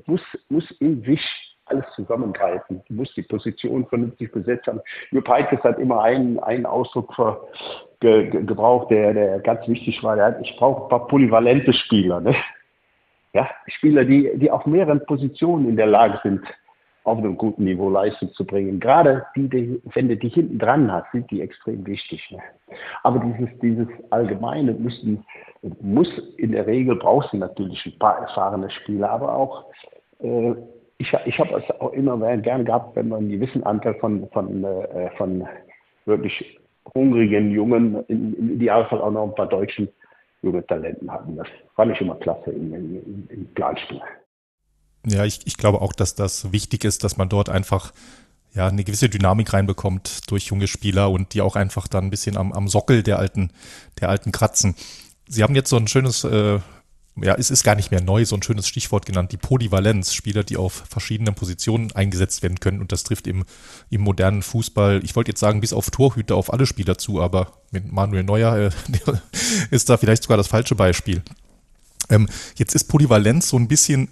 muss, 0.06 0.22
muss 0.49 0.70
in 0.80 1.01
sich 1.04 1.22
alles 1.74 1.86
zusammengreifen. 1.95 2.82
Du 2.88 2.93
musst 2.93 3.15
die 3.17 3.24
Position 3.24 3.86
vernünftig 3.88 4.32
besetzt 4.32 4.67
haben. 4.67 4.82
Jupp 5.11 5.28
Heynckes 5.28 5.63
hat 5.63 5.80
immer 5.80 6.01
einen, 6.01 6.39
einen 6.39 6.65
Ausdruck 6.65 7.13
für, 7.13 7.47
ge, 7.99 8.30
ge, 8.30 8.43
gebraucht, 8.43 8.91
der, 8.91 9.13
der 9.13 9.39
ganz 9.39 9.67
wichtig 9.67 10.03
war. 10.03 10.15
Der 10.15 10.26
hat, 10.26 10.41
ich 10.41 10.55
brauche 10.57 10.84
ein 10.84 10.89
paar 10.89 11.07
polyvalente 11.07 11.74
Spieler. 11.74 12.19
Ne? 12.21 12.36
Ja, 13.34 13.49
Spieler, 13.67 14.05
die, 14.05 14.32
die 14.36 14.51
auf 14.51 14.65
mehreren 14.65 15.03
Positionen 15.05 15.67
in 15.67 15.76
der 15.76 15.88
Lage 15.88 16.19
sind, 16.24 16.41
auf 17.03 17.17
einem 17.17 17.38
guten 17.38 17.65
Niveau 17.65 17.89
Leistung 17.89 18.32
zu 18.34 18.45
bringen. 18.45 18.80
Gerade 18.80 19.26
die, 19.36 19.49
die 19.49 19.82
wenn 19.93 20.07
du 20.07 20.15
die 20.15 20.30
hinten 20.30 20.59
dran 20.59 20.91
hast, 20.91 21.11
sind 21.11 21.30
die 21.32 21.41
extrem 21.41 21.86
wichtig. 21.86 22.30
Ne? 22.32 22.39
Aber 23.03 23.19
dieses, 23.19 23.49
dieses 23.59 23.88
Allgemeine 24.09 24.74
müssen, 24.74 25.26
muss 25.82 26.09
in 26.38 26.51
der 26.51 26.67
Regel 26.67 26.95
brauchst 26.95 27.34
du 27.34 27.38
natürlich 27.38 27.86
ein 27.86 27.97
paar 27.99 28.19
erfahrene 28.19 28.69
Spieler, 28.69 29.09
aber 29.09 29.36
auch 29.36 29.65
äh, 30.19 30.53
ich, 30.97 31.13
ich 31.25 31.39
habe 31.39 31.61
es 31.61 31.81
auch 31.81 31.93
immer 31.93 32.17
gerne 32.37 32.63
gehabt, 32.63 32.95
wenn 32.95 33.09
man 33.09 33.19
einen 33.19 33.29
gewissen 33.29 33.63
Anteil 33.63 33.95
von, 33.95 34.29
von, 34.31 34.63
äh, 34.63 35.09
von 35.17 35.47
wirklich 36.05 36.59
hungrigen 36.93 37.51
Jungen, 37.51 38.03
im, 38.07 38.35
im 38.35 38.51
Idealfall 38.55 39.01
auch 39.01 39.11
noch 39.11 39.23
ein 39.23 39.35
paar 39.35 39.47
deutschen 39.47 39.89
junge 40.41 40.65
Talenten 40.67 41.11
hatten. 41.11 41.37
Das 41.37 41.47
fand 41.75 41.93
ich 41.93 42.01
immer 42.01 42.15
klasse 42.15 42.51
im, 42.51 42.73
im, 42.73 43.27
im 43.29 43.45
Planspiel. 43.53 44.01
Ja, 45.05 45.25
ich, 45.25 45.41
ich 45.45 45.57
glaube 45.57 45.81
auch, 45.81 45.93
dass 45.93 46.15
das 46.15 46.51
wichtig 46.51 46.83
ist, 46.83 47.03
dass 47.03 47.17
man 47.17 47.29
dort 47.29 47.49
einfach 47.49 47.93
ja, 48.53 48.67
eine 48.67 48.83
gewisse 48.83 49.09
Dynamik 49.09 49.51
reinbekommt 49.53 50.29
durch 50.29 50.45
junge 50.45 50.67
Spieler 50.67 51.09
und 51.09 51.33
die 51.33 51.41
auch 51.41 51.55
einfach 51.55 51.87
dann 51.87 52.05
ein 52.05 52.09
bisschen 52.09 52.37
am, 52.37 52.53
am 52.53 52.67
Sockel 52.67 53.03
der 53.03 53.19
alten, 53.19 53.51
der 53.99 54.09
alten 54.09 54.31
kratzen. 54.31 54.75
Sie 55.27 55.43
haben 55.43 55.55
jetzt 55.55 55.69
so 55.69 55.77
ein 55.77 55.87
schönes 55.87 56.23
äh, 56.23 56.59
ja, 57.16 57.36
es 57.36 57.51
ist 57.51 57.64
gar 57.64 57.76
nicht 57.76 57.91
mehr 57.91 58.01
neu, 58.01 58.26
so 58.26 58.36
ein 58.36 58.41
schönes 58.41 58.68
Stichwort 58.68 59.05
genannt, 59.05 59.32
die 59.32 59.38
Polyvalenz, 59.38 60.14
Spieler, 60.14 60.43
die 60.43 60.57
auf 60.57 60.84
verschiedenen 60.89 61.36
Positionen 61.36 61.91
eingesetzt 61.91 62.41
werden 62.41 62.59
können 62.59 62.82
und 62.82 62.91
das 62.91 63.03
trifft 63.03 63.28
im, 63.28 63.45
im 63.89 64.01
modernen 64.01 64.41
Fußball, 64.41 65.01
ich 65.03 65.16
wollte 65.16 65.32
jetzt 65.32 65.39
sagen, 65.39 65.61
bis 65.61 65.74
auf 65.74 65.91
Torhüter 65.91 66.36
auf 66.36 66.51
alle 66.51 66.66
Spieler 66.66 66.97
zu, 66.97 67.22
aber 67.22 67.53
mit 67.72 67.91
Manuel 67.91 68.24
Neuer 68.24 68.57
äh, 68.57 68.72
ist 69.70 69.89
da 69.89 69.97
vielleicht 69.97 70.24
sogar 70.24 70.38
das 70.38 70.47
falsche 70.47 70.76
Beispiel. 70.76 71.22
Ähm, 72.09 72.28
jetzt 72.55 72.74
ist 72.74 72.86
Polyvalenz 72.86 73.49
so 73.49 73.57
ein 73.57 73.68
bisschen 73.68 74.09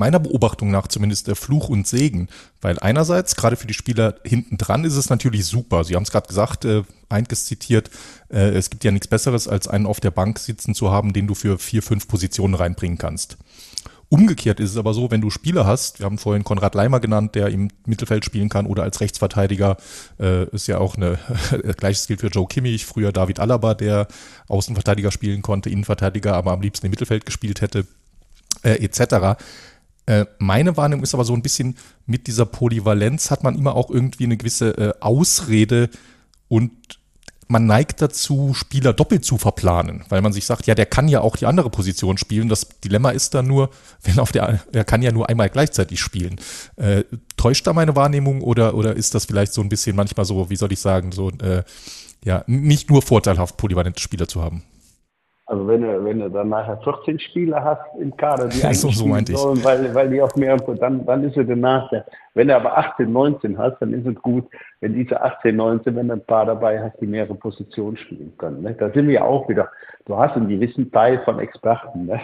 meiner 0.00 0.18
Beobachtung 0.18 0.70
nach 0.70 0.88
zumindest 0.88 1.28
der 1.28 1.36
Fluch 1.36 1.68
und 1.68 1.86
Segen, 1.86 2.28
weil 2.60 2.78
einerseits 2.80 3.36
gerade 3.36 3.56
für 3.56 3.68
die 3.68 3.74
Spieler 3.74 4.16
hinten 4.24 4.58
dran 4.58 4.84
ist 4.84 4.96
es 4.96 5.10
natürlich 5.10 5.46
super. 5.46 5.84
Sie 5.84 5.94
haben 5.94 6.02
es 6.02 6.10
gerade 6.10 6.26
gesagt, 6.26 6.64
äh, 6.64 6.82
Einkes 7.08 7.44
zitiert, 7.46 7.90
äh, 8.28 8.48
es 8.50 8.70
gibt 8.70 8.82
ja 8.82 8.90
nichts 8.90 9.06
Besseres, 9.06 9.46
als 9.46 9.68
einen 9.68 9.86
auf 9.86 10.00
der 10.00 10.10
Bank 10.10 10.38
sitzen 10.38 10.74
zu 10.74 10.90
haben, 10.90 11.12
den 11.12 11.26
du 11.28 11.34
für 11.34 11.58
vier, 11.58 11.82
fünf 11.82 12.08
Positionen 12.08 12.54
reinbringen 12.54 12.98
kannst. 12.98 13.36
Umgekehrt 14.08 14.58
ist 14.58 14.70
es 14.70 14.76
aber 14.76 14.92
so, 14.92 15.12
wenn 15.12 15.20
du 15.20 15.30
Spieler 15.30 15.66
hast, 15.66 16.00
wir 16.00 16.06
haben 16.06 16.18
vorhin 16.18 16.42
Konrad 16.42 16.74
Leimer 16.74 16.98
genannt, 16.98 17.36
der 17.36 17.46
im 17.46 17.68
Mittelfeld 17.86 18.24
spielen 18.24 18.48
kann 18.48 18.66
oder 18.66 18.82
als 18.82 19.00
Rechtsverteidiger, 19.00 19.76
äh, 20.18 20.46
ist 20.46 20.66
ja 20.66 20.78
auch 20.78 20.96
eine 20.96 21.18
gleiches 21.76 22.08
gilt 22.08 22.20
für 22.20 22.26
Joe 22.26 22.48
Kimmich, 22.48 22.86
früher 22.86 23.12
David 23.12 23.38
Alaba, 23.38 23.74
der 23.74 24.08
Außenverteidiger 24.48 25.12
spielen 25.12 25.42
konnte, 25.42 25.70
Innenverteidiger, 25.70 26.34
aber 26.34 26.50
am 26.50 26.60
liebsten 26.60 26.86
im 26.86 26.90
Mittelfeld 26.90 27.24
gespielt 27.24 27.60
hätte, 27.60 27.86
äh, 28.62 28.84
etc. 28.84 29.38
Äh, 30.10 30.26
meine 30.38 30.76
Wahrnehmung 30.76 31.04
ist 31.04 31.14
aber 31.14 31.24
so 31.24 31.34
ein 31.34 31.42
bisschen, 31.42 31.76
mit 32.04 32.26
dieser 32.26 32.44
Polyvalenz 32.44 33.30
hat 33.30 33.44
man 33.44 33.56
immer 33.56 33.76
auch 33.76 33.90
irgendwie 33.90 34.24
eine 34.24 34.36
gewisse 34.36 34.76
äh, 34.76 34.92
Ausrede 34.98 35.88
und 36.48 36.72
man 37.46 37.66
neigt 37.66 38.02
dazu, 38.02 38.52
Spieler 38.52 38.92
doppelt 38.92 39.24
zu 39.24 39.38
verplanen, 39.38 40.04
weil 40.08 40.20
man 40.20 40.32
sich 40.32 40.46
sagt, 40.46 40.66
ja, 40.66 40.74
der 40.74 40.86
kann 40.86 41.06
ja 41.06 41.20
auch 41.20 41.36
die 41.36 41.46
andere 41.46 41.70
Position 41.70 42.18
spielen. 42.18 42.48
Das 42.48 42.66
Dilemma 42.82 43.10
ist 43.10 43.34
dann 43.34 43.46
nur, 43.46 43.70
wenn 44.02 44.18
auf 44.18 44.32
der, 44.32 44.60
er 44.72 44.84
kann 44.84 45.00
ja 45.00 45.12
nur 45.12 45.28
einmal 45.28 45.48
gleichzeitig 45.48 46.00
spielen. 46.00 46.40
Äh, 46.74 47.04
täuscht 47.36 47.68
da 47.68 47.72
meine 47.72 47.94
Wahrnehmung 47.94 48.42
oder, 48.42 48.74
oder 48.74 48.96
ist 48.96 49.14
das 49.14 49.26
vielleicht 49.26 49.52
so 49.52 49.60
ein 49.60 49.68
bisschen 49.68 49.94
manchmal 49.94 50.26
so, 50.26 50.50
wie 50.50 50.56
soll 50.56 50.72
ich 50.72 50.80
sagen, 50.80 51.12
so, 51.12 51.30
äh, 51.30 51.62
ja, 52.24 52.42
nicht 52.48 52.90
nur 52.90 53.02
vorteilhaft, 53.02 53.56
polyvalente 53.56 54.00
Spieler 54.00 54.26
zu 54.26 54.42
haben? 54.42 54.64
Also 55.50 55.66
wenn 55.66 55.82
du, 55.82 56.04
wenn 56.04 56.20
du 56.20 56.30
dann 56.30 56.48
nachher 56.48 56.78
14 56.84 57.18
Spieler 57.18 57.64
hast 57.64 57.80
im 57.98 58.16
Kader, 58.16 58.46
die 58.46 58.62
eigentlich 58.62 58.80
so, 58.80 58.90
so 58.90 59.04
meinte 59.04 59.36
sollen, 59.36 59.64
weil, 59.64 59.92
weil 59.96 60.08
die 60.08 60.22
auf 60.22 60.36
mehreren, 60.36 60.78
dann, 60.78 61.04
dann 61.04 61.24
ist 61.24 61.36
es 61.36 61.44
der 61.44 61.56
Nachteil. 61.56 62.04
Wenn 62.34 62.46
du 62.46 62.54
aber 62.54 62.78
18, 62.78 63.12
19 63.12 63.58
hast, 63.58 63.80
dann 63.80 63.92
ist 63.92 64.06
es 64.06 64.14
gut, 64.22 64.46
wenn 64.78 64.94
diese 64.94 65.20
18, 65.20 65.56
19, 65.56 65.96
wenn 65.96 66.06
du 66.06 66.14
ein 66.14 66.24
paar 66.24 66.46
dabei 66.46 66.80
hast, 66.80 67.00
die 67.00 67.08
mehrere 67.08 67.34
Positionen 67.34 67.96
spielen 67.96 68.32
können. 68.38 68.62
Ne? 68.62 68.76
Da 68.78 68.90
sind 68.90 69.08
wir 69.08 69.24
auch 69.24 69.48
wieder, 69.48 69.68
du 70.04 70.16
hast 70.16 70.36
einen 70.36 70.48
gewissen 70.48 70.92
Teil 70.92 71.20
von 71.24 71.40
Experten. 71.40 72.06
Ne? 72.06 72.20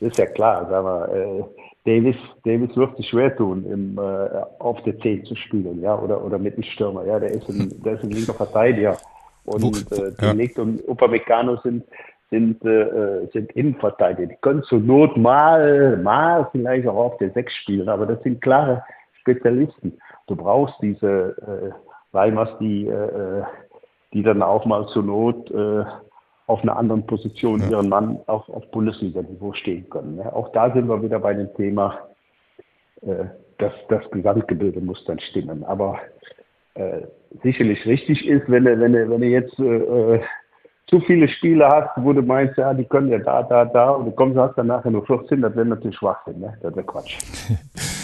Das 0.00 0.10
ist 0.10 0.18
ja 0.18 0.26
klar, 0.26 0.66
sag 0.68 0.82
mal, 0.82 1.08
äh, 1.14 1.44
Davis, 1.84 2.16
Davis 2.44 2.76
wird 2.76 2.96
sich 2.96 3.08
schwer 3.08 3.36
tun, 3.36 3.64
im, 3.70 3.98
äh, 3.98 4.30
auf 4.58 4.82
der 4.82 4.98
10 4.98 5.26
zu 5.26 5.36
spielen, 5.36 5.80
ja, 5.80 5.96
oder, 5.96 6.24
oder 6.24 6.40
mit 6.40 6.56
dem 6.56 6.64
Stürmer, 6.64 7.04
ja, 7.04 7.20
der 7.20 7.30
ist 7.30 7.48
ein, 7.48 7.72
der 7.84 7.92
ist 7.94 8.02
ein 8.02 8.10
linker 8.10 8.34
Verteidiger. 8.34 8.96
Und 9.44 9.90
äh, 9.92 10.10
die 10.34 10.44
ja. 10.44 10.62
Und 10.62 10.86
Upamecano 10.86 11.56
sind, 11.62 11.84
sind, 12.30 12.64
äh, 12.64 13.26
sind 13.32 13.52
Innenverteidiger. 13.52 14.28
Die 14.28 14.38
können 14.40 14.62
zur 14.64 14.80
Not 14.80 15.16
mal, 15.16 15.96
mal 15.98 16.48
vielleicht 16.52 16.86
auch 16.86 16.96
auf 16.96 17.18
der 17.18 17.30
Sechs 17.30 17.54
spielen, 17.54 17.88
aber 17.88 18.06
das 18.06 18.22
sind 18.22 18.40
klare 18.40 18.84
Spezialisten. 19.20 19.98
Du 20.26 20.36
brauchst 20.36 20.74
diese 20.82 21.36
äh, 22.12 22.16
Reimers, 22.16 22.50
die, 22.60 22.86
äh, 22.86 23.42
die 24.12 24.22
dann 24.22 24.42
auch 24.42 24.64
mal 24.66 24.86
zur 24.88 25.02
Not 25.02 25.50
äh, 25.50 25.84
auf 26.46 26.62
einer 26.62 26.76
anderen 26.76 27.06
Position 27.06 27.60
ja. 27.60 27.70
ihren 27.70 27.88
Mann 27.88 28.18
auf, 28.26 28.48
auf 28.48 28.70
Bundesliga-Niveau 28.70 29.52
stehen 29.52 29.88
können. 29.90 30.16
Ne? 30.16 30.32
Auch 30.32 30.50
da 30.52 30.72
sind 30.72 30.88
wir 30.88 31.02
wieder 31.02 31.20
bei 31.20 31.34
dem 31.34 31.54
Thema, 31.54 31.98
äh, 33.02 33.24
dass 33.58 33.72
das 33.88 34.10
Gesamtgebilde 34.10 34.80
muss 34.80 35.04
dann 35.04 35.20
stimmen. 35.20 35.64
Aber 35.64 35.98
äh, 36.74 37.02
sicherlich 37.42 37.84
richtig 37.86 38.26
ist, 38.26 38.48
wenn 38.48 38.66
er, 38.66 38.80
wenn 38.80 38.94
er, 38.94 39.10
wenn 39.10 39.22
er 39.22 39.28
jetzt 39.28 39.58
äh, 39.58 40.20
zu 40.88 41.00
viele 41.00 41.28
Spiele 41.28 41.68
hast, 41.68 41.90
wo 41.96 42.12
du 42.12 42.22
meinst, 42.22 42.56
ja, 42.56 42.72
die 42.72 42.84
können 42.84 43.08
ja 43.08 43.18
da, 43.18 43.42
da, 43.42 43.64
da, 43.64 43.90
und 43.90 44.06
du 44.06 44.10
kommst 44.12 44.38
hast 44.38 44.56
dann 44.56 44.68
nachher 44.68 44.90
nur 44.90 45.04
14, 45.06 45.42
das 45.42 45.54
wäre 45.54 45.66
natürlich 45.66 45.96
Schwachsinn, 45.96 46.40
ne? 46.40 46.56
Das 46.62 46.74
wäre 46.74 46.86
Quatsch. 46.86 47.18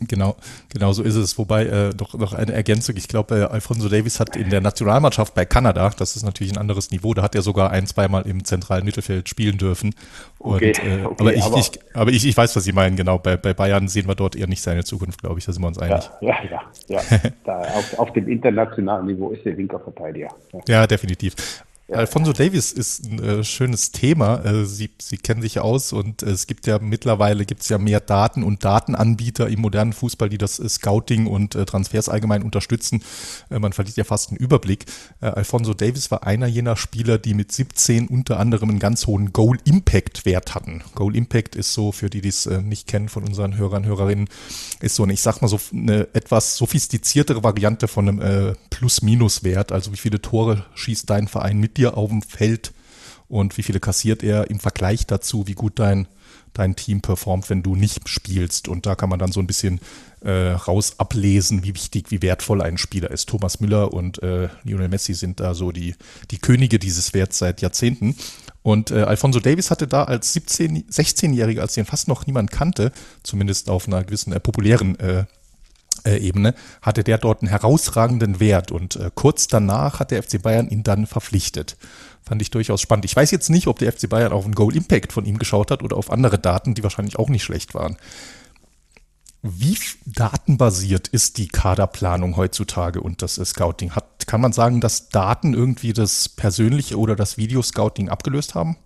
Genau, 0.00 0.34
genau 0.72 0.92
so 0.92 1.02
ist 1.02 1.14
es. 1.14 1.38
Wobei, 1.38 1.66
äh, 1.66 1.90
doch 1.94 2.14
noch 2.14 2.32
eine 2.32 2.52
Ergänzung. 2.52 2.96
Ich 2.96 3.06
glaube, 3.06 3.36
äh, 3.36 3.42
Alfonso 3.44 3.88
Davis 3.88 4.18
hat 4.18 4.34
in 4.34 4.50
der 4.50 4.60
Nationalmannschaft 4.60 5.34
bei 5.34 5.44
Kanada, 5.44 5.90
das 5.96 6.16
ist 6.16 6.24
natürlich 6.24 6.52
ein 6.52 6.58
anderes 6.58 6.90
Niveau, 6.90 7.14
da 7.14 7.22
hat 7.22 7.34
er 7.34 7.42
sogar 7.42 7.70
ein, 7.70 7.86
zweimal 7.86 8.26
im 8.26 8.44
zentralen 8.44 8.84
Mittelfeld 8.84 9.28
spielen 9.28 9.58
dürfen. 9.58 9.94
Und, 10.38 10.56
okay, 10.56 10.72
äh, 10.72 11.04
okay, 11.04 11.14
aber 11.20 11.34
ich, 11.34 11.44
aber, 11.44 11.56
ich, 11.58 11.70
aber 11.94 12.10
ich, 12.10 12.26
ich 12.26 12.36
weiß, 12.36 12.56
was 12.56 12.64
Sie 12.64 12.72
meinen, 12.72 12.96
genau. 12.96 13.18
Bei, 13.18 13.36
bei 13.36 13.54
Bayern 13.54 13.88
sehen 13.88 14.08
wir 14.08 14.14
dort 14.14 14.34
eher 14.34 14.48
nicht 14.48 14.62
seine 14.62 14.84
Zukunft, 14.84 15.20
glaube 15.20 15.38
ich, 15.38 15.44
da 15.44 15.52
sind 15.52 15.62
wir 15.62 15.68
uns 15.68 15.78
einig. 15.78 16.10
Ja, 16.20 16.34
ja, 16.50 16.60
ja. 16.88 17.00
ja. 17.00 17.18
da, 17.44 17.60
auf, 17.60 17.98
auf, 17.98 18.12
dem 18.12 18.28
internationalen 18.28 19.06
Niveau 19.06 19.30
ist 19.30 19.44
der 19.44 19.54
linker 19.54 19.78
Verteidiger. 19.78 20.28
Ja. 20.52 20.60
ja, 20.66 20.86
definitiv. 20.86 21.34
Alfonso 21.92 22.32
Davis 22.32 22.72
ist 22.72 23.04
ein 23.04 23.22
äh, 23.22 23.44
schönes 23.44 23.90
Thema. 23.90 24.44
Äh, 24.44 24.64
Sie, 24.64 24.90
Sie 25.00 25.16
kennen 25.16 25.42
sich 25.42 25.58
aus 25.58 25.92
und 25.92 26.22
äh, 26.22 26.30
es 26.30 26.46
gibt 26.46 26.66
ja 26.66 26.78
mittlerweile 26.78 27.44
gibt's 27.44 27.68
ja 27.68 27.78
mehr 27.78 28.00
Daten 28.00 28.44
und 28.44 28.64
Datenanbieter 28.64 29.48
im 29.48 29.60
modernen 29.60 29.92
Fußball, 29.92 30.28
die 30.28 30.38
das 30.38 30.60
äh, 30.60 30.68
Scouting 30.68 31.26
und 31.26 31.54
äh, 31.54 31.64
Transfers 31.64 32.08
allgemein 32.08 32.42
unterstützen. 32.42 33.02
Äh, 33.50 33.58
man 33.58 33.72
verliert 33.72 33.96
ja 33.96 34.04
fast 34.04 34.30
einen 34.30 34.36
Überblick. 34.36 34.86
Alfonso 35.20 35.74
Davis 35.74 36.10
war 36.10 36.26
einer 36.26 36.46
jener 36.46 36.76
Spieler, 36.76 37.18
die 37.18 37.34
mit 37.34 37.52
17 37.52 38.08
unter 38.08 38.38
anderem 38.38 38.70
einen 38.70 38.78
ganz 38.78 39.06
hohen 39.06 39.32
Goal-Impact-Wert 39.32 40.54
hatten. 40.54 40.82
Goal-Impact 40.94 41.56
ist 41.56 41.72
so, 41.72 41.92
für 41.92 42.08
die, 42.08 42.20
die 42.20 42.28
es 42.28 42.46
nicht 42.46 42.86
kennen 42.86 43.08
von 43.08 43.24
unseren 43.24 43.56
Hörern, 43.56 43.84
Hörerinnen, 43.84 44.28
ist 44.80 44.94
so 44.94 45.02
eine, 45.02 45.12
ich 45.12 45.20
sag 45.20 45.40
mal 45.42 45.48
so 45.48 45.58
eine 45.72 46.08
etwas 46.14 46.56
sophistiziertere 46.56 47.42
Variante 47.42 47.88
von 47.88 48.08
einem 48.08 48.56
Plus-Minus-Wert. 48.70 49.72
Also 49.72 49.92
wie 49.92 49.98
viele 49.98 50.22
Tore 50.22 50.64
schießt 50.74 51.08
dein 51.08 51.28
Verein 51.28 51.58
mit 51.58 51.78
dir 51.80 51.96
auf 51.96 52.10
dem 52.10 52.22
Feld 52.22 52.72
und 53.30 53.56
wie 53.56 53.62
viele 53.62 53.80
kassiert 53.80 54.22
er 54.24 54.50
im 54.50 54.58
Vergleich 54.58 55.06
dazu, 55.06 55.46
wie 55.46 55.54
gut 55.54 55.78
dein, 55.78 56.08
dein 56.52 56.74
Team 56.74 57.00
performt, 57.00 57.48
wenn 57.48 57.62
du 57.62 57.76
nicht 57.76 58.08
spielst. 58.08 58.66
Und 58.66 58.86
da 58.86 58.96
kann 58.96 59.08
man 59.08 59.20
dann 59.20 59.30
so 59.30 59.38
ein 59.38 59.46
bisschen 59.46 59.80
äh, 60.20 60.50
raus 60.50 60.94
ablesen, 60.98 61.62
wie 61.62 61.74
wichtig, 61.74 62.10
wie 62.10 62.22
wertvoll 62.22 62.60
ein 62.60 62.76
Spieler 62.76 63.10
ist. 63.12 63.28
Thomas 63.28 63.60
Müller 63.60 63.92
und 63.92 64.20
äh, 64.24 64.48
Lionel 64.64 64.88
Messi 64.88 65.14
sind 65.14 65.38
da 65.38 65.54
so 65.54 65.70
die, 65.70 65.94
die 66.32 66.38
Könige 66.38 66.80
dieses 66.80 67.14
Werts 67.14 67.38
seit 67.38 67.60
Jahrzehnten. 67.60 68.16
Und 68.62 68.90
äh, 68.90 69.02
Alfonso 69.02 69.38
Davis 69.38 69.70
hatte 69.70 69.86
da 69.86 70.04
als 70.04 70.32
17, 70.32 70.88
16-Jähriger, 70.88 71.60
als 71.60 71.74
den 71.74 71.86
fast 71.86 72.08
noch 72.08 72.26
niemand 72.26 72.50
kannte, 72.50 72.90
zumindest 73.22 73.70
auf 73.70 73.86
einer 73.86 74.02
gewissen 74.02 74.32
äh, 74.32 74.40
populären 74.40 74.98
äh, 74.98 75.24
Ebene, 76.04 76.54
hatte 76.82 77.04
der 77.04 77.18
dort 77.18 77.42
einen 77.42 77.50
herausragenden 77.50 78.40
Wert 78.40 78.70
und 78.72 78.96
äh, 78.96 79.10
kurz 79.14 79.46
danach 79.46 80.00
hat 80.00 80.10
der 80.10 80.22
FC 80.22 80.42
Bayern 80.42 80.68
ihn 80.68 80.82
dann 80.82 81.06
verpflichtet. 81.06 81.76
Fand 82.22 82.42
ich 82.42 82.50
durchaus 82.50 82.80
spannend. 82.80 83.04
Ich 83.04 83.16
weiß 83.16 83.30
jetzt 83.30 83.50
nicht, 83.50 83.66
ob 83.66 83.78
der 83.78 83.92
FC 83.92 84.08
Bayern 84.08 84.32
auf 84.32 84.44
einen 84.44 84.54
Goal 84.54 84.76
Impact 84.76 85.12
von 85.12 85.24
ihm 85.24 85.38
geschaut 85.38 85.70
hat 85.70 85.82
oder 85.82 85.96
auf 85.96 86.10
andere 86.10 86.38
Daten, 86.38 86.74
die 86.74 86.82
wahrscheinlich 86.82 87.18
auch 87.18 87.28
nicht 87.28 87.42
schlecht 87.42 87.74
waren. 87.74 87.96
Wie 89.42 89.76
datenbasiert 90.04 91.08
ist 91.08 91.38
die 91.38 91.48
Kaderplanung 91.48 92.36
heutzutage 92.36 93.00
und 93.00 93.22
das 93.22 93.36
Scouting? 93.36 93.92
Hat, 93.92 94.26
kann 94.26 94.42
man 94.42 94.52
sagen, 94.52 94.82
dass 94.82 95.08
Daten 95.08 95.54
irgendwie 95.54 95.94
das 95.94 96.28
persönliche 96.28 96.98
oder 96.98 97.16
das 97.16 97.38
Videoscouting 97.38 98.10
abgelöst 98.10 98.54
haben? 98.54 98.76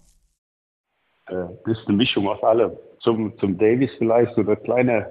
Äh, 1.26 1.34
das 1.66 1.78
ist 1.78 1.88
eine 1.88 1.96
Mischung 1.96 2.28
aus 2.28 2.42
allem. 2.44 2.70
Zum, 3.00 3.36
zum 3.38 3.58
Davis 3.58 3.90
vielleicht 3.98 4.34
so 4.36 4.42
eine 4.42 4.56
kleine 4.56 5.08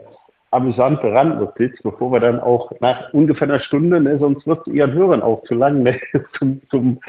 amüsante 0.54 1.12
Randnotiz, 1.12 1.74
bevor 1.84 2.12
wir 2.12 2.20
dann 2.20 2.40
auch 2.40 2.72
nach 2.80 3.14
ungefähr 3.14 3.50
einer 3.50 3.60
Stunde, 3.60 4.00
ne, 4.00 4.18
sonst 4.20 4.46
wird 4.48 4.66
es 4.68 4.74
Ihren 4.74 4.94
Hörern 4.94 5.22
auch 5.22 5.44
zu 5.44 5.56
lang, 5.56 5.84
ne, 5.84 6.00
zum, 6.40 6.62
zum, 6.70 7.00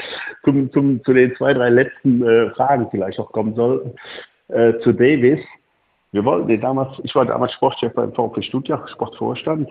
zum, 0.45 0.73
zum, 0.73 1.05
zu 1.05 1.13
den 1.13 1.35
zwei, 1.37 1.55
drei 1.55 1.69
letzten 1.69 2.27
äh, 2.27 2.51
Fragen 2.51 2.89
vielleicht 2.91 3.19
auch 3.19 3.33
kommen 3.33 3.55
sollten, 3.55 3.95
äh, 4.49 4.79
zu 4.81 4.93
Davis. 4.93 5.41
Wir 6.13 6.25
wollten 6.25 6.61
damals, 6.61 6.91
ich 7.03 7.15
war 7.15 7.27
damals 7.27 7.53
Sportchef 7.53 7.93
beim 7.95 8.13
VfB 8.13 8.43
Stuttgart, 8.43 8.89
Sportvorstand. 8.91 9.69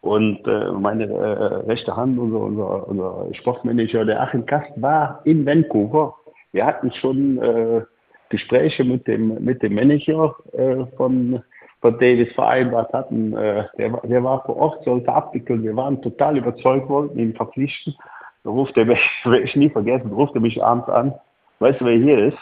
Und 0.00 0.46
äh, 0.46 0.70
meine 0.72 1.04
äh, 1.04 1.54
rechte 1.66 1.96
Hand, 1.96 2.18
unser, 2.18 2.40
unser, 2.40 2.88
unser 2.88 3.34
Sportmanager, 3.34 4.04
der 4.04 4.20
Achim 4.20 4.44
Kast, 4.44 4.70
war 4.76 5.22
in 5.24 5.46
Vancouver. 5.46 6.14
Wir 6.52 6.66
hatten 6.66 6.92
schon 6.92 7.38
äh, 7.38 7.82
Gespräche 8.28 8.84
mit 8.84 9.06
dem, 9.06 9.42
mit 9.42 9.62
dem 9.62 9.74
Manager 9.74 10.34
äh, 10.52 10.84
von 10.96 11.42
von 11.84 11.98
Davis 11.98 12.32
vereinbart 12.32 12.90
hatten. 12.94 13.36
Äh, 13.36 13.64
der, 13.76 13.90
der 13.90 14.24
war 14.24 14.42
vor 14.46 14.56
Ort, 14.56 14.84
sollte 14.84 15.12
abwickeln. 15.12 15.62
Wir 15.62 15.76
waren 15.76 16.00
total 16.00 16.38
überzeugt, 16.38 16.88
wollten 16.88 17.18
ihn 17.18 17.34
verpflichten. 17.34 17.94
Da 18.42 18.48
ruft 18.48 18.74
er 18.78 18.86
mich, 18.86 19.00
werde 19.24 19.42
ich 19.44 19.54
nie 19.54 19.68
vergessen, 19.68 20.10
ruft 20.10 20.34
er 20.34 20.40
mich 20.40 20.64
abends 20.64 20.88
an. 20.88 21.14
Weißt 21.58 21.82
du, 21.82 21.84
wer 21.84 21.96
hier 21.98 22.28
ist? 22.28 22.38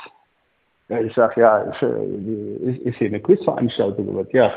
Ja, 0.88 1.00
ich 1.00 1.12
sage, 1.14 1.40
ja, 1.40 1.58
ist, 1.58 1.82
äh, 1.82 2.70
ist, 2.70 2.78
ist 2.82 2.98
hier 2.98 3.08
eine 3.08 3.18
Quizveranstaltung? 3.18 4.24
Ja, 4.30 4.52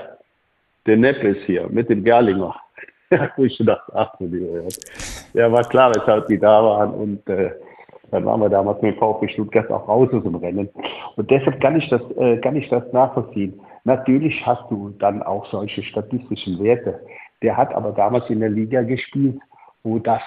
der 0.86 0.98
Neppe 0.98 1.30
ist 1.30 1.46
hier 1.48 1.68
mit 1.68 1.90
dem 1.90 2.04
Gerlinger. 2.04 2.56
Ich 3.38 3.58
dachte, 3.58 3.92
ach 3.96 4.14
Ja, 5.34 5.52
war 5.52 5.64
klar, 5.64 5.92
weshalb 5.96 6.28
die 6.28 6.40
da 6.40 6.64
waren 6.64 6.92
und 6.92 7.30
äh, 7.30 7.52
dann 8.12 8.26
waren 8.26 8.42
wir 8.42 8.50
damals 8.50 8.82
mit 8.82 8.98
VfB 8.98 9.30
Stuttgart 9.30 9.70
auch 9.72 9.88
raus 9.88 10.10
aus 10.12 10.24
dem 10.24 10.36
Rennen. 10.36 10.70
Und 11.16 11.32
deshalb 11.32 11.60
kann 11.60 11.76
ich 11.76 11.90
das, 11.90 12.02
äh, 12.18 12.38
kann 12.38 12.56
ich 12.56 12.70
das 12.70 12.84
nachvollziehen. 12.94 13.60
Natürlich 13.86 14.44
hast 14.46 14.70
du 14.72 14.90
dann 14.98 15.22
auch 15.22 15.46
solche 15.52 15.84
statistischen 15.84 16.62
Werte. 16.62 17.00
Der 17.44 17.56
hat 17.56 17.74
aber 17.74 17.92
damals 17.92 18.28
in 18.32 18.40
der 18.40 18.50
Liga 18.50 18.82
gespielt, 18.82 19.40
wo 19.84 20.00
das, 20.00 20.24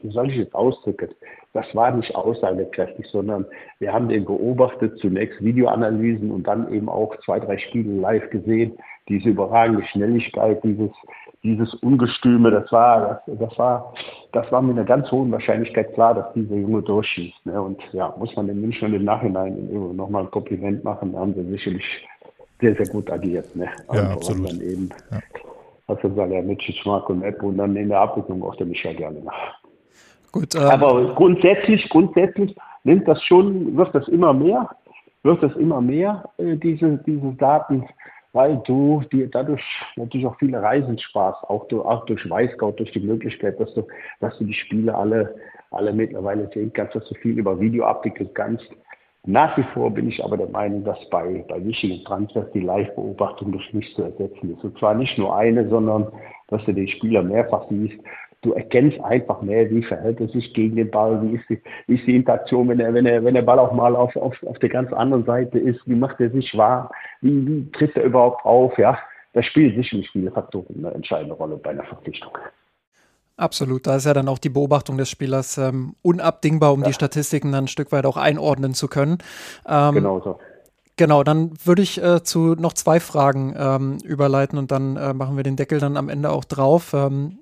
wie 0.00 0.10
soll 0.10 0.30
ich 0.30 0.38
jetzt 0.38 0.54
ausdrücken, 0.54 1.10
das 1.52 1.66
war 1.74 1.90
nicht 1.90 2.14
aussagekräftig, 2.14 3.06
sondern 3.08 3.44
wir 3.80 3.92
haben 3.92 4.08
den 4.08 4.24
beobachtet, 4.24 4.98
zunächst 4.98 5.42
Videoanalysen 5.44 6.30
und 6.30 6.46
dann 6.46 6.72
eben 6.72 6.88
auch 6.88 7.14
zwei, 7.24 7.38
drei 7.38 7.58
Spiele 7.58 8.00
live 8.00 8.30
gesehen. 8.30 8.78
Diese 9.08 9.28
überragende 9.28 9.84
Schnelligkeit, 9.84 10.64
dieses, 10.64 10.90
dieses 11.42 11.74
Ungestüme, 11.74 12.50
das 12.50 12.72
war, 12.72 13.22
das, 13.26 13.38
das, 13.38 13.58
war, 13.58 13.94
das 14.32 14.50
war 14.50 14.62
mit 14.62 14.76
einer 14.76 14.86
ganz 14.86 15.10
hohen 15.12 15.30
Wahrscheinlichkeit 15.30 15.92
klar, 15.92 16.14
dass 16.14 16.32
dieser 16.32 16.56
Junge 16.56 16.82
durchschießt. 16.82 17.44
Ne? 17.44 17.60
Und 17.60 17.82
ja, 17.92 18.14
muss 18.18 18.34
man 18.36 18.46
den 18.46 18.60
München 18.62 18.94
im 18.94 19.04
Nachhinein 19.04 19.68
nochmal 19.94 20.24
ein 20.24 20.30
Kompliment 20.30 20.82
machen, 20.82 21.12
da 21.12 21.18
haben 21.18 21.34
sie 21.34 21.44
sicherlich 21.50 21.84
sehr, 22.60 22.74
sehr 22.76 22.86
gut 22.86 23.10
agiert. 23.10 23.54
Ne? 23.54 23.68
Also 23.88 24.02
ja, 24.02 24.10
absolut. 24.10 24.50
Dann 24.50 24.60
eben, 24.60 24.88
ja. 25.10 25.20
Ja, 25.88 26.42
mit 26.42 26.62
Schmark 26.62 27.08
und 27.10 27.22
App 27.22 27.42
und 27.42 27.58
dann 27.58 27.76
in 27.76 27.88
der 27.88 28.00
Abwicklung 28.00 28.42
auch 28.42 28.56
der 28.56 28.66
Michael 28.66 28.96
gerne 28.96 29.20
nach. 29.20 29.60
Gut, 30.32 30.54
ähm, 30.54 30.62
Aber 30.62 31.14
grundsätzlich, 31.14 31.88
grundsätzlich 31.88 32.56
nimmt 32.84 33.06
das 33.06 33.22
schon, 33.22 33.76
wird 33.76 33.94
das 33.94 34.08
immer 34.08 34.32
mehr, 34.32 34.68
wird 35.22 35.42
das 35.42 35.54
immer 35.56 35.80
mehr, 35.80 36.28
äh, 36.38 36.56
diese, 36.56 36.98
diese 37.06 37.32
Daten, 37.34 37.86
weil 38.32 38.60
du 38.66 39.02
dir 39.12 39.30
dadurch 39.30 39.62
natürlich 39.96 40.26
auch 40.26 40.36
viele 40.38 40.60
Reisen 40.60 40.98
sparst, 40.98 41.42
auch, 41.44 41.66
du, 41.68 41.82
auch 41.82 42.04
durch 42.04 42.28
Weißgau, 42.28 42.72
durch 42.72 42.90
die 42.92 43.00
Möglichkeit, 43.00 43.58
dass 43.58 43.72
du, 43.74 43.86
dass 44.20 44.36
du 44.38 44.44
die 44.44 44.52
Spiele 44.52 44.94
alle, 44.94 45.36
alle 45.70 45.92
mittlerweile 45.92 46.50
sehen 46.52 46.72
kannst, 46.72 46.96
dass 46.96 47.08
du 47.08 47.14
viel 47.14 47.38
über 47.38 47.58
Video 47.58 47.84
abwickeln 47.84 48.28
kannst. 48.34 48.66
Nach 49.28 49.56
wie 49.58 49.64
vor 49.74 49.90
bin 49.90 50.08
ich 50.08 50.24
aber 50.24 50.36
der 50.36 50.48
Meinung, 50.48 50.84
dass 50.84 50.98
bei, 51.10 51.44
bei 51.48 51.64
wichtigen 51.64 52.04
Transfers 52.04 52.46
die 52.52 52.60
Live-Beobachtung 52.60 53.50
durch 53.50 53.74
nichts 53.74 53.92
zu 53.96 54.02
ersetzen 54.02 54.54
ist. 54.54 54.62
Und 54.62 54.78
zwar 54.78 54.94
nicht 54.94 55.18
nur 55.18 55.36
eine, 55.36 55.68
sondern 55.68 56.06
dass 56.46 56.64
du 56.64 56.72
den 56.72 56.86
Spieler 56.86 57.24
mehrfach 57.24 57.66
siehst. 57.68 57.98
Du 58.42 58.52
erkennst 58.52 59.00
einfach 59.00 59.42
mehr, 59.42 59.68
wie 59.68 59.82
verhält 59.82 60.20
er 60.20 60.28
sich 60.28 60.54
gegen 60.54 60.76
den 60.76 60.92
Ball, 60.92 61.20
wie 61.22 61.34
ist 61.34 61.48
die, 61.48 61.60
wie 61.88 61.96
ist 61.96 62.06
die 62.06 62.14
Interaktion, 62.14 62.68
wenn, 62.68 62.78
er, 62.78 62.94
wenn, 62.94 63.04
er, 63.04 63.24
wenn 63.24 63.34
der 63.34 63.42
Ball 63.42 63.58
auch 63.58 63.72
mal 63.72 63.96
auf, 63.96 64.14
auf, 64.14 64.40
auf 64.44 64.58
der 64.60 64.68
ganz 64.68 64.92
anderen 64.92 65.24
Seite 65.24 65.58
ist, 65.58 65.80
wie 65.88 65.96
macht 65.96 66.20
er 66.20 66.30
sich 66.30 66.56
wahr, 66.56 66.92
wie, 67.20 67.46
wie 67.48 67.70
tritt 67.72 67.96
er 67.96 68.04
überhaupt 68.04 68.44
auf, 68.44 68.78
ja. 68.78 68.96
Da 69.32 69.42
spielen 69.42 69.74
sicherlich 69.74 70.08
viele 70.10 70.30
Faktoren 70.30 70.76
eine 70.78 70.94
entscheidende 70.94 71.34
Rolle 71.34 71.56
bei 71.56 71.70
einer 71.70 71.84
Verpflichtung. 71.84 72.38
Absolut, 73.38 73.86
da 73.86 73.96
ist 73.96 74.06
ja 74.06 74.14
dann 74.14 74.28
auch 74.28 74.38
die 74.38 74.48
Beobachtung 74.48 74.96
des 74.96 75.10
Spielers 75.10 75.58
ähm, 75.58 75.94
unabdingbar, 76.00 76.72
um 76.72 76.80
ja. 76.80 76.86
die 76.86 76.94
Statistiken 76.94 77.52
dann 77.52 77.64
ein 77.64 77.68
Stück 77.68 77.92
weit 77.92 78.06
auch 78.06 78.16
einordnen 78.16 78.72
zu 78.72 78.88
können. 78.88 79.18
Ähm, 79.66 79.94
genau 79.94 80.20
so. 80.20 80.38
Genau, 80.98 81.22
dann 81.22 81.52
würde 81.62 81.82
ich 81.82 82.02
äh, 82.02 82.22
zu 82.22 82.54
noch 82.54 82.72
zwei 82.72 83.00
Fragen 83.00 83.54
ähm, 83.58 83.98
überleiten 84.02 84.58
und 84.58 84.70
dann 84.70 84.96
äh, 84.96 85.12
machen 85.12 85.36
wir 85.36 85.42
den 85.42 85.56
Deckel 85.56 85.78
dann 85.78 85.98
am 85.98 86.08
Ende 86.08 86.30
auch 86.30 86.44
drauf. 86.44 86.94
Ähm, 86.94 87.38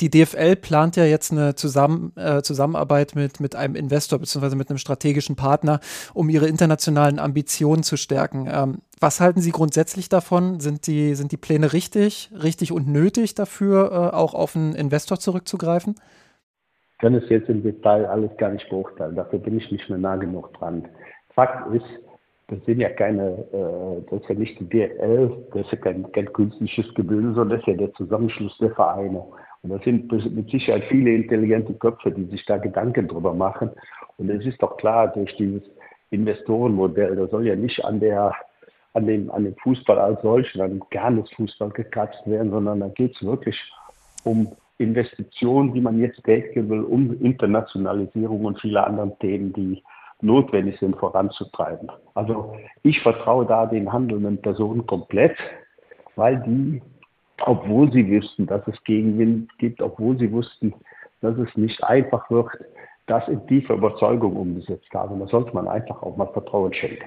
die 0.00 0.10
DFL 0.10 0.56
plant 0.56 0.96
ja 0.96 1.04
jetzt 1.04 1.32
eine 1.32 1.54
Zusammen 1.54 2.12
äh, 2.16 2.42
Zusammenarbeit 2.42 3.14
mit, 3.14 3.40
mit 3.40 3.56
einem 3.56 3.76
Investor 3.76 4.18
bzw. 4.18 4.56
mit 4.56 4.68
einem 4.68 4.76
strategischen 4.76 5.36
Partner, 5.36 5.80
um 6.12 6.28
ihre 6.28 6.48
internationalen 6.48 7.18
Ambitionen 7.18 7.82
zu 7.82 7.96
stärken. 7.96 8.46
Ähm, 8.52 8.78
was 9.00 9.20
halten 9.20 9.40
Sie 9.40 9.52
grundsätzlich 9.52 10.10
davon? 10.10 10.60
Sind 10.60 10.86
die, 10.86 11.14
sind 11.14 11.32
die 11.32 11.38
Pläne 11.38 11.72
richtig, 11.72 12.30
richtig 12.34 12.72
und 12.72 12.88
nötig 12.88 13.34
dafür, 13.34 13.90
äh, 13.90 14.16
auch 14.16 14.34
auf 14.34 14.54
einen 14.54 14.74
Investor 14.74 15.18
zurückzugreifen? 15.18 15.94
Ich 16.92 16.98
kann 16.98 17.14
es 17.14 17.26
jetzt 17.30 17.48
im 17.48 17.62
Detail 17.62 18.04
alles 18.04 18.36
gar 18.36 18.50
nicht 18.50 18.68
beurteilen. 18.68 19.16
Dafür 19.16 19.38
bin 19.38 19.56
ich 19.56 19.70
nicht 19.72 19.88
mehr 19.88 19.98
nah 19.98 20.16
genug 20.16 20.52
dran. 20.54 20.86
Fakt 21.34 21.72
ist, 21.74 21.86
das 22.48 22.64
sind 22.64 22.80
ja 22.80 22.88
keine, 22.90 23.46
äh, 23.52 24.02
das 24.10 24.22
ist 24.22 24.28
ja 24.28 24.34
nicht 24.34 24.58
die 24.58 24.68
DL, 24.68 25.30
das 25.52 25.62
ist 25.66 25.72
ja 25.72 25.78
kein, 25.78 26.10
kein 26.12 26.32
künstliches 26.32 26.92
Gebilde, 26.94 27.34
sondern 27.34 27.50
das 27.50 27.60
ist 27.60 27.66
ja 27.66 27.74
der 27.74 27.92
Zusammenschluss 27.94 28.56
der 28.58 28.70
Vereine. 28.70 29.22
Und 29.62 29.70
das 29.70 29.82
sind 29.84 30.10
mit 30.34 30.50
Sicherheit 30.50 30.84
viele 30.84 31.14
intelligente 31.14 31.74
Köpfe, 31.74 32.10
die 32.10 32.24
sich 32.26 32.44
da 32.46 32.58
Gedanken 32.58 33.06
drüber 33.08 33.34
machen. 33.34 33.70
Und 34.16 34.30
es 34.30 34.46
ist 34.46 34.62
doch 34.62 34.76
klar, 34.78 35.08
durch 35.08 35.36
dieses 35.36 35.62
Investorenmodell, 36.10 37.16
da 37.16 37.26
soll 37.28 37.46
ja 37.46 37.56
nicht 37.56 37.84
an 37.84 38.00
der 38.00 38.34
an 38.94 39.06
dem, 39.06 39.30
an 39.30 39.44
dem 39.44 39.54
Fußball 39.56 39.98
als 39.98 40.20
solchen, 40.22 40.60
an 40.60 40.70
dem 40.70 40.82
Garnisfußball 40.90 41.70
gekratzt 41.70 42.26
werden, 42.26 42.50
sondern 42.50 42.80
da 42.80 42.88
geht 42.88 43.14
es 43.14 43.22
wirklich 43.22 43.56
um 44.24 44.50
Investitionen, 44.78 45.74
die 45.74 45.80
man 45.80 45.98
jetzt 45.98 46.22
tätigen 46.24 46.68
will, 46.68 46.80
um 46.80 47.20
Internationalisierung 47.20 48.44
und 48.44 48.60
viele 48.60 48.84
andere 48.84 49.16
Themen, 49.18 49.52
die 49.52 49.82
notwendig 50.22 50.78
sind, 50.80 50.96
voranzutreiben. 50.96 51.90
Also 52.14 52.56
ich 52.82 53.00
vertraue 53.00 53.46
da 53.46 53.66
den 53.66 53.92
handelnden 53.92 54.40
Personen 54.40 54.86
komplett, 54.86 55.36
weil 56.16 56.42
die, 56.42 56.82
obwohl 57.40 57.92
sie 57.92 58.08
wüssten, 58.08 58.46
dass 58.46 58.66
es 58.66 58.82
Gegenwind 58.84 59.56
gibt, 59.58 59.80
obwohl 59.80 60.18
sie 60.18 60.32
wussten, 60.32 60.74
dass 61.20 61.36
es 61.38 61.56
nicht 61.56 61.82
einfach 61.84 62.30
wird, 62.30 62.50
das 63.06 63.26
in 63.28 63.46
tiefer 63.46 63.74
Überzeugung 63.74 64.36
umgesetzt 64.36 64.92
haben. 64.92 65.18
Da 65.20 65.26
sollte 65.28 65.54
man 65.54 65.68
einfach 65.68 66.02
auch 66.02 66.16
mal 66.16 66.30
Vertrauen 66.32 66.72
schenken. 66.74 67.06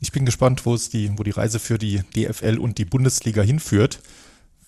Ich 0.00 0.12
bin 0.12 0.26
gespannt, 0.26 0.66
wo 0.66 0.74
es 0.74 0.90
die, 0.90 1.16
wo 1.16 1.22
die 1.22 1.30
Reise 1.30 1.58
für 1.58 1.78
die 1.78 2.02
DFL 2.14 2.58
und 2.58 2.78
die 2.78 2.84
Bundesliga 2.84 3.42
hinführt. 3.42 4.00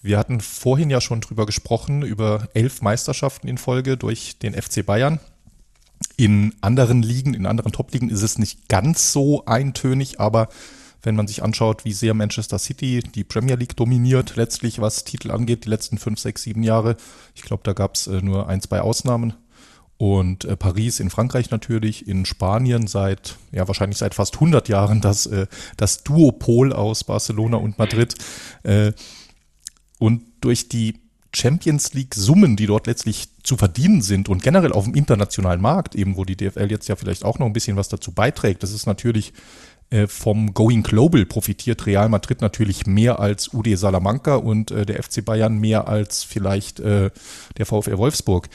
Wir 0.00 0.18
hatten 0.18 0.40
vorhin 0.40 0.88
ja 0.88 1.00
schon 1.00 1.20
drüber 1.20 1.46
gesprochen, 1.46 2.02
über 2.02 2.48
elf 2.54 2.80
Meisterschaften 2.80 3.48
in 3.48 3.58
Folge 3.58 3.96
durch 3.96 4.38
den 4.38 4.54
FC 4.54 4.86
Bayern. 4.86 5.18
In 6.16 6.54
anderen 6.62 7.02
Ligen, 7.02 7.34
in 7.34 7.46
anderen 7.46 7.72
Top-Ligen 7.72 8.08
ist 8.08 8.22
es 8.22 8.38
nicht 8.38 8.68
ganz 8.68 9.12
so 9.12 9.44
eintönig, 9.44 10.18
aber 10.18 10.48
wenn 11.02 11.14
man 11.14 11.28
sich 11.28 11.42
anschaut, 11.42 11.84
wie 11.84 11.92
sehr 11.92 12.14
Manchester 12.14 12.58
City 12.58 13.02
die 13.02 13.22
Premier 13.22 13.54
League 13.54 13.76
dominiert, 13.76 14.36
letztlich 14.36 14.80
was 14.80 15.04
Titel 15.04 15.30
angeht, 15.30 15.64
die 15.64 15.68
letzten 15.68 15.98
fünf, 15.98 16.18
sechs, 16.18 16.42
sieben 16.42 16.62
Jahre, 16.62 16.96
ich 17.34 17.42
glaube, 17.42 17.62
da 17.64 17.74
gab 17.74 17.94
es 17.94 18.06
äh, 18.06 18.22
nur 18.22 18.48
ein, 18.48 18.60
zwei 18.60 18.80
Ausnahmen. 18.80 19.34
Und 19.98 20.44
äh, 20.44 20.56
Paris 20.56 21.00
in 21.00 21.08
Frankreich 21.08 21.50
natürlich, 21.50 22.06
in 22.06 22.26
Spanien 22.26 22.86
seit, 22.86 23.36
ja, 23.52 23.66
wahrscheinlich 23.66 23.98
seit 23.98 24.14
fast 24.14 24.34
100 24.34 24.68
Jahren 24.68 25.00
das, 25.00 25.26
äh, 25.26 25.46
das 25.76 26.02
Duopol 26.02 26.72
aus 26.72 27.04
Barcelona 27.04 27.56
und 27.56 27.78
Madrid. 27.78 28.14
Äh, 28.62 28.92
und 29.98 30.22
durch 30.40 30.68
die 30.68 31.05
Champions 31.36 31.92
League 31.92 32.14
Summen, 32.14 32.56
die 32.56 32.66
dort 32.66 32.86
letztlich 32.86 33.28
zu 33.42 33.56
verdienen 33.56 34.00
sind 34.00 34.28
und 34.28 34.42
generell 34.42 34.72
auf 34.72 34.84
dem 34.84 34.94
internationalen 34.94 35.60
Markt, 35.60 35.94
eben 35.94 36.16
wo 36.16 36.24
die 36.24 36.36
DFL 36.36 36.70
jetzt 36.70 36.88
ja 36.88 36.96
vielleicht 36.96 37.24
auch 37.24 37.38
noch 37.38 37.46
ein 37.46 37.52
bisschen 37.52 37.76
was 37.76 37.88
dazu 37.88 38.12
beiträgt, 38.12 38.62
das 38.62 38.72
ist 38.72 38.86
natürlich 38.86 39.32
Äh, 39.88 40.08
vom 40.08 40.52
Going 40.52 40.82
Global 40.82 41.24
profitiert 41.26 41.86
Real 41.86 42.08
Madrid 42.08 42.40
natürlich 42.40 42.86
mehr 42.86 43.20
als 43.20 43.54
UD 43.54 43.78
Salamanca 43.78 44.34
und 44.34 44.72
äh, 44.72 44.84
der 44.84 45.00
FC 45.00 45.24
Bayern 45.24 45.58
mehr 45.58 45.86
als 45.86 46.24
vielleicht 46.24 46.80
äh, 46.80 47.10
der 47.56 47.66
VfR 47.66 47.96
Wolfsburg. 47.96 48.48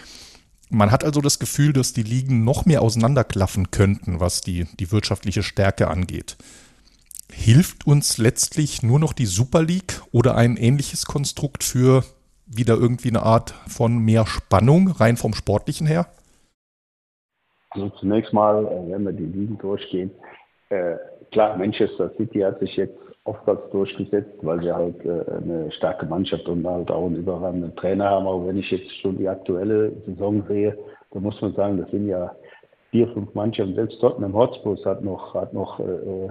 Man 0.70 0.92
hat 0.92 1.06
also 1.06 1.22
das 1.22 1.40
Gefühl, 1.40 1.72
dass 1.72 1.94
die 1.94 2.04
Ligen 2.04 2.44
noch 2.44 2.66
mehr 2.66 2.82
auseinanderklaffen 2.82 3.72
könnten, 3.72 4.20
was 4.20 4.42
die, 4.42 4.66
die 4.80 4.92
wirtschaftliche 4.92 5.42
Stärke 5.42 5.88
angeht. 5.88 6.38
Hilft 7.32 7.88
uns 7.88 8.18
letztlich 8.18 8.84
nur 8.84 9.00
noch 9.00 9.14
die 9.14 9.26
Super 9.26 9.64
League 9.64 10.02
oder 10.12 10.36
ein 10.36 10.58
ähnliches 10.58 11.06
Konstrukt 11.06 11.64
für 11.64 12.04
wieder 12.56 12.76
irgendwie 12.76 13.10
eine 13.10 13.24
Art 13.24 13.52
von 13.68 13.98
mehr 14.00 14.26
Spannung, 14.26 14.90
rein 14.90 15.18
vom 15.18 15.34
Sportlichen 15.34 15.88
her? 15.88 16.08
Also 17.72 17.90
zunächst 18.00 18.34
mal, 18.34 18.66
äh, 18.66 18.92
wenn 18.92 19.04
wir 19.04 19.14
die 19.14 19.26
Ligen 19.26 19.58
durchgehen, 19.58 20.12
äh, 20.70 20.96
klar, 21.32 21.58
Manchester 21.58 22.12
City 22.18 22.40
hat 22.40 22.60
sich 22.60 22.76
jetzt 22.76 22.98
oftmals 23.24 23.60
durchgesetzt, 23.72 24.38
weil 24.42 24.62
sie 24.62 24.72
halt 24.72 25.06
äh, 25.06 25.24
eine 25.32 25.72
starke 25.72 26.06
Mannschaft 26.06 26.48
und 26.48 26.66
halt 26.66 26.90
auch 26.92 27.06
einen 27.06 27.18
überragenden 27.18 27.76
Trainer 27.76 28.10
haben. 28.10 28.28
Aber 28.28 28.48
wenn 28.48 28.58
ich 28.58 28.72
jetzt 28.72 28.92
schon 29.02 29.18
die 29.18 29.28
aktuelle 29.28 29.92
Saison 30.06 30.44
sehe, 30.48 30.78
dann 31.12 31.24
muss 31.24 31.40
man 31.42 31.54
sagen, 31.54 31.78
das 31.78 31.90
sind 31.92 32.08
ja 32.08 32.36
vier, 32.90 33.08
fünf 33.10 33.34
Mannschaften. 33.34 33.76
Selbst 33.76 34.00
Tottenham 34.00 34.34
Hotspurs 34.34 34.84
hat 34.86 35.04
noch, 35.04 35.34
hat 35.34 35.54
noch 35.54 35.80
äh, 35.80 36.30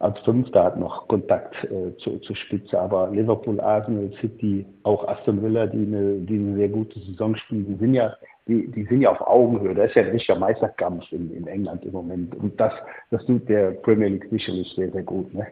als 0.00 0.18
Fünfter 0.20 0.62
hat 0.64 0.78
noch 0.78 1.08
Kontakt 1.08 1.56
äh, 1.64 1.96
zur, 1.98 2.22
zur 2.22 2.36
Spitze. 2.36 2.78
Aber 2.78 3.10
Liverpool, 3.10 3.60
Arsenal, 3.60 4.12
City, 4.20 4.64
auch 4.84 5.06
Aston 5.08 5.42
Villa, 5.42 5.66
die 5.66 5.86
eine, 5.86 6.18
die 6.20 6.36
eine 6.36 6.56
sehr 6.56 6.68
gute 6.68 7.00
Saison 7.00 7.34
spielen, 7.34 7.66
die 7.66 7.74
sind 7.74 7.94
ja, 7.94 8.14
die, 8.46 8.70
die 8.70 8.84
sind 8.84 9.02
ja 9.02 9.10
auf 9.10 9.20
Augenhöhe. 9.20 9.74
Da 9.74 9.84
ist 9.84 9.96
ja 9.96 10.02
ein 10.02 10.10
richtiger 10.10 10.38
Meisterkampf 10.38 11.10
in, 11.10 11.34
in 11.34 11.46
England 11.48 11.84
im 11.84 11.92
Moment. 11.92 12.34
Und 12.36 12.60
das, 12.60 12.72
das 13.10 13.24
tut 13.26 13.48
der 13.48 13.72
Premier 13.72 14.08
League 14.08 14.28
sicherlich 14.30 14.72
sehr, 14.76 14.90
sehr 14.92 15.02
gut. 15.02 15.34
Ne? 15.34 15.48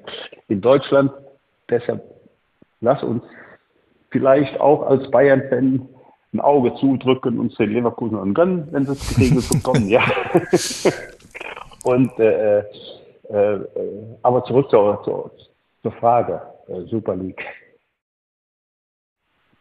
In 0.47 0.61
Deutschland, 0.61 1.11
deshalb 1.69 2.05
lass 2.81 3.03
uns 3.03 3.25
vielleicht 4.11 4.61
auch 4.61 4.83
als 4.83 5.11
Bayern-Fan 5.11 5.89
ein 6.33 6.41
Auge 6.41 6.75
zudrücken 6.77 7.41
und 7.41 7.59
den 7.59 7.73
Leverkusen 7.73 8.33
gönnen, 8.33 8.69
wenn 8.71 8.85
sie 8.85 8.93
es 8.93 9.17
geregelt 9.17 9.49
bekommen. 9.51 9.89
ja. 9.89 10.03
und 11.85 12.17
äh, 12.21 12.59
äh, 12.59 12.65
aber 14.23 14.45
zurück 14.45 14.71
zur, 14.71 15.03
zur, 15.05 15.31
zur 15.83 15.93
Frage, 15.93 16.41
äh, 16.69 16.83
Super 16.83 17.17
League. 17.17 17.43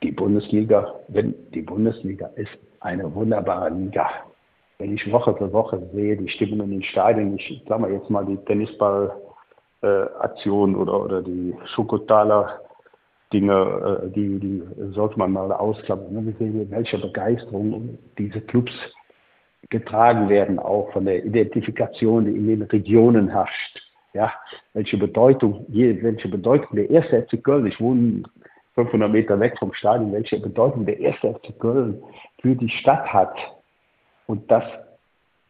Die 0.04 0.12
Bundesliga, 0.12 0.94
wenn 1.08 1.34
die 1.52 1.62
Bundesliga 1.62 2.28
ist 2.36 2.52
eine 2.80 3.14
wunderbare 3.14 3.70
Liga. 3.70 4.10
Wenn 4.78 4.94
ich 4.94 5.10
Woche 5.12 5.34
für 5.36 5.54
Woche 5.54 5.82
sehe, 5.94 6.18
die 6.18 6.28
Stimmung 6.30 6.62
in 6.62 6.72
den 6.72 6.84
Stadien, 6.84 7.38
ich 7.38 7.64
sage 7.68 7.82
mal 7.82 7.92
jetzt 7.92 8.10
mal 8.10 8.26
die 8.26 8.38
Tennisball-Aktion 8.38 10.76
oder, 10.76 11.02
oder 11.02 11.22
die 11.22 11.54
Schokotaler 11.74 12.60
Dinge, 13.34 14.12
die, 14.16 14.40
die 14.40 14.62
sollte 14.94 15.18
man 15.18 15.32
mal 15.32 15.52
ausklappen. 15.52 16.26
Wir 16.26 16.34
sehen, 16.34 16.70
welche 16.70 17.00
Begeisterung 17.00 17.98
diese 18.18 18.40
Clubs 18.42 18.72
getragen 19.70 20.30
werden, 20.30 20.60
auch 20.60 20.92
von 20.94 21.06
der 21.06 21.26
Identifikation, 21.26 22.26
die 22.26 22.32
in 22.32 22.48
den 22.48 22.62
Regionen 22.64 23.30
herrscht. 23.30 23.82
Ja, 24.14 24.32
welche 24.74 24.98
Bedeutung, 24.98 25.66
welche 25.68 26.30
Bedeutung 26.30 26.76
der 26.76 26.90
erste 26.90 27.24
FC 27.24 27.44
Köln, 27.44 27.66
ich 27.66 27.80
wohne 27.82 28.24
500 28.76 29.12
Meter 29.12 29.40
weg 29.40 29.58
vom 29.60 29.74
Stadion, 29.74 30.14
welche 30.14 30.40
Bedeutung 30.40 30.86
der 30.86 31.00
erste 31.00 31.34
FC 31.34 31.60
Köln 31.60 32.02
für 32.42 32.56
die 32.56 32.70
Stadt 32.70 33.12
hat. 33.12 33.36
Und 34.28 34.50
das 34.50 34.64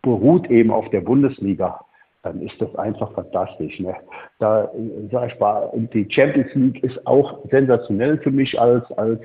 beruht 0.01 0.49
eben 0.49 0.71
auf 0.71 0.89
der 0.89 1.01
Bundesliga 1.01 1.85
dann 2.25 2.41
ist 2.41 2.59
das 2.59 2.75
einfach 2.75 3.13
fantastisch. 3.13 3.79
Ne? 3.79 3.95
Da 4.39 4.69
sag 5.11 5.31
ich 5.31 5.39
mal, 5.39 5.67
und 5.67 5.93
die 5.93 6.07
Champions 6.09 6.53
League 6.55 6.83
ist 6.83 7.05
auch 7.05 7.39
sensationell 7.51 8.17
für 8.17 8.31
mich 8.31 8.59
als 8.59 8.91
als 8.93 9.21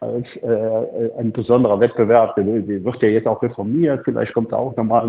als 0.00 0.26
äh, 0.42 1.10
ein 1.18 1.32
besonderer 1.32 1.80
Wettbewerb. 1.80 2.36
Der 2.36 2.46
wird 2.46 3.02
ja 3.02 3.08
jetzt 3.08 3.26
auch 3.26 3.42
reformiert. 3.42 4.02
Vielleicht 4.04 4.32
kommt 4.32 4.52
da 4.52 4.56
auch 4.56 4.76
nochmal 4.76 5.06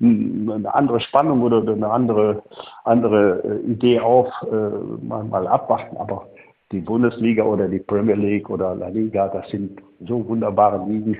ein, 0.00 0.50
eine 0.50 0.74
andere 0.74 1.00
Spannung 1.00 1.42
oder 1.42 1.60
eine 1.60 1.90
andere, 1.90 2.42
andere 2.84 3.42
äh, 3.44 3.70
Idee 3.70 4.00
auf. 4.00 4.28
Äh, 4.42 5.04
mal, 5.04 5.24
mal 5.24 5.46
abwarten. 5.46 5.96
Aber 5.96 6.26
die 6.70 6.80
Bundesliga 6.80 7.42
oder 7.42 7.66
die 7.66 7.80
Premier 7.80 8.14
League 8.14 8.48
oder 8.48 8.74
La 8.74 8.88
Liga, 8.88 9.28
das 9.28 9.48
sind 9.50 9.80
so 10.06 10.26
wunderbare 10.28 10.86
Ligen. 10.86 11.18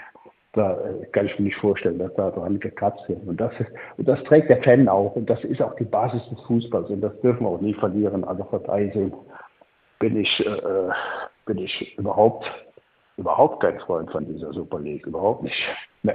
Da 0.52 0.72
äh, 0.74 1.06
kann 1.12 1.26
ich 1.26 1.38
mir 1.38 1.46
nicht 1.46 1.56
vorstellen, 1.56 1.98
dass 1.98 2.14
da 2.14 2.30
dran 2.30 2.60
gekratzt 2.60 3.08
wird. 3.08 3.26
Und 3.26 3.40
das, 3.40 3.52
ist, 3.58 3.70
und 3.96 4.06
das 4.06 4.22
trägt 4.24 4.48
der 4.48 4.62
Fan 4.62 4.88
auch. 4.88 5.16
Und 5.16 5.28
das 5.28 5.42
ist 5.42 5.60
auch 5.60 5.74
die 5.74 5.84
Basis 5.84 6.22
des 6.30 6.40
Fußballs. 6.42 6.88
Und 6.90 7.00
das 7.00 7.20
dürfen 7.20 7.44
wir 7.44 7.48
auch 7.48 7.60
nie 7.60 7.74
verlieren. 7.74 8.22
Also 8.22 8.44
von 8.44 8.62
daher 8.62 9.10
bin 9.98 10.16
ich, 10.16 10.46
äh, 10.46 10.90
bin 11.46 11.58
ich 11.58 11.98
überhaupt 11.98 12.44
überhaupt 13.18 13.60
kein 13.60 13.78
Freund 13.80 14.10
von 14.10 14.24
dieser 14.26 14.52
Super 14.52 14.80
League, 14.80 15.06
überhaupt 15.06 15.42
nicht. 15.42 15.56
Nee. 16.02 16.14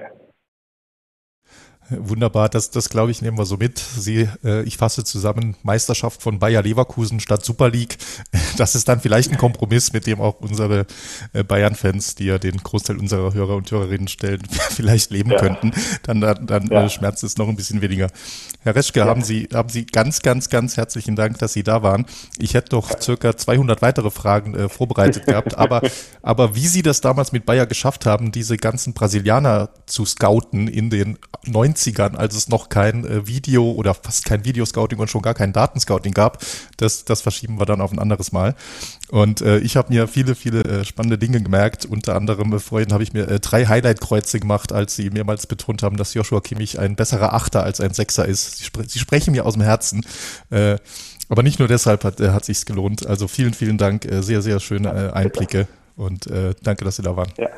Wunderbar, 1.90 2.48
das, 2.48 2.70
das 2.70 2.90
glaube 2.90 3.12
ich, 3.12 3.22
nehmen 3.22 3.38
wir 3.38 3.46
so 3.46 3.58
mit. 3.58 3.78
Sie, 3.78 4.30
äh, 4.44 4.64
ich 4.64 4.78
fasse 4.78 5.04
zusammen 5.04 5.56
Meisterschaft 5.64 6.22
von 6.22 6.40
Bayer 6.40 6.62
Leverkusen 6.62 7.20
statt 7.20 7.44
Super 7.44 7.70
League. 7.70 7.98
Das 8.56 8.76
ist 8.76 8.88
dann 8.88 9.02
vielleicht 9.02 9.32
ein 9.32 9.38
Kompromiss, 9.40 9.94
mit 9.94 10.06
dem 10.06 10.22
auch 10.22 10.40
unsere 10.40 10.86
äh, 11.34 11.44
Bayern-Fans, 11.44 12.14
die 12.14 12.26
ja 12.26 12.38
den 12.38 12.58
Großteil 12.58 13.00
unserer 13.00 13.34
Hörer 13.34 13.56
und 13.56 13.72
Hörerinnen 13.72 14.08
stellen, 14.08 14.44
vielleicht 14.70 15.10
leben 15.10 15.32
ja. 15.32 15.40
könnten. 15.40 15.72
Dann, 16.04 16.22
dann, 16.22 16.46
dann 16.46 16.68
ja. 16.68 16.86
äh, 16.86 16.90
schmerzt 16.90 17.24
es 17.24 17.36
noch 17.40 17.48
ein 17.48 17.56
bisschen 17.56 17.82
weniger. 17.82 18.10
Herr 18.62 18.76
Reschke, 18.76 19.00
ja. 19.00 19.06
haben 19.08 19.24
Sie, 19.24 19.50
haben 19.52 19.70
Sie 19.70 19.88
ganz, 19.88 20.22
ganz, 20.22 20.52
ganz 20.52 20.78
herzlichen 20.78 21.16
Dank, 21.16 21.40
dass 21.40 21.54
Sie 21.54 21.64
da 21.64 21.82
waren. 21.82 22.06
Ich 22.38 22.54
hätte 22.54 22.70
doch 22.70 22.92
circa 23.02 23.36
200 23.36 23.82
weitere 23.82 24.12
Fragen 24.12 24.54
äh, 24.54 24.70
vorbereitet 24.70 25.26
gehabt, 25.26 25.58
aber, 25.58 25.82
aber 26.22 26.56
wie 26.56 26.68
Sie 26.68 26.84
das 26.84 27.02
damals 27.02 27.32
mit 27.32 27.48
Bayer 27.48 27.66
geschafft 27.66 28.06
haben, 28.06 28.32
diese 28.32 28.58
ganzen 28.58 28.94
Brasilianer 28.94 29.72
zu 29.88 30.06
scouten 30.06 30.68
in 30.68 30.92
den 30.92 31.18
90 31.48 31.73
90ern, 31.74 32.16
als 32.16 32.36
es 32.36 32.50
noch 32.50 32.70
kein 32.70 33.06
äh, 33.06 33.28
Video 33.28 33.72
oder 33.72 33.94
fast 33.94 34.26
kein 34.26 34.46
Videoscouting 34.46 35.00
und 35.00 35.10
schon 35.10 35.22
gar 35.22 35.34
kein 35.34 35.54
Datenscouting 35.54 36.14
gab. 36.14 36.44
Das, 36.78 37.06
das 37.06 37.22
verschieben 37.22 37.60
wir 37.60 37.66
dann 37.66 37.82
auf 37.82 37.92
ein 37.92 38.00
anderes 38.00 38.32
Mal. 38.32 38.56
Und 39.10 39.42
äh, 39.42 39.60
ich 39.60 39.76
habe 39.78 39.94
mir 39.94 40.08
viele, 40.08 40.36
viele 40.36 40.64
äh, 40.64 40.86
spannende 40.86 41.18
Dinge 41.18 41.42
gemerkt. 41.42 41.86
Unter 41.86 42.16
anderem, 42.16 42.54
äh, 42.54 42.60
vorhin 42.60 42.94
habe 42.94 43.04
ich 43.04 43.14
mir 43.14 43.28
äh, 43.28 43.40
drei 43.40 43.66
Highlight-Kreuze 43.66 44.40
gemacht, 44.40 44.72
als 44.72 44.96
sie 44.96 45.10
mehrmals 45.10 45.48
betont 45.48 45.84
haben, 45.84 45.98
dass 45.98 46.14
Joshua 46.14 46.42
Kimmich 46.42 46.80
ein 46.80 46.96
besserer 46.96 47.34
Achter 47.34 47.64
als 47.64 47.82
ein 47.82 47.94
Sechser 47.94 48.26
ist. 48.26 48.58
Sie, 48.58 48.66
spre 48.66 48.84
sie 48.88 49.00
sprechen 49.00 49.32
mir 49.32 49.46
aus 49.46 49.54
dem 49.54 49.64
Herzen. 49.64 50.06
Äh, 50.50 50.78
aber 51.30 51.44
nicht 51.44 51.60
nur 51.60 51.68
deshalb 51.68 52.04
hat, 52.04 52.20
äh, 52.20 52.30
hat 52.30 52.46
sich's 52.46 52.66
gelohnt. 52.66 53.06
Also 53.08 53.28
vielen, 53.28 53.54
vielen 53.54 53.78
Dank. 53.78 54.06
Äh, 54.06 54.22
sehr, 54.22 54.42
sehr 54.42 54.60
schöne 54.60 54.90
äh, 54.90 55.14
Einblicke. 55.14 55.68
Und 55.96 56.28
äh, 56.28 56.56
danke, 56.64 56.86
dass 56.86 56.96
Sie 56.96 57.04
da 57.04 57.16
waren. 57.16 57.32
Ja. 57.38 57.50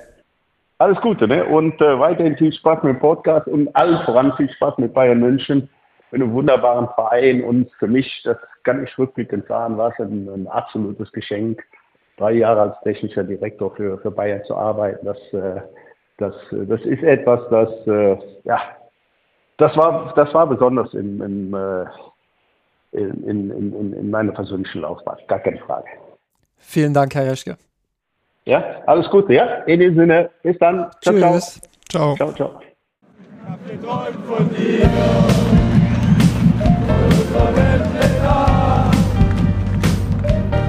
Alles 0.77 0.99
Gute, 0.99 1.27
ne? 1.27 1.45
Und 1.45 1.80
äh, 1.81 1.99
weiterhin 1.99 2.35
viel 2.35 2.52
Spaß 2.52 2.84
mit 2.84 2.95
dem 2.95 2.99
Podcast 2.99 3.47
und 3.47 3.73
allen 3.76 4.03
voran 4.03 4.34
viel 4.35 4.49
Spaß 4.52 4.77
mit 4.77 4.93
Bayern 4.93 5.19
München. 5.19 5.69
Mit 6.11 6.22
einem 6.22 6.34
wunderbaren 6.34 6.88
Verein 6.95 7.43
und 7.43 7.72
für 7.80 7.88
mich, 7.88 8.22
das 8.23 8.38
kann 8.64 8.84
ich 8.84 8.97
rückblickend 8.97 9.47
sagen, 9.47 9.77
war 9.77 9.91
es 9.91 9.99
ein, 9.99 10.30
ein 10.30 10.47
absolutes 10.47 11.11
Geschenk, 11.11 11.64
drei 12.18 12.34
Jahre 12.34 12.61
als 12.61 12.80
technischer 12.84 13.23
Direktor 13.23 13.76
für, 13.76 13.97
für 13.97 14.11
Bayern 14.11 14.43
zu 14.45 14.56
arbeiten. 14.56 15.06
Das, 15.06 15.18
äh, 15.34 15.61
das, 16.18 16.34
das 16.52 16.81
ist 16.81 17.03
etwas, 17.03 17.41
das, 17.49 17.88
äh, 17.88 18.18
ja, 18.43 18.61
das 19.57 19.76
war, 19.76 20.14
das 20.15 20.34
war 20.34 20.47
besonders 20.47 20.93
in, 20.93 21.22
in, 21.22 21.53
äh, 21.53 21.85
in, 22.91 23.23
in, 23.23 23.52
in, 23.52 23.93
in 23.93 24.10
meiner 24.10 24.31
persönlichen 24.31 24.81
Laufbahn, 24.81 25.18
gar 25.27 25.39
keine 25.39 25.57
Frage. 25.60 25.88
Vielen 26.57 26.93
Dank, 26.93 27.15
Herr 27.15 27.26
Jeschke. 27.26 27.57
Ja, 28.47 28.63
alles 28.85 29.09
Gute, 29.09 29.34
ja? 29.34 29.45
In 29.65 29.80
dem 29.80 29.95
Sinne, 29.95 30.30
bis 30.43 30.57
dann. 30.59 30.91
Ciao, 31.01 31.15
Tschüss. 31.15 31.61
Ciao. 31.89 32.15
Ciao, 32.15 32.31
ciao. 32.34 32.59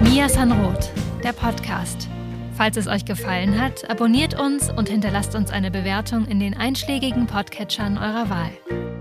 Mia 0.02 0.28
Sanroth, 0.28 0.90
der 1.22 1.32
Podcast. 1.32 2.08
Falls 2.56 2.78
es 2.78 2.86
euch 2.86 3.04
gefallen 3.04 3.60
hat, 3.60 3.88
abonniert 3.90 4.40
uns 4.40 4.72
und 4.72 4.88
hinterlasst 4.88 5.34
uns 5.34 5.50
eine 5.50 5.70
Bewertung 5.70 6.26
in 6.26 6.40
den 6.40 6.56
einschlägigen 6.56 7.26
Podcatchern 7.26 7.98
eurer 7.98 8.30
Wahl. 8.30 8.95